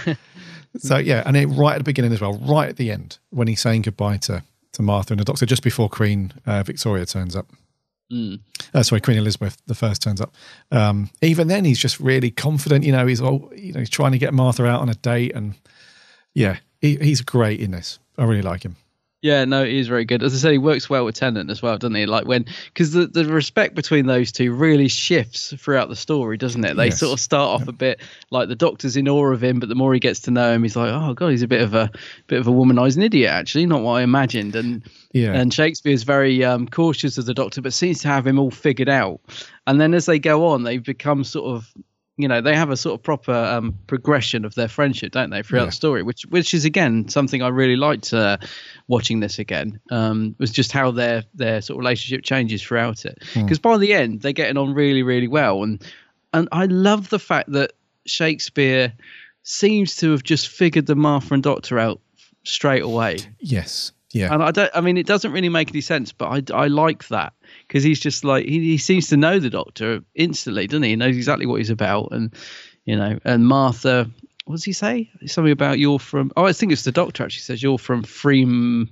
So 0.79 0.99
yeah, 0.99 1.23
and 1.27 1.35
then 1.35 1.57
right 1.57 1.73
at 1.75 1.79
the 1.79 1.85
beginning 1.85 2.13
as 2.13 2.21
well, 2.21 2.35
right 2.35 2.69
at 2.69 2.77
the 2.77 2.93
end 2.93 3.19
when 3.31 3.49
he's 3.49 3.61
saying 3.61 3.83
goodbye 3.83 4.19
to 4.19 4.45
to 4.73 4.83
Martha 4.83 5.13
and 5.15 5.21
the 5.21 5.25
Doctor, 5.25 5.45
just 5.45 5.65
before 5.65 5.89
Queen 5.89 6.33
uh, 6.47 6.63
Victoria 6.63 7.05
turns 7.05 7.35
up. 7.35 7.49
Mm. 8.11 8.41
Sorry, 8.83 9.01
Queen 9.01 9.19
Elizabeth 9.19 9.57
the 9.67 9.75
first 9.75 10.03
turns 10.03 10.21
up. 10.21 10.35
Um, 10.71 11.11
even 11.23 11.49
then, 11.49 11.65
he's 11.65 11.79
just 11.79 12.01
really 12.01 12.31
confident. 12.31 12.85
You 12.85 12.93
know, 12.93 13.07
he's 13.07 13.21
all 13.21 13.51
you 13.57 13.73
know, 13.73 13.81
he's 13.81 13.91
trying 13.91 14.13
to 14.13 14.19
get 14.19 14.35
Martha 14.35 14.67
out 14.67 14.81
on 14.81 14.89
a 14.89 14.95
date, 14.95 15.33
and 15.35 15.55
yeah, 16.35 16.59
he, 16.81 16.97
he's 16.97 17.21
great 17.21 17.61
in 17.61 17.71
this. 17.71 17.99
I 18.19 18.25
really 18.25 18.43
like 18.43 18.65
him. 18.65 18.77
Yeah, 19.23 19.45
no, 19.45 19.65
he 19.65 19.79
is 19.79 19.87
very 19.87 20.07
good. 20.07 20.23
As 20.23 20.33
I 20.33 20.39
said, 20.39 20.53
he 20.53 20.59
works 20.59 20.89
well 20.89 21.05
with 21.05 21.15
Tennant 21.15 21.51
as 21.51 21.61
well, 21.61 21.77
doesn't 21.77 21.95
he? 21.95 22.07
Like 22.07 22.25
when, 22.27 22.47
because 22.73 22.93
the, 22.93 23.07
the 23.07 23.27
respect 23.27 23.75
between 23.75 24.07
those 24.07 24.33
two 24.33 24.51
really 24.51 24.89
shifts 24.89 25.53
throughout 25.59 25.91
the 25.91 25.97
story, 25.97 26.39
doesn't 26.39 26.65
it? 26.65 26.75
They 26.75 26.87
Yes. 26.87 27.01
sort 27.01 27.13
of 27.13 27.21
start 27.21 27.61
off 27.61 27.69
a 27.69 27.73
bit 27.73 28.01
like 28.31 28.49
the 28.49 28.57
Doctor's 28.57 28.97
in 28.97 29.09
awe 29.09 29.31
of 29.31 29.45
him, 29.45 29.61
but 29.61 29.69
the 29.69 29.75
more 29.75 29.93
he 29.93 30.01
gets 30.01 30.21
to 30.21 30.31
know 30.31 30.53
him, 30.55 30.63
he's 30.63 30.75
like, 30.75 30.91
oh 30.91 31.13
god, 31.13 31.29
he's 31.29 31.43
a 31.43 31.49
bit 31.49 31.61
of 31.61 31.75
a 31.75 31.91
bit 32.29 32.41
of 32.41 32.47
a 32.47 32.51
womanizing 32.51 33.05
idiot, 33.05 33.31
actually, 33.31 33.67
not 33.67 33.83
what 33.83 33.95
I 33.95 34.03
imagined. 34.03 34.57
And 34.57 34.83
Yeah. 35.13 35.35
and 35.35 35.53
Shakespeare's 35.53 36.03
very 36.05 36.43
um, 36.43 36.67
cautious 36.67 37.19
of 37.19 37.27
the 37.27 37.35
Doctor, 37.35 37.61
but 37.61 37.75
seems 37.75 38.01
to 38.01 38.09
have 38.09 38.27
him 38.27 38.39
all 38.39 38.51
figured 38.51 38.89
out. 38.89 39.21
And 39.67 39.79
then 39.79 39.93
as 39.93 40.07
they 40.07 40.19
go 40.19 40.47
on, 40.47 40.63
they 40.63 40.79
become 40.79 41.25
sort 41.25 41.55
of 41.55 41.71
you 42.23 42.29
know 42.29 42.41
they 42.41 42.55
have 42.55 42.71
a 42.71 42.77
sort 42.77 42.99
of 42.99 43.03
proper 43.03 43.33
um, 43.33 43.77
progression 43.87 44.45
of 44.45 44.55
their 44.55 44.69
friendship, 44.69 45.13
don't 45.13 45.31
they, 45.31 45.43
throughout 45.43 45.63
Yeah. 45.63 45.67
the 45.67 45.73
story? 45.73 46.03
Which 46.03 46.23
which 46.27 46.55
is 46.55 46.65
again 46.65 47.09
something 47.09 47.43
I 47.43 47.49
really 47.49 47.77
liked 47.77 48.13
uh, 48.13 48.37
watching 48.89 49.21
this 49.21 49.39
again. 49.39 49.81
Um, 49.91 50.35
was 50.39 50.51
just 50.51 50.73
how 50.73 50.91
their 50.91 51.25
their 51.35 51.61
sort 51.61 51.77
of 51.77 51.81
relationship 51.81 52.25
changes 52.25 52.63
throughout 52.63 53.05
it. 53.05 53.19
Hmm. 53.35 53.43
Because 53.43 53.59
by 53.59 53.79
the 53.79 53.93
end 53.95 54.23
they're 54.23 54.33
getting 54.33 54.57
on 54.57 54.75
really 54.75 55.03
really 55.03 55.29
well, 55.29 55.63
and 55.63 55.83
and 56.33 56.49
I 56.53 56.67
love 56.67 57.09
the 57.11 57.19
fact 57.19 57.51
that 57.53 57.73
Shakespeare 58.07 58.93
seems 59.43 59.97
to 59.97 60.11
have 60.13 60.23
just 60.23 60.49
figured 60.49 60.87
the 60.87 60.95
Martha 60.97 61.35
and 61.35 61.43
Doctor 61.43 61.79
out 61.79 62.01
straight 62.45 62.83
away. 62.83 63.19
Yes, 63.41 63.93
yeah, 64.13 64.33
And 64.33 64.43
I 64.43 64.51
don't. 64.51 64.71
I 64.75 64.81
mean, 64.81 64.97
it 64.97 65.07
doesn't 65.07 65.31
really 65.31 65.49
make 65.49 65.71
any 65.71 65.81
sense, 65.81 66.13
but 66.13 66.51
I, 66.51 66.65
I 66.65 66.67
like 66.67 67.07
that 67.09 67.33
because 67.67 67.85
he's 67.85 68.01
just 68.01 68.25
like 68.25 68.45
he, 68.45 68.61
he 68.61 68.79
seems 68.79 69.09
to 69.09 69.17
know 69.17 69.39
the 69.39 69.51
Doctor 69.51 70.03
instantly, 70.15 70.67
doesn't 70.67 70.83
he? 70.83 70.91
He 70.91 70.97
knows 70.97 71.17
exactly 71.17 71.47
what 71.47 71.57
he's 71.57 71.71
about, 71.71 72.09
and 72.11 72.35
you 72.85 72.97
know, 72.97 73.19
and 73.25 73.47
Martha. 73.47 74.11
What 74.47 74.57
does 74.57 74.65
he 74.65 74.73
say? 74.73 75.11
Something 75.27 75.53
about 75.53 75.79
you're 75.79 76.01
from. 76.01 76.33
Oh, 76.37 76.45
I 76.45 76.53
think 76.53 76.73
it's 76.73 76.83
the 76.83 76.91
Doctor 76.91 77.23
actually 77.23 77.43
says 77.43 77.63
you're 77.63 77.79
from 77.79 78.03
Freem, 78.03 78.89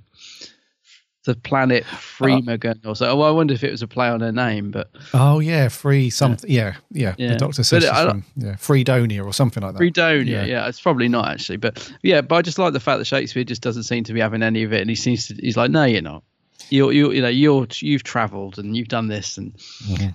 the 1.25 1.35
planet 1.35 1.83
Freemagon 1.85 2.85
or 2.85 2.95
so. 2.95 3.05
Oh, 3.09 3.21
I 3.21 3.31
wonder 3.31 3.53
if 3.53 3.63
it 3.63 3.71
was 3.71 3.81
a 3.81 3.87
play 3.87 4.07
on 4.07 4.21
her 4.21 4.31
name, 4.31 4.71
but 4.71 4.89
Oh 5.13 5.39
yeah, 5.39 5.67
free 5.67 6.09
something. 6.09 6.49
Yeah, 6.49 6.75
yeah. 6.91 7.15
Yeah. 7.17 7.33
The 7.33 7.35
Doctor 7.37 7.63
says 7.63 7.83
But 7.83 7.89
she's 7.89 7.97
I- 8.05 8.09
from 8.09 8.25
yeah, 8.37 8.55
Freedonia 8.55 9.23
or 9.23 9.33
something 9.33 9.61
like 9.61 9.73
that. 9.73 9.77
Fredonia, 9.79 10.45
yeah. 10.45 10.67
it's 10.67 10.79
probably 10.81 11.09
not 11.09 11.27
actually, 11.27 11.57
but 11.57 11.91
yeah, 12.03 12.21
but 12.21 12.35
I 12.35 12.41
just 12.41 12.57
like 12.57 12.73
the 12.73 12.79
fact 12.79 12.99
that 12.99 13.05
Shakespeare 13.05 13.43
just 13.43 13.61
doesn't 13.61 13.83
seem 13.83 14.03
to 14.05 14.13
be 14.13 14.19
having 14.21 14.41
any 14.43 14.63
of 14.63 14.71
it, 14.73 14.81
and 14.81 14.89
he 14.89 14.95
seems 14.95 15.27
to. 15.27 15.35
He's 15.35 15.57
like, 15.57 15.71
no, 15.71 15.83
you're 15.83 16.01
not. 16.01 16.23
You're, 16.71 16.91
you, 16.91 17.11
you 17.11 17.21
know, 17.21 17.29
you're, 17.29 17.65
you've 17.79 18.03
travelled 18.03 18.59
and 18.59 18.77
you've 18.77 18.89
done 18.89 19.07
this, 19.07 19.37
and 19.39 19.53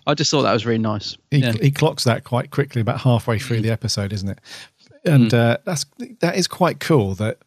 I 0.07 0.15
just 0.15 0.31
thought 0.31 0.43
that 0.43 0.53
was 0.53 0.65
really 0.65 0.79
nice. 0.79 1.17
He, 1.33 1.39
yeah. 1.39 1.53
he 1.53 1.71
clocks 1.73 2.05
that 2.05 2.23
quite 2.25 2.51
quickly, 2.53 2.81
about 2.81 3.01
halfway 3.01 3.39
through 3.41 3.61
the 3.63 3.71
episode, 3.71 4.13
isn't 4.13 4.29
it? 4.29 4.39
And 5.05 5.31
Mm. 5.33 5.35
uh, 5.35 5.57
that's 5.65 5.85
that 6.21 6.37
is 6.37 6.47
quite 6.47 6.81
cool 6.81 7.15
that 7.17 7.39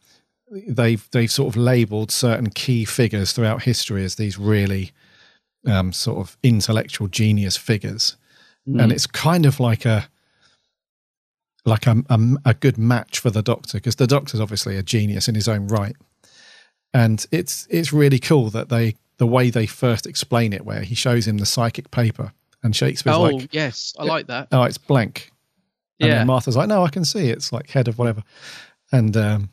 they've 0.68 1.08
they've 1.12 1.32
sort 1.32 1.54
of 1.54 1.58
labelled 1.58 2.12
certain 2.12 2.50
key 2.50 2.86
figures 2.86 3.32
throughout 3.34 3.64
history 3.64 4.04
as 4.04 4.16
these 4.16 4.38
really 4.38 4.92
um, 5.66 5.92
sort 5.92 6.20
of 6.20 6.38
intellectual 6.44 7.08
genius 7.08 7.58
figures, 7.58 8.16
Mm. 8.68 8.84
and 8.84 8.92
it's 8.92 9.08
kind 9.08 9.46
of 9.46 9.60
like 9.62 9.86
a 9.86 10.10
like 11.66 11.88
a, 11.88 11.96
a, 12.10 12.20
a 12.46 12.54
good 12.54 12.78
match 12.78 13.20
for 13.20 13.30
the 13.30 13.42
Doctor 13.42 13.78
because 13.78 13.96
the 13.98 14.08
Doctor's 14.08 14.40
obviously 14.40 14.78
a 14.78 14.84
genius 14.84 15.28
in 15.28 15.36
his 15.36 15.48
own 15.48 15.68
right, 15.68 15.96
and 16.94 17.26
it's 17.32 17.68
it's 17.70 17.92
really 17.94 18.20
cool 18.20 18.50
that 18.52 18.70
they 18.70 18.96
the 19.18 19.28
way 19.28 19.50
they 19.50 19.66
first 19.66 20.06
explain 20.06 20.54
it, 20.54 20.64
where 20.66 20.82
he 20.82 20.96
shows 20.96 21.28
him 21.28 21.38
the 21.40 21.46
psychic 21.46 21.90
paper, 21.92 22.32
and 22.64 22.76
Shakespeare's 22.76 23.16
oh 23.18 23.22
like, 23.24 23.54
yes, 23.54 23.94
I 23.98 24.04
like 24.04 24.28
that. 24.28 24.50
oh, 24.52 24.64
it's 24.64 24.78
blank. 24.78 25.32
And 26.00 26.10
Yeah. 26.10 26.18
then 26.20 26.28
Martha's 26.28 26.56
like, 26.56 26.68
no, 26.68 26.84
I 26.84 26.90
can 26.90 27.04
see 27.06 27.30
it's 27.30 27.52
like 27.52 27.70
head 27.72 27.88
of 27.88 27.98
whatever. 27.98 28.22
And 28.92 29.18
um, 29.18 29.50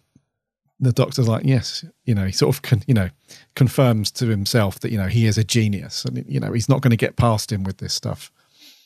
the 0.80 0.92
doctor's 0.92 1.28
like, 1.28 1.44
yes, 1.44 1.84
you 2.04 2.14
know, 2.14 2.26
he 2.26 2.32
sort 2.32 2.54
of, 2.54 2.62
con- 2.62 2.82
you 2.86 2.94
know, 2.94 3.08
confirms 3.54 4.10
to 4.12 4.26
himself 4.26 4.80
that, 4.80 4.90
you 4.90 4.98
know, 4.98 5.06
he 5.06 5.26
is 5.26 5.38
a 5.38 5.44
genius 5.44 6.04
and, 6.04 6.24
you 6.28 6.40
know, 6.40 6.52
he's 6.52 6.68
not 6.68 6.82
going 6.82 6.90
to 6.90 6.96
get 6.96 7.16
past 7.16 7.52
him 7.52 7.64
with 7.64 7.78
this 7.78 7.94
stuff. 7.94 8.30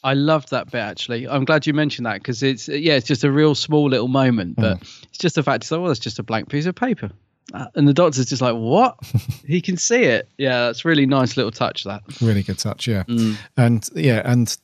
I 0.04 0.14
loved 0.14 0.50
that 0.50 0.70
bit 0.70 0.78
actually. 0.78 1.28
I'm 1.28 1.44
glad 1.44 1.66
you 1.66 1.74
mentioned 1.74 2.06
that 2.06 2.18
because 2.18 2.42
it's 2.42 2.68
yeah, 2.68 2.94
it's 2.94 3.06
just 3.06 3.24
a 3.24 3.32
real 3.32 3.54
small 3.54 3.88
little 3.88 4.08
moment, 4.08 4.56
but 4.56 4.80
it's 4.80 5.18
just 5.18 5.34
the 5.34 5.42
fact 5.42 5.64
it's 5.64 5.70
like, 5.70 5.80
well, 5.80 5.90
it's 5.90 6.00
just 6.00 6.18
a 6.18 6.22
blank 6.22 6.48
piece 6.48 6.66
of 6.66 6.74
paper, 6.74 7.10
uh, 7.52 7.66
and 7.74 7.88
the 7.88 7.94
doctor's 7.94 8.26
just 8.26 8.42
like, 8.42 8.54
what? 8.54 8.96
he 9.46 9.60
can 9.60 9.76
see 9.76 10.04
it. 10.04 10.28
Yeah, 10.38 10.66
that's 10.66 10.84
really 10.84 11.06
nice 11.06 11.36
little 11.36 11.50
touch. 11.50 11.84
That. 11.84 12.02
Really 12.20 12.42
good 12.42 12.58
touch, 12.58 12.86
yeah. 12.86 13.04
Mm. 13.04 13.36
And 13.56 13.88
yeah, 13.94 14.22
and 14.24 14.56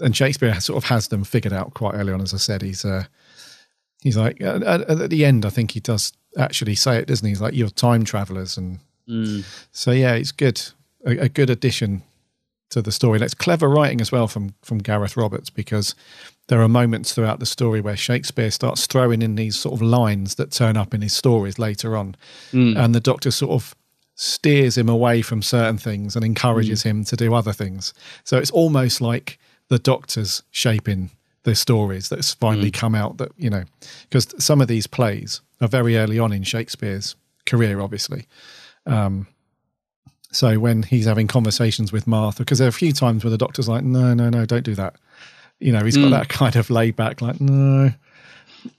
and 0.00 0.16
Shakespeare 0.16 0.58
sort 0.60 0.82
of 0.82 0.88
has 0.88 1.08
them 1.08 1.24
figured 1.24 1.52
out 1.52 1.74
quite 1.74 1.94
early 1.94 2.12
on. 2.12 2.22
As 2.22 2.32
I 2.32 2.38
said, 2.38 2.62
he's 2.62 2.84
uh, 2.84 3.04
he's 4.02 4.16
like 4.16 4.40
at, 4.40 4.62
at 4.62 4.80
at 4.82 5.10
the 5.10 5.24
end, 5.24 5.44
I 5.44 5.50
think 5.50 5.72
he 5.72 5.80
does 5.80 6.12
actually 6.38 6.74
say 6.74 6.98
it, 6.98 7.06
doesn't 7.08 7.24
he? 7.26 7.30
He's 7.30 7.40
like, 7.40 7.54
"You're 7.54 7.70
time 7.70 8.04
travelers," 8.04 8.56
and 8.56 8.78
Mm. 9.08 9.44
so 9.72 9.90
yeah, 9.90 10.12
it's 10.14 10.30
good, 10.30 10.62
a, 11.04 11.18
a 11.24 11.28
good 11.28 11.50
addition 11.50 12.02
to 12.68 12.80
the 12.80 12.92
story. 12.92 13.16
And 13.16 13.24
it's 13.24 13.34
clever 13.34 13.68
writing 13.68 14.00
as 14.00 14.12
well 14.12 14.28
from 14.28 14.54
from 14.62 14.78
Gareth 14.78 15.16
Roberts 15.16 15.50
because 15.50 15.94
there 16.46 16.62
are 16.62 16.68
moments 16.68 17.12
throughout 17.12 17.40
the 17.40 17.46
story 17.46 17.80
where 17.80 17.96
Shakespeare 17.96 18.50
starts 18.50 18.86
throwing 18.86 19.22
in 19.22 19.34
these 19.36 19.56
sort 19.58 19.74
of 19.74 19.82
lines 19.82 20.36
that 20.36 20.50
turn 20.52 20.76
up 20.76 20.94
in 20.94 21.02
his 21.02 21.12
stories 21.12 21.58
later 21.58 21.96
on, 21.96 22.14
Mm. 22.52 22.76
and 22.78 22.94
the 22.94 23.00
Doctor 23.00 23.30
sort 23.32 23.50
of 23.52 23.74
steers 24.14 24.76
him 24.76 24.88
away 24.88 25.22
from 25.22 25.42
certain 25.42 25.78
things 25.78 26.14
and 26.14 26.24
encourages 26.24 26.82
him 26.82 27.04
to 27.04 27.16
do 27.16 27.34
other 27.34 27.52
things. 27.52 27.94
So 28.24 28.36
it's 28.38 28.50
almost 28.50 29.00
like 29.00 29.38
the 29.68 29.78
Doctor's 29.78 30.42
shaping 30.50 31.10
the 31.44 31.54
stories 31.54 32.08
that's 32.08 32.34
finally 32.34 32.70
come 32.70 32.94
out. 32.94 33.18
That 33.18 33.32
you 33.36 33.50
know, 33.50 33.64
because 34.08 34.34
some 34.42 34.60
of 34.60 34.68
these 34.68 34.86
plays 34.86 35.40
are 35.60 35.68
very 35.68 35.96
early 35.96 36.18
on 36.18 36.32
in 36.32 36.42
Shakespeare's 36.42 37.16
career, 37.46 37.80
obviously. 37.80 38.26
Um, 38.86 39.26
so 40.32 40.58
when 40.58 40.82
he's 40.84 41.06
having 41.06 41.26
conversations 41.26 41.92
with 41.92 42.06
Martha, 42.06 42.42
because 42.42 42.58
there 42.58 42.66
are 42.66 42.70
a 42.70 42.72
few 42.72 42.92
times 42.92 43.24
where 43.24 43.30
the 43.30 43.38
doctor's 43.38 43.68
like, 43.68 43.82
"No, 43.84 44.14
no, 44.14 44.30
no, 44.30 44.44
don't 44.46 44.64
do 44.64 44.74
that." 44.76 44.96
You 45.58 45.72
know, 45.72 45.84
he's 45.84 45.96
got 45.96 46.06
Mm. 46.06 46.10
that 46.10 46.28
kind 46.40 46.56
of 46.56 46.70
laid 46.70 46.96
back, 46.96 47.20
like, 47.20 47.40
"No, 47.40 47.92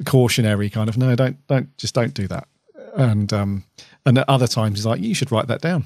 cautionary 0.05 0.69
kind 0.69 0.89
of 0.89 0.97
no, 0.97 1.15
don't 1.15 1.45
don't 1.47 1.75
just 1.77 1.93
don't 1.95 2.13
do 2.13 2.27
that. 2.27 2.47
And 2.95 3.31
um, 3.33 3.63
and 4.05 4.17
at 4.17 4.27
other 4.29 4.47
times 4.47 4.79
he's 4.79 4.85
like, 4.85 5.01
you 5.01 5.13
should 5.13 5.31
write 5.31 5.47
that 5.47 5.61
down. 5.61 5.85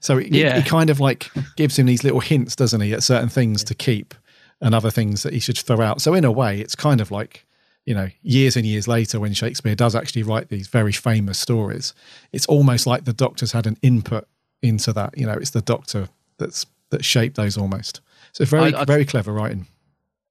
So 0.00 0.18
it, 0.18 0.28
Yeah. 0.32 0.56
it, 0.56 0.66
it 0.66 0.66
kind 0.66 0.90
of 0.90 1.00
like 1.00 1.30
gives 1.56 1.78
him 1.78 1.86
these 1.86 2.04
little 2.04 2.20
hints, 2.20 2.54
doesn't 2.56 2.80
he, 2.80 2.92
at 2.92 3.02
certain 3.02 3.28
things 3.28 3.64
to 3.64 3.74
keep 3.74 4.14
and 4.60 4.74
other 4.74 4.90
things 4.90 5.22
that 5.22 5.32
he 5.32 5.40
should 5.40 5.58
throw 5.58 5.80
out. 5.80 6.00
So 6.00 6.14
in 6.14 6.24
a 6.24 6.32
way, 6.32 6.60
it's 6.60 6.74
kind 6.74 7.00
of 7.00 7.10
like 7.10 7.44
you 7.84 7.94
know, 7.94 8.08
years 8.22 8.56
and 8.56 8.66
years 8.66 8.88
later, 8.88 9.20
when 9.20 9.32
Shakespeare 9.32 9.76
does 9.76 9.94
actually 9.94 10.24
write 10.24 10.48
these 10.48 10.66
very 10.66 10.90
famous 10.90 11.38
stories, 11.38 11.94
it's 12.32 12.44
almost 12.46 12.84
like 12.84 13.04
the 13.04 13.12
Doctor's 13.12 13.52
had 13.52 13.64
an 13.64 13.76
input 13.80 14.26
into 14.60 14.92
that. 14.92 15.16
You 15.16 15.24
know, 15.26 15.34
it's 15.34 15.50
the 15.50 15.60
Doctor 15.60 16.08
that's 16.38 16.66
that 16.90 17.04
shaped 17.04 17.36
those 17.36 17.56
almost. 17.56 18.00
So 18.32 18.44
very 18.44 18.74
I- 18.74 18.80
I- 18.80 18.84
very 18.84 19.04
clever 19.04 19.32
writing. 19.32 19.66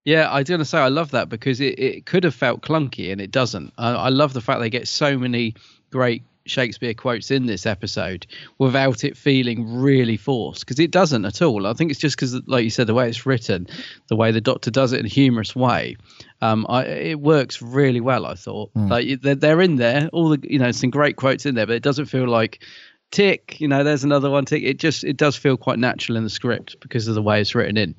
Yeah, 0.04 0.32
I 0.32 0.44
do 0.44 0.54
want 0.54 0.62
to 0.62 0.66
say 0.66 0.78
I 0.78 0.90
love 0.90 1.12
that 1.12 1.30
because 1.30 1.60
it, 1.62 1.80
it 1.80 2.06
could 2.06 2.24
have 2.26 2.36
felt 2.36 2.62
clunky 2.62 3.12
and 3.12 3.20
it 3.20 3.32
doesn't. 3.32 3.74
I, 3.78 3.90
I 3.92 4.10
love 4.10 4.34
the 4.34 4.42
fact 4.42 4.60
they 4.60 4.70
get 4.70 4.88
so 4.88 5.18
many 5.18 5.56
great 5.92 6.22
Shakespeare 6.46 6.94
quotes 6.94 7.32
in 7.32 7.46
this 7.46 7.66
episode 7.66 8.28
without 8.58 9.04
it 9.04 9.18
feeling 9.18 9.78
really 9.82 10.18
forced 10.18 10.62
because 10.62 10.80
it 10.80 10.92
doesn't 10.92 11.26
at 11.26 11.42
all. 11.42 11.66
I 11.68 11.74
think 11.74 11.92
it's 11.92 12.00
just 12.00 12.16
because, 12.16 12.36
like 12.48 12.64
you 12.64 12.70
said, 12.70 12.88
the 12.88 12.94
way 12.94 13.10
it's 13.10 13.26
written, 13.26 13.68
the 14.08 14.16
way 14.16 14.32
the 14.32 14.42
Doctor 14.42 14.72
does 14.72 14.94
it 14.94 15.00
in 15.00 15.06
a 15.06 15.10
humorous 15.10 15.56
way, 15.56 15.98
um, 16.42 16.66
I, 16.70 16.84
it 16.86 17.20
works 17.20 17.62
really 17.62 18.02
well. 18.02 18.26
I 18.26 18.36
thought 18.36 18.72
like 18.76 19.22
they're, 19.22 19.36
they're 19.36 19.62
in 19.62 19.78
there, 19.78 20.10
all 20.14 20.30
the 20.30 20.40
you 20.44 20.60
know 20.60 20.72
some 20.72 20.90
great 20.90 21.16
quotes 21.16 21.46
in 21.46 21.56
there, 21.56 21.66
but 21.66 21.76
it 21.76 21.84
doesn't 21.84 22.06
feel 22.06 22.28
like 22.28 22.62
tick. 23.12 23.60
You 23.60 23.68
know, 23.68 23.84
there's 23.84 24.04
another 24.04 24.30
one 24.30 24.46
tick. 24.46 24.64
It 24.64 24.78
just 24.78 25.04
it 25.04 25.18
does 25.18 25.36
feel 25.36 25.58
quite 25.58 25.80
natural 25.80 26.18
in 26.18 26.24
the 26.24 26.30
script 26.30 26.76
because 26.80 27.08
of 27.08 27.16
the 27.16 27.22
way 27.22 27.42
it's 27.42 27.56
written 27.56 27.78
in. 27.78 27.96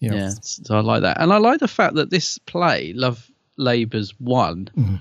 Yeah. 0.00 0.14
Yeah, 0.14 0.30
so 0.40 0.76
I 0.76 0.80
like 0.80 1.02
that, 1.02 1.20
and 1.20 1.32
I 1.32 1.38
like 1.38 1.60
the 1.60 1.68
fact 1.68 1.94
that 1.94 2.10
this 2.10 2.38
play, 2.38 2.92
Love 2.94 3.30
Labour's 3.56 4.12
Won, 4.20 4.68
Mm-hmm. 4.76 4.96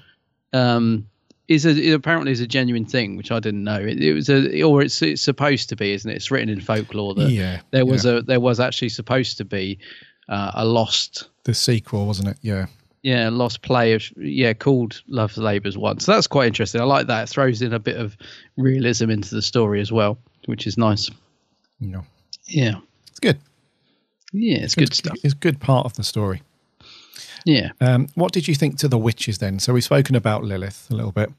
um, 0.58 1.08
is 1.48 1.66
a 1.66 1.70
it 1.72 1.92
apparently 1.94 2.32
is 2.32 2.40
a 2.40 2.48
genuine 2.48 2.86
thing, 2.86 3.18
which 3.18 3.32
I 3.32 3.40
didn't 3.40 3.64
know. 3.64 3.80
It, 3.80 4.02
it 4.02 4.14
was 4.14 4.30
a, 4.30 4.64
or 4.64 4.82
it's 4.82 5.02
it's 5.02 5.22
supposed 5.22 5.70
to 5.70 5.76
be, 5.76 5.92
isn't 5.94 6.10
it? 6.10 6.16
It's 6.16 6.32
written 6.32 6.50
in 6.50 6.62
folklore 6.62 7.14
that 7.16 7.30
Yeah, 7.30 7.62
there 7.72 7.86
was 7.86 8.06
yeah. 8.06 8.18
a 8.18 8.22
there 8.22 8.40
was 8.40 8.60
actually 8.60 8.90
supposed 8.90 9.38
to 9.38 9.46
be 9.46 9.78
uh, 10.30 10.52
a 10.56 10.66
lost 10.66 11.30
The 11.44 11.54
sequel, 11.54 12.06
wasn't 12.08 12.30
it? 12.30 12.38
Yeah. 12.42 12.68
yeah 13.02 13.30
lost 13.30 13.62
play 13.62 13.94
of 13.94 14.04
yeah 14.18 14.54
called 14.54 15.02
Love 15.08 15.36
Labour's 15.38 15.78
Won. 15.78 16.00
So 16.00 16.14
that's 16.14 16.28
quite 16.28 16.48
interesting. 16.48 16.80
I 16.80 16.86
like 16.86 17.08
that. 17.08 17.24
It 17.24 17.30
throws 17.30 17.62
in 17.62 17.74
a 17.74 17.80
bit 17.80 17.98
of 17.98 18.16
realism 18.58 19.10
into 19.10 19.36
the 19.36 19.42
story 19.42 19.82
as 19.82 19.92
well, 19.92 20.18
which 20.46 20.66
is 20.66 20.78
nice. 20.78 21.10
Yeah. 21.80 22.02
Yeah, 22.48 22.76
It's 23.10 23.20
good. 23.20 23.38
yeah, 24.32 24.58
it's 24.60 24.76
good 24.76 24.94
stuff. 24.94 25.16
It's 25.24 25.34
a 25.34 25.38
good 25.38 25.60
part 25.60 25.86
of 25.86 25.94
the 25.96 26.04
story. 26.04 26.42
Yeah. 27.46 27.72
Um, 27.82 28.08
what 28.16 28.32
did 28.32 28.48
you 28.48 28.56
think 28.56 28.78
to 28.80 28.88
the 28.88 28.98
witches 28.98 29.38
then? 29.40 29.60
So 29.60 29.74
we've 29.74 29.84
spoken 29.84 30.16
about 30.16 30.44
Lilith 30.44 30.88
a 30.92 30.96
little 30.96 31.12
bit. 31.12 31.30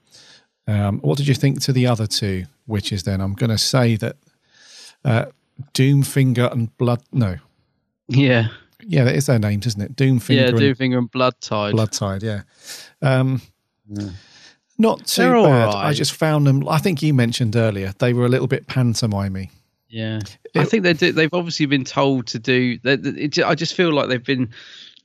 Um, 0.66 1.00
what 1.00 1.18
did 1.18 1.26
you 1.28 1.34
think 1.34 1.60
to 1.62 1.72
the 1.72 1.86
other 1.86 2.06
two 2.06 2.44
witches 2.66 3.02
then? 3.02 3.20
I'm 3.20 3.34
going 3.34 3.50
to 3.50 3.58
say 3.58 3.96
that 3.96 4.16
uh, 5.04 5.26
Doomfinger 5.74 6.50
and 6.52 6.76
Blood. 6.78 7.02
No. 7.12 7.36
Yeah. 8.08 8.48
Yeah, 8.86 9.04
that 9.04 9.14
is 9.14 9.26
their 9.26 9.38
names, 9.38 9.66
isn't 9.66 9.80
it? 9.80 9.96
Doomfinger 9.96 10.34
yeah, 10.36 10.48
and 10.48 10.58
Doomfinger 10.58 10.98
and 10.98 11.10
Blood 11.10 11.40
Tide. 11.40 11.72
Blood 11.72 11.92
Tide, 11.92 12.22
yeah. 12.22 12.42
Um, 13.00 13.40
Not 14.78 15.06
too 15.06 15.22
They're 15.22 15.36
all 15.36 15.46
bad. 15.46 15.74
I 15.74 15.92
just 15.92 16.12
found 16.12 16.46
them, 16.46 16.68
I 16.68 16.78
think 16.78 17.00
you 17.02 17.14
mentioned 17.14 17.56
earlier, 17.56 17.92
they 17.98 18.12
were 18.12 18.26
a 18.26 18.28
little 18.28 18.48
bit 18.48 18.66
pantomimey. 18.66 19.50
Yeah, 19.88 20.18
I 20.56 20.64
think 20.64 20.82
they 20.82 20.92
do, 20.92 21.12
they've 21.12 21.32
obviously 21.32 21.66
been 21.66 21.84
told 21.84 22.26
to 22.28 22.40
do. 22.40 22.78
They, 22.82 22.96
they- 22.96 23.20
it, 23.22 23.38
I 23.38 23.54
just 23.54 23.74
feel 23.74 23.92
like 23.92 24.08
they've 24.08 24.24
been 24.24 24.50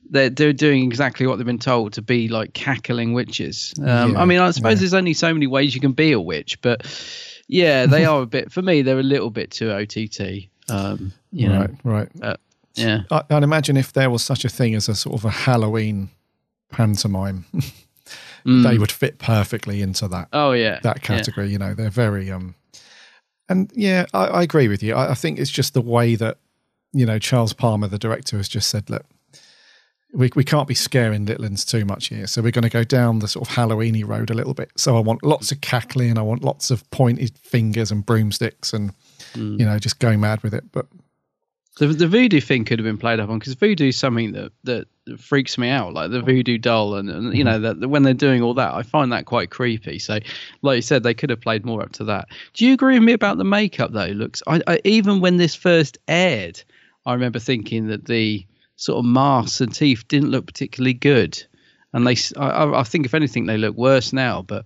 they're 0.08 0.30
they're 0.30 0.52
doing 0.52 0.84
exactly 0.84 1.26
what 1.26 1.36
they've 1.36 1.46
been 1.46 1.58
told 1.58 1.92
to 1.94 2.02
be 2.02 2.28
like 2.28 2.52
cackling 2.52 3.12
witches. 3.12 3.74
Um, 3.78 4.12
Yeah, 4.12 4.20
I 4.20 4.24
mean, 4.24 4.38
I 4.38 4.50
suppose 4.50 4.74
yeah. 4.74 4.80
there's 4.80 4.94
only 4.94 5.14
so 5.14 5.32
many 5.32 5.46
ways 5.46 5.74
you 5.74 5.80
can 5.80 5.92
be 5.92 6.12
a 6.12 6.20
witch, 6.20 6.60
but 6.62 6.86
yeah, 7.48 7.86
they 7.86 8.04
are 8.04 8.22
a 8.22 8.26
bit. 8.26 8.52
For 8.52 8.62
me, 8.62 8.82
they're 8.82 8.98
a 8.98 9.02
little 9.02 9.30
bit 9.30 9.50
too 9.50 9.70
OTT. 9.70 10.48
Um, 10.68 11.12
you 11.32 11.48
know, 11.48 11.60
right, 11.60 11.70
right. 11.84 12.08
uh, 12.22 12.36
yeah, 12.74 13.02
I, 13.10 13.22
I'd 13.30 13.42
imagine 13.42 13.76
if 13.76 13.92
there 13.92 14.10
was 14.10 14.22
such 14.22 14.44
a 14.44 14.48
thing 14.48 14.74
as 14.74 14.88
a 14.88 14.94
sort 14.94 15.16
of 15.16 15.24
a 15.24 15.30
Halloween 15.30 16.10
pantomime, 16.70 17.44
they 18.44 18.78
would 18.78 18.92
fit 18.92 19.18
perfectly 19.18 19.82
into 19.82 20.06
that. 20.08 20.28
Oh 20.32 20.52
yeah, 20.52 20.78
that 20.82 20.98
yeah. 20.98 21.02
category. 21.02 21.50
You 21.50 21.58
know, 21.58 21.74
they're 21.74 21.90
very 21.90 22.30
um, 22.30 22.54
and 23.48 23.70
yeah, 23.74 24.06
I, 24.14 24.26
I 24.26 24.42
agree 24.42 24.68
with 24.68 24.82
you. 24.82 24.94
I, 24.94 25.10
I 25.10 25.14
think 25.14 25.38
it's 25.38 25.50
just 25.50 25.74
the 25.74 25.80
way 25.80 26.14
that 26.14 26.38
you 26.92 27.04
know 27.04 27.18
Charles 27.18 27.52
Palmer, 27.52 27.88
the 27.88 27.98
director, 27.98 28.36
has 28.36 28.48
just 28.48 28.70
said, 28.70 28.88
look. 28.88 29.04
We, 30.12 30.30
we 30.34 30.42
can't 30.44 30.66
be 30.66 30.74
scaring 30.74 31.24
Litlands 31.26 31.64
too 31.64 31.84
much 31.84 32.08
here, 32.08 32.26
so 32.26 32.42
we're 32.42 32.50
going 32.50 32.64
to 32.64 32.68
go 32.68 32.82
down 32.82 33.20
the 33.20 33.28
sort 33.28 33.48
of 33.48 33.54
Halloweeny 33.54 34.06
road 34.06 34.30
a 34.30 34.34
little 34.34 34.54
bit. 34.54 34.70
So 34.76 34.96
I 34.96 35.00
want 35.00 35.22
lots 35.22 35.52
of 35.52 35.60
cackling, 35.60 36.18
I 36.18 36.22
want 36.22 36.42
lots 36.42 36.70
of 36.70 36.88
pointed 36.90 37.38
fingers 37.38 37.90
and 37.90 38.04
broomsticks, 38.04 38.72
and 38.72 38.92
Mm. 39.34 39.60
you 39.60 39.66
know, 39.66 39.78
just 39.78 40.00
going 40.00 40.18
mad 40.18 40.42
with 40.42 40.54
it. 40.54 40.64
But 40.72 40.86
The 41.78 41.86
the 41.88 42.08
voodoo 42.08 42.40
thing 42.40 42.64
could 42.64 42.80
have 42.80 42.84
been 42.84 42.98
played 42.98 43.20
up 43.20 43.30
on 43.30 43.38
because 43.38 43.54
voodoo 43.54 43.88
is 43.88 43.96
something 43.96 44.32
that, 44.32 44.50
that 44.64 44.88
freaks 45.20 45.56
me 45.56 45.68
out, 45.68 45.94
like 45.94 46.10
the 46.10 46.20
voodoo 46.20 46.58
doll, 46.58 46.96
and, 46.96 47.08
and 47.08 47.36
you 47.36 47.44
know 47.44 47.60
that 47.60 47.88
when 47.88 48.02
they're 48.02 48.12
doing 48.14 48.42
all 48.42 48.54
that, 48.54 48.74
I 48.74 48.82
find 48.82 49.12
that 49.12 49.26
quite 49.26 49.50
creepy. 49.50 50.00
So, 50.00 50.18
like 50.62 50.76
you 50.76 50.82
said, 50.82 51.04
they 51.04 51.14
could 51.14 51.30
have 51.30 51.40
played 51.40 51.64
more 51.64 51.82
up 51.82 51.92
to 51.92 52.04
that. 52.04 52.26
Do 52.54 52.66
you 52.66 52.74
agree 52.74 52.94
with 52.94 53.04
me 53.04 53.12
about 53.12 53.38
the 53.38 53.44
makeup 53.44 53.92
though? 53.92 54.06
Looks, 54.06 54.42
I, 54.48 54.60
I 54.66 54.80
even 54.84 55.20
when 55.20 55.36
this 55.36 55.54
first 55.54 55.98
aired, 56.08 56.60
I 57.06 57.12
remember 57.12 57.38
thinking 57.38 57.86
that 57.86 58.06
the 58.06 58.44
sort 58.80 58.98
of 58.98 59.04
masks 59.04 59.60
and 59.60 59.74
teeth 59.74 60.08
didn't 60.08 60.30
look 60.30 60.46
particularly 60.46 60.94
good, 60.94 61.42
and 61.92 62.06
they, 62.06 62.16
I 62.38 62.82
think 62.82 63.04
if 63.04 63.14
anything, 63.14 63.44
they 63.44 63.58
look 63.58 63.76
worse 63.76 64.12
now. 64.12 64.40
But 64.42 64.64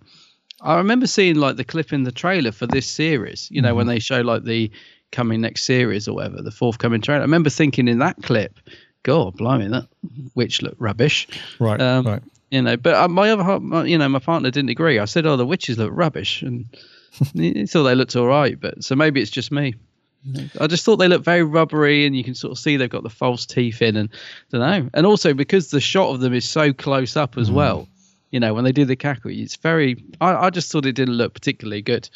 I 0.60 0.76
remember 0.76 1.06
seeing 1.06 1.34
like 1.36 1.56
the 1.56 1.64
clip 1.64 1.92
in 1.92 2.04
the 2.04 2.12
trailer 2.12 2.52
for 2.52 2.66
this 2.66 2.86
series, 2.86 3.48
you 3.50 3.60
know, 3.60 3.74
when 3.74 3.86
they 3.88 3.98
show 3.98 4.20
like 4.20 4.44
the 4.44 4.70
coming 5.10 5.40
next 5.40 5.62
series 5.64 6.06
or 6.06 6.14
whatever, 6.14 6.42
the 6.42 6.50
forthcoming 6.50 7.00
trailer. 7.00 7.22
I 7.22 7.24
remember 7.24 7.50
thinking 7.50 7.88
in 7.88 7.98
that 7.98 8.22
clip, 8.22 8.60
God, 9.02 9.36
blimey, 9.36 9.68
that 9.68 9.88
witch 10.34 10.62
looked 10.62 10.80
rubbish. 10.80 11.26
right, 11.58 11.80
Um, 11.80 12.06
right. 12.06 12.22
You 12.50 12.62
know, 12.62 12.76
but 12.76 12.94
uh, 12.94 13.08
my 13.08 13.30
other, 13.30 13.58
my, 13.58 13.84
you 13.84 13.98
know, 13.98 14.08
my 14.08 14.20
partner 14.20 14.50
didn't 14.50 14.70
agree. 14.70 15.00
I 15.00 15.06
said, 15.06 15.26
"Oh, 15.26 15.36
the 15.36 15.46
witches 15.46 15.76
look 15.76 15.90
rubbish," 15.92 16.40
and 16.42 16.66
he 17.34 17.66
thought 17.66 17.82
they 17.82 17.96
looked 17.96 18.14
all 18.14 18.28
right. 18.28 18.60
But 18.60 18.84
so 18.84 18.94
maybe 18.94 19.20
it's 19.20 19.30
just 19.32 19.50
me. 19.50 19.74
I 20.60 20.66
just 20.66 20.84
thought 20.84 20.96
they 20.96 21.08
looked 21.08 21.24
very 21.24 21.42
rubbery, 21.42 22.06
and 22.06 22.16
you 22.16 22.24
can 22.24 22.34
sort 22.34 22.52
of 22.52 22.58
see 22.58 22.76
they've 22.76 22.88
got 22.88 23.02
the 23.02 23.10
false 23.10 23.46
teeth 23.46 23.82
in, 23.82 23.96
and 23.96 24.08
don't 24.50 24.60
know. 24.60 24.90
And 24.94 25.06
also 25.06 25.34
because 25.34 25.70
the 25.70 25.80
shot 25.80 26.10
of 26.10 26.20
them 26.20 26.32
is 26.32 26.48
so 26.48 26.72
close 26.72 27.16
up 27.16 27.36
as 27.36 27.50
well, 27.50 27.88
you 28.30 28.40
know, 28.40 28.54
when 28.54 28.64
they 28.64 28.72
do 28.72 28.84
the 28.84 28.96
cackle, 28.96 29.30
it's 29.30 29.56
very. 29.56 30.02
I, 30.20 30.46
I 30.46 30.50
just 30.50 30.72
thought 30.72 30.86
it 30.86 30.92
didn't 30.92 31.14
look 31.14 31.34
particularly 31.34 31.82
good. 31.82 32.08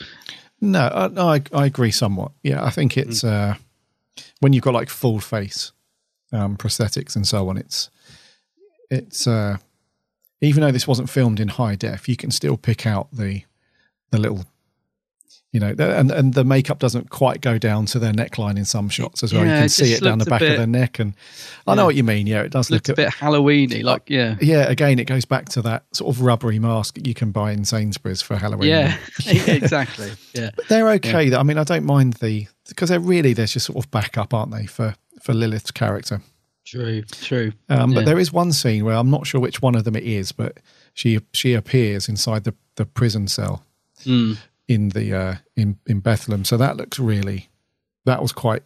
No, 0.61 0.81
I, 0.81 1.35
I, 1.37 1.43
I 1.53 1.67
agree 1.67 1.91
somewhat. 1.91 2.33
Yeah, 2.43 2.65
I 2.65 2.71
think 2.71 2.97
it's 2.97 3.23
uh, 3.23 3.55
when 4.41 4.53
you've 4.53 4.65
got 4.65 4.75
like 4.75 4.89
full 4.89 5.21
face 5.21 5.73
um, 6.33 6.57
prosthetics 6.57 7.15
and 7.15 7.27
so 7.27 7.49
on. 7.49 7.57
It's 7.57 7.91
it's 8.91 9.27
uh, 9.27 9.59
even 10.41 10.63
though 10.63 10.73
this 10.73 10.89
wasn't 10.89 11.11
filmed 11.11 11.41
in 11.41 11.49
high 11.49 11.77
def, 11.77 12.09
you 12.09 12.17
can 12.17 12.31
still 12.31 12.57
pick 12.57 12.87
out 12.87 13.09
the 13.13 13.43
the 14.11 14.19
little. 14.19 14.45
You 15.53 15.61
know, 15.61 15.75
and 15.79 16.11
and 16.11 16.35
the 16.35 16.45
makeup 16.45 16.79
doesn't 16.79 17.09
quite 17.09 17.41
go 17.41 17.57
down 17.57 17.87
to 17.87 17.99
their 17.99 18.13
neckline 18.13 18.59
in 18.59 18.67
some 18.67 18.89
shots 18.91 19.23
as 19.23 19.33
well. 19.33 19.45
you 19.45 19.49
can 19.51 19.69
see 19.71 19.95
it 19.95 20.03
down 20.03 20.19
the 20.19 20.27
back 20.27 20.43
of 20.43 20.57
their 20.57 20.67
neck, 20.67 20.99
and 20.99 21.15
I 21.67 21.75
know 21.75 21.87
what 21.87 21.95
you 21.95 22.05
mean. 22.05 22.27
Yeah, 22.27 22.43
it 22.43 22.51
does 22.53 22.71
look 22.71 22.89
a 22.91 22.95
bit 22.95 23.09
Halloweeny, 23.11 23.83
like 23.83 24.11
yeah, 24.11 24.37
Yeah, 24.41 24.69
again, 24.69 24.99
it 24.99 25.07
goes 25.07 25.25
back 25.25 25.49
to 25.51 25.63
that 25.63 25.85
sort 25.95 26.15
of 26.15 26.21
rubbery 26.23 26.59
mask 26.59 26.99
you 27.07 27.15
can 27.15 27.31
buy 27.31 27.53
in 27.53 27.65
Sainsbury's 27.65 28.21
for 28.21 28.37
Halloween. 28.37 28.69
yeah, 28.69 28.99
exactly, 29.27 30.11
yeah. 30.35 30.51
But 30.55 30.69
they're 30.69 30.91
okay. 30.91 31.35
I 31.35 31.43
mean, 31.43 31.57
I 31.57 31.65
don't 31.65 31.85
mind 31.85 32.15
the 32.15 32.47
because 32.69 32.91
they're 32.91 33.01
really 33.01 33.33
they're 33.33 33.47
just 33.47 33.67
sort 33.67 33.83
of 33.83 33.91
backup, 33.91 34.35
aren't 34.35 34.53
they, 34.53 34.67
for 34.67 34.95
for 35.23 35.33
Lilith's 35.33 35.71
character? 35.71 36.21
True, 36.67 37.01
true. 37.03 37.53
Um, 37.71 37.95
But 37.95 38.05
there 38.05 38.19
is 38.19 38.31
one 38.31 38.53
scene 38.53 38.85
where 38.85 38.95
I'm 38.95 39.09
not 39.09 39.27
sure 39.27 39.41
which 39.41 39.63
one 39.63 39.75
of 39.75 39.85
them 39.85 39.97
it 39.97 40.05
is, 40.05 40.33
but 40.33 40.59
she 40.93 41.21
she 41.33 41.55
appears 41.55 42.07
inside 42.09 42.45
the 42.45 42.55
the 42.77 42.85
prison 42.85 43.27
cell 43.29 43.65
Mm. 44.05 44.37
In 44.69 44.91
the 44.91 45.13
uh, 45.15 45.35
in 45.57 45.79
in 45.87 46.01
Bethlehem. 46.01 46.45
So 46.45 46.57
that 46.59 46.77
looks 46.77 46.99
really 46.99 47.49
that 48.05 48.23
was 48.23 48.33
quite 48.33 48.63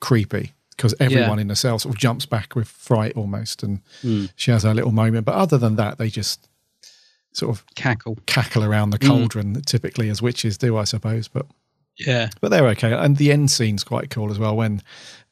creepy 0.00 0.52
because 0.76 0.94
everyone 0.98 1.38
in 1.38 1.48
the 1.48 1.56
cell 1.56 1.78
sort 1.78 1.94
of 1.94 2.00
jumps 2.00 2.24
back 2.26 2.54
with 2.56 2.66
fright 2.68 3.12
almost, 3.16 3.62
and 3.62 3.80
Mm. 4.02 4.30
she 4.36 4.50
has 4.50 4.62
her 4.62 4.74
little 4.74 4.92
moment. 4.92 5.26
But 5.26 5.34
other 5.34 5.58
than 5.58 5.76
that, 5.76 5.98
they 5.98 6.08
just 6.08 6.48
sort 7.32 7.54
of 7.56 7.64
cackle 7.74 8.18
cackle 8.26 8.64
around 8.64 8.90
the 8.90 8.98
Mm. 8.98 9.08
cauldron 9.08 9.52
that 9.52 9.66
typically 9.66 10.08
as 10.08 10.20
witches 10.22 10.56
do, 10.58 10.76
I 10.76 10.84
suppose. 10.84 11.28
But 11.28 11.46
Yeah. 11.98 12.30
but 12.40 12.48
they're 12.50 12.66
okay. 12.68 12.92
And 12.92 13.18
the 13.18 13.30
end 13.30 13.50
scene's 13.50 13.84
quite 13.84 14.10
cool 14.10 14.30
as 14.30 14.38
well 14.38 14.56
when 14.56 14.82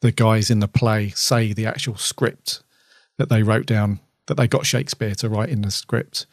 the 0.01 0.13
guys 0.13 0.51
in 0.51 0.61
the 0.61 0.69
play 0.69 1.11
say 1.11 1.53
the 1.53 1.67
actual 1.67 1.97
script 1.97 2.63
that 3.17 3.29
they 3.31 3.43
wrote 3.43 3.67
down, 3.67 3.99
that 4.27 4.37
they 4.37 4.47
got 4.47 4.67
Shakespeare 4.67 5.15
to 5.17 5.29
write 5.29 5.49
in 5.49 5.63
the 5.63 5.71
script. 5.71 6.27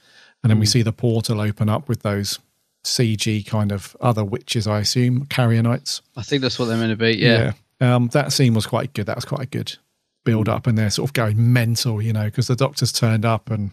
And 0.43 0.49
then 0.51 0.59
we 0.59 0.65
Mm. 0.67 0.71
see 0.71 0.81
the 0.83 0.91
portal 0.93 1.39
open 1.41 1.69
up 1.69 1.87
with 1.89 2.01
those 2.03 2.37
CG 2.85 3.45
kind 3.45 3.71
of 3.71 3.95
other 3.99 4.23
witches, 4.23 4.67
I 4.67 4.79
assume, 4.79 5.25
Carrionites. 5.25 6.01
I 6.15 6.21
think 6.21 6.41
that's 6.41 6.57
what 6.57 6.65
they're 6.65 6.77
meant 6.77 6.91
to 6.91 6.95
be. 6.95 7.17
Yeah. 7.17 7.53
Yeah. 7.81 7.95
Um, 7.95 8.07
that 8.09 8.31
scene 8.31 8.53
was 8.53 8.65
quite 8.65 8.93
good. 8.93 9.07
That 9.07 9.17
was 9.17 9.25
quite 9.25 9.41
a 9.41 9.47
good 9.47 9.75
build 10.23 10.47
up. 10.47 10.67
And 10.67 10.77
they're 10.77 10.89
sort 10.89 11.09
of 11.09 11.13
going 11.13 11.51
mental, 11.53 12.01
you 12.01 12.13
know, 12.13 12.25
because 12.25 12.47
the 12.47 12.55
doctor's 12.55 12.91
turned 12.91 13.25
up 13.25 13.49
and 13.49 13.71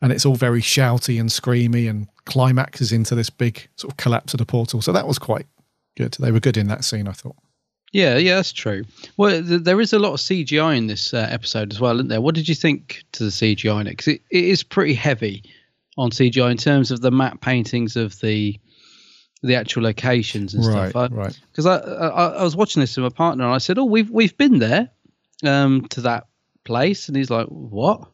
and 0.00 0.10
it's 0.10 0.26
all 0.26 0.34
very 0.34 0.60
shouty 0.60 1.20
and 1.20 1.28
screamy 1.28 1.88
and 1.88 2.08
climaxes 2.24 2.90
into 2.90 3.14
this 3.14 3.30
big 3.30 3.68
sort 3.76 3.92
of 3.92 3.96
collapse 3.96 4.34
of 4.34 4.38
the 4.38 4.46
portal. 4.46 4.82
So 4.82 4.90
that 4.92 5.06
was 5.06 5.18
quite 5.18 5.46
good. 5.96 6.16
They 6.18 6.32
were 6.32 6.40
good 6.40 6.56
in 6.56 6.66
that 6.68 6.84
scene, 6.84 7.06
I 7.06 7.12
thought. 7.12 7.36
Yeah, 7.92 8.16
yeah, 8.16 8.36
that's 8.36 8.52
true. 8.52 8.84
Well, 9.16 9.42
th- 9.44 9.62
there 9.62 9.80
is 9.80 9.92
a 9.92 10.00
lot 10.00 10.14
of 10.14 10.18
CGI 10.18 10.76
in 10.76 10.88
this 10.88 11.14
uh, 11.14 11.28
episode 11.30 11.72
as 11.72 11.78
well, 11.78 11.94
isn't 11.96 12.08
there? 12.08 12.20
What 12.20 12.34
did 12.34 12.48
you 12.48 12.54
think 12.56 13.04
to 13.12 13.24
the 13.24 13.30
CGI 13.30 13.82
in 13.82 13.86
it? 13.86 13.90
Because 13.90 14.08
it, 14.08 14.22
it 14.30 14.44
is 14.44 14.64
pretty 14.64 14.94
heavy 14.94 15.44
on 15.98 16.10
CGI 16.10 16.50
in 16.50 16.56
terms 16.56 16.90
of 16.90 17.00
the 17.00 17.10
map 17.10 17.40
paintings 17.40 17.96
of 17.96 18.18
the 18.20 18.58
the 19.44 19.56
actual 19.56 19.82
locations 19.82 20.54
and 20.54 20.64
Right, 20.64 20.90
stuff. 20.90 21.10
right. 21.12 21.40
Because 21.50 21.66
I, 21.66 21.76
I 21.78 22.26
I 22.28 22.42
was 22.44 22.54
watching 22.54 22.80
this 22.80 22.96
with 22.96 23.02
my 23.04 23.16
partner 23.16 23.44
and 23.44 23.52
I 23.54 23.58
said, 23.58 23.76
"Oh, 23.78 23.84
we've 23.84 24.08
we've 24.10 24.36
been 24.36 24.58
there 24.60 24.90
um, 25.44 25.86
to 25.88 26.02
that 26.02 26.28
place," 26.64 27.08
and 27.08 27.16
he's 27.16 27.30
like, 27.30 27.46
"What?" 27.48 28.08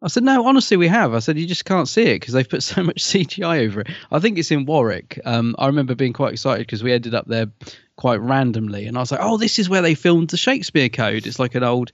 I 0.00 0.08
said, 0.08 0.22
"No, 0.22 0.46
honestly, 0.46 0.76
we 0.76 0.86
have." 0.86 1.12
I 1.12 1.18
said, 1.18 1.38
"You 1.38 1.46
just 1.46 1.64
can't 1.64 1.88
see 1.88 2.02
it 2.02 2.20
because 2.20 2.34
they've 2.34 2.48
put 2.48 2.62
so 2.62 2.82
much 2.84 2.96
CGI 3.02 3.66
over 3.66 3.80
it." 3.80 3.88
I 4.12 4.20
think 4.20 4.38
it's 4.38 4.50
in 4.52 4.64
Warwick. 4.64 5.18
Um, 5.24 5.56
I 5.58 5.66
remember 5.66 5.94
being 5.96 6.12
quite 6.12 6.34
excited 6.34 6.66
because 6.66 6.84
we 6.84 6.92
ended 6.92 7.14
up 7.14 7.26
there 7.26 7.46
quite 7.96 8.20
randomly, 8.20 8.86
and 8.86 8.96
I 8.96 9.00
was 9.00 9.10
like, 9.10 9.20
"Oh, 9.22 9.36
this 9.38 9.58
is 9.58 9.68
where 9.68 9.82
they 9.82 9.94
filmed 9.96 10.28
the 10.30 10.36
Shakespeare 10.36 10.88
Code." 10.88 11.26
It's 11.26 11.40
like 11.40 11.56
an 11.56 11.64
old, 11.64 11.90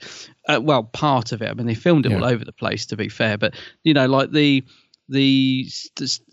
uh, 0.48 0.60
well, 0.62 0.82
part 0.82 1.32
of 1.32 1.40
it. 1.40 1.48
I 1.48 1.54
mean, 1.54 1.66
they 1.66 1.74
filmed 1.74 2.04
it 2.04 2.12
all 2.12 2.24
over 2.24 2.44
the 2.44 2.52
place, 2.52 2.84
to 2.86 2.96
be 2.96 3.08
fair, 3.08 3.38
but 3.38 3.54
you 3.84 3.94
know, 3.94 4.06
like 4.06 4.32
the 4.32 4.64
the 5.10 5.68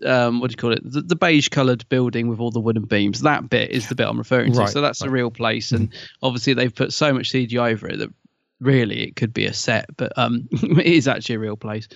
um, 0.06 0.40
what 0.40 0.50
do 0.50 0.54
you 0.54 0.58
call 0.58 0.72
it? 0.74 0.82
The, 0.84 1.02
the 1.02 1.16
beige 1.16 1.50
coloured 1.50 1.88
building 1.90 2.28
with 2.28 2.40
all 2.40 2.52
the 2.52 2.60
wooden 2.60 2.84
beams. 2.86 3.22
That 3.22 3.50
bit 3.50 3.72
is 3.72 3.90
the 3.90 3.96
bit 3.96 4.08
I'm 4.08 4.18
referring 4.18 4.54
to. 4.54 4.60
Right, 4.60 4.70
so 4.70 4.82
that's 4.82 5.02
a 5.02 5.06
right. 5.06 5.14
real 5.14 5.32
place, 5.32 5.72
and 5.72 5.92
obviously 6.22 6.54
they've 6.54 6.74
put 6.74 6.94
so 6.94 7.14
much 7.14 7.32
CGI 7.32 7.72
over 7.74 7.88
it 7.90 7.98
that 7.98 8.14
really 8.60 9.04
it 9.04 9.16
could 9.16 9.34
be 9.34 9.46
a 9.46 9.54
set, 9.54 9.86
but 9.98 10.12
um, 10.18 10.48
it 10.52 10.86
is 10.86 11.08
actually 11.08 11.36
a 11.36 11.40
real 11.40 11.58
place. 11.58 11.88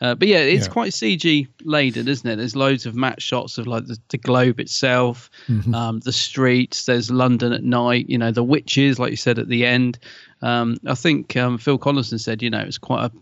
Uh, 0.00 0.14
but 0.14 0.28
yeah, 0.28 0.38
it's 0.38 0.66
Yeah. 0.66 0.72
quite 0.72 0.92
CG 0.92 1.48
laden, 1.64 2.06
isn't 2.06 2.28
it? 2.28 2.36
There's 2.36 2.54
loads 2.56 2.86
of 2.86 2.94
matte 2.94 3.20
shots 3.20 3.58
of 3.58 3.66
like 3.66 3.86
the, 3.86 3.98
the 4.10 4.18
globe 4.18 4.60
itself, 4.60 5.28
Mhm. 5.48 5.74
um, 5.74 6.00
the 6.00 6.12
streets. 6.12 6.84
There's 6.86 7.10
London 7.10 7.52
at 7.52 7.64
night. 7.64 8.08
You 8.08 8.18
know, 8.18 8.30
the 8.30 8.44
witches, 8.44 8.98
like 9.00 9.10
you 9.10 9.16
said 9.16 9.38
at 9.40 9.48
the 9.48 9.66
end. 9.66 9.98
Um, 10.40 10.76
I 10.86 10.94
think 10.94 11.36
um, 11.36 11.58
Phil 11.58 11.78
Collinson 11.78 12.18
said, 12.20 12.42
you 12.42 12.50
know, 12.50 12.60
it's 12.60 12.78
quite 12.78 13.06
a, 13.06 13.12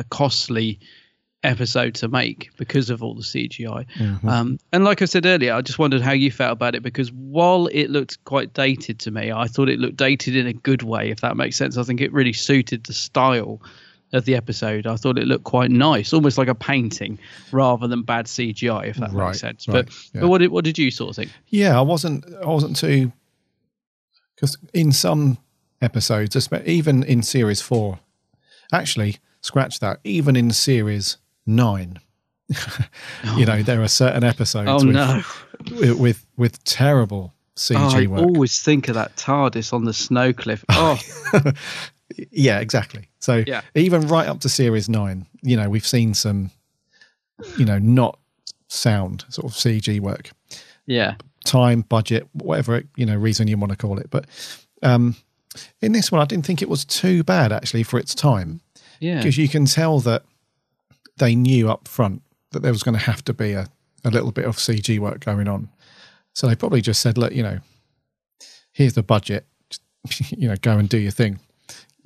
a 0.00 0.04
costly 0.04 0.78
episode 1.42 1.94
to 1.94 2.08
make 2.08 2.50
because 2.56 2.90
of 2.90 3.02
all 3.02 3.14
the 3.14 3.22
CGI. 3.22 3.84
Mhm. 3.98 4.24
Um, 4.24 4.58
and 4.72 4.84
like 4.84 5.02
I 5.02 5.04
said 5.04 5.26
earlier, 5.26 5.52
I 5.54 5.60
just 5.62 5.78
wondered 5.78 6.02
how 6.02 6.12
you 6.12 6.30
felt 6.30 6.52
about 6.52 6.74
it 6.74 6.82
because 6.82 7.12
while 7.12 7.66
it 7.68 7.88
looked 7.90 8.22
quite 8.24 8.52
dated 8.54 8.98
to 9.00 9.10
me, 9.10 9.30
I 9.30 9.46
thought 9.46 9.68
it 9.68 9.78
looked 9.78 9.96
dated 9.96 10.34
in 10.34 10.46
a 10.46 10.52
good 10.52 10.82
way, 10.82 11.10
if 11.10 11.20
that 11.20 11.36
makes 11.36 11.56
sense. 11.56 11.76
I 11.76 11.82
think 11.84 12.00
it 12.00 12.12
really 12.12 12.32
suited 12.32 12.84
the 12.84 12.92
style 12.92 13.60
of 14.12 14.24
the 14.24 14.34
episode. 14.34 14.86
I 14.86 14.96
thought 14.96 15.18
it 15.18 15.26
looked 15.26 15.44
quite 15.44 15.70
nice, 15.70 16.12
almost 16.12 16.38
like 16.38 16.48
a 16.48 16.54
painting 16.54 17.18
rather 17.52 17.86
than 17.86 18.02
bad 18.02 18.26
CGI, 18.26 18.86
if 18.88 18.96
that 18.96 19.12
Right, 19.12 19.28
makes 19.28 19.40
sense. 19.40 19.68
right, 19.68 19.84
But 19.86 19.94
yeah. 20.14 20.20
but 20.22 20.28
what 20.28 20.38
did 20.38 20.50
what 20.50 20.64
did 20.64 20.78
you 20.78 20.90
sort 20.90 21.10
of 21.10 21.16
think? 21.16 21.30
Yeah, 21.48 21.78
I 21.78 21.82
wasn't. 21.82 22.24
I 22.42 22.46
wasn't 22.46 22.76
too. 22.76 23.12
Because 24.34 24.56
in 24.74 24.92
some 24.92 25.38
episodes, 25.80 26.36
even 26.66 27.02
in 27.02 27.22
series 27.22 27.60
four, 27.62 28.00
actually, 28.72 29.16
scratch 29.40 29.80
that. 29.80 30.00
Even 30.04 30.36
in 30.36 30.50
series 30.50 31.16
nine, 31.46 31.98
you 33.36 33.46
know, 33.46 33.62
there 33.62 33.82
are 33.82 33.88
certain 33.88 34.24
episodes. 34.24 34.68
Oh, 34.70 34.86
with, 34.86 34.94
no. 34.94 35.22
with, 35.80 35.98
with 35.98 36.26
with 36.36 36.64
terrible 36.64 37.32
CG 37.56 37.76
Oh, 37.78 37.98
I 37.98 38.06
work. 38.06 38.20
always 38.20 38.60
think 38.60 38.88
of 38.88 38.94
that 38.94 39.16
TARDIS 39.16 39.72
on 39.72 39.84
the 39.84 39.92
snow 39.94 40.32
cliff. 40.32 40.64
Oh, 40.70 40.98
yeah, 42.30 42.60
exactly. 42.60 43.08
So 43.18 43.42
Yeah. 43.46 43.62
even 43.74 44.06
right 44.08 44.28
up 44.28 44.40
to 44.40 44.48
series 44.48 44.88
nine, 44.88 45.26
you 45.42 45.56
know, 45.56 45.68
we've 45.68 45.86
seen 45.86 46.14
some, 46.14 46.50
you 47.58 47.64
know, 47.64 47.78
not 47.78 48.18
sound 48.68 49.24
sort 49.28 49.46
of 49.50 49.56
CG 49.58 50.00
work. 50.00 50.30
yeah. 50.86 51.14
time, 51.44 51.82
budget, 51.82 52.26
whatever 52.32 52.82
you 52.96 53.06
know 53.06 53.14
reason 53.16 53.46
you 53.48 53.56
want 53.56 53.70
to 53.70 53.76
call 53.78 53.98
it. 53.98 54.08
But 54.10 54.26
um, 54.82 55.14
in 55.80 55.92
this 55.92 56.10
one, 56.12 56.20
I 56.20 56.24
didn't 56.24 56.44
think 56.46 56.60
it 56.62 56.68
was 56.68 56.84
too 56.84 57.22
bad 57.24 57.52
actually 57.52 57.82
for 57.84 57.98
its 57.98 58.14
time. 58.14 58.60
Yeah. 59.00 59.18
because 59.18 59.36
you 59.38 59.48
can 59.48 59.66
tell 59.66 60.00
that 60.00 60.22
they 61.18 61.34
knew 61.34 61.70
up 61.70 61.88
front 61.88 62.22
that 62.52 62.62
there 62.62 62.72
was 62.72 62.82
going 62.82 62.96
to 62.96 63.04
have 63.04 63.24
to 63.24 63.32
be 63.32 63.52
a, 63.52 63.68
a 64.04 64.10
little 64.10 64.32
bit 64.32 64.44
of 64.44 64.56
CG 64.56 64.98
work 64.98 65.24
going 65.24 65.48
on. 65.48 65.68
So 66.32 66.46
they 66.46 66.54
probably 66.54 66.80
just 66.80 67.00
said, 67.00 67.16
"Look, 67.16 67.32
you 67.32 67.42
know, 67.42 67.60
here's 68.72 68.94
the 68.94 69.02
budget. 69.02 69.46
Just, 69.70 69.82
you 70.32 70.48
know, 70.48 70.56
go 70.60 70.78
and 70.78 70.88
do 70.88 70.98
your 70.98 71.12
thing." 71.12 71.40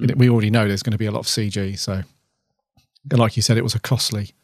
Mm. 0.00 0.16
We 0.16 0.30
already 0.30 0.50
know 0.50 0.66
there's 0.66 0.82
going 0.82 0.92
to 0.92 0.98
be 0.98 1.06
a 1.06 1.12
lot 1.12 1.20
of 1.20 1.26
CG, 1.26 1.78
so 1.78 2.02
and 3.10 3.18
like 3.18 3.36
you 3.36 3.42
said, 3.42 3.56
it 3.56 3.62
was 3.62 3.74
a 3.74 3.80
costly 3.80 4.34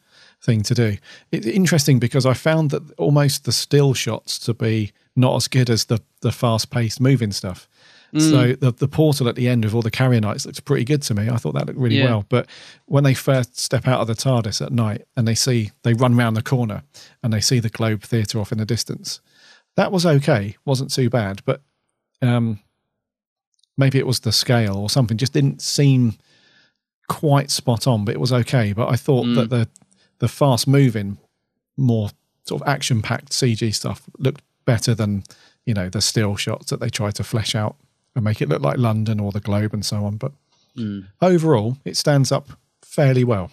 thing 0.41 0.61
to 0.63 0.73
do. 0.73 0.97
It's 1.31 1.47
interesting 1.47 1.99
because 1.99 2.25
I 2.25 2.33
found 2.33 2.71
that 2.71 2.91
almost 2.97 3.45
the 3.45 3.51
still 3.51 3.93
shots 3.93 4.37
to 4.39 4.53
be 4.53 4.91
not 5.15 5.35
as 5.35 5.47
good 5.47 5.69
as 5.69 5.85
the 5.85 6.01
the 6.21 6.31
fast 6.31 6.69
paced 6.69 6.99
moving 6.99 7.31
stuff. 7.31 7.67
Mm. 8.13 8.29
So 8.31 8.53
the 8.53 8.71
the 8.71 8.87
portal 8.87 9.27
at 9.27 9.35
the 9.35 9.47
end 9.49 9.65
with 9.65 9.73
all 9.73 9.81
the 9.81 9.91
Carrionites 9.91 10.45
looked 10.45 10.63
pretty 10.65 10.85
good 10.85 11.01
to 11.03 11.13
me. 11.13 11.29
I 11.29 11.37
thought 11.37 11.53
that 11.55 11.67
looked 11.67 11.79
really 11.79 11.97
Yeah. 11.97 12.05
well. 12.05 12.25
But 12.29 12.47
when 12.85 13.03
they 13.03 13.13
first 13.13 13.59
step 13.59 13.87
out 13.87 13.99
of 14.01 14.07
the 14.07 14.13
TARDIS 14.15 14.65
at 14.65 14.71
night 14.71 15.03
and 15.17 15.27
they 15.27 15.35
see 15.35 15.71
they 15.83 15.93
run 15.93 16.15
round 16.15 16.37
the 16.37 16.41
corner 16.41 16.83
and 17.21 17.33
they 17.33 17.41
see 17.41 17.59
the 17.59 17.69
Globe 17.69 18.03
Theatre 18.03 18.39
off 18.39 18.51
in 18.51 18.57
the 18.59 18.65
distance, 18.65 19.19
that 19.75 19.91
was 19.91 20.05
okay. 20.05 20.55
wasn't 20.65 20.93
too 20.93 21.09
bad. 21.09 21.41
But 21.45 21.61
um, 22.21 22.59
maybe 23.77 23.97
it 23.99 24.07
was 24.07 24.21
the 24.21 24.31
scale 24.31 24.77
or 24.77 24.89
something. 24.89 25.17
Just 25.17 25.33
didn't 25.33 25.61
seem 25.61 26.15
quite 27.09 27.51
spot 27.51 27.87
on. 27.87 28.05
But 28.05 28.15
it 28.15 28.21
was 28.21 28.33
okay. 28.33 28.73
But 28.73 28.87
I 28.89 28.95
thought 28.95 29.25
Mm. 29.25 29.35
that 29.35 29.49
the 29.49 29.69
the 30.19 30.27
fast 30.27 30.67
moving, 30.67 31.17
more 31.77 32.09
sort 32.45 32.61
of 32.61 32.67
action 32.67 33.01
packed 33.01 33.31
CG 33.31 33.71
stuff 33.75 34.03
looked 34.17 34.41
better 34.65 34.95
than 34.95 35.23
you 35.65 35.73
know 35.73 35.89
the 35.89 36.01
still 36.01 36.35
shots 36.35 36.69
that 36.69 36.79
they 36.79 36.89
tried 36.89 37.13
to 37.15 37.23
flesh 37.23 37.53
out 37.53 37.75
and 38.17 38.23
make 38.25 38.41
it 38.41 38.49
look 38.49 38.61
like 38.61 38.77
London 38.77 39.19
or 39.21 39.31
the 39.31 39.39
Globe 39.39 39.73
and 39.73 39.85
so 39.85 40.03
on. 40.05 40.17
But 40.17 40.33
Mm. 40.75 41.07
overall, 41.21 41.77
it 41.85 41.97
stands 41.97 42.31
up 42.31 42.49
fairly 42.83 43.23
well. 43.23 43.49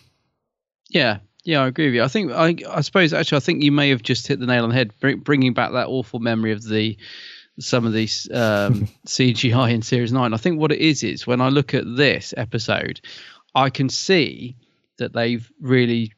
Yeah, 0.91 1.19
yeah, 1.45 1.61
I 1.63 1.69
agree 1.69 1.87
with 1.87 1.95
you. 1.95 2.03
I 2.03 2.09
think 2.09 2.33
I, 2.33 2.57
I 2.71 2.81
suppose 2.83 3.13
actually, 3.15 3.37
I 3.37 3.41
think 3.41 3.63
you 3.63 3.73
may 3.73 3.89
have 3.91 4.03
just 4.03 4.27
hit 4.27 4.41
the 4.41 4.47
nail 4.47 4.65
on 4.65 4.69
the 4.71 4.75
head, 4.75 4.93
bring, 5.01 5.21
bringing 5.21 5.55
back 5.55 5.73
that 5.73 5.87
awful 5.89 6.19
memory 6.19 6.53
of 6.53 6.63
the 6.69 6.97
some 7.61 7.87
of 7.87 7.93
these 7.95 8.29
um, 8.33 8.89
CGI 9.07 9.73
in 9.73 9.81
Series 9.83 10.13
Nine. 10.13 10.35
I 10.35 10.39
think 10.39 10.59
what 10.59 10.73
it 10.73 10.81
is 10.81 11.03
is 11.03 11.27
when 11.27 11.41
I 11.41 11.49
look 11.49 11.73
at 11.73 11.85
this 11.97 12.35
episode, 12.37 13.01
I 13.55 13.71
can 13.71 13.89
see 13.89 14.57
that 14.99 15.13
they've 15.15 15.51
really 15.61 16.13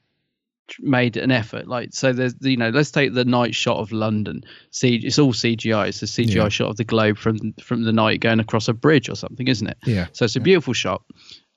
made 0.80 1.16
an 1.16 1.30
effort. 1.30 1.66
Like, 1.68 1.90
so 1.92 2.12
there's 2.12 2.34
you 2.40 2.56
know, 2.56 2.70
let's 2.70 2.90
take 2.90 3.14
the 3.14 3.24
night 3.24 3.54
shot 3.54 3.78
of 3.78 3.92
London. 3.92 4.42
See, 4.70 4.96
it's 4.96 5.18
all 5.18 5.32
CGI. 5.32 5.88
It's 5.88 6.02
a 6.02 6.06
CGI 6.06 6.34
Yeah. 6.34 6.48
shot 6.48 6.70
of 6.70 6.76
the 6.76 6.84
globe 6.84 7.18
from 7.18 7.52
from 7.60 7.84
the 7.84 7.92
night 7.92 8.20
going 8.20 8.40
across 8.40 8.68
a 8.68 8.72
bridge 8.74 9.08
or 9.08 9.14
something, 9.16 9.48
isn't 9.48 9.66
it? 9.68 9.78
Yeah. 9.84 10.06
So 10.12 10.24
it's 10.24 10.36
a 10.36 10.40
beautiful 10.40 10.72
shot. 10.74 11.02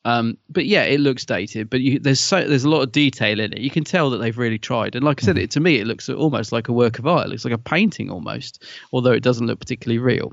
Um, 0.05 0.37
but 0.49 0.65
yeah, 0.65 0.83
it 0.83 1.01
looks 1.01 1.25
dated. 1.25 1.69
But 1.69 1.81
you, 1.81 1.99
there's 1.99 2.21
so 2.21 2.47
there's 2.47 2.63
a 2.63 2.69
lot 2.69 2.81
of 2.83 2.91
detail 2.93 3.39
in 3.39 3.51
it. 3.51 3.59
You 3.59 3.69
can 3.69 3.83
tell 3.83 4.09
that 4.11 4.19
they've 4.19 4.37
really 4.37 4.57
tried. 4.59 4.95
And 4.95 5.03
like 5.03 5.21
I 5.21 5.25
said, 5.25 5.35
Mm-hmm. 5.35 5.43
it 5.43 5.51
to 5.51 5.59
me 5.59 5.79
it 5.79 5.87
looks 5.87 6.07
almost 6.09 6.51
like 6.51 6.67
a 6.69 6.73
work 6.73 6.99
of 6.99 7.05
art. 7.07 7.25
It 7.27 7.29
looks 7.29 7.43
like 7.45 7.53
a 7.53 7.57
painting 7.57 8.09
almost, 8.09 8.63
although 8.93 9.11
it 9.11 9.23
doesn't 9.23 9.47
look 9.47 9.59
particularly 9.59 9.99
real. 9.99 10.31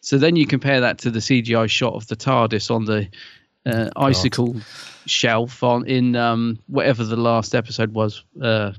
So 0.00 0.18
then 0.18 0.36
you 0.36 0.46
compare 0.46 0.80
that 0.82 0.98
to 0.98 1.10
the 1.10 1.20
CGI 1.20 1.68
shot 1.70 1.94
of 1.94 2.06
the 2.08 2.16
TARDIS 2.16 2.70
on 2.70 2.84
the 2.84 3.08
uh, 3.66 3.90
icicle 3.96 4.56
shelf 5.10 5.62
on 5.62 5.86
in 5.86 6.16
um, 6.16 6.58
whatever 6.66 7.04
the 7.04 7.16
last 7.16 7.54
episode 7.54 7.92
was. 7.92 8.24
Uh, 8.40 8.72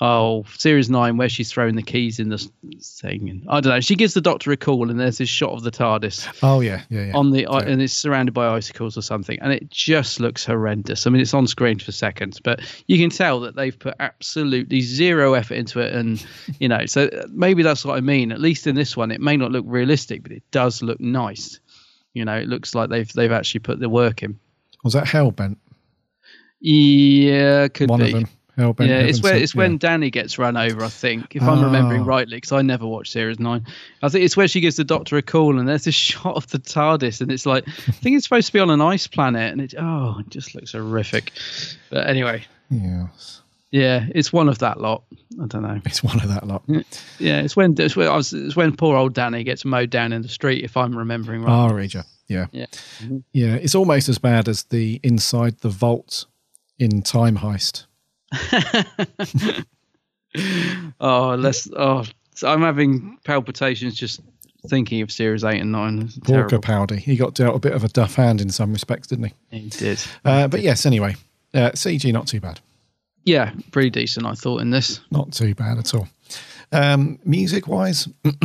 oh, 0.00 0.44
series 0.56 0.90
nine, 0.90 1.16
where 1.16 1.28
she's 1.28 1.50
throwing 1.50 1.76
the 1.76 1.82
keys 1.82 2.18
in 2.18 2.28
the 2.28 2.38
thing. 2.80 3.30
And 3.30 3.44
I 3.48 3.60
don't 3.60 3.72
know. 3.72 3.80
She 3.80 3.96
gives 3.96 4.14
the 4.14 4.20
Doctor 4.20 4.52
a 4.52 4.56
call, 4.56 4.90
and 4.90 5.00
there's 5.00 5.18
this 5.18 5.28
shot 5.28 5.52
of 5.52 5.62
the 5.62 5.70
TARDIS 5.70 6.28
Oh 6.42 6.60
yeah, 6.60 6.82
yeah, 6.90 7.06
yeah. 7.06 7.16
on 7.16 7.30
the 7.30 7.46
and 7.46 7.80
it's 7.80 7.92
surrounded 7.92 8.32
by 8.32 8.48
icicles 8.48 8.98
or 8.98 9.02
something 9.02 9.38
and 9.40 9.52
it 9.52 9.70
just 9.70 10.20
looks 10.20 10.44
horrendous 10.44 11.06
i 11.06 11.10
mean 11.10 11.20
it's 11.20 11.34
on 11.34 11.46
screen 11.46 11.78
for 11.78 11.92
seconds 11.92 12.40
but 12.40 12.60
you 12.86 12.98
can 12.98 13.10
tell 13.10 13.40
that 13.40 13.56
they've 13.56 13.78
put 13.78 13.94
absolutely 14.00 14.80
zero 14.80 15.34
effort 15.34 15.54
into 15.54 15.80
it 15.80 15.92
and 15.94 16.24
you 16.58 16.68
know 16.68 16.84
so 16.86 17.08
maybe 17.30 17.62
that's 17.62 17.84
what 17.84 17.96
i 17.96 18.00
mean 18.00 18.32
at 18.32 18.40
least 18.40 18.66
in 18.66 18.74
this 18.74 18.96
one 18.96 19.10
it 19.10 19.20
may 19.20 19.36
not 19.36 19.50
look 19.50 19.64
realistic 19.66 20.22
but 20.22 20.32
it 20.32 20.42
does 20.50 20.82
look 20.82 21.00
nice 21.00 21.60
you 22.12 22.24
know 22.24 22.36
it 22.36 22.48
looks 22.48 22.74
like 22.74 22.90
they've 22.90 23.12
they've 23.14 23.32
actually 23.32 23.60
put 23.60 23.78
the 23.78 23.88
work 23.88 24.22
in 24.22 24.38
Was 24.82 24.92
that 24.92 25.06
Hellbent? 25.06 25.56
Yeah 26.64 27.68
could 27.68 27.90
One 27.90 28.00
be 28.00 28.06
of 28.06 28.12
them. 28.12 28.28
Hellbent. 28.56 28.86
yeah, 28.88 29.00
it's 29.00 29.20
where 29.20 29.34
it's 29.34 29.52
when. 29.52 29.78
Danny 29.78 30.10
gets 30.10 30.38
run 30.38 30.56
over. 30.56 30.84
I 30.84 30.88
think, 30.88 31.34
if 31.34 31.42
I'm 31.42 31.60
remembering 31.64 32.02
Oh. 32.02 32.04
rightly, 32.04 32.36
because 32.36 32.52
I 32.52 32.62
never 32.62 32.86
watched 32.86 33.10
series 33.10 33.40
nine. 33.40 33.66
I 34.00 34.08
think 34.08 34.24
it's 34.24 34.36
where 34.36 34.46
she 34.46 34.60
gives 34.60 34.76
the 34.76 34.84
Doctor 34.84 35.16
a 35.16 35.22
call, 35.22 35.58
and 35.58 35.68
there's 35.68 35.82
this 35.84 35.94
shot 36.10 36.36
of 36.36 36.46
the 36.48 36.60
TARDIS, 36.60 37.20
and 37.20 37.32
it's 37.32 37.46
like 37.46 37.66
I 37.68 37.90
think 37.92 38.14
it's 38.16 38.26
supposed 38.26 38.46
to 38.46 38.52
be 38.52 38.60
on 38.60 38.70
an 38.70 38.80
ice 38.80 39.08
planet, 39.08 39.50
and 39.52 39.60
it 39.60 39.74
oh, 39.76 40.18
it 40.20 40.28
just 40.30 40.54
looks 40.54 40.70
horrific. 40.70 41.32
But 41.90 42.06
anyway, 42.06 42.44
Yes. 42.70 43.42
yeah, 43.72 44.06
it's 44.14 44.32
one 44.32 44.48
of 44.48 44.58
that 44.60 44.80
lot. 44.80 45.02
I 45.42 45.46
don't 45.48 45.62
know. 45.62 45.80
It's 45.84 46.04
one 46.04 46.20
of 46.22 46.28
that 46.28 46.46
lot. 46.46 46.62
Yeah, 47.18 47.40
it's 47.40 47.56
when 47.56 47.74
it's 47.76 47.96
when, 47.96 48.06
I 48.06 48.14
was, 48.16 48.32
it's 48.32 48.54
when 48.54 48.76
poor 48.76 48.96
old 48.96 49.14
Danny 49.14 49.42
gets 49.42 49.64
mowed 49.64 49.90
down 49.90 50.12
in 50.12 50.22
the 50.22 50.28
street. 50.28 50.62
If 50.62 50.76
I'm 50.76 50.96
remembering 50.96 51.42
right. 51.42 51.50
Ah, 51.52 51.66
Regia. 51.70 52.04
Yeah. 52.28 52.46
Yeah. 52.52 52.66
Yeah. 53.32 53.54
It's 53.56 53.74
almost 53.74 54.08
as 54.08 54.18
bad 54.18 54.48
as 54.48 54.62
the 54.64 55.00
inside 55.02 55.58
the 55.58 55.68
vault 55.70 56.26
in 56.78 57.02
Time 57.02 57.36
Heist. 57.36 57.86
oh, 61.00 61.34
let's. 61.38 61.68
Oh, 61.76 62.04
so 62.34 62.48
I'm 62.48 62.62
having 62.62 63.18
palpitations 63.24 63.94
just 63.94 64.20
thinking 64.68 65.02
of 65.02 65.12
series 65.12 65.44
eight 65.44 65.60
and 65.60 65.72
nine. 65.72 66.02
It's 66.02 66.18
Poor 66.18 66.48
terrible. 66.48 66.58
Capaldi. 66.58 66.98
He 66.98 67.16
got 67.16 67.34
dealt 67.34 67.56
a 67.56 67.60
bit 67.60 67.72
of 67.72 67.84
a 67.84 67.88
duff 67.88 68.14
hand 68.14 68.40
in 68.40 68.50
some 68.50 68.72
respects, 68.72 69.08
didn't 69.08 69.26
he? 69.50 69.58
He 69.58 69.68
did. 69.68 70.00
Uh, 70.24 70.48
but 70.48 70.60
yes, 70.60 70.86
anyway, 70.86 71.16
uh, 71.52 71.70
CG 71.70 72.12
not 72.12 72.26
too 72.26 72.40
bad. 72.40 72.60
Yeah, 73.24 73.52
pretty 73.72 73.90
decent. 73.90 74.26
I 74.26 74.34
thought 74.34 74.60
in 74.60 74.70
this. 74.70 75.00
Not 75.10 75.32
too 75.32 75.54
bad 75.54 75.78
at 75.78 75.94
all. 75.94 76.08
Um, 76.72 77.18
music 77.24 77.68
wise, 77.68 78.08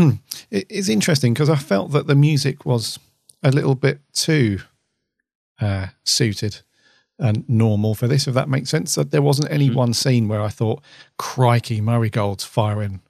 it 0.51 0.65
is 0.69 0.87
interesting 0.87 1.33
because 1.33 1.49
I 1.49 1.55
felt 1.55 1.91
that 1.91 2.07
the 2.07 2.15
music 2.15 2.65
was 2.65 2.99
a 3.41 3.51
little 3.51 3.75
bit 3.75 3.99
too 4.13 4.59
uh, 5.59 5.87
suited 6.03 6.61
and 7.19 7.47
normal 7.47 7.95
for 7.95 8.07
this, 8.07 8.27
if 8.27 8.33
that 8.33 8.49
makes 8.49 8.69
sense. 8.69 8.95
That 8.95 9.11
there 9.11 9.21
wasn't 9.21 9.51
any 9.51 9.67
mm-hmm. 9.67 9.77
one 9.77 9.93
scene 9.93 10.27
where 10.27 10.41
I 10.41 10.49
thought, 10.49 10.81
crikey, 11.17 11.81
Murray 11.81 12.09
Gold's 12.09 12.43
firing 12.43 13.01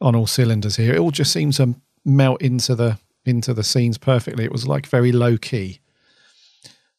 on 0.00 0.16
all 0.16 0.26
cylinders 0.26 0.76
here. 0.76 0.94
It 0.94 0.98
all 0.98 1.12
just 1.12 1.32
seemed 1.32 1.54
to 1.54 1.76
melt 2.04 2.42
into 2.42 2.74
the 2.74 2.98
into 3.24 3.54
the 3.54 3.64
scenes 3.64 3.98
perfectly. 3.98 4.44
It 4.44 4.52
was 4.52 4.66
like 4.66 4.86
very 4.86 5.12
low 5.12 5.38
key. 5.38 5.80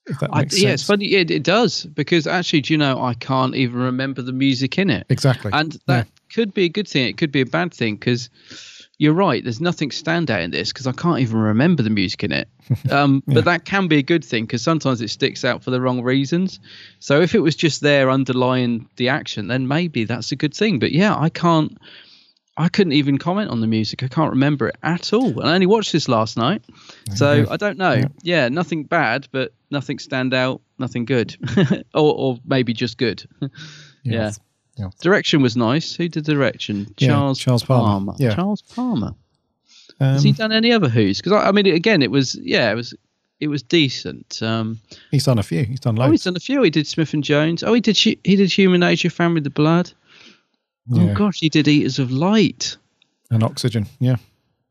If 0.05 0.19
that 0.19 0.29
I, 0.33 0.41
makes 0.41 0.61
yeah, 0.61 0.69
sense. 0.69 0.81
it's 0.81 0.87
funny. 0.87 1.13
It, 1.13 1.31
it 1.31 1.43
does 1.43 1.85
because 1.85 2.27
actually, 2.27 2.61
do 2.61 2.73
you 2.73 2.77
know, 2.77 3.01
I 3.01 3.13
can't 3.13 3.55
even 3.55 3.79
remember 3.79 4.21
the 4.21 4.33
music 4.33 4.77
in 4.77 4.89
it. 4.89 5.05
Exactly. 5.09 5.51
And 5.53 5.79
that 5.87 6.07
could 6.33 6.53
be 6.53 6.65
a 6.65 6.69
good 6.69 6.87
thing. 6.87 7.07
It 7.07 7.17
could 7.17 7.31
be 7.31 7.41
a 7.41 7.45
bad 7.45 7.73
thing 7.73 7.95
because 7.95 8.29
you're 8.99 9.13
right. 9.13 9.43
There's 9.43 9.59
nothing 9.61 9.89
standout 9.89 10.43
in 10.43 10.51
this 10.51 10.71
because 10.71 10.87
I 10.87 10.91
can't 10.91 11.19
even 11.19 11.39
remember 11.39 11.83
the 11.83 11.89
music 11.89 12.23
in 12.23 12.31
it. 12.31 12.47
Um, 12.91 13.23
But 13.27 13.45
that 13.45 13.65
can 13.65 13.87
be 13.87 13.97
a 13.97 14.03
good 14.03 14.23
thing 14.23 14.45
because 14.45 14.61
sometimes 14.61 15.01
it 15.01 15.09
sticks 15.09 15.43
out 15.43 15.63
for 15.63 15.71
the 15.71 15.81
wrong 15.81 16.01
reasons. 16.03 16.59
So 16.99 17.21
if 17.21 17.33
it 17.35 17.39
was 17.39 17.55
just 17.55 17.81
there 17.81 18.09
underlying 18.09 18.87
the 18.97 19.09
action, 19.09 19.47
then 19.47 19.67
maybe 19.67 20.03
that's 20.05 20.31
a 20.31 20.35
good 20.35 20.53
thing. 20.53 20.79
But 20.79 20.91
yeah, 20.91 21.15
I 21.17 21.29
can't. 21.29 21.77
I 22.55 22.69
couldn't 22.69 22.93
even 22.93 23.17
comment 23.17 23.49
on 23.49 23.61
the 23.61 23.67
music. 23.67 24.03
I 24.03 24.07
can't 24.07 24.29
remember 24.29 24.67
it 24.67 24.75
at 24.83 25.11
all. 25.11 25.39
And 25.39 25.49
I 25.49 25.55
only 25.55 25.65
watched 25.65 25.91
this 25.91 26.07
last 26.07 26.37
night, 26.37 26.61
so 27.15 27.47
I 27.49 27.57
don't 27.57 27.79
know. 27.79 28.03
Yeah. 28.21 28.49
nothing 28.49 28.83
bad, 28.83 29.27
but 29.31 29.53
nothing 29.71 29.97
stand 29.97 30.35
out, 30.35 30.61
nothing 30.77 31.05
good, 31.05 31.35
or, 31.95 32.13
or 32.13 32.37
maybe 32.45 32.73
just 32.73 32.99
good. 32.99 33.25
yeah. 34.03 34.31
Yeah. 34.75 34.89
Direction 35.01 35.41
was 35.41 35.55
nice. 35.55 35.95
Who 35.95 36.07
did 36.07 36.25
the 36.25 36.33
direction? 36.33 36.93
Yeah, 36.97 37.09
Charles 37.09 37.39
Charles 37.39 37.63
Palmer. 37.63 38.13
Yeah. 38.17 38.33
Charles 38.35 38.61
Palmer. 38.61 39.13
Um, 39.99 40.13
Has 40.13 40.23
he 40.23 40.31
done 40.31 40.51
any 40.51 40.71
other 40.71 40.89
Who's? 40.89 41.19
Because 41.19 41.33
I, 41.33 41.49
I 41.49 41.51
mean, 41.51 41.67
again, 41.67 42.01
it 42.01 42.09
was 42.11 42.35
yeah, 42.35 42.71
it 42.71 42.75
was 42.75 42.93
it 43.39 43.47
was 43.47 43.61
decent. 43.61 44.41
Um, 44.41 44.79
he's 45.11 45.25
done 45.25 45.37
a 45.37 45.43
few. 45.43 45.63
He's 45.63 45.79
done 45.79 45.95
loads. 45.95 46.07
oh, 46.07 46.11
he's 46.11 46.23
done 46.23 46.35
a 46.35 46.39
few. 46.39 46.61
He 46.63 46.69
did 46.69 46.87
Smith 46.87 47.13
and 47.13 47.23
Jones. 47.23 47.63
Oh, 47.63 47.73
he 47.73 47.81
did 47.81 47.97
he 47.97 48.15
did 48.23 48.51
Human 48.51 48.79
Nature, 48.79 49.09
Family 49.09 49.41
the 49.41 49.49
Blood. 49.49 49.91
Yeah. 50.87 51.11
Oh 51.11 51.13
gosh, 51.13 51.39
he 51.39 51.49
did 51.49 51.67
Eaters 51.67 51.99
of 51.99 52.11
Light. 52.11 52.75
and 53.29 53.43
oxygen. 53.43 53.85
Yeah. 53.99 54.15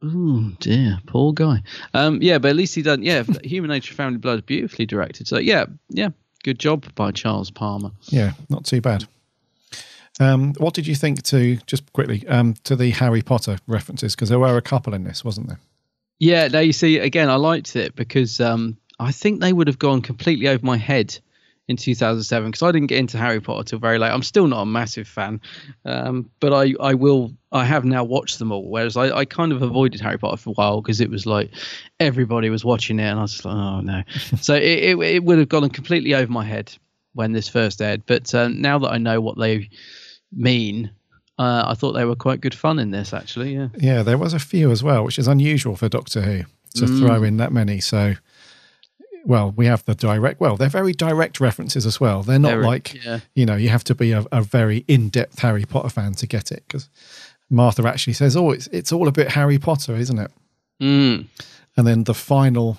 Oh 0.03 0.51
dear, 0.59 0.99
poor 1.07 1.33
guy. 1.33 1.63
Um, 1.95 2.21
yeah, 2.21 2.39
but 2.39 2.49
at 2.49 2.57
least 2.57 2.75
he 2.75 2.83
done. 2.83 3.03
Yeah, 3.05 3.23
Human 3.45 3.71
Nature, 3.71 3.95
Family 3.95 4.19
Blood, 4.19 4.45
beautifully 4.47 4.85
directed. 4.85 5.29
So 5.29 5.39
yeah, 5.39 5.67
yeah, 5.91 6.09
good 6.43 6.59
job 6.59 6.93
by 6.97 7.13
Charles 7.13 7.51
Palmer. 7.53 7.93
Yeah, 8.07 8.33
not 8.49 8.65
too 8.65 8.81
bad. 8.81 9.07
Um, 10.21 10.55
what 10.59 10.75
did 10.75 10.87
you 10.87 10.95
think 10.95 11.23
to 11.25 11.57
just 11.67 11.91
quickly 11.93 12.27
um, 12.29 12.55
to 12.65 12.77
the 12.77 12.91
Harry 12.91 13.23
Potter 13.23 13.59
references? 13.67 14.15
Because 14.15 14.29
there 14.29 14.39
were 14.39 14.57
a 14.57 14.63
couple 14.63 14.95
in 14.95 15.05
this, 15.05 15.25
wasn't 15.25 15.49
there? 15.49 15.59
Yeah, 16.19 16.49
now 16.49 16.61
you 16.61 16.73
see 16.73 16.99
again, 16.99 17.31
I 17.31 17.37
liked 17.37 17.75
it 17.77 17.97
because 17.97 18.41
um, 18.41 18.77
I 19.01 19.11
think 19.11 19.41
they 19.41 19.53
would 19.53 19.67
have 19.67 19.79
gone 19.79 20.03
completely 20.03 20.49
over 20.49 20.65
my 20.65 20.77
head 20.77 21.19
in 21.69 21.77
2007 21.77 22.51
because 22.51 22.63
I 22.63 22.73
didn't 22.73 22.89
get 22.89 22.99
into 22.99 23.19
Harry 23.19 23.41
Potter 23.41 23.65
till 23.65 23.79
very 23.79 23.99
late. 23.99 24.11
I'm 24.11 24.23
still 24.23 24.47
not 24.47 24.63
a 24.63 24.67
massive 24.67 25.09
fan, 25.09 25.41
um, 25.85 26.31
but 26.41 26.53
I, 26.53 26.75
I 26.81 26.95
will. 26.95 27.33
I 27.51 27.65
have 27.65 27.85
now 27.85 28.05
watched 28.05 28.39
them 28.39 28.53
all. 28.53 28.69
Whereas 28.69 28.97
I, 28.97 29.17
I 29.17 29.25
kind 29.25 29.53
of 29.53 29.63
avoided 29.63 30.01
Harry 30.01 30.19
Potter 30.19 30.37
for 30.37 30.51
a 30.51 30.55
while 30.55 30.81
because 30.81 31.01
it 31.01 31.11
was 31.11 31.27
like 31.27 31.51
everybody 31.99 32.51
was 32.51 32.65
watching 32.65 32.99
it, 32.99 33.05
and 33.05 33.19
I 33.19 33.23
was 33.23 33.33
just 33.33 33.45
like, 33.45 33.55
oh 33.55 33.81
no. 33.81 34.03
so 34.41 34.55
it, 34.55 34.63
it 34.63 34.99
it 34.99 35.25
would 35.25 35.39
have 35.39 35.49
gone 35.49 35.69
completely 35.71 36.15
over 36.15 36.31
my 36.31 36.45
head 36.45 36.73
when 37.15 37.33
this 37.33 37.49
first 37.49 37.81
aired. 37.81 38.05
But 38.07 38.35
uh, 38.35 38.49
now 38.49 38.79
that 38.81 38.91
I 38.93 38.99
know 38.99 39.21
what 39.21 39.39
they 39.39 39.71
mean, 40.35 40.91
uh, 41.39 41.65
I 41.67 41.75
thought 41.75 41.93
they 41.93 42.05
were 42.05 42.17
quite 42.17 42.41
good 42.41 42.55
fun 42.55 42.79
in 42.79 42.91
this. 42.91 43.13
Actually, 43.13 43.55
yeah. 43.55 43.69
Yeah, 43.79 44.03
there 44.03 44.19
was 44.19 44.33
a 44.35 44.39
few 44.39 44.71
as 44.71 44.83
well, 44.83 45.05
which 45.05 45.19
is 45.19 45.29
unusual 45.29 45.77
for 45.77 45.89
Doctor 45.89 46.23
Who 46.23 46.43
to 46.77 46.85
Mm. 46.87 46.99
throw 46.99 47.23
in 47.23 47.37
that 47.37 47.53
many. 47.53 47.81
So, 47.81 48.15
well, 49.25 49.53
we 49.57 49.67
have 49.67 49.85
the 49.85 49.95
direct. 49.95 50.41
Well, 50.41 50.57
they're 50.57 50.69
very 50.69 50.93
direct 50.93 51.41
references 51.41 51.87
as 51.87 52.01
well. 52.01 52.23
They're 52.23 52.39
not 52.39 52.53
Very, 52.53 52.65
like 52.65 53.05
yeah. 53.05 53.21
you 53.35 53.47
know 53.47 53.57
you 53.57 53.69
have 53.69 53.85
to 53.85 53.95
be 53.95 54.13
a, 54.13 54.25
a 54.33 54.43
very 54.43 54.85
in-depth 54.89 55.39
Harry 55.41 55.65
Potter 55.65 55.91
fan 55.91 56.15
to 56.15 56.27
get 56.27 56.51
it 56.51 56.65
because 56.67 56.89
Martha 57.51 57.87
actually 57.87 58.15
says, 58.15 58.37
"Oh, 58.37 58.51
it's 58.51 58.67
it's 58.69 58.93
all 58.93 59.07
a 59.09 59.13
bit 59.13 59.29
Harry 59.33 59.59
Potter, 59.59 59.95
isn't 59.97 60.19
it?" 60.19 60.31
Mm. 60.83 61.27
And 61.77 61.87
then 61.87 62.05
the 62.05 62.15
final 62.15 62.79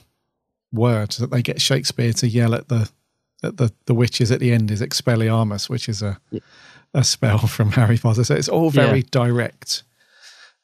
word 0.71 1.11
that 1.11 1.29
they 1.31 1.41
get 1.41 1.61
Shakespeare 1.61 2.13
to 2.13 2.27
yell 2.27 2.53
at 2.55 2.67
the 2.67 2.89
at 3.43 3.57
the 3.57 3.71
the 3.85 3.93
witches 3.93 4.31
at 4.31 4.39
the 4.39 4.51
end 4.51 4.71
is 4.71 4.81
Expelliarmus, 4.81 5.69
which 5.69 5.87
is 5.87 6.01
a 6.01 6.19
a 6.93 7.03
spell 7.03 7.39
from 7.47 7.71
Harry 7.71 7.97
Potter. 7.97 8.23
So 8.23 8.35
it's 8.35 8.49
all 8.49 8.69
very 8.69 8.99
Yeah. 8.99 9.05
direct, 9.11 9.83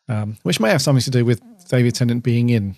um, 0.07 0.37
which 0.43 0.59
may 0.59 0.69
have 0.69 0.81
something 0.81 1.03
to 1.03 1.11
do 1.11 1.25
with 1.25 1.41
David 1.69 1.95
Tennant 1.95 2.23
being 2.23 2.49
in 2.49 2.75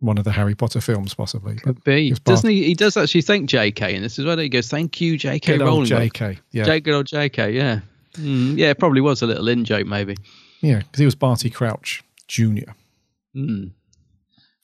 one 0.00 0.18
of 0.18 0.24
the 0.24 0.32
Harry 0.32 0.54
Potter 0.54 0.80
films, 0.80 1.14
possibly. 1.14 1.54
But 1.64 1.76
Could 1.76 1.84
be. 1.84 2.10
Doesn't 2.24 2.50
he? 2.50 2.64
He 2.64 2.74
does 2.74 2.96
actually 2.96 3.22
thank 3.22 3.48
J.K. 3.48 3.94
in 3.94 4.02
this 4.02 4.18
as 4.18 4.24
well. 4.24 4.36
He 4.38 4.48
goes, 4.48 4.68
"Thank 4.68 5.00
you, 5.00 5.16
J.K. 5.16 5.58
Good 5.58 5.64
Rowling." 5.64 5.84
J.K., 5.86 6.38
yeah. 6.50 6.64
J- 6.64 6.80
good 6.80 6.94
old 6.94 7.06
J.K. 7.06 7.52
Yeah, 7.52 7.80
Mm, 8.14 8.58
yeah. 8.58 8.70
It 8.70 8.78
probably 8.78 9.00
was 9.00 9.22
a 9.22 9.26
little 9.26 9.48
in 9.48 9.64
joke, 9.64 9.86
maybe. 9.86 10.16
Yeah, 10.60 10.78
because 10.78 10.98
he 10.98 11.04
was 11.04 11.14
Barty 11.14 11.50
Crouch 11.50 12.02
Junior. 12.26 12.74
Mm. 13.36 13.72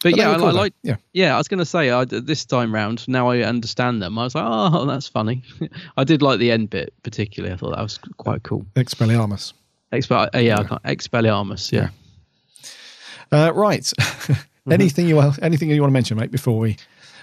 But 0.01 0.13
But, 0.13 0.17
yeah, 0.17 0.31
I, 0.31 0.35
I 0.35 0.51
like. 0.53 0.75
yeah. 0.83 0.97
yeah. 1.13 1.35
I 1.35 1.39
was 1.39 1.49
going 1.49 1.59
to 1.59 1.65
say 1.65 1.91
I, 1.91 2.05
this 2.05 2.45
time 2.45 2.73
round. 2.73 3.07
Now 3.09 3.31
I 3.31 3.41
understand 3.41 4.01
them. 4.01 4.17
I 4.19 4.25
was 4.25 4.35
like, 4.35 4.45
oh, 4.47 4.87
that's 4.87 5.09
funny. 5.09 5.43
I 5.97 6.05
did 6.05 6.23
like 6.23 6.39
the 6.39 6.53
end 6.53 6.71
bit 6.71 6.95
particularly. 7.03 7.53
I 7.53 7.57
thought 7.57 7.75
that 7.75 7.83
was 7.83 7.99
quite 8.17 8.45
cool. 8.45 8.65
Expelliarmus. 8.77 9.55
Expel, 9.91 10.29
uh, 10.35 10.39
yeah, 10.39 10.59
I 10.59 10.65
can't, 10.65 10.83
Expelliarmus. 10.83 11.73
Yeah. 11.73 11.89
Uh, 13.33 13.53
right. 13.55 13.91
anything 14.71 15.09
you 15.09 15.17
want 15.17 15.39
anything 15.43 15.71
you 15.71 15.81
want 15.81 15.91
to 15.91 15.95
mention, 15.95 16.19
mate? 16.19 16.31
Before 16.31 16.59
we 16.59 16.77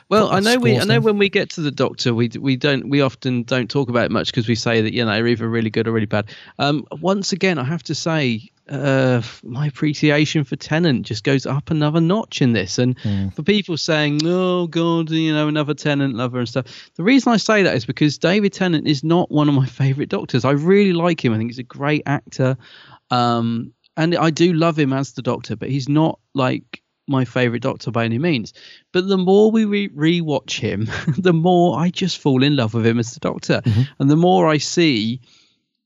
Well, 0.09 0.31
I 0.31 0.39
know 0.39 0.57
we. 0.57 0.77
I 0.79 0.83
know 0.83 0.99
when 0.99 1.17
we 1.17 1.29
get 1.29 1.51
to 1.51 1.61
the 1.61 1.71
doctor, 1.71 2.13
we 2.13 2.29
we 2.39 2.55
don't 2.55 2.89
we 2.89 3.01
often 3.01 3.43
don't 3.43 3.69
talk 3.69 3.89
about 3.89 4.05
it 4.05 4.11
much 4.11 4.27
because 4.27 4.47
we 4.47 4.55
say 4.55 4.81
that 4.81 4.93
you 4.93 5.05
know 5.05 5.11
they're 5.11 5.27
either 5.27 5.47
really 5.47 5.69
good 5.69 5.87
or 5.87 5.91
really 5.91 6.05
bad. 6.05 6.25
Um, 6.59 6.85
once 7.01 7.31
again, 7.31 7.57
I 7.57 7.63
have 7.63 7.83
to 7.83 7.95
say, 7.95 8.49
uh, 8.69 9.21
my 9.43 9.67
appreciation 9.67 10.43
for 10.43 10.55
Tennant 10.55 11.05
just 11.05 11.23
goes 11.23 11.45
up 11.45 11.69
another 11.69 12.01
notch 12.01 12.41
in 12.41 12.53
this. 12.53 12.79
And 12.79 12.97
Hmm. 12.99 13.29
for 13.29 13.43
people 13.43 13.77
saying, 13.77 14.21
"Oh 14.25 14.67
God, 14.67 15.11
you 15.11 15.33
know, 15.33 15.47
another 15.47 15.73
Tennant 15.73 16.15
lover 16.15 16.39
and 16.39 16.49
stuff," 16.49 16.65
the 16.95 17.03
reason 17.03 17.31
I 17.31 17.37
say 17.37 17.63
that 17.63 17.75
is 17.75 17.85
because 17.85 18.17
David 18.17 18.53
Tennant 18.53 18.87
is 18.87 19.03
not 19.03 19.29
one 19.31 19.47
of 19.49 19.55
my 19.55 19.65
favorite 19.67 20.09
doctors. 20.09 20.45
I 20.45 20.51
really 20.51 20.93
like 20.93 21.23
him. 21.23 21.33
I 21.33 21.37
think 21.37 21.51
he's 21.51 21.59
a 21.59 21.63
great 21.63 22.03
actor. 22.05 22.57
Um, 23.11 23.71
and 23.97 24.15
I 24.15 24.29
do 24.29 24.51
love 24.53 24.77
him 24.77 24.91
as 24.93 25.13
the 25.13 25.21
Doctor, 25.21 25.55
but 25.55 25.69
he's 25.69 25.87
not 25.87 26.19
like 26.33 26.81
my 27.07 27.23
favorite 27.23 27.61
Doctor 27.61 27.91
by 27.91 28.03
any 28.03 28.17
means. 28.17 28.51
But 28.91 29.07
the 29.07 29.17
more 29.17 29.51
we 29.51 29.65
re- 29.65 29.89
rewatch 29.89 30.59
him, 30.59 30.89
the 31.17 31.33
more 31.33 31.79
I 31.79 31.91
just 31.91 32.17
fall 32.17 32.41
in 32.43 32.55
love 32.55 32.73
with 32.73 32.85
him 32.85 32.97
as 32.99 33.13
the 33.13 33.19
Doctor, 33.19 33.61
and 33.99 34.09
the 34.09 34.15
more 34.15 34.47
I 34.47 34.57
see 34.57 35.21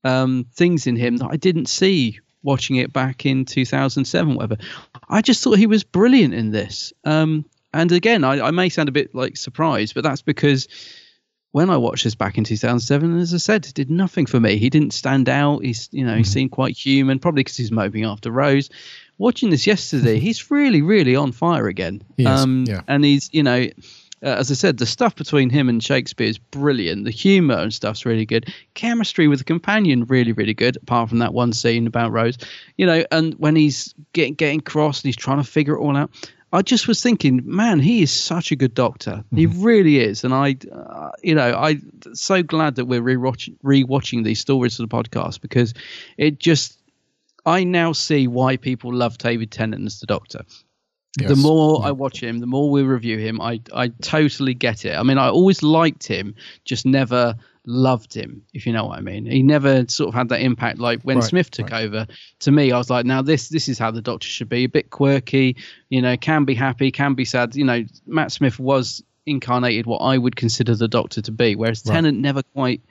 um, 0.05 0.45
things 0.55 0.87
in 0.87 0.95
him 0.95 1.17
that 1.17 1.27
I 1.29 1.35
didn't 1.35 1.67
see 1.67 2.19
watching 2.43 2.77
it 2.77 2.93
back 2.93 3.25
in 3.25 3.45
2007, 3.45 4.35
whatever. 4.35 4.57
I 5.09 5.21
just 5.21 5.43
thought 5.43 5.57
he 5.57 5.67
was 5.67 5.83
brilliant 5.83 6.33
in 6.33 6.51
this. 6.51 6.93
Um, 7.03 7.45
and 7.73 7.91
again, 7.91 8.23
I, 8.23 8.47
I 8.47 8.51
may 8.51 8.69
sound 8.69 8.89
a 8.89 8.93
bit 8.93 9.13
like 9.13 9.37
surprised, 9.37 9.93
but 9.93 10.03
that's 10.03 10.21
because 10.21 10.67
when 11.51 11.69
I 11.69 11.77
watched 11.77 12.03
this 12.03 12.15
back 12.15 12.37
in 12.37 12.43
2007, 12.43 13.19
as 13.19 13.33
I 13.33 13.37
said, 13.37 13.65
it 13.65 13.73
did 13.73 13.89
nothing 13.89 14.25
for 14.25 14.39
me. 14.39 14.57
He 14.57 14.69
didn't 14.69 14.93
stand 14.93 15.29
out. 15.29 15.63
He's, 15.63 15.89
you 15.91 16.05
know, 16.05 16.15
he 16.15 16.23
seemed 16.23 16.51
quite 16.51 16.77
human, 16.77 17.19
probably 17.19 17.41
because 17.41 17.57
he's 17.57 17.71
moping 17.71 18.05
after 18.05 18.31
Rose. 18.31 18.69
Watching 19.17 19.49
this 19.49 19.65
yesterday, 19.67 20.19
he's 20.19 20.49
really, 20.51 20.81
really 20.81 21.15
on 21.15 21.31
fire 21.31 21.67
again. 21.67 22.03
Um, 22.25 22.65
yeah. 22.67 22.81
And 22.87 23.03
he's, 23.03 23.29
you 23.33 23.43
know, 23.43 23.67
uh, 24.23 24.27
as 24.27 24.51
I 24.51 24.53
said, 24.53 24.77
the 24.77 24.85
stuff 24.85 25.15
between 25.15 25.49
him 25.49 25.69
and 25.69 25.83
Shakespeare 25.83 26.27
is 26.27 26.37
brilliant. 26.37 27.05
The 27.05 27.11
humour 27.11 27.55
and 27.55 27.73
stuff's 27.73 28.05
really 28.05 28.25
good. 28.25 28.53
Chemistry 28.73 29.27
with 29.27 29.39
the 29.39 29.45
companion, 29.45 30.05
really, 30.05 30.33
really 30.33 30.53
good. 30.53 30.77
Apart 30.77 31.09
from 31.09 31.19
that 31.19 31.33
one 31.33 31.53
scene 31.53 31.87
about 31.87 32.11
Rose, 32.11 32.37
you 32.77 32.85
know, 32.85 33.03
and 33.11 33.33
when 33.35 33.55
he's 33.55 33.93
getting 34.13 34.33
getting 34.33 34.59
cross 34.61 34.99
and 34.99 35.07
he's 35.07 35.15
trying 35.15 35.37
to 35.37 35.49
figure 35.49 35.75
it 35.75 35.79
all 35.79 35.95
out. 35.95 36.11
I 36.51 36.63
just 36.63 36.87
was 36.87 37.01
thinking, 37.03 37.41
man, 37.45 37.79
he 37.79 38.01
is 38.01 38.11
such 38.11 38.51
a 38.51 38.55
good 38.55 38.73
doctor. 38.73 39.23
He 39.35 39.45
really 39.45 39.99
is, 39.99 40.23
and 40.23 40.33
I, 40.33 40.55
uh, 40.73 41.11
you 41.21 41.35
know, 41.35 41.55
I 41.55 41.77
so 42.13 42.41
glad 42.41 42.75
that 42.75 42.85
we're 42.85 43.03
rewatching 43.03 43.55
rewatching 43.63 44.23
these 44.23 44.39
stories 44.39 44.75
for 44.75 44.81
the 44.81 44.87
podcast 44.87 45.41
because 45.41 45.75
it 46.17 46.39
just, 46.39 46.79
I 47.45 47.63
now 47.63 47.91
see 47.91 48.27
why 48.27 48.57
people 48.57 48.91
love 48.91 49.19
David 49.19 49.51
Tennant 49.51 49.85
as 49.85 49.99
the 49.99 50.07
Doctor. 50.07 50.41
The 51.17 51.35
more 51.35 51.83
I 51.83 51.91
watch 51.91 52.21
him, 52.21 52.39
the 52.39 52.45
more 52.45 52.69
we 52.69 52.83
review 52.83 53.17
him, 53.17 53.41
I 53.41 53.59
I 53.73 53.87
totally 54.01 54.53
get 54.53 54.85
it. 54.85 54.95
I 54.95 55.03
mean, 55.03 55.17
I 55.17 55.29
always 55.29 55.63
liked 55.63 56.07
him, 56.07 56.35
just 56.65 56.85
never 56.85 57.35
loved 57.65 58.13
him, 58.13 58.43
if 58.53 58.65
you 58.65 58.73
know 58.73 58.85
what 58.85 58.97
I 58.97 59.01
mean. 59.01 59.25
He 59.25 59.41
never 59.41 59.85
sort 59.87 60.09
of 60.09 60.13
had 60.13 60.29
that 60.29 60.41
impact 60.41 60.79
like 60.79 61.01
when 61.01 61.17
Right, 61.17 61.25
Smith 61.25 61.51
took 61.51 61.73
over. 61.73 62.07
To 62.39 62.51
me, 62.51 62.71
I 62.71 62.77
was 62.77 62.89
like, 62.89 63.05
now 63.05 63.21
this 63.23 63.49
this 63.49 63.67
is 63.67 63.79
how 63.79 63.91
the 63.91 64.01
Doctor 64.01 64.27
should 64.27 64.49
be, 64.49 64.65
a 64.65 64.69
bit 64.69 64.91
quirky, 64.91 65.55
you 65.89 66.01
know, 66.01 66.15
can 66.15 66.45
be 66.45 66.53
happy, 66.53 66.91
can 66.91 67.15
be 67.15 67.25
sad. 67.25 67.55
You 67.55 67.65
know, 67.65 67.83
Matt 68.05 68.31
Smith 68.31 68.59
was 68.59 69.03
incarnated 69.25 69.87
what 69.87 69.99
I 69.99 70.17
would 70.17 70.35
consider 70.35 70.75
the 70.75 70.87
Doctor 70.87 71.21
to 71.23 71.31
be, 71.31 71.55
whereas 71.55 71.83
Right. 71.85 71.95
Tennant 71.95 72.19
never 72.19 72.43
quite 72.43 72.81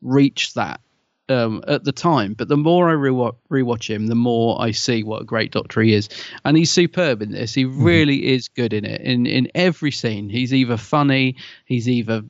reached 0.00 0.54
that 0.54 0.80
um, 1.28 1.62
at 1.68 1.84
the 1.84 1.92
time. 1.92 2.34
But 2.34 2.48
the 2.48 2.56
more 2.56 2.88
I 2.88 2.94
rewatch, 2.94 3.36
rewatch 3.50 3.88
him, 3.88 4.06
the 4.06 4.14
more 4.14 4.60
I 4.60 4.70
see 4.70 5.02
what 5.02 5.22
a 5.22 5.24
great 5.24 5.52
Doctor 5.52 5.82
he 5.82 5.94
is, 5.94 6.08
and 6.44 6.56
he's 6.56 6.70
superb 6.70 7.22
in 7.22 7.32
this. 7.32 7.54
He 7.54 7.64
really 7.64 8.28
is 8.28 8.48
good 8.48 8.72
in 8.72 8.84
it. 8.84 9.00
In 9.00 9.26
in 9.26 9.50
every 9.54 9.90
scene, 9.90 10.28
he's 10.28 10.54
either 10.54 10.76
funny, 10.76 11.36
he's 11.64 11.88
either 11.88 12.22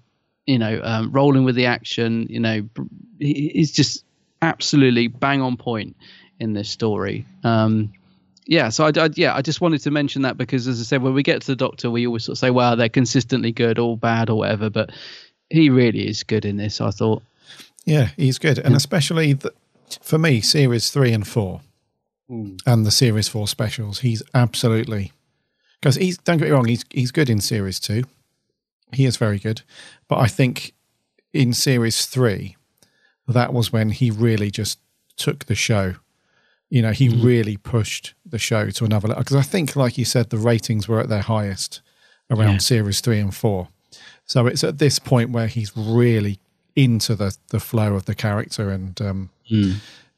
you 0.46 0.58
know 0.58 0.80
um, 0.82 1.12
rolling 1.12 1.44
with 1.44 1.54
the 1.54 1.66
action. 1.66 2.26
You 2.28 2.40
know, 2.40 2.68
he's 3.18 3.72
just 3.72 4.04
absolutely 4.42 5.08
bang 5.08 5.42
on 5.42 5.56
point 5.56 5.96
in 6.40 6.52
this 6.52 6.70
story. 6.70 7.26
Um, 7.44 7.92
yeah, 8.46 8.70
so 8.70 8.86
I, 8.86 8.92
I 8.96 9.10
yeah, 9.14 9.34
I 9.34 9.42
just 9.42 9.60
wanted 9.60 9.82
to 9.82 9.90
mention 9.90 10.22
that 10.22 10.38
because, 10.38 10.66
as 10.66 10.80
I 10.80 10.84
said, 10.84 11.02
when 11.02 11.12
we 11.12 11.22
get 11.22 11.42
to 11.42 11.48
the 11.48 11.56
Doctor, 11.56 11.90
we 11.90 12.06
always 12.06 12.24
sort 12.24 12.34
of 12.34 12.38
say, 12.38 12.50
"Well, 12.50 12.76
they're 12.76 12.88
consistently 12.88 13.52
good 13.52 13.78
or 13.78 13.96
bad 13.96 14.30
or 14.30 14.38
whatever," 14.38 14.70
but 14.70 14.90
he 15.50 15.68
really 15.68 16.08
is 16.08 16.22
good 16.22 16.44
in 16.44 16.56
this. 16.56 16.80
I 16.80 16.90
thought. 16.90 17.22
Yeah, 17.88 18.10
he's 18.18 18.38
good, 18.38 18.58
and 18.58 18.76
especially 18.76 19.32
the, 19.32 19.52
for 20.02 20.18
me, 20.18 20.42
series 20.42 20.90
three 20.90 21.12
and 21.12 21.26
four, 21.26 21.62
hmm. 22.28 22.56
and 22.66 22.84
the 22.84 22.90
series 22.90 23.28
four 23.28 23.48
specials. 23.48 24.00
He's 24.00 24.22
absolutely 24.34 25.12
because 25.80 25.96
he's 25.96 26.18
don't 26.18 26.36
get 26.36 26.46
me 26.46 26.50
wrong, 26.50 26.66
he's 26.66 26.84
he's 26.90 27.10
good 27.10 27.30
in 27.30 27.40
series 27.40 27.80
two. 27.80 28.04
He 28.92 29.06
is 29.06 29.16
very 29.16 29.38
good, 29.38 29.62
but 30.06 30.18
I 30.18 30.26
think 30.26 30.74
in 31.32 31.54
series 31.54 32.04
three, 32.04 32.56
that 33.26 33.54
was 33.54 33.72
when 33.72 33.88
he 33.88 34.10
really 34.10 34.50
just 34.50 34.78
took 35.16 35.46
the 35.46 35.54
show. 35.54 35.94
You 36.68 36.82
know, 36.82 36.92
he 36.92 37.06
hmm. 37.06 37.24
really 37.24 37.56
pushed 37.56 38.12
the 38.26 38.38
show 38.38 38.68
to 38.68 38.84
another 38.84 39.08
level 39.08 39.24
because 39.24 39.36
I 39.36 39.42
think, 39.42 39.76
like 39.76 39.96
you 39.96 40.04
said, 40.04 40.28
the 40.28 40.36
ratings 40.36 40.88
were 40.88 41.00
at 41.00 41.08
their 41.08 41.22
highest 41.22 41.80
around 42.30 42.52
Yeah. 42.52 42.58
series 42.58 43.00
three 43.00 43.18
and 43.18 43.34
four. 43.34 43.68
So 44.26 44.46
it's 44.46 44.62
at 44.62 44.76
this 44.76 44.98
point 44.98 45.30
where 45.30 45.46
he's 45.46 45.74
really 45.74 46.38
into 46.84 47.14
the 47.16 47.36
the 47.48 47.60
flow 47.60 47.94
of 47.94 48.04
the 48.04 48.14
character 48.14 48.70
and 48.70 49.00
um, 49.00 49.30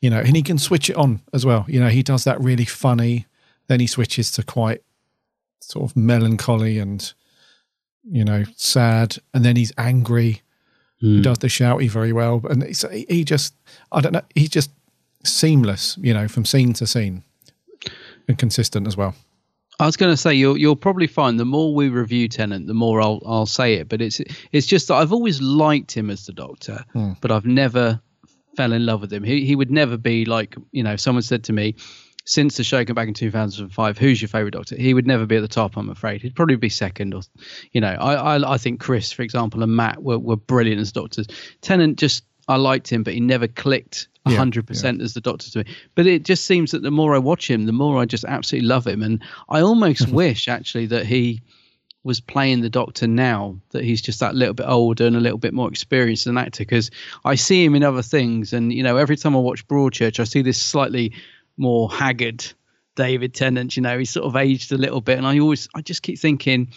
you 0.01 0.11
know, 0.11 0.19
and 0.20 0.35
he 0.37 0.43
can 0.43 0.59
switch 0.59 0.91
it 0.91 0.97
on 0.97 1.20
as 1.32 1.45
well. 1.45 1.65
You 1.69 1.81
know, 1.81 1.89
he 1.89 2.03
does 2.03 2.24
that 2.24 2.41
really 2.41 2.65
funny, 2.66 3.27
then 3.69 3.81
he 3.81 3.87
switches 3.87 4.31
to 4.32 4.43
quite 4.43 4.82
sort 5.61 5.91
of 5.91 5.97
melancholy 5.97 6.78
and 6.78 7.12
you 8.11 8.24
know 8.24 8.45
sad, 8.57 9.16
and 9.35 9.45
then 9.45 9.57
he's 9.57 9.73
angry. 9.77 10.43
He 11.16 11.23
does 11.23 11.39
the 11.39 11.49
shouty 11.49 11.89
very 11.89 12.12
well, 12.12 12.43
and 12.51 12.62
he 13.09 13.24
just 13.24 13.55
I 13.91 14.01
don't 14.03 14.12
know, 14.12 14.23
he's 14.35 14.51
just 14.51 14.70
seamless. 15.24 15.97
You 16.01 16.12
know, 16.15 16.28
from 16.28 16.45
scene 16.45 16.73
to 16.74 16.87
scene, 16.87 17.23
and 18.28 18.37
consistent 18.39 18.87
as 18.87 18.97
well. 18.99 19.15
I 19.81 19.86
was 19.86 19.97
going 19.97 20.12
to 20.12 20.16
say 20.16 20.35
you'll 20.35 20.59
you'll 20.59 20.77
probably 20.77 21.07
find 21.07 21.40
the 21.40 21.44
more 21.47 21.74
we 21.74 21.89
review 21.89 22.28
Tennant, 22.28 22.66
the 22.66 22.74
more 22.74 23.01
I'll 23.01 23.23
I'll 23.24 23.47
say 23.47 23.74
it. 23.74 23.89
But 23.89 24.02
it's 24.02 24.20
it's 24.52 24.66
just 24.66 24.89
that 24.89 24.94
I've 24.94 25.12
always 25.12 25.40
liked 25.40 25.93
him 25.93 26.11
as 26.11 26.27
the 26.27 26.32
Doctor, 26.32 26.85
Hmm. 26.93 27.12
but 27.20 27.31
I've 27.31 27.47
never 27.47 28.01
fell 28.57 28.73
in 28.73 28.85
love 28.85 29.01
with 29.01 29.12
him. 29.12 29.24
He 29.24 29.47
he 29.47 29.57
would 29.57 29.70
never 29.70 29.97
be 29.97 30.24
like 30.27 30.55
you 30.70 30.82
know 30.82 30.93
if 30.93 31.01
someone 31.01 31.23
said 31.23 31.44
to 31.44 31.52
me 31.52 31.77
since 32.27 32.59
the 32.59 32.62
show 32.62 32.85
came 32.85 32.94
back 32.94 33.09
in 33.09 33.15
2005 33.15 33.97
who's 33.98 34.20
your 34.20 34.28
favorite 34.28 34.52
doctor 34.52 34.77
he 34.77 34.93
would 34.93 35.07
never 35.07 35.24
be 35.24 35.36
at 35.36 35.40
the 35.40 35.48
top 35.48 35.74
i'm 35.78 35.89
afraid 35.89 36.20
he'd 36.20 36.36
probably 36.36 36.55
be 36.55 36.69
second 36.69 37.15
or 37.15 37.23
you 37.73 37.81
know 37.81 37.89
i 37.89 38.36
i, 38.36 38.52
I 38.55 38.59
think 38.59 38.78
chris 38.78 39.11
for 39.11 39.23
example 39.23 39.62
and 39.62 39.74
matt 39.74 40.02
were, 40.02 40.19
were 40.19 40.36
brilliant 40.36 40.82
as 40.82 40.93
doctors 40.93 41.27
tennant 41.62 41.98
just 41.98 42.24
i 42.47 42.57
liked 42.57 42.93
him 42.93 43.02
but 43.05 43.15
he 43.15 43.20
never 43.20 43.48
clicked 43.48 44.09
Yeah, 44.27 44.37
100% 44.37 45.01
as 45.01 45.15
the 45.15 45.21
doctor 45.21 45.51
to 45.51 45.59
me. 45.61 45.65
But 45.95 46.07
it 46.07 46.25
just 46.25 46.45
seems 46.45 46.73
that 46.73 46.83
the 46.83 46.91
more 46.91 47.15
i 47.15 47.19
watch 47.19 47.49
him 47.49 47.65
the 47.65 47.73
more 47.73 47.99
i 47.99 48.05
just 48.05 48.25
absolutely 48.25 48.69
love 48.69 48.87
him. 48.87 49.03
And 49.03 49.23
i 49.49 49.61
almost 49.61 50.09
wish 50.13 50.47
actually 50.49 50.87
that 50.87 51.07
he 51.07 51.41
was 52.03 52.21
playing 52.21 52.61
the 52.61 52.71
doctor 52.71 53.07
now 53.07 53.57
that 53.71 53.85
he's 53.85 54.01
just 54.01 54.21
that 54.21 54.35
little 54.35 54.55
bit 54.55 54.67
older 54.67 55.07
and 55.07 55.17
a 55.17 55.21
little 55.21 55.39
bit 55.39 55.53
more 55.53 55.69
experienced 55.69 56.23
as 56.27 56.31
an 56.31 56.39
actor 56.39 56.63
because 56.63 56.91
i 57.25 57.35
see 57.35 57.65
him 57.65 57.75
in 57.75 57.83
other 57.83 58.03
things. 58.03 58.53
And 58.53 58.73
you 58.73 58.83
know 58.83 58.97
every 58.97 59.17
time 59.17 59.35
i 59.35 59.39
watch 59.39 59.67
broadchurch 59.67 60.21
i 60.21 60.25
see 60.25 60.43
this 60.43 60.61
slightly 60.61 61.13
more 61.57 61.91
haggard 61.91 62.45
david 62.97 63.35
tennant 63.35 63.77
you 63.77 63.83
know 63.83 63.99
he's 63.99 64.11
sort 64.11 64.27
of 64.27 64.37
aged 64.37 64.73
a 64.73 64.79
little 64.79 65.01
bit. 65.01 65.17
And 65.17 65.27
i 65.27 65.39
always 65.39 65.69
i 65.75 65.81
just 65.81 66.03
keep 66.03 66.19
thinking 66.19 66.69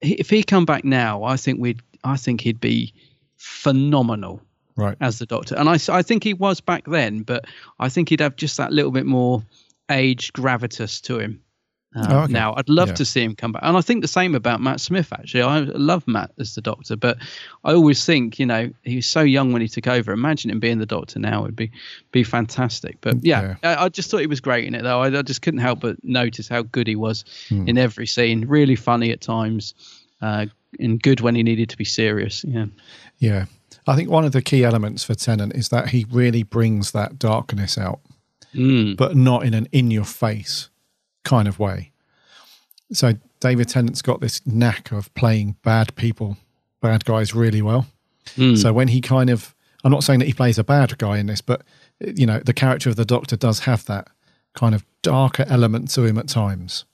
if 0.00 0.30
he 0.30 0.42
come 0.42 0.64
back 0.64 0.84
now 0.84 1.22
i 1.24 1.36
think 1.36 1.60
we'd 1.60 1.82
i 2.02 2.16
think 2.16 2.40
he'd 2.40 2.60
be 2.60 2.94
phenomenal 3.36 4.40
Right. 4.80 4.96
as 5.00 5.18
the 5.18 5.26
doctor 5.26 5.54
and 5.56 5.68
I, 5.68 5.78
I 5.88 6.02
think 6.02 6.24
he 6.24 6.34
was 6.34 6.60
back 6.60 6.84
then 6.86 7.22
but 7.22 7.44
i 7.78 7.88
think 7.88 8.08
he'd 8.08 8.20
have 8.20 8.36
just 8.36 8.56
that 8.56 8.72
little 8.72 8.90
bit 8.90 9.06
more 9.06 9.42
aged 9.90 10.32
gravitas 10.34 11.00
to 11.02 11.18
him 11.18 11.40
uh, 11.96 12.06
Oh, 12.08 12.18
okay. 12.20 12.32
now. 12.32 12.54
I'd 12.56 12.68
love 12.68 12.90
Yeah. 12.90 12.94
to 12.94 13.04
see 13.04 13.20
him 13.24 13.34
come 13.34 13.50
back. 13.50 13.62
And 13.64 13.76
I 13.76 13.80
think 13.80 14.00
the 14.02 14.06
same 14.06 14.36
about 14.36 14.60
Matt 14.60 14.78
Smith, 14.80 15.12
actually. 15.12 15.42
I 15.42 15.58
love 15.58 16.06
Matt 16.06 16.30
as 16.38 16.54
the 16.54 16.60
doctor, 16.60 16.94
but 16.94 17.18
I 17.64 17.72
always 17.74 18.04
think, 18.04 18.38
you 18.38 18.46
know, 18.46 18.70
he 18.84 18.94
was 18.94 19.06
so 19.06 19.22
young 19.22 19.52
when 19.52 19.60
he 19.60 19.66
took 19.66 19.88
over. 19.88 20.12
Imagine 20.12 20.52
him 20.52 20.60
being 20.60 20.78
the 20.78 20.86
doctor 20.86 21.18
now 21.18 21.42
would 21.42 21.56
be 21.56 21.72
be 22.12 22.22
fantastic. 22.22 22.98
But 23.00 23.24
yeah, 23.24 23.56
I, 23.64 23.86
I 23.86 23.88
just 23.88 24.08
thought 24.08 24.18
he 24.20 24.28
was 24.28 24.40
great 24.40 24.66
in 24.66 24.76
it, 24.76 24.82
though. 24.84 25.00
I, 25.02 25.08
I 25.18 25.22
just 25.22 25.42
couldn't 25.42 25.58
help 25.58 25.80
but 25.80 25.96
notice 26.04 26.46
how 26.46 26.62
good 26.62 26.86
he 26.86 26.94
was 26.94 27.24
Hmm. 27.48 27.66
in 27.68 27.76
every 27.76 28.06
scene. 28.06 28.44
Really 28.46 28.76
funny 28.76 29.10
at 29.10 29.20
times, 29.20 29.74
uh, 30.22 30.46
and 30.78 31.02
good 31.02 31.20
when 31.20 31.34
he 31.34 31.42
needed 31.42 31.70
to 31.70 31.76
be 31.76 31.84
serious. 31.84 32.44
Yeah. 32.46 32.66
Yeah. 33.18 33.46
I 33.86 33.96
think 33.96 34.10
one 34.10 34.24
of 34.24 34.32
the 34.32 34.42
key 34.42 34.64
elements 34.64 35.04
for 35.04 35.14
Tennant 35.14 35.54
is 35.54 35.68
that 35.70 35.88
he 35.88 36.06
really 36.10 36.42
brings 36.42 36.92
that 36.92 37.18
darkness 37.18 37.78
out, 37.78 38.00
but 38.96 39.16
not 39.16 39.44
in 39.44 39.54
an 39.54 39.68
in 39.72 39.90
your 39.90 40.04
face 40.04 40.68
kind 41.24 41.46
of 41.48 41.58
way. 41.58 41.92
So 42.92 43.14
David 43.40 43.68
Tennant's 43.68 44.02
got 44.02 44.20
this 44.20 44.44
knack 44.46 44.92
of 44.92 45.12
playing 45.14 45.56
bad 45.62 45.94
people, 45.96 46.36
bad 46.80 47.04
guys 47.04 47.34
really 47.34 47.62
well. 47.62 47.86
So 48.56 48.72
when 48.72 48.88
he 48.88 49.00
kind 49.00 49.30
of, 49.30 49.54
I'm 49.84 49.90
not 49.92 50.04
saying 50.04 50.18
that 50.20 50.26
he 50.26 50.34
plays 50.34 50.58
a 50.58 50.64
bad 50.64 50.98
guy 50.98 51.18
in 51.18 51.26
this, 51.26 51.40
but 51.40 51.62
you 52.00 52.26
know, 52.26 52.38
the 52.40 52.52
character 52.52 52.90
of 52.90 52.96
the 52.96 53.04
Doctor 53.04 53.36
does 53.36 53.60
have 53.60 53.84
that 53.86 54.08
kind 54.54 54.74
of 54.74 54.84
darker 55.02 55.44
element 55.48 55.90
to 55.90 56.04
him 56.04 56.18
at 56.18 56.28
times 56.28 56.84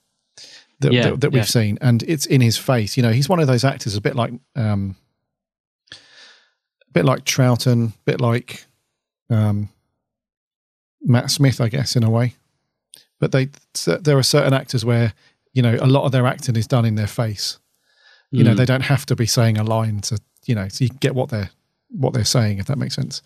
that, 0.81 0.93
Yeah, 0.93 1.11
that, 1.11 1.21
that 1.23 1.31
we've 1.31 1.43
yeah. 1.43 1.45
seen, 1.45 1.79
and 1.81 2.03
it's 2.05 2.27
in 2.27 2.41
his 2.41 2.59
face. 2.59 2.97
You 2.97 3.03
know, 3.03 3.13
he's 3.13 3.29
one 3.29 3.41
of 3.41 3.47
those 3.47 3.65
actors, 3.65 3.97
a 3.97 4.01
bit 4.01 4.15
like, 4.15 4.33
um, 4.55 4.97
bit 6.97 7.05
like 7.05 7.25
Troughton, 7.25 7.91
a 7.91 7.93
bit 8.05 8.21
like 8.21 8.65
um, 9.31 9.69
Matt 11.03 11.31
Smith, 11.31 11.61
I 11.61 11.69
guess, 11.69 11.97
in 11.97 12.03
a 12.05 12.11
way. 12.11 12.35
But 13.21 13.33
they, 13.33 13.49
there 14.01 14.19
are 14.19 14.23
certain 14.23 14.53
actors 14.53 14.85
where 14.85 15.13
you 15.53 15.63
know 15.63 15.77
a 15.81 15.87
lot 15.87 16.05
of 16.05 16.13
their 16.13 16.27
acting 16.27 16.57
is 16.57 16.67
done 16.67 16.85
in 16.85 16.97
their 16.97 17.07
face. 17.07 17.59
You 18.31 18.45
know, 18.45 18.53
Mm. 18.55 18.57
they 18.57 18.65
don't 18.67 18.83
have 18.83 19.07
to 19.07 19.17
be 19.17 19.27
saying 19.27 19.57
a 19.59 19.65
line 19.65 20.01
to 20.03 20.19
you 20.47 20.55
know, 20.55 20.69
so 20.69 20.85
you 20.85 20.91
get 21.01 21.15
what 21.15 21.29
they're 21.31 21.51
what 21.91 22.13
they're 22.15 22.25
saying, 22.25 22.59
if 22.59 22.67
that 22.67 22.79
makes 22.79 22.95
sense. 22.95 23.23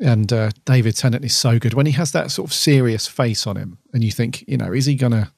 And 0.00 0.32
uh, 0.32 0.50
David 0.64 0.96
Tennant 0.96 1.24
is 1.24 1.36
so 1.36 1.58
good 1.58 1.74
when 1.74 1.86
he 1.86 1.92
has 1.92 2.12
that 2.12 2.30
sort 2.30 2.48
of 2.48 2.54
serious 2.54 3.06
face 3.06 3.46
on 3.46 3.56
him, 3.56 3.78
and 3.92 4.02
you 4.04 4.10
think, 4.12 4.44
you 4.48 4.56
know, 4.56 4.72
is 4.72 4.86
he 4.86 4.94
gonna, 4.94 5.32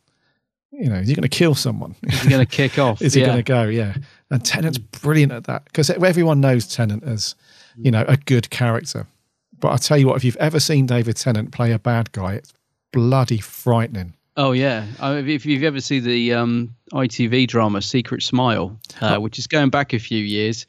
you 0.73 0.89
know, 0.91 0.97
is 0.97 1.09
he 1.09 1.15
gonna 1.15 1.29
kill 1.29 1.55
someone? 1.55 1.97
Is 2.05 2.21
he 2.23 2.29
going 2.29 2.45
to 2.47 2.57
kick 2.57 2.79
off? 2.79 3.01
is 3.03 3.15
he 3.15 3.21
Yeah. 3.21 3.27
going 3.27 3.39
to 3.39 3.43
go? 3.43 3.63
Yeah. 3.65 3.95
And 4.31 4.45
Tennant's 4.45 4.79
brilliant 4.79 5.33
at 5.33 5.45
that 5.45 5.65
because 5.65 5.91
everyone 5.91 6.41
knows 6.41 6.67
Tennant 6.67 7.03
as, 7.05 7.35
you 7.77 7.91
know, 7.91 8.05
a 8.07 8.17
good 8.17 8.51
character. 8.51 9.07
But 9.59 9.73
I 9.73 9.77
tell 9.77 9.99
you 9.99 10.07
what, 10.07 10.17
if 10.17 10.25
you've 10.25 10.37
ever 10.37 10.61
seen 10.61 10.87
David 10.87 11.17
Tennant 11.17 11.51
play 11.53 11.73
a 11.73 11.79
bad 11.79 12.13
guy, 12.13 12.35
it's 12.35 12.53
bloody 12.93 13.39
frightening. 13.39 14.15
Oh 14.37 14.53
yeah, 14.53 14.87
I 15.01 15.17
mean, 15.17 15.29
if 15.29 15.45
you've 15.45 15.65
ever 15.65 15.81
seen 15.81 16.05
the 16.05 16.33
um, 16.33 16.75
ITV 16.93 17.49
drama 17.49 17.83
Secret 17.83 18.23
Smile, 18.23 18.79
uh, 19.03 19.17
Oh. 19.17 19.21
which 19.21 19.39
is 19.39 19.47
going 19.47 19.71
back 19.71 19.93
a 19.93 19.99
few 19.99 20.23
years, 20.23 20.67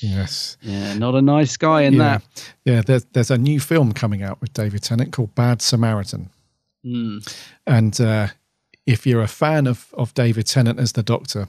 Yes. 0.00 0.56
yeah, 0.62 0.94
not 0.94 1.14
a 1.14 1.22
nice 1.22 1.56
guy 1.56 1.82
in 1.82 1.94
yeah. 1.94 1.98
that. 2.18 2.52
Yeah. 2.64 2.82
There's 2.84 3.04
there's 3.12 3.30
a 3.30 3.38
new 3.38 3.60
film 3.60 3.92
coming 3.92 4.22
out 4.22 4.40
with 4.40 4.52
David 4.54 4.82
Tennant 4.82 5.12
called 5.12 5.34
Bad 5.34 5.62
Samaritan. 5.62 6.30
Mm. 6.84 7.22
And 7.66 8.00
uh, 8.00 8.28
if 8.86 9.06
you're 9.06 9.22
a 9.22 9.28
fan 9.28 9.66
of, 9.66 9.94
of 9.94 10.12
David 10.14 10.46
Tennant 10.46 10.78
as 10.80 10.92
the 10.92 11.02
Doctor, 11.02 11.48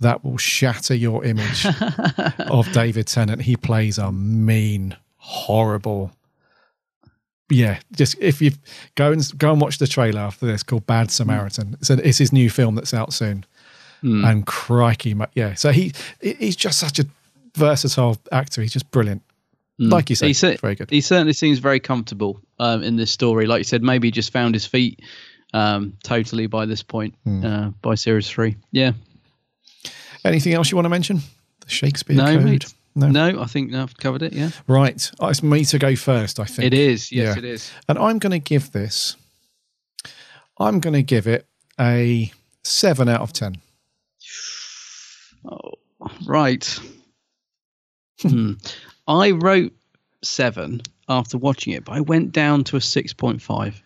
that 0.00 0.24
will 0.24 0.36
shatter 0.38 0.94
your 0.94 1.24
image 1.24 1.66
of 2.38 2.70
David 2.72 3.06
Tennant. 3.06 3.42
He 3.42 3.56
plays 3.56 3.98
a 3.98 4.12
mean, 4.12 4.96
horrible. 5.16 6.12
Yeah, 7.48 7.78
just 7.94 8.16
if 8.20 8.42
you 8.42 8.50
go 8.96 9.12
and 9.12 9.38
go 9.38 9.52
and 9.52 9.60
watch 9.60 9.78
the 9.78 9.86
trailer 9.86 10.20
after 10.20 10.46
this 10.46 10.62
called 10.62 10.86
Bad 10.86 11.10
Samaritan. 11.10 11.76
So 11.82 11.94
it's 11.94 12.18
his 12.18 12.32
new 12.32 12.50
film 12.50 12.74
that's 12.74 12.92
out 12.92 13.12
soon. 13.12 13.44
Mm. 14.02 14.28
And 14.28 14.46
crikey, 14.46 15.14
yeah. 15.34 15.54
So 15.54 15.70
he 15.72 15.92
he's 16.20 16.56
just 16.56 16.78
such 16.78 16.98
a 16.98 17.06
versatile 17.56 18.18
actor. 18.32 18.62
He's 18.62 18.72
just 18.72 18.90
brilliant. 18.90 19.22
Mm. 19.80 19.90
Like 19.92 20.10
you 20.10 20.16
said, 20.16 20.26
he, 20.26 20.32
cer- 20.32 20.56
very 20.56 20.74
good. 20.74 20.90
he 20.90 21.00
certainly 21.00 21.32
seems 21.32 21.58
very 21.58 21.80
comfortable 21.80 22.40
um, 22.58 22.82
in 22.82 22.96
this 22.96 23.10
story. 23.10 23.46
Like 23.46 23.58
you 23.60 23.64
said, 23.64 23.82
maybe 23.82 24.08
he 24.08 24.12
just 24.12 24.32
found 24.32 24.54
his 24.54 24.66
feet 24.66 25.00
um, 25.54 25.96
totally 26.02 26.46
by 26.48 26.66
this 26.66 26.82
point, 26.82 27.14
Hmm. 27.24 27.44
uh, 27.44 27.70
by 27.80 27.94
series 27.94 28.28
three. 28.28 28.56
Yeah. 28.72 28.92
Anything 30.28 30.54
else 30.54 30.70
you 30.70 30.76
want 30.76 30.86
to 30.86 30.90
mention? 30.90 31.20
The 31.60 31.68
Shakespeare 31.70 32.16
No, 32.16 32.24
Code. 32.36 32.44
mate. 32.44 32.74
No. 32.94 33.08
No, 33.08 33.42
I 33.42 33.44
think 33.46 33.74
I've 33.74 33.96
covered 33.98 34.22
it. 34.22 34.32
Yeah. 34.32 34.50
Right. 34.66 35.10
Oh, 35.20 35.28
it's 35.28 35.42
me 35.42 35.64
to 35.66 35.78
go 35.78 35.94
first, 35.96 36.40
I 36.40 36.44
think. 36.44 36.66
It 36.66 36.74
is. 36.74 37.12
Yes, 37.12 37.36
it 37.36 37.44
is. 37.44 37.70
And 37.88 37.98
I'm 37.98 38.18
going 38.18 38.32
to 38.32 38.38
give 38.38 38.72
this, 38.72 39.16
I'm 40.58 40.80
going 40.80 40.94
to 40.94 41.02
give 41.02 41.26
it 41.26 41.46
a 41.78 42.32
seven 42.64 43.08
out 43.08 43.20
of 43.20 43.34
10. 43.34 43.56
Oh, 45.44 45.72
right. 46.26 46.80
hmm. 48.22 48.52
I 49.06 49.32
wrote 49.32 49.72
seven 50.22 50.80
after 51.08 51.38
watching 51.38 51.74
it, 51.74 51.84
but 51.84 51.92
I 51.92 52.00
went 52.00 52.32
down 52.32 52.64
to 52.64 52.76
a 52.76 52.80
six 52.80 53.12
point 53.12 53.40
five. 53.42 53.80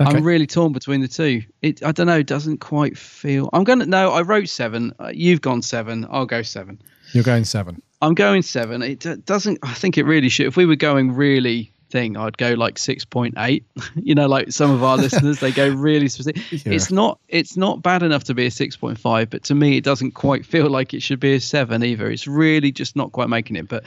Okay. 0.00 0.16
I'm 0.16 0.24
really 0.24 0.46
torn 0.46 0.72
between 0.72 1.00
the 1.00 1.08
two. 1.08 1.42
It, 1.62 1.82
I 1.84 1.92
don't 1.92 2.06
know. 2.06 2.18
It 2.18 2.26
doesn't 2.26 2.58
quite 2.58 2.98
feel. 2.98 3.48
I'm 3.52 3.62
gonna. 3.64 3.86
No, 3.86 4.10
I 4.10 4.22
wrote 4.22 4.48
seven. 4.48 4.92
Uh, 4.98 5.10
you've 5.14 5.40
gone 5.40 5.62
seven. 5.62 6.06
I'll 6.10 6.26
go 6.26 6.42
seven. 6.42 6.82
You're 7.12 7.24
going 7.24 7.44
seven. 7.44 7.80
I'm 8.02 8.14
going 8.14 8.42
seven. 8.42 8.82
It 8.82 9.00
d- 9.00 9.16
doesn't. 9.24 9.58
I 9.62 9.72
think 9.74 9.96
it 9.96 10.04
really 10.04 10.28
should. 10.28 10.46
If 10.46 10.56
we 10.56 10.66
were 10.66 10.76
going 10.76 11.12
really 11.12 11.72
thing, 11.90 12.16
I'd 12.16 12.36
go 12.38 12.54
like 12.54 12.76
six 12.76 13.04
point 13.04 13.34
eight. 13.38 13.64
you 13.94 14.16
know, 14.16 14.26
like 14.26 14.50
some 14.50 14.72
of 14.72 14.82
our 14.82 14.96
listeners, 14.96 15.38
they 15.38 15.52
go 15.52 15.68
really 15.68 16.08
specific. 16.08 16.42
Yeah. 16.50 16.72
It's 16.72 16.90
not. 16.90 17.20
It's 17.28 17.56
not 17.56 17.82
bad 17.82 18.02
enough 18.02 18.24
to 18.24 18.34
be 18.34 18.46
a 18.46 18.50
six 18.50 18.76
point 18.76 18.98
five, 18.98 19.30
but 19.30 19.44
to 19.44 19.54
me, 19.54 19.76
it 19.76 19.84
doesn't 19.84 20.12
quite 20.12 20.44
feel 20.44 20.68
like 20.68 20.92
it 20.92 21.02
should 21.02 21.20
be 21.20 21.34
a 21.34 21.40
seven 21.40 21.84
either. 21.84 22.10
It's 22.10 22.26
really 22.26 22.72
just 22.72 22.96
not 22.96 23.12
quite 23.12 23.28
making 23.28 23.54
it. 23.54 23.68
But 23.68 23.84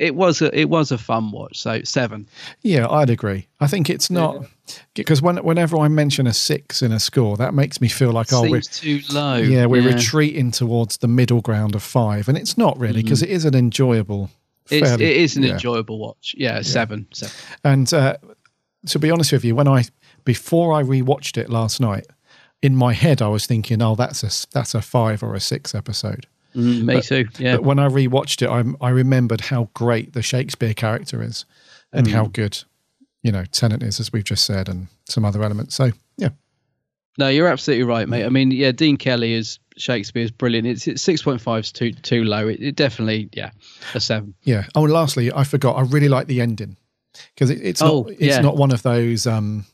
it 0.00 0.14
was 0.14 0.40
a. 0.40 0.58
It 0.58 0.70
was 0.70 0.90
a 0.90 0.98
fun 0.98 1.30
watch. 1.30 1.58
So 1.58 1.82
seven. 1.82 2.26
Yeah, 2.62 2.88
I'd 2.88 3.10
agree. 3.10 3.46
I 3.60 3.66
think 3.66 3.90
it's 3.90 4.10
not 4.10 4.46
because 4.94 5.20
when, 5.20 5.36
whenever 5.44 5.76
I 5.76 5.88
mention 5.88 6.26
a 6.26 6.32
six 6.32 6.80
in 6.80 6.90
a 6.90 6.98
score, 6.98 7.36
that 7.36 7.52
makes 7.52 7.82
me 7.82 7.88
feel 7.88 8.10
like, 8.10 8.32
oh, 8.32 8.48
we're, 8.48 8.62
too 8.62 9.00
low. 9.12 9.36
yeah, 9.36 9.66
we're 9.66 9.86
retreating 9.86 10.52
towards 10.52 10.96
the 10.96 11.08
middle 11.08 11.42
ground 11.42 11.74
of 11.74 11.82
five. 11.82 12.28
And 12.28 12.38
it's 12.38 12.56
not 12.56 12.78
really 12.78 13.02
because 13.02 13.22
it 13.22 13.28
is 13.28 13.44
an 13.44 13.54
enjoyable. 13.54 14.30
It's, 14.70 14.88
fairly- 14.88 15.04
it 15.04 15.16
is 15.18 15.36
an 15.36 15.42
yeah. 15.42 15.52
enjoyable 15.52 15.98
watch. 15.98 16.34
Yeah, 16.36 16.62
seven. 16.62 17.06
seven. 17.12 17.34
And 17.62 17.92
uh, 17.92 18.16
to 18.86 18.98
be 18.98 19.10
honest 19.10 19.32
with 19.32 19.44
you, 19.44 19.54
when 19.54 19.68
I 19.68 19.84
before 20.24 20.72
I 20.72 20.82
rewatched 20.82 21.36
it 21.36 21.50
last 21.50 21.78
night, 21.78 22.06
in 22.62 22.74
my 22.74 22.94
head 22.94 23.20
I 23.20 23.28
was 23.28 23.44
thinking, 23.44 23.82
"Oh, 23.82 23.96
that's 23.96 24.22
a 24.22 24.48
that's 24.50 24.74
a 24.74 24.80
five 24.80 25.22
or 25.22 25.34
a 25.34 25.40
six 25.40 25.74
episode." 25.74 26.26
Mm, 26.54 26.82
me 26.84 26.94
But- 26.94 27.04
too. 27.04 27.28
Yeah. 27.38 27.56
But 27.56 27.64
when 27.64 27.78
I 27.78 27.88
rewatched 27.88 28.42
it, 28.42 28.48
I 28.48 28.64
I 28.84 28.90
remembered 28.90 29.40
how 29.42 29.70
great 29.74 30.12
the 30.12 30.22
Shakespeare 30.22 30.74
character 30.74 31.22
is, 31.22 31.44
and 31.92 32.06
Mm. 32.06 32.12
how 32.12 32.26
good, 32.26 32.62
you 33.22 33.30
know, 33.32 33.44
Tennant 33.52 33.82
is, 33.82 34.00
as 34.00 34.12
we've 34.12 34.24
just 34.24 34.44
said, 34.44 34.68
and 34.68 34.88
some 35.08 35.24
other 35.24 35.42
elements. 35.42 35.74
So 35.74 35.92
yeah, 36.16 36.30
No, 37.18 37.28
you're 37.28 37.48
absolutely 37.48 37.84
right, 37.84 38.08
mate. 38.08 38.24
I 38.24 38.28
mean, 38.30 38.50
yeah, 38.50 38.72
Dean 38.72 38.96
Kelly 38.96 39.32
is 39.34 39.58
Shakespeare's 39.76 40.30
brilliant. 40.30 40.66
It's, 40.66 40.86
it's 40.86 41.02
six 41.02 41.22
point 41.22 41.40
five 41.40 41.64
is 41.64 41.72
too 41.72 41.92
too 41.92 42.24
low. 42.24 42.48
It, 42.48 42.60
it 42.60 42.76
definitely, 42.76 43.28
yeah, 43.32 43.50
a 43.94 44.00
seven. 44.00 44.34
yeah. 44.42 44.66
Oh, 44.74 44.84
and 44.84 44.92
lastly, 44.92 45.32
I 45.32 45.44
forgot. 45.44 45.76
I 45.76 45.82
really 45.82 46.08
like 46.08 46.26
the 46.28 46.40
ending 46.40 46.76
because 47.34 47.50
it, 47.50 47.60
it's 47.62 47.80
Oh, 47.82 48.02
not 48.02 48.10
it's 48.12 48.20
yeah. 48.22 48.40
not 48.40 48.56
one 48.56 48.72
of 48.72 48.82
those 48.82 49.26
um, 49.26 49.64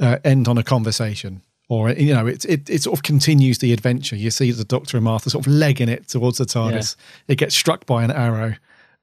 uh, 0.00 0.18
end 0.24 0.48
on 0.48 0.58
a 0.58 0.62
conversation. 0.62 1.42
Or 1.68 1.90
you 1.90 2.12
know, 2.12 2.26
it, 2.26 2.44
it 2.44 2.68
it 2.68 2.82
sort 2.82 2.98
of 2.98 3.02
continues 3.02 3.58
the 3.58 3.72
adventure. 3.72 4.16
You 4.16 4.30
see 4.30 4.50
the 4.50 4.64
Doctor 4.64 4.96
and 4.98 5.04
Martha 5.04 5.30
sort 5.30 5.46
of 5.46 5.52
legging 5.52 5.88
it 5.88 6.08
towards 6.08 6.38
the 6.38 6.44
TARDIS. 6.44 6.96
It 7.28 7.36
gets 7.36 7.54
struck 7.54 7.86
by 7.86 8.04
an 8.04 8.10
arrow, 8.10 8.54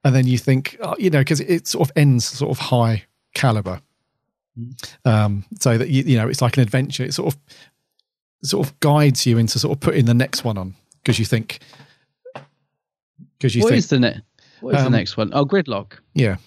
and 0.03 0.13
then 0.15 0.27
you 0.27 0.37
think, 0.37 0.77
oh, 0.81 0.95
you 0.99 1.09
know, 1.09 1.19
because 1.19 1.39
it 1.39 1.67
sort 1.67 1.89
of 1.89 1.97
ends 1.97 2.25
sort 2.25 2.51
of 2.51 2.59
high 2.59 3.05
caliber. 3.33 3.81
Um, 5.05 5.45
so 5.59 5.77
that 5.77 5.89
you 5.89 6.03
you 6.03 6.17
know, 6.17 6.27
it's 6.27 6.41
like 6.41 6.57
an 6.57 6.63
adventure. 6.63 7.03
It 7.03 7.13
sort 7.13 7.33
of 7.33 7.39
sort 8.43 8.67
of 8.67 8.79
guides 8.81 9.25
you 9.25 9.37
into 9.37 9.57
sort 9.57 9.75
of 9.75 9.79
putting 9.79 10.05
the 10.05 10.13
next 10.13 10.43
one 10.43 10.57
on 10.57 10.75
because 11.01 11.17
you 11.17 11.25
think 11.25 11.59
because 13.37 13.55
you 13.55 13.63
What 13.63 13.69
think 13.69 13.79
is 13.79 13.87
the 13.89 13.99
next? 13.99 14.21
What 14.61 14.75
is 14.75 14.81
Um, 14.81 14.91
the 14.91 14.97
next 14.97 15.17
one? 15.17 15.31
Oh, 15.33 15.45
Gridlock. 15.45 15.93
yeah. 16.13 16.37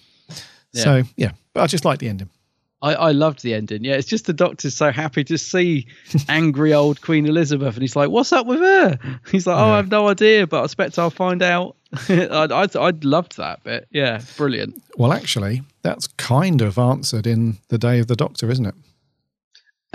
Yeah. 0.71 0.83
So 0.83 1.03
yeah, 1.17 1.31
but 1.53 1.61
I 1.61 1.67
just 1.67 1.85
like 1.85 1.99
the 1.99 2.07
ending. 2.07 2.29
I, 2.83 2.93
I 2.95 3.11
loved 3.11 3.41
the 3.43 3.53
ending. 3.53 3.83
Yeah, 3.85 3.93
it's 3.93 4.07
just 4.07 4.25
the 4.25 4.33
Doctor's 4.33 4.75
so 4.75 4.91
happy 4.91 5.23
to 5.23 5.37
see 5.37 5.87
angry 6.27 6.73
old 6.73 7.01
Queen 7.01 7.25
Elizabeth, 7.25 7.73
and 7.73 7.81
he's 7.81 7.95
like, 7.95 8.09
"What's 8.09 8.33
up 8.33 8.45
with 8.45 8.59
her?" 8.59 8.99
He's 9.31 9.47
like, 9.47 9.57
"Oh, 9.57 9.71
I 9.71 9.77
have 9.77 9.89
no 9.89 10.09
idea, 10.09 10.45
but 10.45 10.61
I 10.61 10.65
expect 10.65 10.99
I'll 10.99 11.09
find 11.09 11.41
out." 11.41 11.77
I 12.09 12.47
I 12.51 12.67
I 12.79 12.93
loved 13.01 13.37
that 13.37 13.63
bit. 13.63 13.87
Yeah, 13.89 14.21
brilliant. 14.37 14.83
Well, 14.97 15.13
actually, 15.13 15.63
that's 15.81 16.07
kind 16.17 16.61
of 16.61 16.77
answered 16.77 17.25
in 17.25 17.57
the 17.69 17.77
Day 17.77 17.99
of 17.99 18.07
the 18.07 18.15
Doctor, 18.17 18.51
isn't 18.51 18.65
it? 18.65 18.75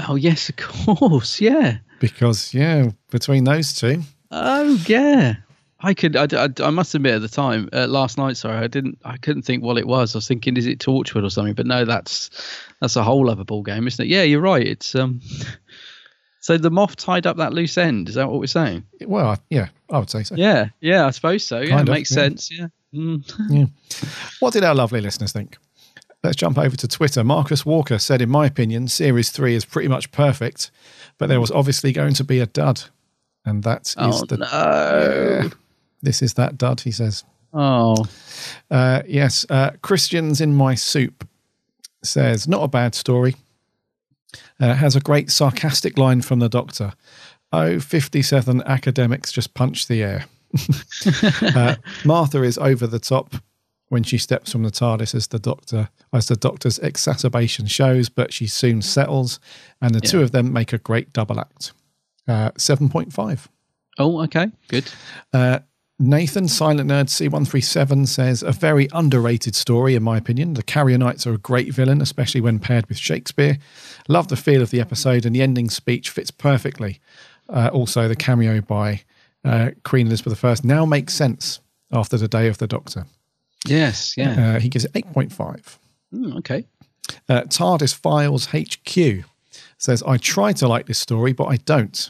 Oh 0.08 0.14
yes, 0.14 0.48
of 0.48 0.56
course. 0.56 1.40
Yeah. 1.40 1.78
Because 2.00 2.54
yeah, 2.54 2.90
between 3.10 3.44
those 3.44 3.74
two, 3.74 4.02
Oh 4.30 4.82
yeah. 4.86 5.36
I 5.80 5.94
could. 5.94 6.16
I, 6.16 6.26
I, 6.32 6.48
I 6.62 6.70
must 6.70 6.94
admit 6.94 7.14
at 7.14 7.20
the 7.22 7.28
time, 7.28 7.68
uh, 7.72 7.86
last 7.86 8.18
night. 8.18 8.36
Sorry, 8.36 8.56
I 8.56 8.66
didn't. 8.66 8.98
I 9.04 9.16
couldn't 9.16 9.42
think 9.42 9.62
what 9.62 9.78
it 9.78 9.86
was. 9.86 10.14
I 10.14 10.18
was 10.18 10.26
thinking, 10.28 10.56
is 10.56 10.66
it 10.66 10.80
Torchwood 10.80 11.24
or 11.24 11.30
something? 11.30 11.54
But 11.54 11.66
no, 11.66 11.84
that's 11.84 12.30
that's 12.80 12.96
a 12.96 13.04
whole 13.04 13.30
other 13.30 13.44
ball 13.44 13.62
game, 13.62 13.86
isn't 13.86 14.04
it? 14.04 14.08
Yeah, 14.08 14.22
you're 14.24 14.40
right. 14.40 14.66
It's 14.66 14.94
um. 14.94 15.20
So 16.40 16.56
the 16.56 16.70
Moff 16.70 16.94
tied 16.94 17.26
up 17.26 17.36
that 17.38 17.52
loose 17.52 17.76
end. 17.76 18.08
Is 18.08 18.14
that 18.14 18.30
what 18.30 18.38
we're 18.38 18.46
saying? 18.46 18.84
well, 19.04 19.36
yeah, 19.50 19.68
I 19.90 19.98
would 19.98 20.08
say 20.08 20.22
so. 20.22 20.34
Yeah, 20.36 20.68
yeah, 20.80 21.04
I 21.04 21.10
suppose 21.10 21.44
so. 21.44 21.60
Yeah, 21.60 21.70
Kind 21.76 21.88
of, 21.88 21.92
makes 21.94 22.10
yeah. 22.10 22.14
sense. 22.14 22.50
Yeah. 22.50 22.66
Mm. 22.94 23.32
Yeah. 23.50 23.66
What 24.40 24.52
did 24.54 24.64
our 24.64 24.74
lovely 24.74 25.00
listeners 25.02 25.32
think? 25.32 25.58
Let's 26.22 26.36
jump 26.36 26.56
over 26.56 26.74
to 26.76 26.88
Twitter. 26.88 27.22
Marcus 27.22 27.66
Walker 27.66 27.98
said, 27.98 28.22
in 28.22 28.30
my 28.30 28.46
opinion, 28.46 28.88
Series 28.88 29.30
3 29.30 29.56
is 29.56 29.64
pretty 29.66 29.88
much 29.88 30.10
perfect, 30.10 30.70
but 31.18 31.28
there 31.28 31.40
was 31.40 31.50
obviously 31.50 31.92
going 31.92 32.14
to 32.14 32.24
be 32.24 32.38
a 32.38 32.46
dud. 32.46 32.84
And 33.44 33.62
that 33.64 33.88
is 33.88 33.94
Oh, 33.98 34.24
the. 34.24 34.36
no. 34.38 35.50
Yeah. 36.02 36.08
this 36.08 36.22
is 36.22 36.34
that 36.34 36.56
dud, 36.58 36.80
he 36.80 36.90
says. 36.90 37.24
Oh, 37.52 38.04
Uh, 38.70 39.02
yes, 39.06 39.46
uh, 39.48 39.70
Christians 39.82 40.40
in 40.40 40.54
My 40.54 40.74
Soup 40.74 41.26
says, 42.02 42.46
not 42.46 42.62
a 42.62 42.68
bad 42.68 42.94
story. 42.94 43.36
Uh, 44.60 44.74
has 44.74 44.94
a 44.96 45.00
great 45.00 45.30
sarcastic 45.30 45.96
line 45.96 46.20
from 46.20 46.38
the 46.40 46.48
doctor. 46.48 46.92
Oh, 47.52 47.80
57 47.80 48.62
academics 48.66 49.32
just 49.32 49.54
punch 49.54 49.86
the 49.88 50.02
air. 50.02 50.26
uh, 51.42 51.76
Martha 52.04 52.42
is 52.42 52.58
over 52.58 52.86
the 52.86 52.98
top 52.98 53.34
when 53.88 54.02
she 54.02 54.18
steps 54.18 54.52
from 54.52 54.62
the 54.64 54.70
TARDIS 54.70 55.14
as 55.14 55.28
the 55.28 55.38
doctor, 55.38 55.88
as 56.12 56.26
the 56.26 56.36
doctor's 56.36 56.78
exacerbation 56.80 57.66
shows, 57.66 58.10
but 58.10 58.32
she 58.34 58.46
soon 58.46 58.82
settles, 58.82 59.40
and 59.80 59.94
the 59.94 60.00
two 60.00 60.20
of 60.20 60.32
them 60.32 60.52
make 60.52 60.74
a 60.74 60.78
great 60.78 61.12
double 61.14 61.40
act. 61.40 61.72
Uh, 62.26 62.50
7.5. 62.50 63.46
oh, 63.98 64.22
okay, 64.24 64.48
good. 64.68 64.90
Uh, 65.32 65.60
Nathan, 66.00 66.46
Silent 66.46 66.90
Nerd 66.90 67.06
C137 67.06 68.06
says, 68.06 68.44
a 68.44 68.52
very 68.52 68.88
underrated 68.92 69.56
story, 69.56 69.96
in 69.96 70.02
my 70.04 70.16
opinion. 70.16 70.54
The 70.54 70.62
Carrionites 70.62 71.26
are 71.26 71.34
a 71.34 71.38
great 71.38 71.74
villain, 71.74 72.00
especially 72.00 72.40
when 72.40 72.60
paired 72.60 72.86
with 72.86 72.98
Shakespeare. 72.98 73.58
Love 74.06 74.28
the 74.28 74.36
feel 74.36 74.62
of 74.62 74.70
the 74.70 74.80
episode, 74.80 75.26
and 75.26 75.34
the 75.34 75.42
ending 75.42 75.68
speech 75.70 76.10
fits 76.10 76.30
perfectly. 76.30 77.00
Uh, 77.48 77.70
also, 77.72 78.06
the 78.06 78.14
cameo 78.14 78.60
by 78.60 79.02
uh, 79.44 79.70
Queen 79.82 80.06
Elizabeth 80.06 80.44
I 80.44 80.54
now 80.62 80.84
makes 80.84 81.14
sense 81.14 81.58
after 81.90 82.16
the 82.16 82.28
day 82.28 82.46
of 82.46 82.58
the 82.58 82.68
Doctor. 82.68 83.06
Yes, 83.66 84.16
yeah. 84.16 84.54
Uh, 84.54 84.60
he 84.60 84.68
gives 84.68 84.84
it 84.84 84.92
8.5. 84.92 85.78
Mm, 86.14 86.38
okay. 86.38 86.64
Uh, 87.28 87.42
TARDIS 87.42 87.94
Files 87.94 88.46
HQ 88.52 89.24
says, 89.78 90.04
I 90.04 90.16
try 90.16 90.52
to 90.52 90.68
like 90.68 90.86
this 90.86 90.98
story, 90.98 91.32
but 91.32 91.46
I 91.46 91.56
don't. 91.56 92.08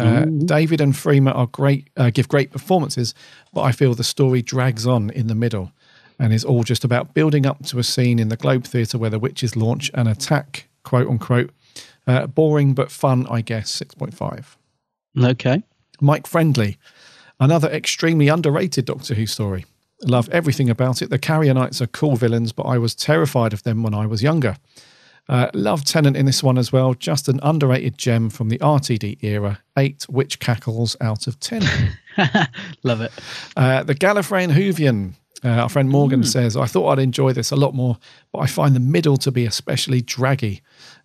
Uh, 0.00 0.24
David 0.24 0.80
and 0.80 0.92
Freema 0.92 1.34
are 1.34 1.46
great, 1.46 1.88
uh, 1.96 2.10
give 2.10 2.28
great 2.28 2.50
performances, 2.50 3.14
but 3.52 3.62
I 3.62 3.72
feel 3.72 3.94
the 3.94 4.04
story 4.04 4.42
drags 4.42 4.86
on 4.86 5.10
in 5.10 5.26
the 5.26 5.34
middle 5.34 5.72
and 6.18 6.32
is 6.32 6.44
all 6.44 6.64
just 6.64 6.84
about 6.84 7.14
building 7.14 7.46
up 7.46 7.64
to 7.66 7.78
a 7.78 7.82
scene 7.82 8.18
in 8.18 8.28
the 8.28 8.36
Globe 8.36 8.64
Theatre 8.64 8.98
where 8.98 9.10
the 9.10 9.18
witches 9.18 9.56
launch 9.56 9.90
an 9.94 10.06
attack, 10.06 10.68
quote 10.84 11.08
unquote. 11.08 11.50
Uh, 12.06 12.26
boring 12.26 12.74
but 12.74 12.90
fun, 12.90 13.26
I 13.30 13.40
guess, 13.40 13.80
6.5. 13.80 14.56
Okay. 15.22 15.62
Mike 16.00 16.26
Friendly, 16.26 16.78
another 17.38 17.68
extremely 17.68 18.28
underrated 18.28 18.84
Doctor 18.84 19.14
Who 19.14 19.26
story. 19.26 19.64
Love 20.02 20.28
everything 20.30 20.70
about 20.70 21.02
it. 21.02 21.10
The 21.10 21.18
Carrionites 21.18 21.80
are 21.80 21.86
cool 21.86 22.16
villains, 22.16 22.52
but 22.52 22.62
I 22.64 22.78
was 22.78 22.94
terrified 22.94 23.52
of 23.52 23.62
them 23.64 23.82
when 23.82 23.94
I 23.94 24.06
was 24.06 24.22
younger. 24.22 24.56
Uh, 25.28 25.48
love 25.54 25.84
Tennant 25.84 26.16
in 26.16 26.26
this 26.26 26.42
one 26.42 26.58
as 26.58 26.72
well. 26.72 26.94
Just 26.94 27.28
an 27.28 27.38
underrated 27.42 27.96
gem 27.96 28.30
from 28.30 28.48
the 28.48 28.58
RTD 28.58 29.22
era. 29.22 29.60
Eight 29.76 30.06
witch 30.08 30.40
cackles 30.40 30.96
out 31.00 31.26
of 31.26 31.38
ten. 31.38 31.62
Love 32.82 33.00
it. 33.00 33.12
Uh, 33.56 33.82
the 33.82 33.94
Gallifreyan 33.94 34.52
Whovian. 34.52 35.12
Uh, 35.42 35.48
our 35.48 35.68
friend 35.70 35.88
Morgan 35.88 36.22
says, 36.22 36.54
I 36.54 36.66
thought 36.66 36.90
I'd 36.90 36.98
enjoy 36.98 37.32
this 37.32 37.50
a 37.50 37.56
lot 37.56 37.74
more, 37.74 37.96
but 38.30 38.40
I 38.40 38.46
find 38.46 38.76
the 38.76 38.80
middle 38.80 39.16
to 39.18 39.30
be 39.30 39.46
especially 39.46 40.02
draggy 40.02 40.60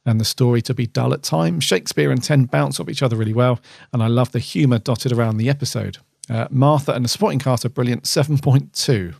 and 0.06 0.20
the 0.20 0.26
story 0.26 0.62
to 0.64 0.74
be 0.74 0.88
dull 0.88 1.14
at 1.14 1.24
times. 1.24 1.64
Shakespeare 1.64 2.12
and 2.12 2.22
Ten 2.22 2.44
bounce 2.44 2.78
off 2.80 2.90
each 2.90 3.02
other 3.02 3.16
really 3.16 3.32
well, 3.32 3.62
and 3.94 4.04
I 4.04 4.08
love 4.08 4.34
the 4.34 4.40
humour 4.40 4.78
dotted 4.80 5.14
around 5.14 5.38
the 5.38 5.48
episode. 5.50 6.00
Uh, 6.30 6.48
Martha 6.50 6.92
and 6.92 7.06
the 7.06 7.10
Sporting 7.10 7.40
Cart 7.40 7.64
are 7.64 7.70
brilliant, 7.70 8.04
7.2. 8.04 9.16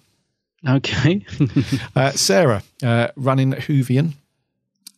Okay. 0.68 1.26
Uh, 1.96 2.12
Sarah, 2.12 2.62
uh, 2.84 3.08
running 3.16 3.54
Whovian, 3.54 4.14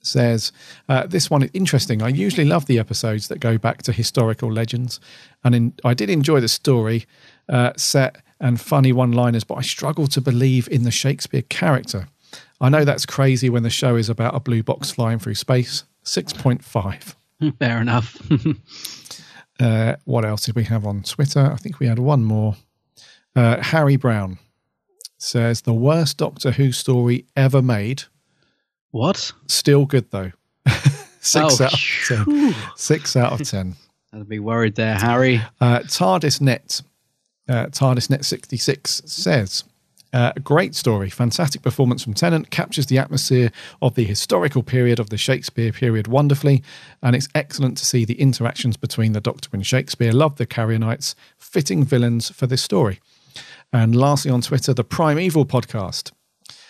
says, 0.08 0.52
uh, 0.90 1.06
This 1.08 1.30
one 1.30 1.44
is 1.44 1.52
interesting. 1.54 2.02
I 2.02 2.10
usually 2.10 2.46
love 2.46 2.66
the 2.66 2.80
episodes 2.80 3.28
that 3.28 3.40
go 3.40 3.58
back 3.58 3.84
to 3.84 3.92
historical 3.92 4.52
legends. 4.52 5.00
And 5.44 5.54
in, 5.56 5.74
I 5.84 5.94
did 5.94 6.10
enjoy 6.10 6.40
the 6.40 6.48
story 6.48 7.06
uh, 7.50 7.74
set 7.78 8.18
and 8.40 8.60
funny 8.60 8.92
one 8.94 9.12
liners, 9.12 9.44
but 9.44 9.56
I 9.56 9.62
struggle 9.62 10.08
to 10.08 10.22
believe 10.22 10.68
in 10.70 10.84
the 10.84 10.92
Shakespeare 10.92 11.42
character. 11.44 12.08
I 12.60 12.70
know 12.70 12.86
that's 12.86 13.06
crazy 13.06 13.50
when 13.50 13.64
the 13.64 13.70
show 13.70 13.96
is 13.96 14.10
about 14.10 14.36
a 14.36 14.40
blue 14.40 14.64
box 14.64 14.92
flying 14.92 15.20
through 15.20 15.36
space. 15.36 15.84
6.5. 16.04 17.16
Fair 17.60 17.82
enough. 17.82 18.20
uh, 19.60 19.96
what 20.06 20.26
else 20.26 20.46
did 20.46 20.56
we 20.56 20.64
have 20.64 20.86
on 20.86 21.04
Twitter? 21.04 21.52
I 21.52 21.58
think 21.58 21.80
we 21.80 21.88
had 21.88 22.00
one 22.00 22.24
more. 22.24 22.56
Uh, 23.36 23.62
Harry 23.62 23.96
Brown 23.96 24.40
says, 25.18 25.62
The 25.62 25.74
worst 25.74 26.18
Doctor 26.18 26.52
Who 26.52 26.72
story 26.72 27.26
ever 27.36 27.62
made. 27.62 28.04
What? 28.98 29.32
Still 29.46 29.86
good, 29.86 30.10
though. 30.10 30.32
Six 31.22 31.62
Oh, 31.62 31.66
out 31.66 31.74
of 31.74 32.26
10. 32.26 32.56
Six 32.76 33.16
out 33.16 33.34
of 33.40 33.48
10. 33.48 33.76
I'd 34.12 34.28
be 34.28 34.40
worried 34.40 34.76
there, 34.76 34.96
Harry. 34.96 35.42
Uh, 35.62 35.80
TARDIS 35.82 36.42
Net, 36.42 36.82
uh, 37.48 37.68
TARDIS 37.68 38.10
Net 38.10 38.26
66 38.26 39.04
says, 39.06 39.64
uh, 40.14 40.32
great 40.44 40.74
story, 40.74 41.12
fantastic 41.12 41.62
performance 41.62 42.04
from 42.04 42.16
Tennant, 42.16 42.50
captures 42.50 42.88
the 42.88 42.98
atmosphere 42.98 43.52
of 43.84 43.94
the 43.94 44.04
historical 44.04 44.64
period 44.64 45.00
of 45.00 45.12
the 45.12 45.18
Shakespeare 45.18 45.72
period 45.72 46.08
wonderfully, 46.08 46.64
and 47.04 47.16
it's 47.16 47.28
excellent 47.36 47.78
to 47.78 47.86
see 47.86 48.04
the 48.04 48.20
interactions 48.20 48.78
between 48.78 49.12
the 49.12 49.22
Doctor 49.22 49.50
and 49.54 49.64
Shakespeare. 49.64 50.12
Love 50.12 50.38
the 50.38 50.48
Carrionites, 50.48 51.14
fitting 51.38 51.84
villains 51.84 52.32
for 52.32 52.48
this 52.48 52.64
story. 52.64 53.00
And 53.72 53.96
lastly, 53.96 54.32
on 54.32 54.42
Twitter, 54.42 54.74
the 54.74 54.84
Primeval 54.84 55.46
podcast. 55.46 56.14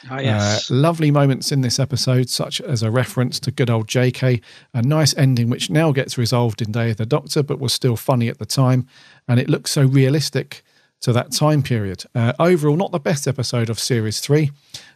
Ah, 0.09 0.19
yes. 0.19 0.69
Uh, 0.69 0.75
lovely 0.75 1.11
moments 1.11 1.51
in 1.51 1.61
this 1.61 1.79
episode, 1.79 2.29
such 2.29 2.61
as 2.61 2.83
a 2.83 2.91
reference 2.91 3.39
to 3.41 3.51
good 3.51 3.69
old 3.69 3.87
JK, 3.87 4.41
a 4.73 4.81
nice 4.81 5.15
ending 5.17 5.49
which 5.49 5.69
now 5.69 5.91
gets 5.91 6.17
resolved 6.17 6.61
in 6.61 6.71
Day 6.71 6.91
of 6.91 6.97
the 6.97 7.05
Doctor, 7.05 7.43
but 7.43 7.59
was 7.59 7.73
still 7.73 7.95
funny 7.95 8.27
at 8.27 8.37
the 8.39 8.45
time, 8.45 8.87
and 9.27 9.39
it 9.39 9.49
looks 9.49 9.71
so 9.71 9.83
realistic 9.83 10.63
to 11.01 11.13
that 11.13 11.31
time 11.31 11.61
period. 11.61 12.05
Uh, 12.15 12.33
overall, 12.39 12.75
not 12.75 12.91
the 12.91 12.99
best 12.99 13.27
episode 13.27 13.69
of 13.69 13.79
Series 13.79 14.19
3, 14.19 14.51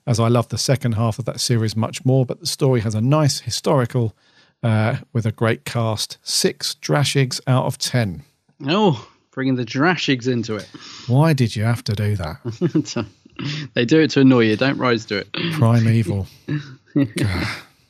as 0.07 0.19
I 0.19 0.27
love 0.27 0.49
the 0.49 0.57
second 0.57 0.93
half 0.93 1.19
of 1.19 1.25
that 1.25 1.39
series 1.39 1.75
much 1.75 2.03
more, 2.05 2.25
but 2.25 2.39
the 2.39 2.47
story 2.47 2.81
has 2.81 2.95
a 2.95 3.01
nice 3.01 3.39
historical 3.41 4.15
uh, 4.63 4.97
with 5.13 5.25
a 5.25 5.31
great 5.31 5.65
cast. 5.65 6.17
Six 6.23 6.75
Drashigs 6.81 7.39
out 7.47 7.65
of 7.65 7.77
10. 7.77 8.23
Oh, 8.67 9.07
bringing 9.31 9.55
the 9.55 9.65
Drashigs 9.65 10.27
into 10.27 10.55
it. 10.55 10.69
Why 11.07 11.33
did 11.33 11.55
you 11.55 11.63
have 11.63 11.83
to 11.85 11.93
do 11.93 12.15
that? 12.15 13.05
they 13.73 13.85
do 13.85 13.99
it 13.99 14.11
to 14.11 14.21
annoy 14.21 14.45
you. 14.45 14.55
Don't 14.55 14.77
rise 14.77 15.05
to 15.05 15.17
it. 15.17 15.31
Primeval. 15.53 16.27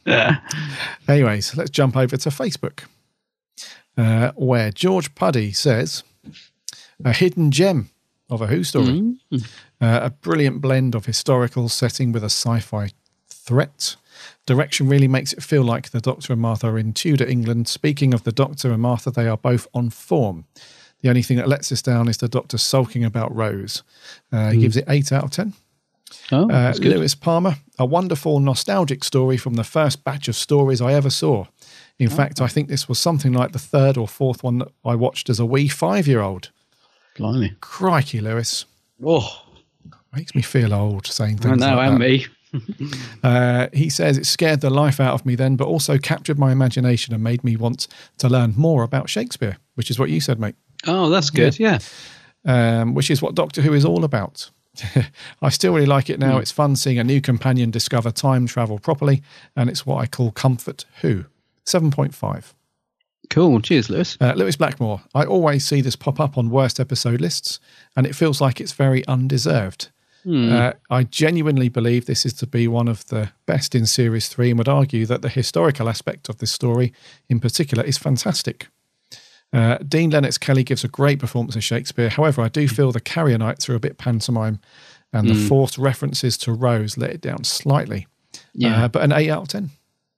Yeah. 0.05 0.39
Anyways, 1.07 1.55
let's 1.55 1.69
jump 1.69 1.95
over 1.95 2.17
to 2.17 2.29
Facebook, 2.29 2.83
uh, 3.97 4.31
where 4.35 4.71
George 4.71 5.13
Puddy 5.15 5.51
says 5.51 6.03
a 7.03 7.13
hidden 7.13 7.51
gem 7.51 7.89
of 8.29 8.41
a 8.41 8.47
Who 8.47 8.63
story, 8.63 9.17
uh, 9.31 9.39
a 9.79 10.09
brilliant 10.09 10.61
blend 10.61 10.95
of 10.95 11.05
historical 11.05 11.67
setting 11.69 12.11
with 12.11 12.23
a 12.23 12.29
sci-fi 12.29 12.89
threat. 13.27 13.95
Direction 14.45 14.87
really 14.87 15.07
makes 15.07 15.33
it 15.33 15.43
feel 15.43 15.63
like 15.63 15.89
the 15.89 15.99
Doctor 15.99 16.33
and 16.33 16.41
Martha 16.41 16.67
are 16.67 16.79
in 16.79 16.93
Tudor 16.93 17.27
England. 17.27 17.67
Speaking 17.67 18.13
of 18.13 18.23
the 18.23 18.31
Doctor 18.31 18.71
and 18.71 18.81
Martha, 18.81 19.11
they 19.11 19.27
are 19.27 19.37
both 19.37 19.67
on 19.73 19.89
form. 19.89 20.45
The 21.01 21.09
only 21.09 21.23
thing 21.23 21.37
that 21.37 21.47
lets 21.47 21.71
us 21.71 21.81
down 21.81 22.07
is 22.07 22.17
the 22.17 22.27
Doctor 22.27 22.57
sulking 22.57 23.03
about 23.03 23.35
Rose. 23.35 23.83
Uh, 24.31 24.51
He 24.51 24.57
Mm. 24.57 24.61
gives 24.61 24.77
it 24.77 24.85
eight 24.87 25.11
out 25.11 25.23
of 25.23 25.31
ten. 25.31 25.53
Oh, 26.31 26.49
Uh. 26.49 26.73
Lewis 26.79 27.15
Palmer, 27.15 27.57
a 27.79 27.85
wonderful 27.85 28.39
nostalgic 28.39 29.03
story 29.03 29.37
from 29.37 29.55
the 29.55 29.63
first 29.63 30.03
batch 30.03 30.27
of 30.27 30.35
stories 30.35 30.81
I 30.81 30.93
ever 30.93 31.09
saw. 31.09 31.45
In 31.99 32.09
fact, 32.09 32.41
I 32.41 32.47
think 32.47 32.67
this 32.67 32.89
was 32.89 32.99
something 32.99 33.31
like 33.31 33.51
the 33.51 33.59
third 33.59 33.95
or 33.97 34.07
fourth 34.07 34.43
one 34.43 34.59
that 34.59 34.69
I 34.83 34.95
watched 34.95 35.29
as 35.29 35.39
a 35.39 35.45
wee 35.45 35.67
five 35.67 36.07
year 36.07 36.21
old. 36.21 36.49
Blimey. 37.17 37.53
Crikey, 37.61 38.19
Lewis. 38.21 38.65
Oh, 39.03 39.45
Makes 40.13 40.35
me 40.35 40.41
feel 40.41 40.73
old 40.73 41.07
saying 41.07 41.37
I 41.39 41.43
things 41.43 41.59
know, 41.59 41.75
like 41.75 41.89
and 41.89 42.01
that. 42.01 42.07
me. 42.07 42.25
Uh, 43.23 43.67
he 43.71 43.89
says 43.89 44.17
it 44.17 44.25
scared 44.25 44.59
the 44.61 44.69
life 44.69 44.99
out 44.99 45.13
of 45.13 45.25
me 45.25 45.35
then, 45.35 45.55
but 45.55 45.67
also 45.67 45.97
captured 45.97 46.37
my 46.39 46.51
imagination 46.51 47.13
and 47.13 47.23
made 47.23 47.43
me 47.43 47.55
want 47.55 47.87
to 48.17 48.27
learn 48.27 48.53
more 48.57 48.83
about 48.83 49.09
Shakespeare, 49.09 49.57
which 49.75 49.89
is 49.89 49.97
what 49.99 50.09
you 50.09 50.19
said, 50.19 50.39
mate. 50.39 50.55
Oh, 50.87 51.09
that's 51.09 51.29
good. 51.29 51.59
Yeah. 51.59 51.79
um, 52.45 52.93
which 52.93 53.11
is 53.11 53.21
what 53.21 53.35
Doctor 53.35 53.61
Who 53.61 53.73
is 53.73 53.85
all 53.85 54.03
about. 54.03 54.49
I 55.41 55.49
still 55.49 55.73
really 55.73 55.85
like 55.85 56.09
it 56.09 56.19
now. 56.19 56.35
Hmm. 56.35 56.41
It's 56.41 56.51
fun 56.51 56.75
seeing 56.75 56.97
a 56.97 57.03
new 57.03 57.21
companion 57.21 57.71
discover 57.71 58.09
time 58.11 58.47
travel 58.47 58.79
properly, 58.79 59.21
and 59.55 59.69
it's 59.69 59.85
what 59.85 59.97
I 59.97 60.07
call 60.07 60.31
comfort 60.31 60.85
Who. 61.01 61.25
7.5. 61.65 62.53
Cool. 63.29 63.61
Cheers, 63.61 63.89
Lewis. 63.89 64.17
Uh, 64.19 64.33
Lewis 64.35 64.55
Blackmore. 64.55 65.01
I 65.13 65.23
always 65.25 65.65
see 65.65 65.81
this 65.81 65.95
pop 65.95 66.19
up 66.19 66.37
on 66.37 66.49
worst 66.49 66.79
episode 66.79 67.21
lists, 67.21 67.59
and 67.95 68.05
it 68.05 68.15
feels 68.15 68.41
like 68.41 68.59
it's 68.59 68.73
very 68.73 69.05
undeserved. 69.07 69.89
Hmm. 70.23 70.51
Uh, 70.51 70.71
I 70.89 71.03
genuinely 71.03 71.67
believe 71.69 72.05
this 72.05 72.25
is 72.25 72.33
to 72.33 72.47
be 72.47 72.67
one 72.67 72.87
of 72.87 73.05
the 73.07 73.31
best 73.45 73.73
in 73.73 73.85
Series 73.85 74.27
3 74.27 74.51
and 74.51 74.57
would 74.59 74.67
argue 74.67 75.05
that 75.07 75.21
the 75.21 75.29
historical 75.29 75.89
aspect 75.89 76.29
of 76.29 76.37
this 76.37 76.51
story 76.51 76.93
in 77.27 77.39
particular 77.39 77.83
is 77.83 77.97
fantastic. 77.97 78.67
Uh, 79.53 79.77
Dean 79.79 80.09
Lennox 80.09 80.37
Kelly 80.37 80.63
gives 80.63 80.83
a 80.83 80.87
great 80.87 81.19
performance 81.19 81.55
as 81.55 81.63
Shakespeare. 81.63 82.09
However, 82.09 82.41
I 82.41 82.47
do 82.49 82.67
feel 82.67 82.91
the 82.91 83.01
Carrionites 83.01 83.67
are 83.69 83.75
a 83.75 83.79
bit 83.79 83.97
pantomime, 83.97 84.59
and 85.13 85.27
the 85.27 85.33
Mm. 85.33 85.47
forced 85.49 85.77
references 85.77 86.37
to 86.39 86.53
Rose 86.53 86.97
let 86.97 87.09
it 87.09 87.21
down 87.21 87.43
slightly. 87.43 88.07
Yeah. 88.53 88.85
Uh, 88.85 88.87
but 88.87 89.03
an 89.03 89.11
8 89.11 89.29
out 89.29 89.41
of 89.43 89.47
10. 89.49 89.69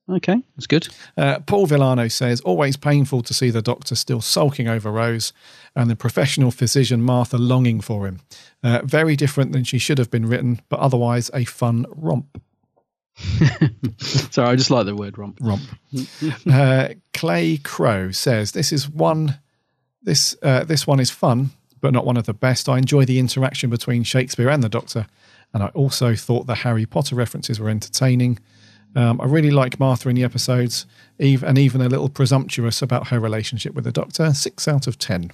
Okay, 0.10 0.36
that's 0.56 0.68
good. 0.68 0.90
Uh, 1.18 1.40
Paul 1.40 1.66
Villano 1.66 2.10
says, 2.10 2.42
always 2.42 2.76
painful 2.76 3.22
to 3.24 3.34
see 3.34 3.50
the 3.50 3.62
doctor 3.62 3.96
still 3.96 4.20
sulking 4.22 4.68
over 4.68 4.92
Rose 4.92 5.32
and 5.78 5.90
the 5.90 5.96
professional 5.96 6.52
physician 6.52 7.02
Martha 7.02 7.38
longing 7.38 7.80
for 7.80 8.06
him. 8.06 8.20
Uh, 8.62 8.82
very 8.84 9.16
different 9.16 9.54
than 9.54 9.64
she 9.64 9.78
should 9.80 9.98
have 9.98 10.12
been 10.12 10.26
written, 10.26 10.60
but 10.70 10.80
otherwise 10.82 11.32
a 11.34 11.46
fun 11.46 11.86
romp. 11.90 12.42
Sorry, 13.98 14.50
I 14.50 14.56
just 14.56 14.72
like 14.72 14.86
the 14.86 14.96
word 14.96 15.18
romp. 15.18 15.38
Romp. 15.42 15.62
uh, 16.52 16.90
Clay 17.14 17.58
Crow 17.58 18.12
says, 18.12 18.52
"This 18.52 18.72
is 18.72 18.90
one. 18.90 19.40
This 20.02 20.36
uh, 20.42 20.64
this 20.64 20.88
one 20.88 21.00
is 21.00 21.10
fun, 21.10 21.52
but 21.82 21.94
not 21.94 22.06
one 22.06 22.18
of 22.18 22.26
the 22.26 22.34
best. 22.34 22.68
I 22.68 22.78
enjoy 22.78 23.06
the 23.06 23.20
interaction 23.20 23.70
between 23.70 24.04
Shakespeare 24.04 24.50
and 24.50 24.64
the 24.64 24.70
Doctor, 24.70 25.06
and 25.54 25.64
I 25.64 25.68
also 25.68 26.16
thought 26.16 26.48
the 26.48 26.56
Harry 26.56 26.86
Potter 26.86 27.16
references 27.16 27.60
were 27.60 27.70
entertaining. 27.70 28.40
Um, 28.96 29.20
I 29.22 29.26
really 29.26 29.52
like 29.52 29.80
Martha 29.80 30.10
in 30.10 30.16
the 30.16 30.24
episodes, 30.24 30.86
eve- 31.20 31.44
and 31.44 31.58
even 31.58 31.82
a 31.82 31.90
little 31.90 32.10
presumptuous 32.10 32.82
about 32.82 33.08
her 33.08 33.20
relationship 33.20 33.74
with 33.74 33.86
the 33.86 33.92
Doctor. 33.92 34.34
Six 34.34 34.68
out 34.68 34.88
of 34.88 34.98
ten. 35.00 35.32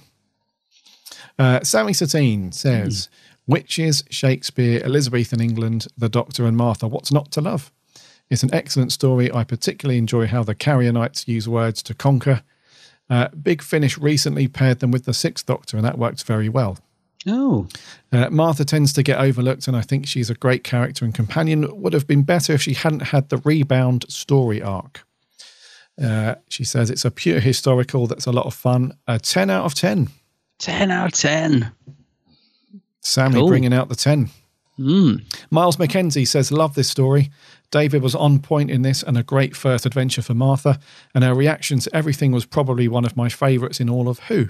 Uh, 1.38 1.60
Sammy 1.62 1.92
Satine 1.94 2.52
says, 2.52 3.08
Witches, 3.50 4.04
Shakespeare, 4.10 4.80
Elizabethan 4.84 5.40
England, 5.40 5.86
the 5.98 6.08
Doctor 6.08 6.46
and 6.46 6.56
Martha. 6.56 6.86
What's 6.86 7.12
not 7.12 7.30
to 7.32 7.40
love? 7.40 7.72
It's 8.30 8.44
an 8.44 8.54
excellent 8.54 8.92
story. 8.92 9.30
I 9.32 9.42
particularly 9.44 9.98
enjoy 9.98 10.28
how 10.28 10.44
the 10.44 10.54
Carrionites 10.54 11.26
use 11.26 11.48
words 11.48 11.82
to 11.82 11.94
conquer. 11.94 12.42
Uh, 13.08 13.28
Big 13.30 13.60
Finish 13.60 13.98
recently 13.98 14.46
paired 14.46 14.78
them 14.78 14.92
with 14.92 15.04
the 15.04 15.12
Sixth 15.12 15.44
Doctor, 15.46 15.76
and 15.76 15.84
that 15.84 15.98
works 15.98 16.22
very 16.22 16.48
well. 16.48 16.78
Oh, 17.26 17.66
Uh, 18.12 18.30
Martha 18.30 18.64
tends 18.64 18.92
to 18.94 19.02
get 19.02 19.18
overlooked, 19.18 19.66
and 19.68 19.76
I 19.76 19.82
think 19.82 20.06
she's 20.06 20.30
a 20.30 20.34
great 20.34 20.62
character 20.64 21.04
and 21.04 21.12
companion. 21.14 21.66
Would 21.82 21.92
have 21.92 22.06
been 22.06 22.22
better 22.22 22.52
if 22.52 22.62
she 22.62 22.74
hadn't 22.74 23.00
had 23.08 23.28
the 23.28 23.38
rebound 23.38 24.04
story 24.08 24.62
arc. 24.62 25.04
Uh, 26.00 26.36
she 26.48 26.64
says 26.64 26.88
it's 26.88 27.04
a 27.04 27.10
pure 27.10 27.40
historical 27.40 28.06
that's 28.06 28.26
a 28.26 28.32
lot 28.32 28.46
of 28.46 28.54
fun. 28.54 28.92
A 29.08 29.18
10 29.18 29.50
out 29.50 29.64
of 29.64 29.74
10. 29.74 30.08
10 30.60 30.90
out 30.90 31.12
of 31.12 31.12
10. 31.18 31.72
Sammy 33.00 33.36
Cool. 33.36 33.48
bringing 33.48 33.72
out 33.72 33.88
the 33.88 33.96
10. 33.96 34.30
Mm. 34.78 35.24
Miles 35.50 35.76
McKenzie 35.76 36.26
says, 36.26 36.50
Love 36.52 36.74
this 36.74 36.88
story. 36.88 37.30
David 37.70 38.02
was 38.02 38.14
on 38.14 38.40
point 38.40 38.70
in 38.70 38.82
this 38.82 39.02
and 39.02 39.16
a 39.16 39.22
great 39.22 39.54
first 39.54 39.86
adventure 39.86 40.22
for 40.22 40.34
Martha, 40.34 40.80
and 41.14 41.22
her 41.22 41.34
reaction 41.34 41.78
to 41.80 41.94
everything 41.94 42.32
was 42.32 42.44
probably 42.46 42.88
one 42.88 43.04
of 43.04 43.16
my 43.16 43.28
favourites 43.28 43.78
in 43.80 43.88
all 43.90 44.08
of 44.08 44.18
Who. 44.20 44.48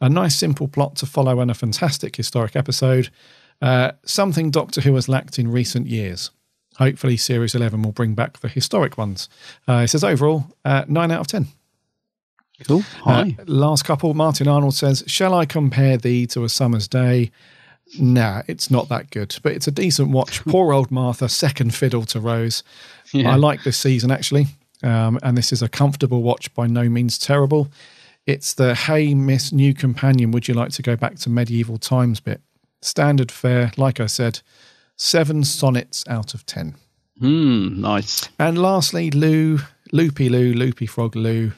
A 0.00 0.08
nice, 0.08 0.36
simple 0.36 0.68
plot 0.68 0.96
to 0.96 1.06
follow 1.06 1.40
and 1.40 1.50
a 1.50 1.54
fantastic 1.54 2.16
historic 2.16 2.54
episode. 2.56 3.10
Uh, 3.60 3.92
something 4.04 4.50
Doctor 4.50 4.82
Who 4.82 4.94
has 4.94 5.08
lacked 5.08 5.38
in 5.38 5.50
recent 5.50 5.86
years. 5.86 6.30
Hopefully, 6.76 7.16
Series 7.16 7.54
11 7.54 7.82
will 7.82 7.92
bring 7.92 8.14
back 8.14 8.38
the 8.40 8.48
historic 8.48 8.98
ones. 8.98 9.28
Uh, 9.66 9.82
it 9.84 9.88
says 9.88 10.04
overall, 10.04 10.44
uh, 10.64 10.84
9 10.86 11.10
out 11.10 11.20
of 11.20 11.26
10. 11.26 11.46
Cool. 12.66 12.82
Hi. 13.04 13.36
Uh, 13.38 13.44
last 13.46 13.84
couple, 13.84 14.12
Martin 14.14 14.48
Arnold 14.48 14.74
says, 14.74 15.02
Shall 15.06 15.34
I 15.34 15.44
compare 15.46 15.96
thee 15.96 16.26
to 16.28 16.44
a 16.44 16.48
summer's 16.48 16.88
day? 16.88 17.30
Nah, 17.98 18.42
it's 18.46 18.70
not 18.70 18.88
that 18.88 19.10
good, 19.10 19.36
but 19.42 19.52
it's 19.52 19.66
a 19.66 19.70
decent 19.70 20.10
watch. 20.10 20.44
Poor 20.44 20.72
old 20.72 20.90
Martha, 20.90 21.28
second 21.28 21.74
fiddle 21.74 22.04
to 22.06 22.20
Rose. 22.20 22.62
Yeah. 23.12 23.30
I 23.30 23.36
like 23.36 23.62
this 23.62 23.78
season 23.78 24.10
actually, 24.10 24.46
um, 24.82 25.18
and 25.22 25.36
this 25.36 25.52
is 25.52 25.62
a 25.62 25.68
comfortable 25.68 26.22
watch, 26.22 26.52
by 26.54 26.66
no 26.66 26.88
means 26.88 27.18
terrible. 27.18 27.68
It's 28.26 28.54
the 28.54 28.74
Hey 28.74 29.14
Miss 29.14 29.52
New 29.52 29.72
Companion, 29.72 30.32
would 30.32 30.48
you 30.48 30.54
like 30.54 30.72
to 30.72 30.82
go 30.82 30.96
back 30.96 31.16
to 31.20 31.30
medieval 31.30 31.78
times 31.78 32.18
bit? 32.20 32.40
Standard 32.82 33.30
fare, 33.30 33.72
like 33.76 34.00
I 34.00 34.06
said, 34.06 34.40
seven 34.96 35.44
sonnets 35.44 36.04
out 36.08 36.34
of 36.34 36.44
ten. 36.44 36.74
Hmm, 37.18 37.80
nice. 37.80 38.28
And 38.38 38.58
lastly, 38.58 39.10
Lou 39.10 39.60
Loopy 39.92 40.28
Lou, 40.28 40.52
Loopy 40.52 40.86
Frog 40.86 41.14
Lou 41.16 41.52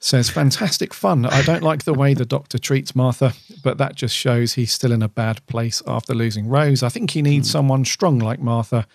says, 0.00 0.30
fantastic 0.30 0.94
fun. 0.94 1.26
I 1.26 1.42
don't 1.42 1.62
like 1.62 1.84
the 1.84 1.94
way 1.94 2.14
the 2.14 2.24
doctor 2.24 2.58
treats 2.58 2.94
Martha, 2.94 3.32
but 3.62 3.78
that 3.78 3.94
just 3.94 4.14
shows 4.14 4.54
he's 4.54 4.72
still 4.72 4.92
in 4.92 5.02
a 5.02 5.08
bad 5.08 5.44
place 5.46 5.82
after 5.86 6.14
losing 6.14 6.48
Rose. 6.48 6.82
I 6.82 6.88
think 6.88 7.10
he 7.10 7.22
needs 7.22 7.48
hmm. 7.48 7.52
someone 7.52 7.84
strong 7.84 8.18
like 8.18 8.40
Martha. 8.40 8.86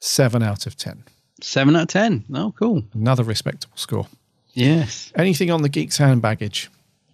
Seven 0.00 0.42
out 0.42 0.66
of 0.66 0.76
10. 0.76 1.04
Seven 1.42 1.76
out 1.76 1.82
of 1.82 1.88
10. 1.88 2.24
Oh, 2.34 2.54
cool. 2.58 2.82
Another 2.94 3.22
respectable 3.22 3.76
score. 3.76 4.06
Yes. 4.52 5.12
Anything 5.14 5.50
on 5.50 5.62
the 5.62 5.68
Geek's 5.68 5.98
Hand 5.98 6.22
baggage? 6.22 6.70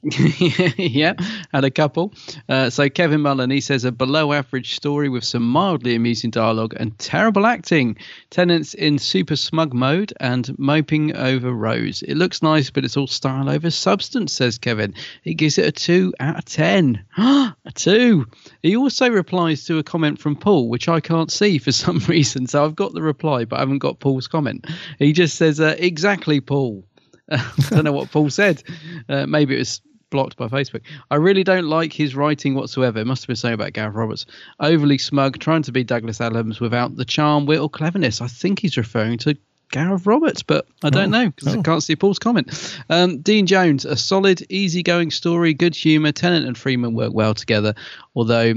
yeah, 0.77 1.15
had 1.53 1.65
a 1.65 1.71
couple. 1.71 2.15
Uh, 2.49 2.71
so 2.71 2.89
Kevin 2.89 3.23
Mullen, 3.23 3.51
he 3.51 3.61
says 3.61 3.85
a 3.85 3.91
below 3.91 4.33
average 4.33 4.77
story 4.77 5.09
with 5.09 5.25
some 5.25 5.43
mildly 5.43 5.97
amusing 5.97 6.31
dialogue 6.31 6.75
and 6.77 6.97
terrible 7.01 7.45
acting. 7.45 7.97
Tennant's 8.31 8.75
in 8.75 9.01
super 9.01 9.35
smug 9.35 9.75
mode 9.75 10.13
and 10.21 10.57
moping 10.61 11.17
over 11.17 11.51
Rose. 11.51 12.03
It 12.03 12.15
looks 12.15 12.41
nice, 12.41 12.71
but 12.71 12.85
it's 12.85 12.97
all 12.97 13.09
style 13.09 13.51
over 13.51 13.69
substance, 13.69 14.33
says 14.33 14.59
Kevin. 14.59 14.95
He 15.23 15.35
gives 15.35 15.59
it 15.59 15.67
a 15.67 15.73
two 15.73 16.15
out 16.21 16.39
of 16.39 16.45
ten. 16.45 17.05
a 17.19 17.55
two. 17.75 18.27
He 18.63 18.77
also 18.77 19.11
replies 19.11 19.65
to 19.65 19.79
a 19.79 19.83
comment 19.83 20.21
from 20.21 20.37
Paul, 20.37 20.69
which 20.69 20.89
I 20.89 21.01
can't 21.01 21.33
see 21.33 21.59
for 21.59 21.73
some 21.73 21.99
reason. 22.07 22.47
So 22.47 22.65
I've 22.65 22.77
got 22.77 22.93
the 22.93 23.03
reply, 23.03 23.45
but 23.45 23.57
I 23.57 23.61
haven't 23.61 23.79
got 23.79 23.99
Paul's 23.99 24.29
comment. 24.29 24.67
He 25.01 25.13
just 25.13 25.37
says, 25.37 25.59
uh, 25.59 25.75
exactly, 25.77 26.41
Paul. 26.41 26.85
I 27.29 27.43
don't 27.71 27.83
know 27.83 27.93
what 27.93 28.13
Paul 28.13 28.31
said. 28.31 28.63
Uh, 29.09 29.27
maybe 29.27 29.57
it 29.57 29.59
was 29.59 29.81
blocked 30.11 30.37
by 30.37 30.49
Facebook. 30.49 30.83
I 31.11 31.17
really 31.17 31.45
don't 31.45 31.67
like 31.67 31.93
his 31.93 32.15
writing 32.15 32.55
whatsoever. 32.55 32.99
It 32.99 33.07
must 33.07 33.23
have 33.23 33.29
been 33.29 33.37
saying 33.37 33.55
about 33.55 33.73
Gareth 33.73 33.95
Roberts. 33.95 34.27
Overly 34.61 34.99
smug, 34.99 35.39
trying 35.39 35.63
to 35.63 35.73
be 35.73 35.85
Douglas 35.85 36.21
Adams 36.21 36.61
without 36.61 36.97
the 36.97 37.05
charm, 37.05 37.47
wit, 37.47 37.61
or 37.61 37.69
cleverness. 37.71 38.21
I 38.21 38.29
think 38.29 38.61
he's 38.61 38.77
referring 38.77 39.19
to 39.19 39.37
Gareth 39.73 40.07
Roberts, 40.07 40.43
but 40.43 40.67
I 40.85 40.91
don't 40.91 41.13
Oh, 41.15 41.19
know 41.19 41.31
because 41.31 41.57
oh. 41.57 41.59
I 41.59 41.63
can't 41.63 41.83
see 41.83 41.97
Paul's 41.97 42.19
comment. 42.21 42.79
Um, 42.89 43.19
Dean 43.19 43.47
Jones, 43.47 43.85
a 43.85 43.97
solid, 43.97 44.45
easygoing 44.49 45.11
story, 45.11 45.55
good 45.55 45.75
humour. 45.75 46.13
Tennant 46.13 46.47
and 46.47 46.57
Freeman 46.57 46.95
work 46.95 47.13
well 47.13 47.35
together, 47.35 47.75
although 48.15 48.55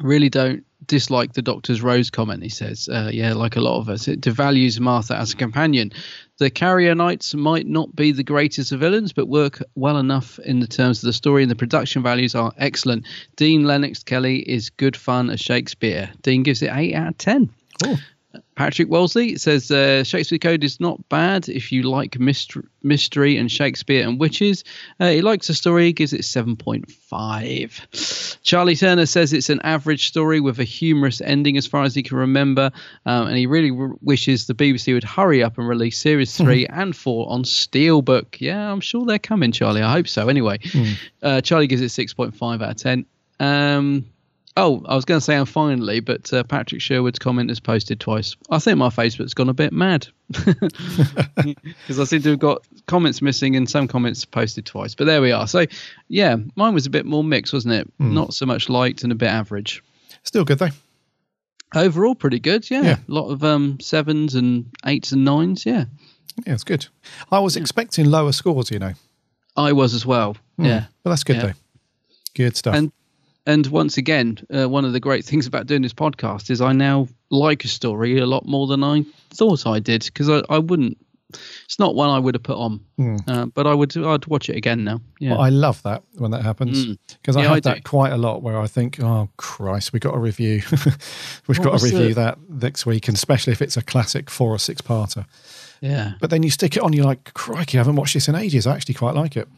really 0.00 0.30
don't 0.30 0.64
dislike 0.86 1.32
the 1.32 1.42
Doctor's 1.42 1.82
Rose 1.82 2.10
comment. 2.10 2.42
He 2.42 2.48
says, 2.48 2.88
uh, 2.88 3.10
"Yeah, 3.12 3.34
like 3.34 3.56
a 3.56 3.60
lot 3.60 3.78
of 3.78 3.88
us, 3.88 4.08
it 4.08 4.20
devalues 4.20 4.80
Martha 4.80 5.16
as 5.16 5.32
a 5.32 5.36
companion. 5.36 5.92
The 6.38 6.50
Carrionites 6.50 7.34
might 7.34 7.66
not 7.66 7.94
be 7.94 8.12
the 8.12 8.24
greatest 8.24 8.72
of 8.72 8.80
villains, 8.80 9.12
but 9.12 9.28
work 9.28 9.62
well 9.74 9.98
enough 9.98 10.38
in 10.40 10.60
the 10.60 10.66
terms 10.66 11.02
of 11.02 11.06
the 11.06 11.12
story, 11.12 11.42
and 11.42 11.50
the 11.50 11.56
production 11.56 12.02
values 12.02 12.34
are 12.34 12.52
excellent. 12.58 13.06
Dean 13.36 13.64
Lennox 13.64 14.02
Kelly 14.02 14.38
is 14.38 14.70
good 14.70 14.96
fun 14.96 15.30
as 15.30 15.40
Shakespeare. 15.40 16.10
Dean 16.22 16.42
gives 16.42 16.62
it 16.62 16.70
eight 16.72 16.94
out 16.94 17.08
of 17.08 17.18
ten. 17.18 17.50
Patrick 18.54 18.90
Wellesley 18.90 19.36
says 19.36 19.70
uh, 19.70 20.04
Shakespeare 20.04 20.38
Code 20.38 20.62
is 20.62 20.78
not 20.78 21.08
bad 21.08 21.48
if 21.48 21.72
you 21.72 21.84
like 21.84 22.18
mystery, 22.18 22.64
mystery 22.82 23.38
and 23.38 23.50
Shakespeare 23.50 24.06
and 24.06 24.20
witches. 24.20 24.62
Uh, 25.00 25.08
he 25.08 25.22
likes 25.22 25.46
the 25.46 25.54
story, 25.54 25.90
gives 25.92 26.12
it 26.12 26.20
7.5. 26.20 28.42
Charlie 28.42 28.76
Turner 28.76 29.06
says 29.06 29.32
it's 29.32 29.48
an 29.48 29.60
average 29.62 30.08
story 30.08 30.40
with 30.40 30.58
a 30.58 30.64
humorous 30.64 31.22
ending 31.22 31.56
as 31.56 31.66
far 31.66 31.84
as 31.84 31.94
he 31.94 32.02
can 32.02 32.18
remember, 32.18 32.70
um, 33.06 33.28
and 33.28 33.38
he 33.38 33.46
really 33.46 33.70
w- 33.70 33.96
wishes 34.02 34.46
the 34.46 34.54
BBC 34.54 34.92
would 34.92 35.04
hurry 35.04 35.42
up 35.42 35.56
and 35.58 35.66
release 35.66 35.98
series 35.98 36.36
three 36.36 36.66
and 36.66 36.94
four 36.94 37.30
on 37.30 37.44
Steelbook. 37.44 38.38
Yeah, 38.40 38.70
I'm 38.70 38.80
sure 38.80 39.06
they're 39.06 39.18
coming, 39.18 39.52
Charlie. 39.52 39.82
I 39.82 39.92
hope 39.92 40.08
so. 40.08 40.28
Anyway, 40.28 40.58
uh, 41.22 41.40
Charlie 41.40 41.68
gives 41.68 41.80
it 41.82 41.86
6.5 41.86 42.62
out 42.62 42.70
of 42.70 42.76
10. 42.76 43.06
Um, 43.40 44.04
Oh, 44.56 44.82
I 44.86 44.94
was 44.94 45.06
going 45.06 45.18
to 45.18 45.24
say 45.24 45.34
and 45.34 45.48
finally, 45.48 46.00
but 46.00 46.30
uh, 46.32 46.42
Patrick 46.44 46.82
Sherwood's 46.82 47.18
comment 47.18 47.50
is 47.50 47.58
posted 47.58 47.98
twice. 48.00 48.36
I 48.50 48.58
think 48.58 48.76
my 48.76 48.88
Facebook's 48.88 49.32
gone 49.32 49.48
a 49.48 49.54
bit 49.54 49.72
mad 49.72 50.06
because 50.28 51.98
I 51.98 52.04
seem 52.04 52.22
to 52.22 52.30
have 52.30 52.38
got 52.38 52.66
comments 52.86 53.22
missing 53.22 53.56
and 53.56 53.68
some 53.68 53.88
comments 53.88 54.24
posted 54.24 54.66
twice. 54.66 54.94
But 54.94 55.04
there 55.06 55.22
we 55.22 55.32
are. 55.32 55.46
So, 55.46 55.64
yeah, 56.08 56.36
mine 56.56 56.74
was 56.74 56.84
a 56.86 56.90
bit 56.90 57.06
more 57.06 57.24
mixed, 57.24 57.52
wasn't 57.52 57.74
it? 57.74 57.90
Hmm. 57.98 58.14
Not 58.14 58.34
so 58.34 58.44
much 58.46 58.68
liked 58.68 59.02
and 59.02 59.12
a 59.12 59.14
bit 59.14 59.28
average. 59.30 59.82
Still 60.22 60.44
good 60.44 60.58
though. 60.58 60.68
Overall, 61.74 62.14
pretty 62.14 62.38
good. 62.38 62.70
Yeah, 62.70 62.82
Yeah. 62.82 62.96
a 63.08 63.12
lot 63.12 63.30
of 63.30 63.42
um, 63.42 63.80
sevens 63.80 64.34
and 64.34 64.66
eights 64.84 65.12
and 65.12 65.24
nines. 65.24 65.64
Yeah, 65.64 65.86
Yeah, 66.46 66.52
it's 66.52 66.64
good. 66.64 66.86
I 67.30 67.38
was 67.38 67.56
expecting 67.56 68.06
lower 68.10 68.32
scores, 68.32 68.70
you 68.70 68.78
know. 68.78 68.92
I 69.56 69.72
was 69.72 69.94
as 69.94 70.04
well. 70.04 70.36
Hmm. 70.58 70.64
Yeah, 70.66 70.84
But 71.02 71.10
that's 71.10 71.24
good 71.24 71.36
Yeah. 71.36 71.42
though. 71.46 71.52
Good 72.34 72.56
stuff. 72.56 72.74
And 72.74 72.92
and 73.46 73.66
once 73.68 73.96
again, 73.96 74.38
uh, 74.54 74.68
one 74.68 74.84
of 74.84 74.92
the 74.92 75.00
great 75.00 75.24
things 75.24 75.46
about 75.46 75.66
doing 75.66 75.82
this 75.82 75.94
podcast 75.94 76.50
is 76.50 76.60
I 76.60 76.72
now 76.72 77.08
like 77.30 77.64
a 77.64 77.68
story 77.68 78.18
a 78.18 78.26
lot 78.26 78.46
more 78.46 78.66
than 78.66 78.84
I 78.84 79.04
thought 79.30 79.66
I 79.66 79.78
did 79.80 80.04
because 80.04 80.28
I, 80.28 80.42
I 80.48 80.58
wouldn't. 80.58 80.98
It's 81.64 81.78
not 81.78 81.94
one 81.94 82.10
I 82.10 82.18
would 82.18 82.34
have 82.34 82.42
put 82.42 82.58
on, 82.58 82.80
Hmm. 82.98 83.16
uh, 83.26 83.46
but 83.46 83.66
I 83.66 83.72
would. 83.72 83.96
I'd 83.96 84.26
watch 84.26 84.50
it 84.50 84.56
again 84.56 84.84
now. 84.84 85.00
Yeah. 85.18 85.30
Well, 85.30 85.40
I 85.40 85.48
love 85.48 85.82
that 85.84 86.02
when 86.18 86.30
that 86.32 86.42
happens 86.42 86.84
Mm. 86.84 86.98
because 87.22 87.36
I 87.36 87.40
Yeah, 87.40 87.48
have 87.48 87.56
I 87.56 87.60
that 87.60 87.76
do. 87.76 87.82
quite 87.84 88.12
a 88.12 88.18
lot 88.18 88.42
where 88.42 88.60
I 88.60 88.66
think, 88.66 89.00
oh 89.02 89.30
Christ, 89.38 89.94
we 89.94 89.98
got 89.98 90.12
to 90.12 90.18
review, 90.18 90.60
we've 90.70 91.58
What 91.58 91.62
got 91.62 91.78
to 91.78 91.84
review 91.86 92.08
the- 92.08 92.14
that 92.20 92.38
next 92.50 92.84
week, 92.84 93.08
and 93.08 93.16
especially 93.16 93.54
if 93.54 93.62
it's 93.62 93.78
a 93.78 93.82
classic 93.82 94.28
four 94.28 94.50
or 94.50 94.58
six 94.58 94.82
parter. 94.82 95.24
yeah. 95.80 96.12
But 96.20 96.28
then 96.28 96.42
you 96.42 96.50
stick 96.50 96.76
it 96.76 96.82
on, 96.82 96.92
you're 96.92 97.06
like, 97.06 97.32
crikey, 97.32 97.78
I 97.78 97.80
haven't 97.80 97.96
watched 97.96 98.12
this 98.12 98.28
in 98.28 98.34
ages. 98.34 98.66
I 98.66 98.74
actually 98.74 98.94
quite 98.94 99.14
like 99.14 99.34
it. 99.34 99.48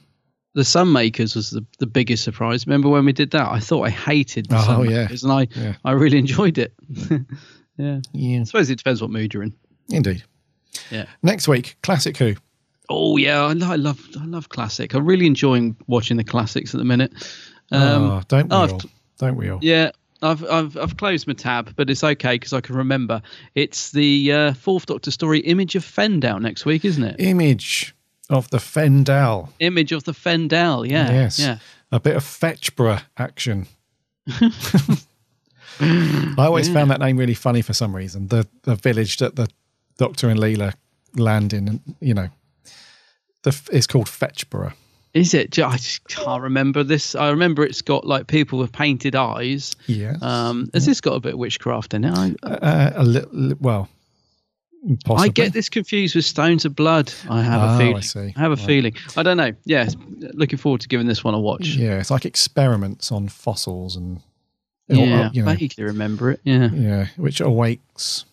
The 0.55 0.63
Sunmakers 0.63 1.35
was 1.35 1.51
the, 1.51 1.65
the 1.79 1.87
biggest 1.87 2.23
surprise. 2.25 2.67
Remember 2.67 2.89
when 2.89 3.05
we 3.05 3.13
did 3.13 3.33
that? 3.33 3.49
I 3.51 3.59
thought 3.61 3.83
I 3.83 3.91
hated 3.91 4.47
the 4.49 4.57
Oh, 4.57 4.83
yeah. 4.83 5.09
Sunmakers, 5.09 5.23
and 5.25 5.33
I 5.33 5.49
Yeah. 5.61 5.75
I 5.85 5.93
really 5.93 6.19
enjoyed 6.19 6.59
it. 6.59 6.73
yeah. 7.77 8.01
Yeah. 8.13 8.41
I 8.41 8.45
suppose 8.45 8.71
it 8.71 8.77
depends 8.79 9.01
what 9.03 9.11
mood 9.11 9.35
you're 9.35 9.43
in. 9.43 9.55
Indeed. 9.91 10.23
Yeah. 10.91 11.07
Next 11.23 11.49
week, 11.49 11.77
classic 11.83 12.17
Who. 12.19 12.35
Oh 12.89 13.17
yeah, 13.17 13.41
I, 13.43 13.53
lo- 13.55 13.69
I 13.71 13.77
love 13.77 14.01
I 14.21 14.25
love 14.27 14.49
classic. 14.51 14.93
I'm 14.95 15.07
really 15.07 15.27
enjoying 15.27 15.75
watching 15.87 16.17
the 16.19 16.25
classics 16.25 16.75
at 16.75 16.79
the 16.79 16.85
minute. 16.85 17.13
Um, 17.73 18.11
oh, 18.11 18.23
don't 18.29 18.49
we 18.51 18.57
I've- 18.57 18.73
all? 18.75 18.81
Don't 19.19 19.37
we 19.37 19.49
all? 19.49 19.59
Yeah, 19.63 19.91
I've 20.23 20.45
I've 20.51 20.77
I've 20.77 20.97
closed 20.99 21.27
my 21.27 21.33
tab, 21.33 21.75
but 21.77 21.89
it's 21.89 22.05
okay 22.05 22.35
because 22.35 22.53
I 22.53 22.61
can 22.61 22.77
remember. 22.77 23.23
It's 23.55 23.93
the 23.93 24.33
uh, 24.33 24.53
fourth 24.55 24.87
Doctor 24.87 25.11
story, 25.11 25.39
Image 25.41 25.77
of 25.77 25.85
Fendahl 25.85 26.41
next 26.43 26.67
week, 26.67 26.85
isn't 26.85 27.03
it? 27.03 27.17
Image 27.21 27.95
of 28.31 28.51
the 28.51 28.59
Fendahl. 28.59 29.51
Image 29.61 29.93
of 29.93 30.05
the 30.05 30.13
Fendahl, 30.13 30.89
yeah, 30.89 31.11
yes. 31.11 31.39
yeah. 31.39 31.59
A 31.93 32.01
bit 32.01 32.17
of 32.17 32.25
Fetchborough 32.25 33.03
action. 33.17 33.67
I 35.81 36.35
always 36.39 36.69
found 36.69 36.91
that 36.91 37.01
name 37.01 37.17
really 37.17 37.35
funny 37.35 37.63
for 37.63 37.73
some 37.73 37.95
reason. 37.95 38.29
The 38.29 38.47
the 38.63 38.77
village 38.77 39.19
that 39.19 39.37
the 39.37 39.49
Doctor 39.99 40.29
and 40.29 40.39
Leela 40.39 40.75
land 41.17 41.53
in, 41.53 41.69
and 41.69 41.81
you 42.01 42.15
know, 42.15 42.29
the 43.43 43.61
it's 43.73 43.87
called 43.87 44.07
Fetchborough. 44.07 44.75
Is 45.15 45.33
it? 45.33 45.57
I 45.61 45.77
just 45.77 46.09
can't 46.09 46.43
remember 46.43 46.83
this. 46.83 47.15
I 47.15 47.31
remember 47.31 47.65
it's 47.65 47.83
got 47.83 48.05
like 48.05 48.27
people 48.27 48.59
with 48.59 48.73
painted 48.73 49.15
eyes. 49.15 49.77
Yes. 49.87 50.21
Um, 50.21 50.69
has 50.75 50.87
this 50.87 51.01
got 51.01 51.15
a 51.15 51.21
bit 51.21 51.35
of 51.35 51.39
witchcraft 51.39 51.95
in 51.95 52.05
it? 52.05 52.19
I, 52.43 52.49
Uh, 52.49 52.93
a 52.97 53.05
little, 53.05 53.55
well, 53.61 53.89
possibly. 55.05 55.25
I 55.25 55.29
get 55.29 55.53
this 55.53 55.69
confused 55.69 56.15
with 56.15 56.25
Stones 56.25 56.65
of 56.65 56.75
Blood. 56.77 57.13
I 57.31 57.43
have 57.43 57.61
Oh, 57.63 57.65
a 57.65 57.75
I 57.75 57.79
feeling. 57.79 58.03
see. 58.03 58.33
have 58.37 58.53
a 58.53 58.57
Right. 58.57 58.67
feeling. 58.67 58.95
I 59.17 59.23
don't 59.23 59.37
know. 59.37 59.53
Yes, 59.65 59.97
looking 60.35 60.59
forward 60.59 60.81
to 60.83 60.89
giving 60.89 61.07
this 61.07 61.23
one 61.25 61.35
a 61.35 61.41
watch. 61.41 61.67
Yeah, 61.77 61.99
it's 62.01 62.11
like 62.11 62.25
experiments 62.25 63.11
on 63.13 63.29
fossils 63.29 63.97
and 63.97 64.21
Yeah, 64.89 65.31
you 65.33 65.43
know, 65.43 65.51
I 65.51 65.57
vaguely 65.57 65.85
remember 65.85 66.31
it. 66.31 66.41
Yeah. 66.45 66.71
yeah, 66.73 67.07
which 67.17 67.41
awakes 67.41 68.25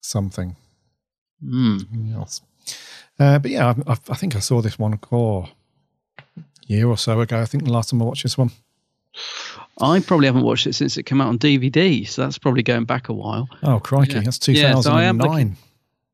something 0.00 0.56
Mm. 1.44 2.14
else. 2.14 2.40
Uh, 3.18 3.38
but 3.38 3.50
yeah, 3.50 3.74
I, 3.86 3.92
I, 3.92 3.96
I 4.10 4.14
think 4.14 4.36
I 4.36 4.38
saw 4.40 4.60
this 4.62 4.78
one 4.78 4.98
oh, 5.12 5.48
year 6.66 6.86
or 6.86 6.96
so 6.96 7.20
ago. 7.20 7.40
I 7.40 7.44
think 7.46 7.64
the 7.64 7.72
last 7.72 7.90
time 7.90 8.00
I 8.02 8.04
watched 8.06 8.22
this 8.22 8.38
one. 8.38 8.50
I 9.82 10.00
probably 10.00 10.26
haven't 10.26 10.42
watched 10.42 10.66
it 10.66 10.74
since 10.74 10.96
it 10.96 11.04
came 11.04 11.20
out 11.20 11.28
on 11.28 11.38
DVD, 11.38 12.06
so 12.06 12.22
that's 12.22 12.38
probably 12.38 12.62
going 12.62 12.84
back 12.84 13.08
a 13.08 13.12
while. 13.12 13.48
Oh 13.62 13.80
crikey, 13.80 14.14
Yeah. 14.14 14.20
that's 14.20 14.48
Yeah, 14.48 14.80
so 14.80 14.92
I 14.92 15.04
am 15.04 15.18
2009. 15.18 15.30
looking- 15.30 15.56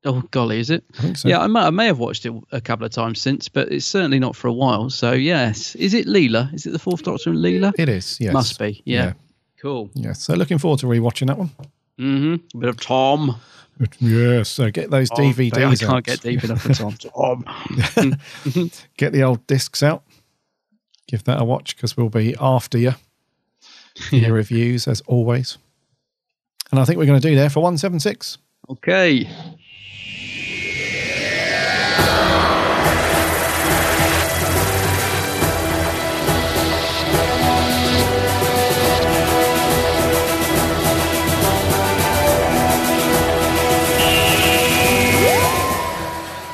Oh 0.04 0.22
golly, 0.30 0.60
is 0.60 0.70
it? 0.70 0.84
I 0.98 1.02
think 1.02 1.16
so. 1.16 1.28
Yeah, 1.28 1.40
I 1.40 1.48
may, 1.48 1.60
I 1.60 1.70
may 1.70 1.86
have 1.86 1.98
watched 1.98 2.24
it 2.26 2.32
a 2.52 2.60
couple 2.60 2.86
of 2.86 2.92
times 2.92 3.20
since, 3.20 3.48
but 3.48 3.72
it's 3.72 3.84
certainly 3.84 4.20
not 4.20 4.36
for 4.36 4.46
a 4.46 4.52
while. 4.52 4.88
So 4.88 5.10
yes, 5.12 5.74
is 5.74 5.94
it 5.94 6.06
Leela? 6.06 6.54
Is 6.54 6.64
it 6.64 6.70
the 6.70 6.78
Fourth 6.78 7.02
Doctor 7.02 7.30
and 7.30 7.40
Leela? 7.40 7.72
It 7.76 7.88
is, 7.88 8.16
yes. 8.20 8.32
Must 8.32 8.56
be. 8.58 8.82
Yeah. 8.84 9.04
Yeah. 9.06 9.12
Cool. 9.60 9.90
Yeah, 9.94 10.12
so 10.12 10.34
looking 10.34 10.58
forward 10.58 10.78
to 10.80 10.86
rewatching 10.86 11.26
that 11.26 11.38
one. 11.38 11.50
Mm-hmm. 11.98 12.56
A 12.56 12.60
bit 12.60 12.68
of 12.68 12.78
Tom. 12.80 13.36
Yes, 13.98 14.48
so 14.48 14.70
get 14.70 14.90
those 14.90 15.08
Oh, 15.10 15.16
DVDs 15.16 15.54
I 15.56 15.74
can't 15.74 15.82
out. 15.92 16.04
get 16.04 16.20
deep 16.20 16.44
enough 16.44 16.62
for 16.62 16.72
Tom. 16.72 16.92
Tom. 16.98 17.44
get 18.96 19.12
the 19.12 19.22
old 19.24 19.44
discs 19.48 19.82
out. 19.82 20.04
Give 21.08 21.22
that 21.24 21.40
a 21.40 21.44
watch 21.44 21.74
because 21.76 21.96
we'll 21.96 22.08
be 22.10 22.34
after 22.40 22.78
you. 22.78 22.94
Your 24.10 24.32
reviews 24.32 24.86
as 24.88 25.00
always. 25.02 25.58
And 26.70 26.80
I 26.80 26.84
think 26.84 26.98
we're 26.98 27.06
going 27.06 27.20
to 27.20 27.28
do 27.28 27.34
there 27.34 27.50
for 27.50 27.60
176. 27.60 28.38
Okay. 28.68 29.28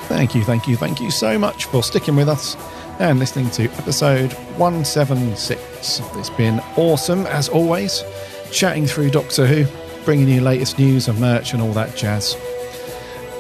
Thank 0.09 0.37
you, 0.37 0.45
thank 0.45 0.69
you, 0.69 0.77
thank 0.77 1.01
you 1.01 1.11
so 1.11 1.37
much 1.37 1.65
for 1.65 1.83
sticking 1.83 2.15
with 2.15 2.29
us 2.29 2.57
and 3.01 3.19
listening 3.19 3.51
to 3.51 3.65
episode 3.73 4.33
176. 4.57 5.72
It's 5.83 6.31
been 6.31 6.61
awesome, 6.77 7.27
as 7.27 7.49
always, 7.49 8.05
chatting 8.53 8.87
through 8.87 9.11
Doctor 9.11 9.49
Who, 9.49 9.65
bringing 10.05 10.29
you 10.29 10.41
latest 10.41 10.79
news 10.79 11.09
and 11.09 11.19
merch 11.19 11.55
and 11.55 11.61
all 11.61 11.73
that 11.73 11.97
jazz. 11.97 12.37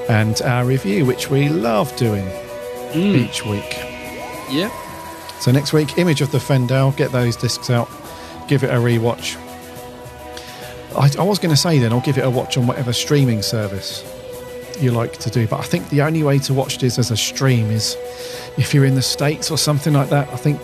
And 0.09 0.43
our 0.43 0.64
review, 0.64 1.06
which 1.06 1.31
we 1.31 1.48
love 1.48 1.94
doing 1.94 2.24
mm. 2.90 3.14
each 3.14 3.47
week. 3.47 3.78
Yep. 4.51 4.73
So 5.39 5.52
next 5.52 5.73
week, 5.73 5.98
Image 5.98 6.20
of 6.20 6.32
the 6.32 6.39
Fendahl, 6.39 6.97
get 6.97 7.12
those 7.12 7.36
discs 7.36 7.70
out, 7.70 7.89
give 8.48 8.64
it 8.64 8.70
a 8.70 8.78
rewatch. 8.78 9.36
I, 10.97 11.23
I 11.23 11.24
was 11.24 11.39
going 11.39 11.55
to 11.55 11.60
say 11.60 11.78
then, 11.78 11.93
I'll 11.93 12.01
give 12.01 12.19
it 12.19 12.24
a 12.24 12.31
watch 12.31 12.59
on 12.59 12.66
whatever 12.66 12.93
streaming 12.93 13.43
service 13.43 14.02
you 14.81 14.90
like 14.90 15.12
to 15.19 15.31
do, 15.31 15.47
but 15.47 15.60
I 15.60 15.62
think 15.62 15.90
the 15.90 16.02
only 16.02 16.24
way 16.24 16.40
to 16.40 16.55
watch 16.55 16.78
this 16.78 16.98
as 16.98 17.12
a 17.12 17.16
stream 17.16 17.70
is 17.70 17.97
if 18.59 18.74
you're 18.74 18.85
in 18.85 18.97
the 18.97 19.02
States 19.02 19.48
or 19.48 19.59
something 19.59 19.93
like 19.93 20.09
that. 20.09 20.28
I 20.31 20.36
think 20.36 20.60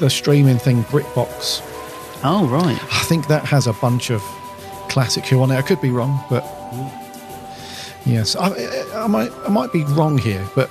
the 0.00 0.10
streaming 0.10 0.58
thing, 0.58 0.82
BritBox, 0.84 1.62
Oh, 2.22 2.46
right. 2.48 2.78
I 2.92 3.02
think 3.04 3.28
that 3.28 3.44
has 3.46 3.66
a 3.66 3.72
bunch 3.74 4.10
of 4.10 4.20
classic 4.90 5.24
Who 5.26 5.40
on 5.42 5.50
it. 5.50 5.56
I 5.56 5.62
could 5.62 5.80
be 5.80 5.88
wrong, 5.90 6.20
but 6.28 6.44
yes, 8.04 8.36
I, 8.36 8.48
I 8.94 9.06
might 9.06 9.30
I 9.46 9.48
might 9.48 9.72
be 9.72 9.84
wrong 9.84 10.18
here, 10.18 10.44
but 10.54 10.68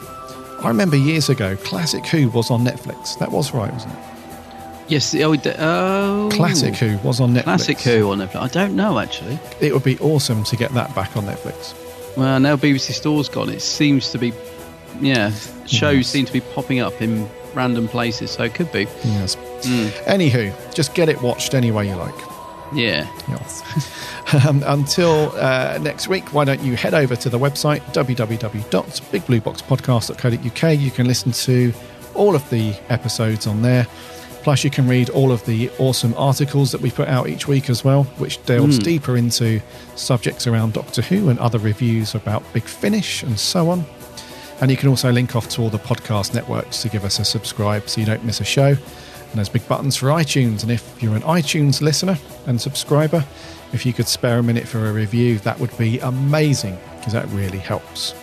I 0.64 0.68
remember 0.68 0.96
years 0.98 1.30
ago, 1.30 1.56
Classic 1.58 2.06
Who 2.08 2.30
was 2.30 2.52
on 2.52 2.64
Netflix. 2.64 3.18
That 3.20 3.32
was 3.32 3.54
right, 3.54 3.72
wasn't 3.72 3.94
it? 3.94 4.00
Yes. 4.90 5.16
Oh, 5.16 5.36
d- 5.36 5.54
oh. 5.58 6.30
Classic 6.34 6.76
Who 6.76 6.98
was 7.00 7.20
on 7.22 7.34
Netflix. 7.34 7.44
Classic 7.44 7.80
Who 7.80 8.12
on 8.12 8.18
Netflix. 8.20 8.42
I 8.42 8.48
don't 8.48 8.76
know, 8.76 9.00
actually. 9.00 9.40
It 9.62 9.72
would 9.74 9.84
be 9.84 9.98
awesome 10.00 10.44
to 10.46 10.56
get 10.56 10.72
that 10.74 10.94
back 10.96 11.16
on 11.16 11.24
Netflix. 11.26 11.74
Well, 12.18 12.40
now 12.40 12.56
BBC 12.58 12.92
Store's 12.94 13.30
gone. 13.30 13.50
It 13.50 13.62
seems 13.62 14.12
to 14.12 14.18
be, 14.18 14.34
yeah, 15.00 15.32
shows 15.66 15.96
Yes. 15.98 16.08
seem 16.08 16.26
to 16.26 16.34
be 16.34 16.42
popping 16.42 16.80
up 16.80 17.02
in 17.02 17.30
random 17.54 17.88
places, 17.88 18.32
so 18.32 18.44
it 18.44 18.54
could 18.56 18.72
be. 18.72 18.84
Yes. 19.04 19.36
Mm. 19.36 19.90
Anywho, 20.06 20.74
just 20.74 20.94
get 20.94 21.10
it 21.10 21.22
watched 21.22 21.54
any 21.54 21.72
way 21.72 21.88
you 21.88 21.96
like. 21.96 22.16
Yeah. 22.74 23.08
Yes. 23.28 23.64
um, 24.48 24.64
until 24.68 25.32
uh, 25.36 25.80
next 25.82 26.08
week, 26.08 26.34
why 26.34 26.46
don't 26.46 26.62
you 26.62 26.76
head 26.76 26.94
over 26.94 27.16
to 27.16 27.30
the 27.30 27.40
website 27.40 27.80
www.bigblueboxpodcast.co.uk? 27.94 30.80
You 30.80 30.92
can 30.92 31.08
listen 31.08 31.32
to 31.32 31.74
all 32.14 32.36
of 32.36 32.48
the 32.50 32.76
episodes 32.90 33.48
on 33.48 33.62
there. 33.62 33.88
Plus, 34.44 34.64
you 34.64 34.70
can 34.70 34.88
read 34.88 35.10
all 35.10 35.32
of 35.34 35.44
the 35.46 35.70
awesome 35.80 36.14
articles 36.16 36.72
that 36.72 36.80
we 36.82 36.92
put 36.92 37.08
out 37.10 37.28
each 37.28 37.46
week 37.48 37.70
as 37.70 37.84
well, 37.84 38.04
which 38.20 38.42
delves 38.46 38.80
Mm. 38.80 38.84
deeper 38.84 39.18
into 39.18 39.60
subjects 39.96 40.48
around 40.48 40.74
Doctor 40.74 41.02
Who 41.02 41.28
and 41.30 41.38
other 41.40 41.60
reviews 41.60 42.16
about 42.16 42.42
Big 42.54 42.64
Finish 42.64 43.22
and 43.24 43.38
so 43.38 43.70
on. 43.70 43.84
And 44.62 44.70
you 44.70 44.78
can 44.78 44.90
also 44.90 45.12
link 45.12 45.36
off 45.36 45.48
to 45.50 45.62
all 45.62 45.70
the 45.70 45.78
podcast 45.80 46.34
networks 46.34 46.82
to 46.82 46.90
give 46.90 47.06
us 47.06 47.20
a 47.20 47.26
subscribe 47.26 47.88
so 47.88 48.02
you 48.02 48.06
don't 48.08 48.24
miss 48.26 48.42
a 48.42 48.46
show. 48.46 48.68
And 48.68 49.36
there's 49.36 49.50
big 49.50 49.68
buttons 49.68 49.96
for 49.96 50.08
iTunes. 50.08 50.64
And 50.64 50.72
if 50.72 51.02
you're 51.02 51.16
an 51.16 51.22
iTunes 51.22 51.82
listener 51.82 52.18
and 52.48 52.60
subscriber, 52.60 53.24
if 53.74 53.86
you 53.86 53.94
could 53.94 54.08
spare 54.08 54.40
a 54.40 54.44
minute 54.44 54.68
for 54.68 54.90
a 54.90 54.92
review, 54.94 55.38
that 55.40 55.60
would 55.60 55.76
be 55.78 56.00
amazing 56.00 56.78
because 56.98 57.14
that 57.14 57.28
really 57.30 57.60
helps. 57.60 58.14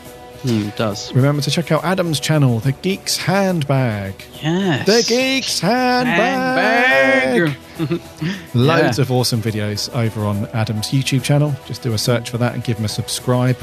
Mm, 0.42 0.68
it 0.68 0.76
does. 0.76 1.12
Remember 1.14 1.40
to 1.42 1.50
check 1.50 1.72
out 1.72 1.82
Adam's 1.84 2.20
channel, 2.20 2.58
The 2.60 2.72
Geek's 2.74 3.16
Handbag. 3.16 4.14
Yes. 4.42 4.84
The 4.86 5.14
Geek's 5.14 5.60
Handbag. 5.60 7.56
Handbag. 7.78 8.00
Loads 8.54 8.98
Yeah. 8.98 9.02
of 9.02 9.10
awesome 9.10 9.40
videos 9.40 9.94
over 9.94 10.24
on 10.24 10.46
Adam's 10.48 10.88
YouTube 10.88 11.22
channel. 11.22 11.54
Just 11.66 11.82
do 11.82 11.94
a 11.94 11.98
search 11.98 12.30
for 12.30 12.38
that 12.38 12.54
and 12.54 12.62
give 12.62 12.78
him 12.78 12.84
a 12.84 12.88
subscribe. 12.88 13.56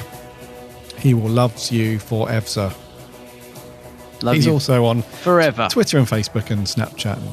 He 1.04 1.14
will 1.14 1.30
love 1.30 1.70
you 1.70 2.00
forever. 2.00 2.74
Love 4.22 4.36
He's 4.36 4.46
you 4.46 4.54
also 4.54 4.86
on 4.86 5.02
forever. 5.02 5.68
Twitter 5.70 5.98
and 5.98 6.08
Facebook 6.08 6.50
and 6.50 6.66
Snapchat 6.66 7.18
and 7.18 7.28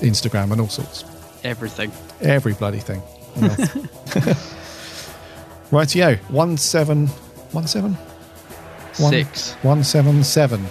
Instagram 0.00 0.50
and 0.50 0.60
all 0.62 0.68
sorts. 0.68 1.04
Everything. 1.44 1.92
Every 2.22 2.54
bloody 2.54 2.78
thing. 2.80 3.02
Yes. 3.36 3.58
Rightio. 5.70 6.16
One 6.30 6.56
seven 6.56 7.08
one 7.52 7.66
seven? 7.66 7.92
One- 8.98 9.10
Six. 9.12 9.52
One 9.62 9.84
seven 9.84 10.24
seven. 10.24 10.64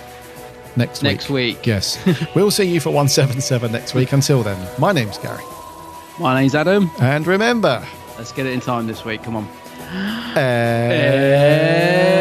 Next 0.75 1.03
week. 1.03 1.11
Next 1.11 1.29
week. 1.29 1.67
Yes. 1.67 1.99
we'll 2.35 2.49
see 2.49 2.63
you 2.63 2.79
for 2.79 2.89
one 2.91 3.07
seven 3.07 3.39
seven 3.39 3.71
next 3.71 3.93
week. 3.93 4.13
Until 4.13 4.41
then, 4.41 4.57
my 4.79 4.91
name's 4.91 5.17
Gary. 5.19 5.43
My 6.19 6.33
name's 6.39 6.55
Adam. 6.55 6.89
And 6.99 7.27
remember, 7.27 7.85
Let's 8.17 8.31
get 8.31 8.45
it 8.47 8.53
in 8.53 8.61
time 8.61 8.87
this 8.87 9.03
week. 9.05 9.21
Come 9.23 9.35
on. 9.35 9.47
eh, 10.37 12.20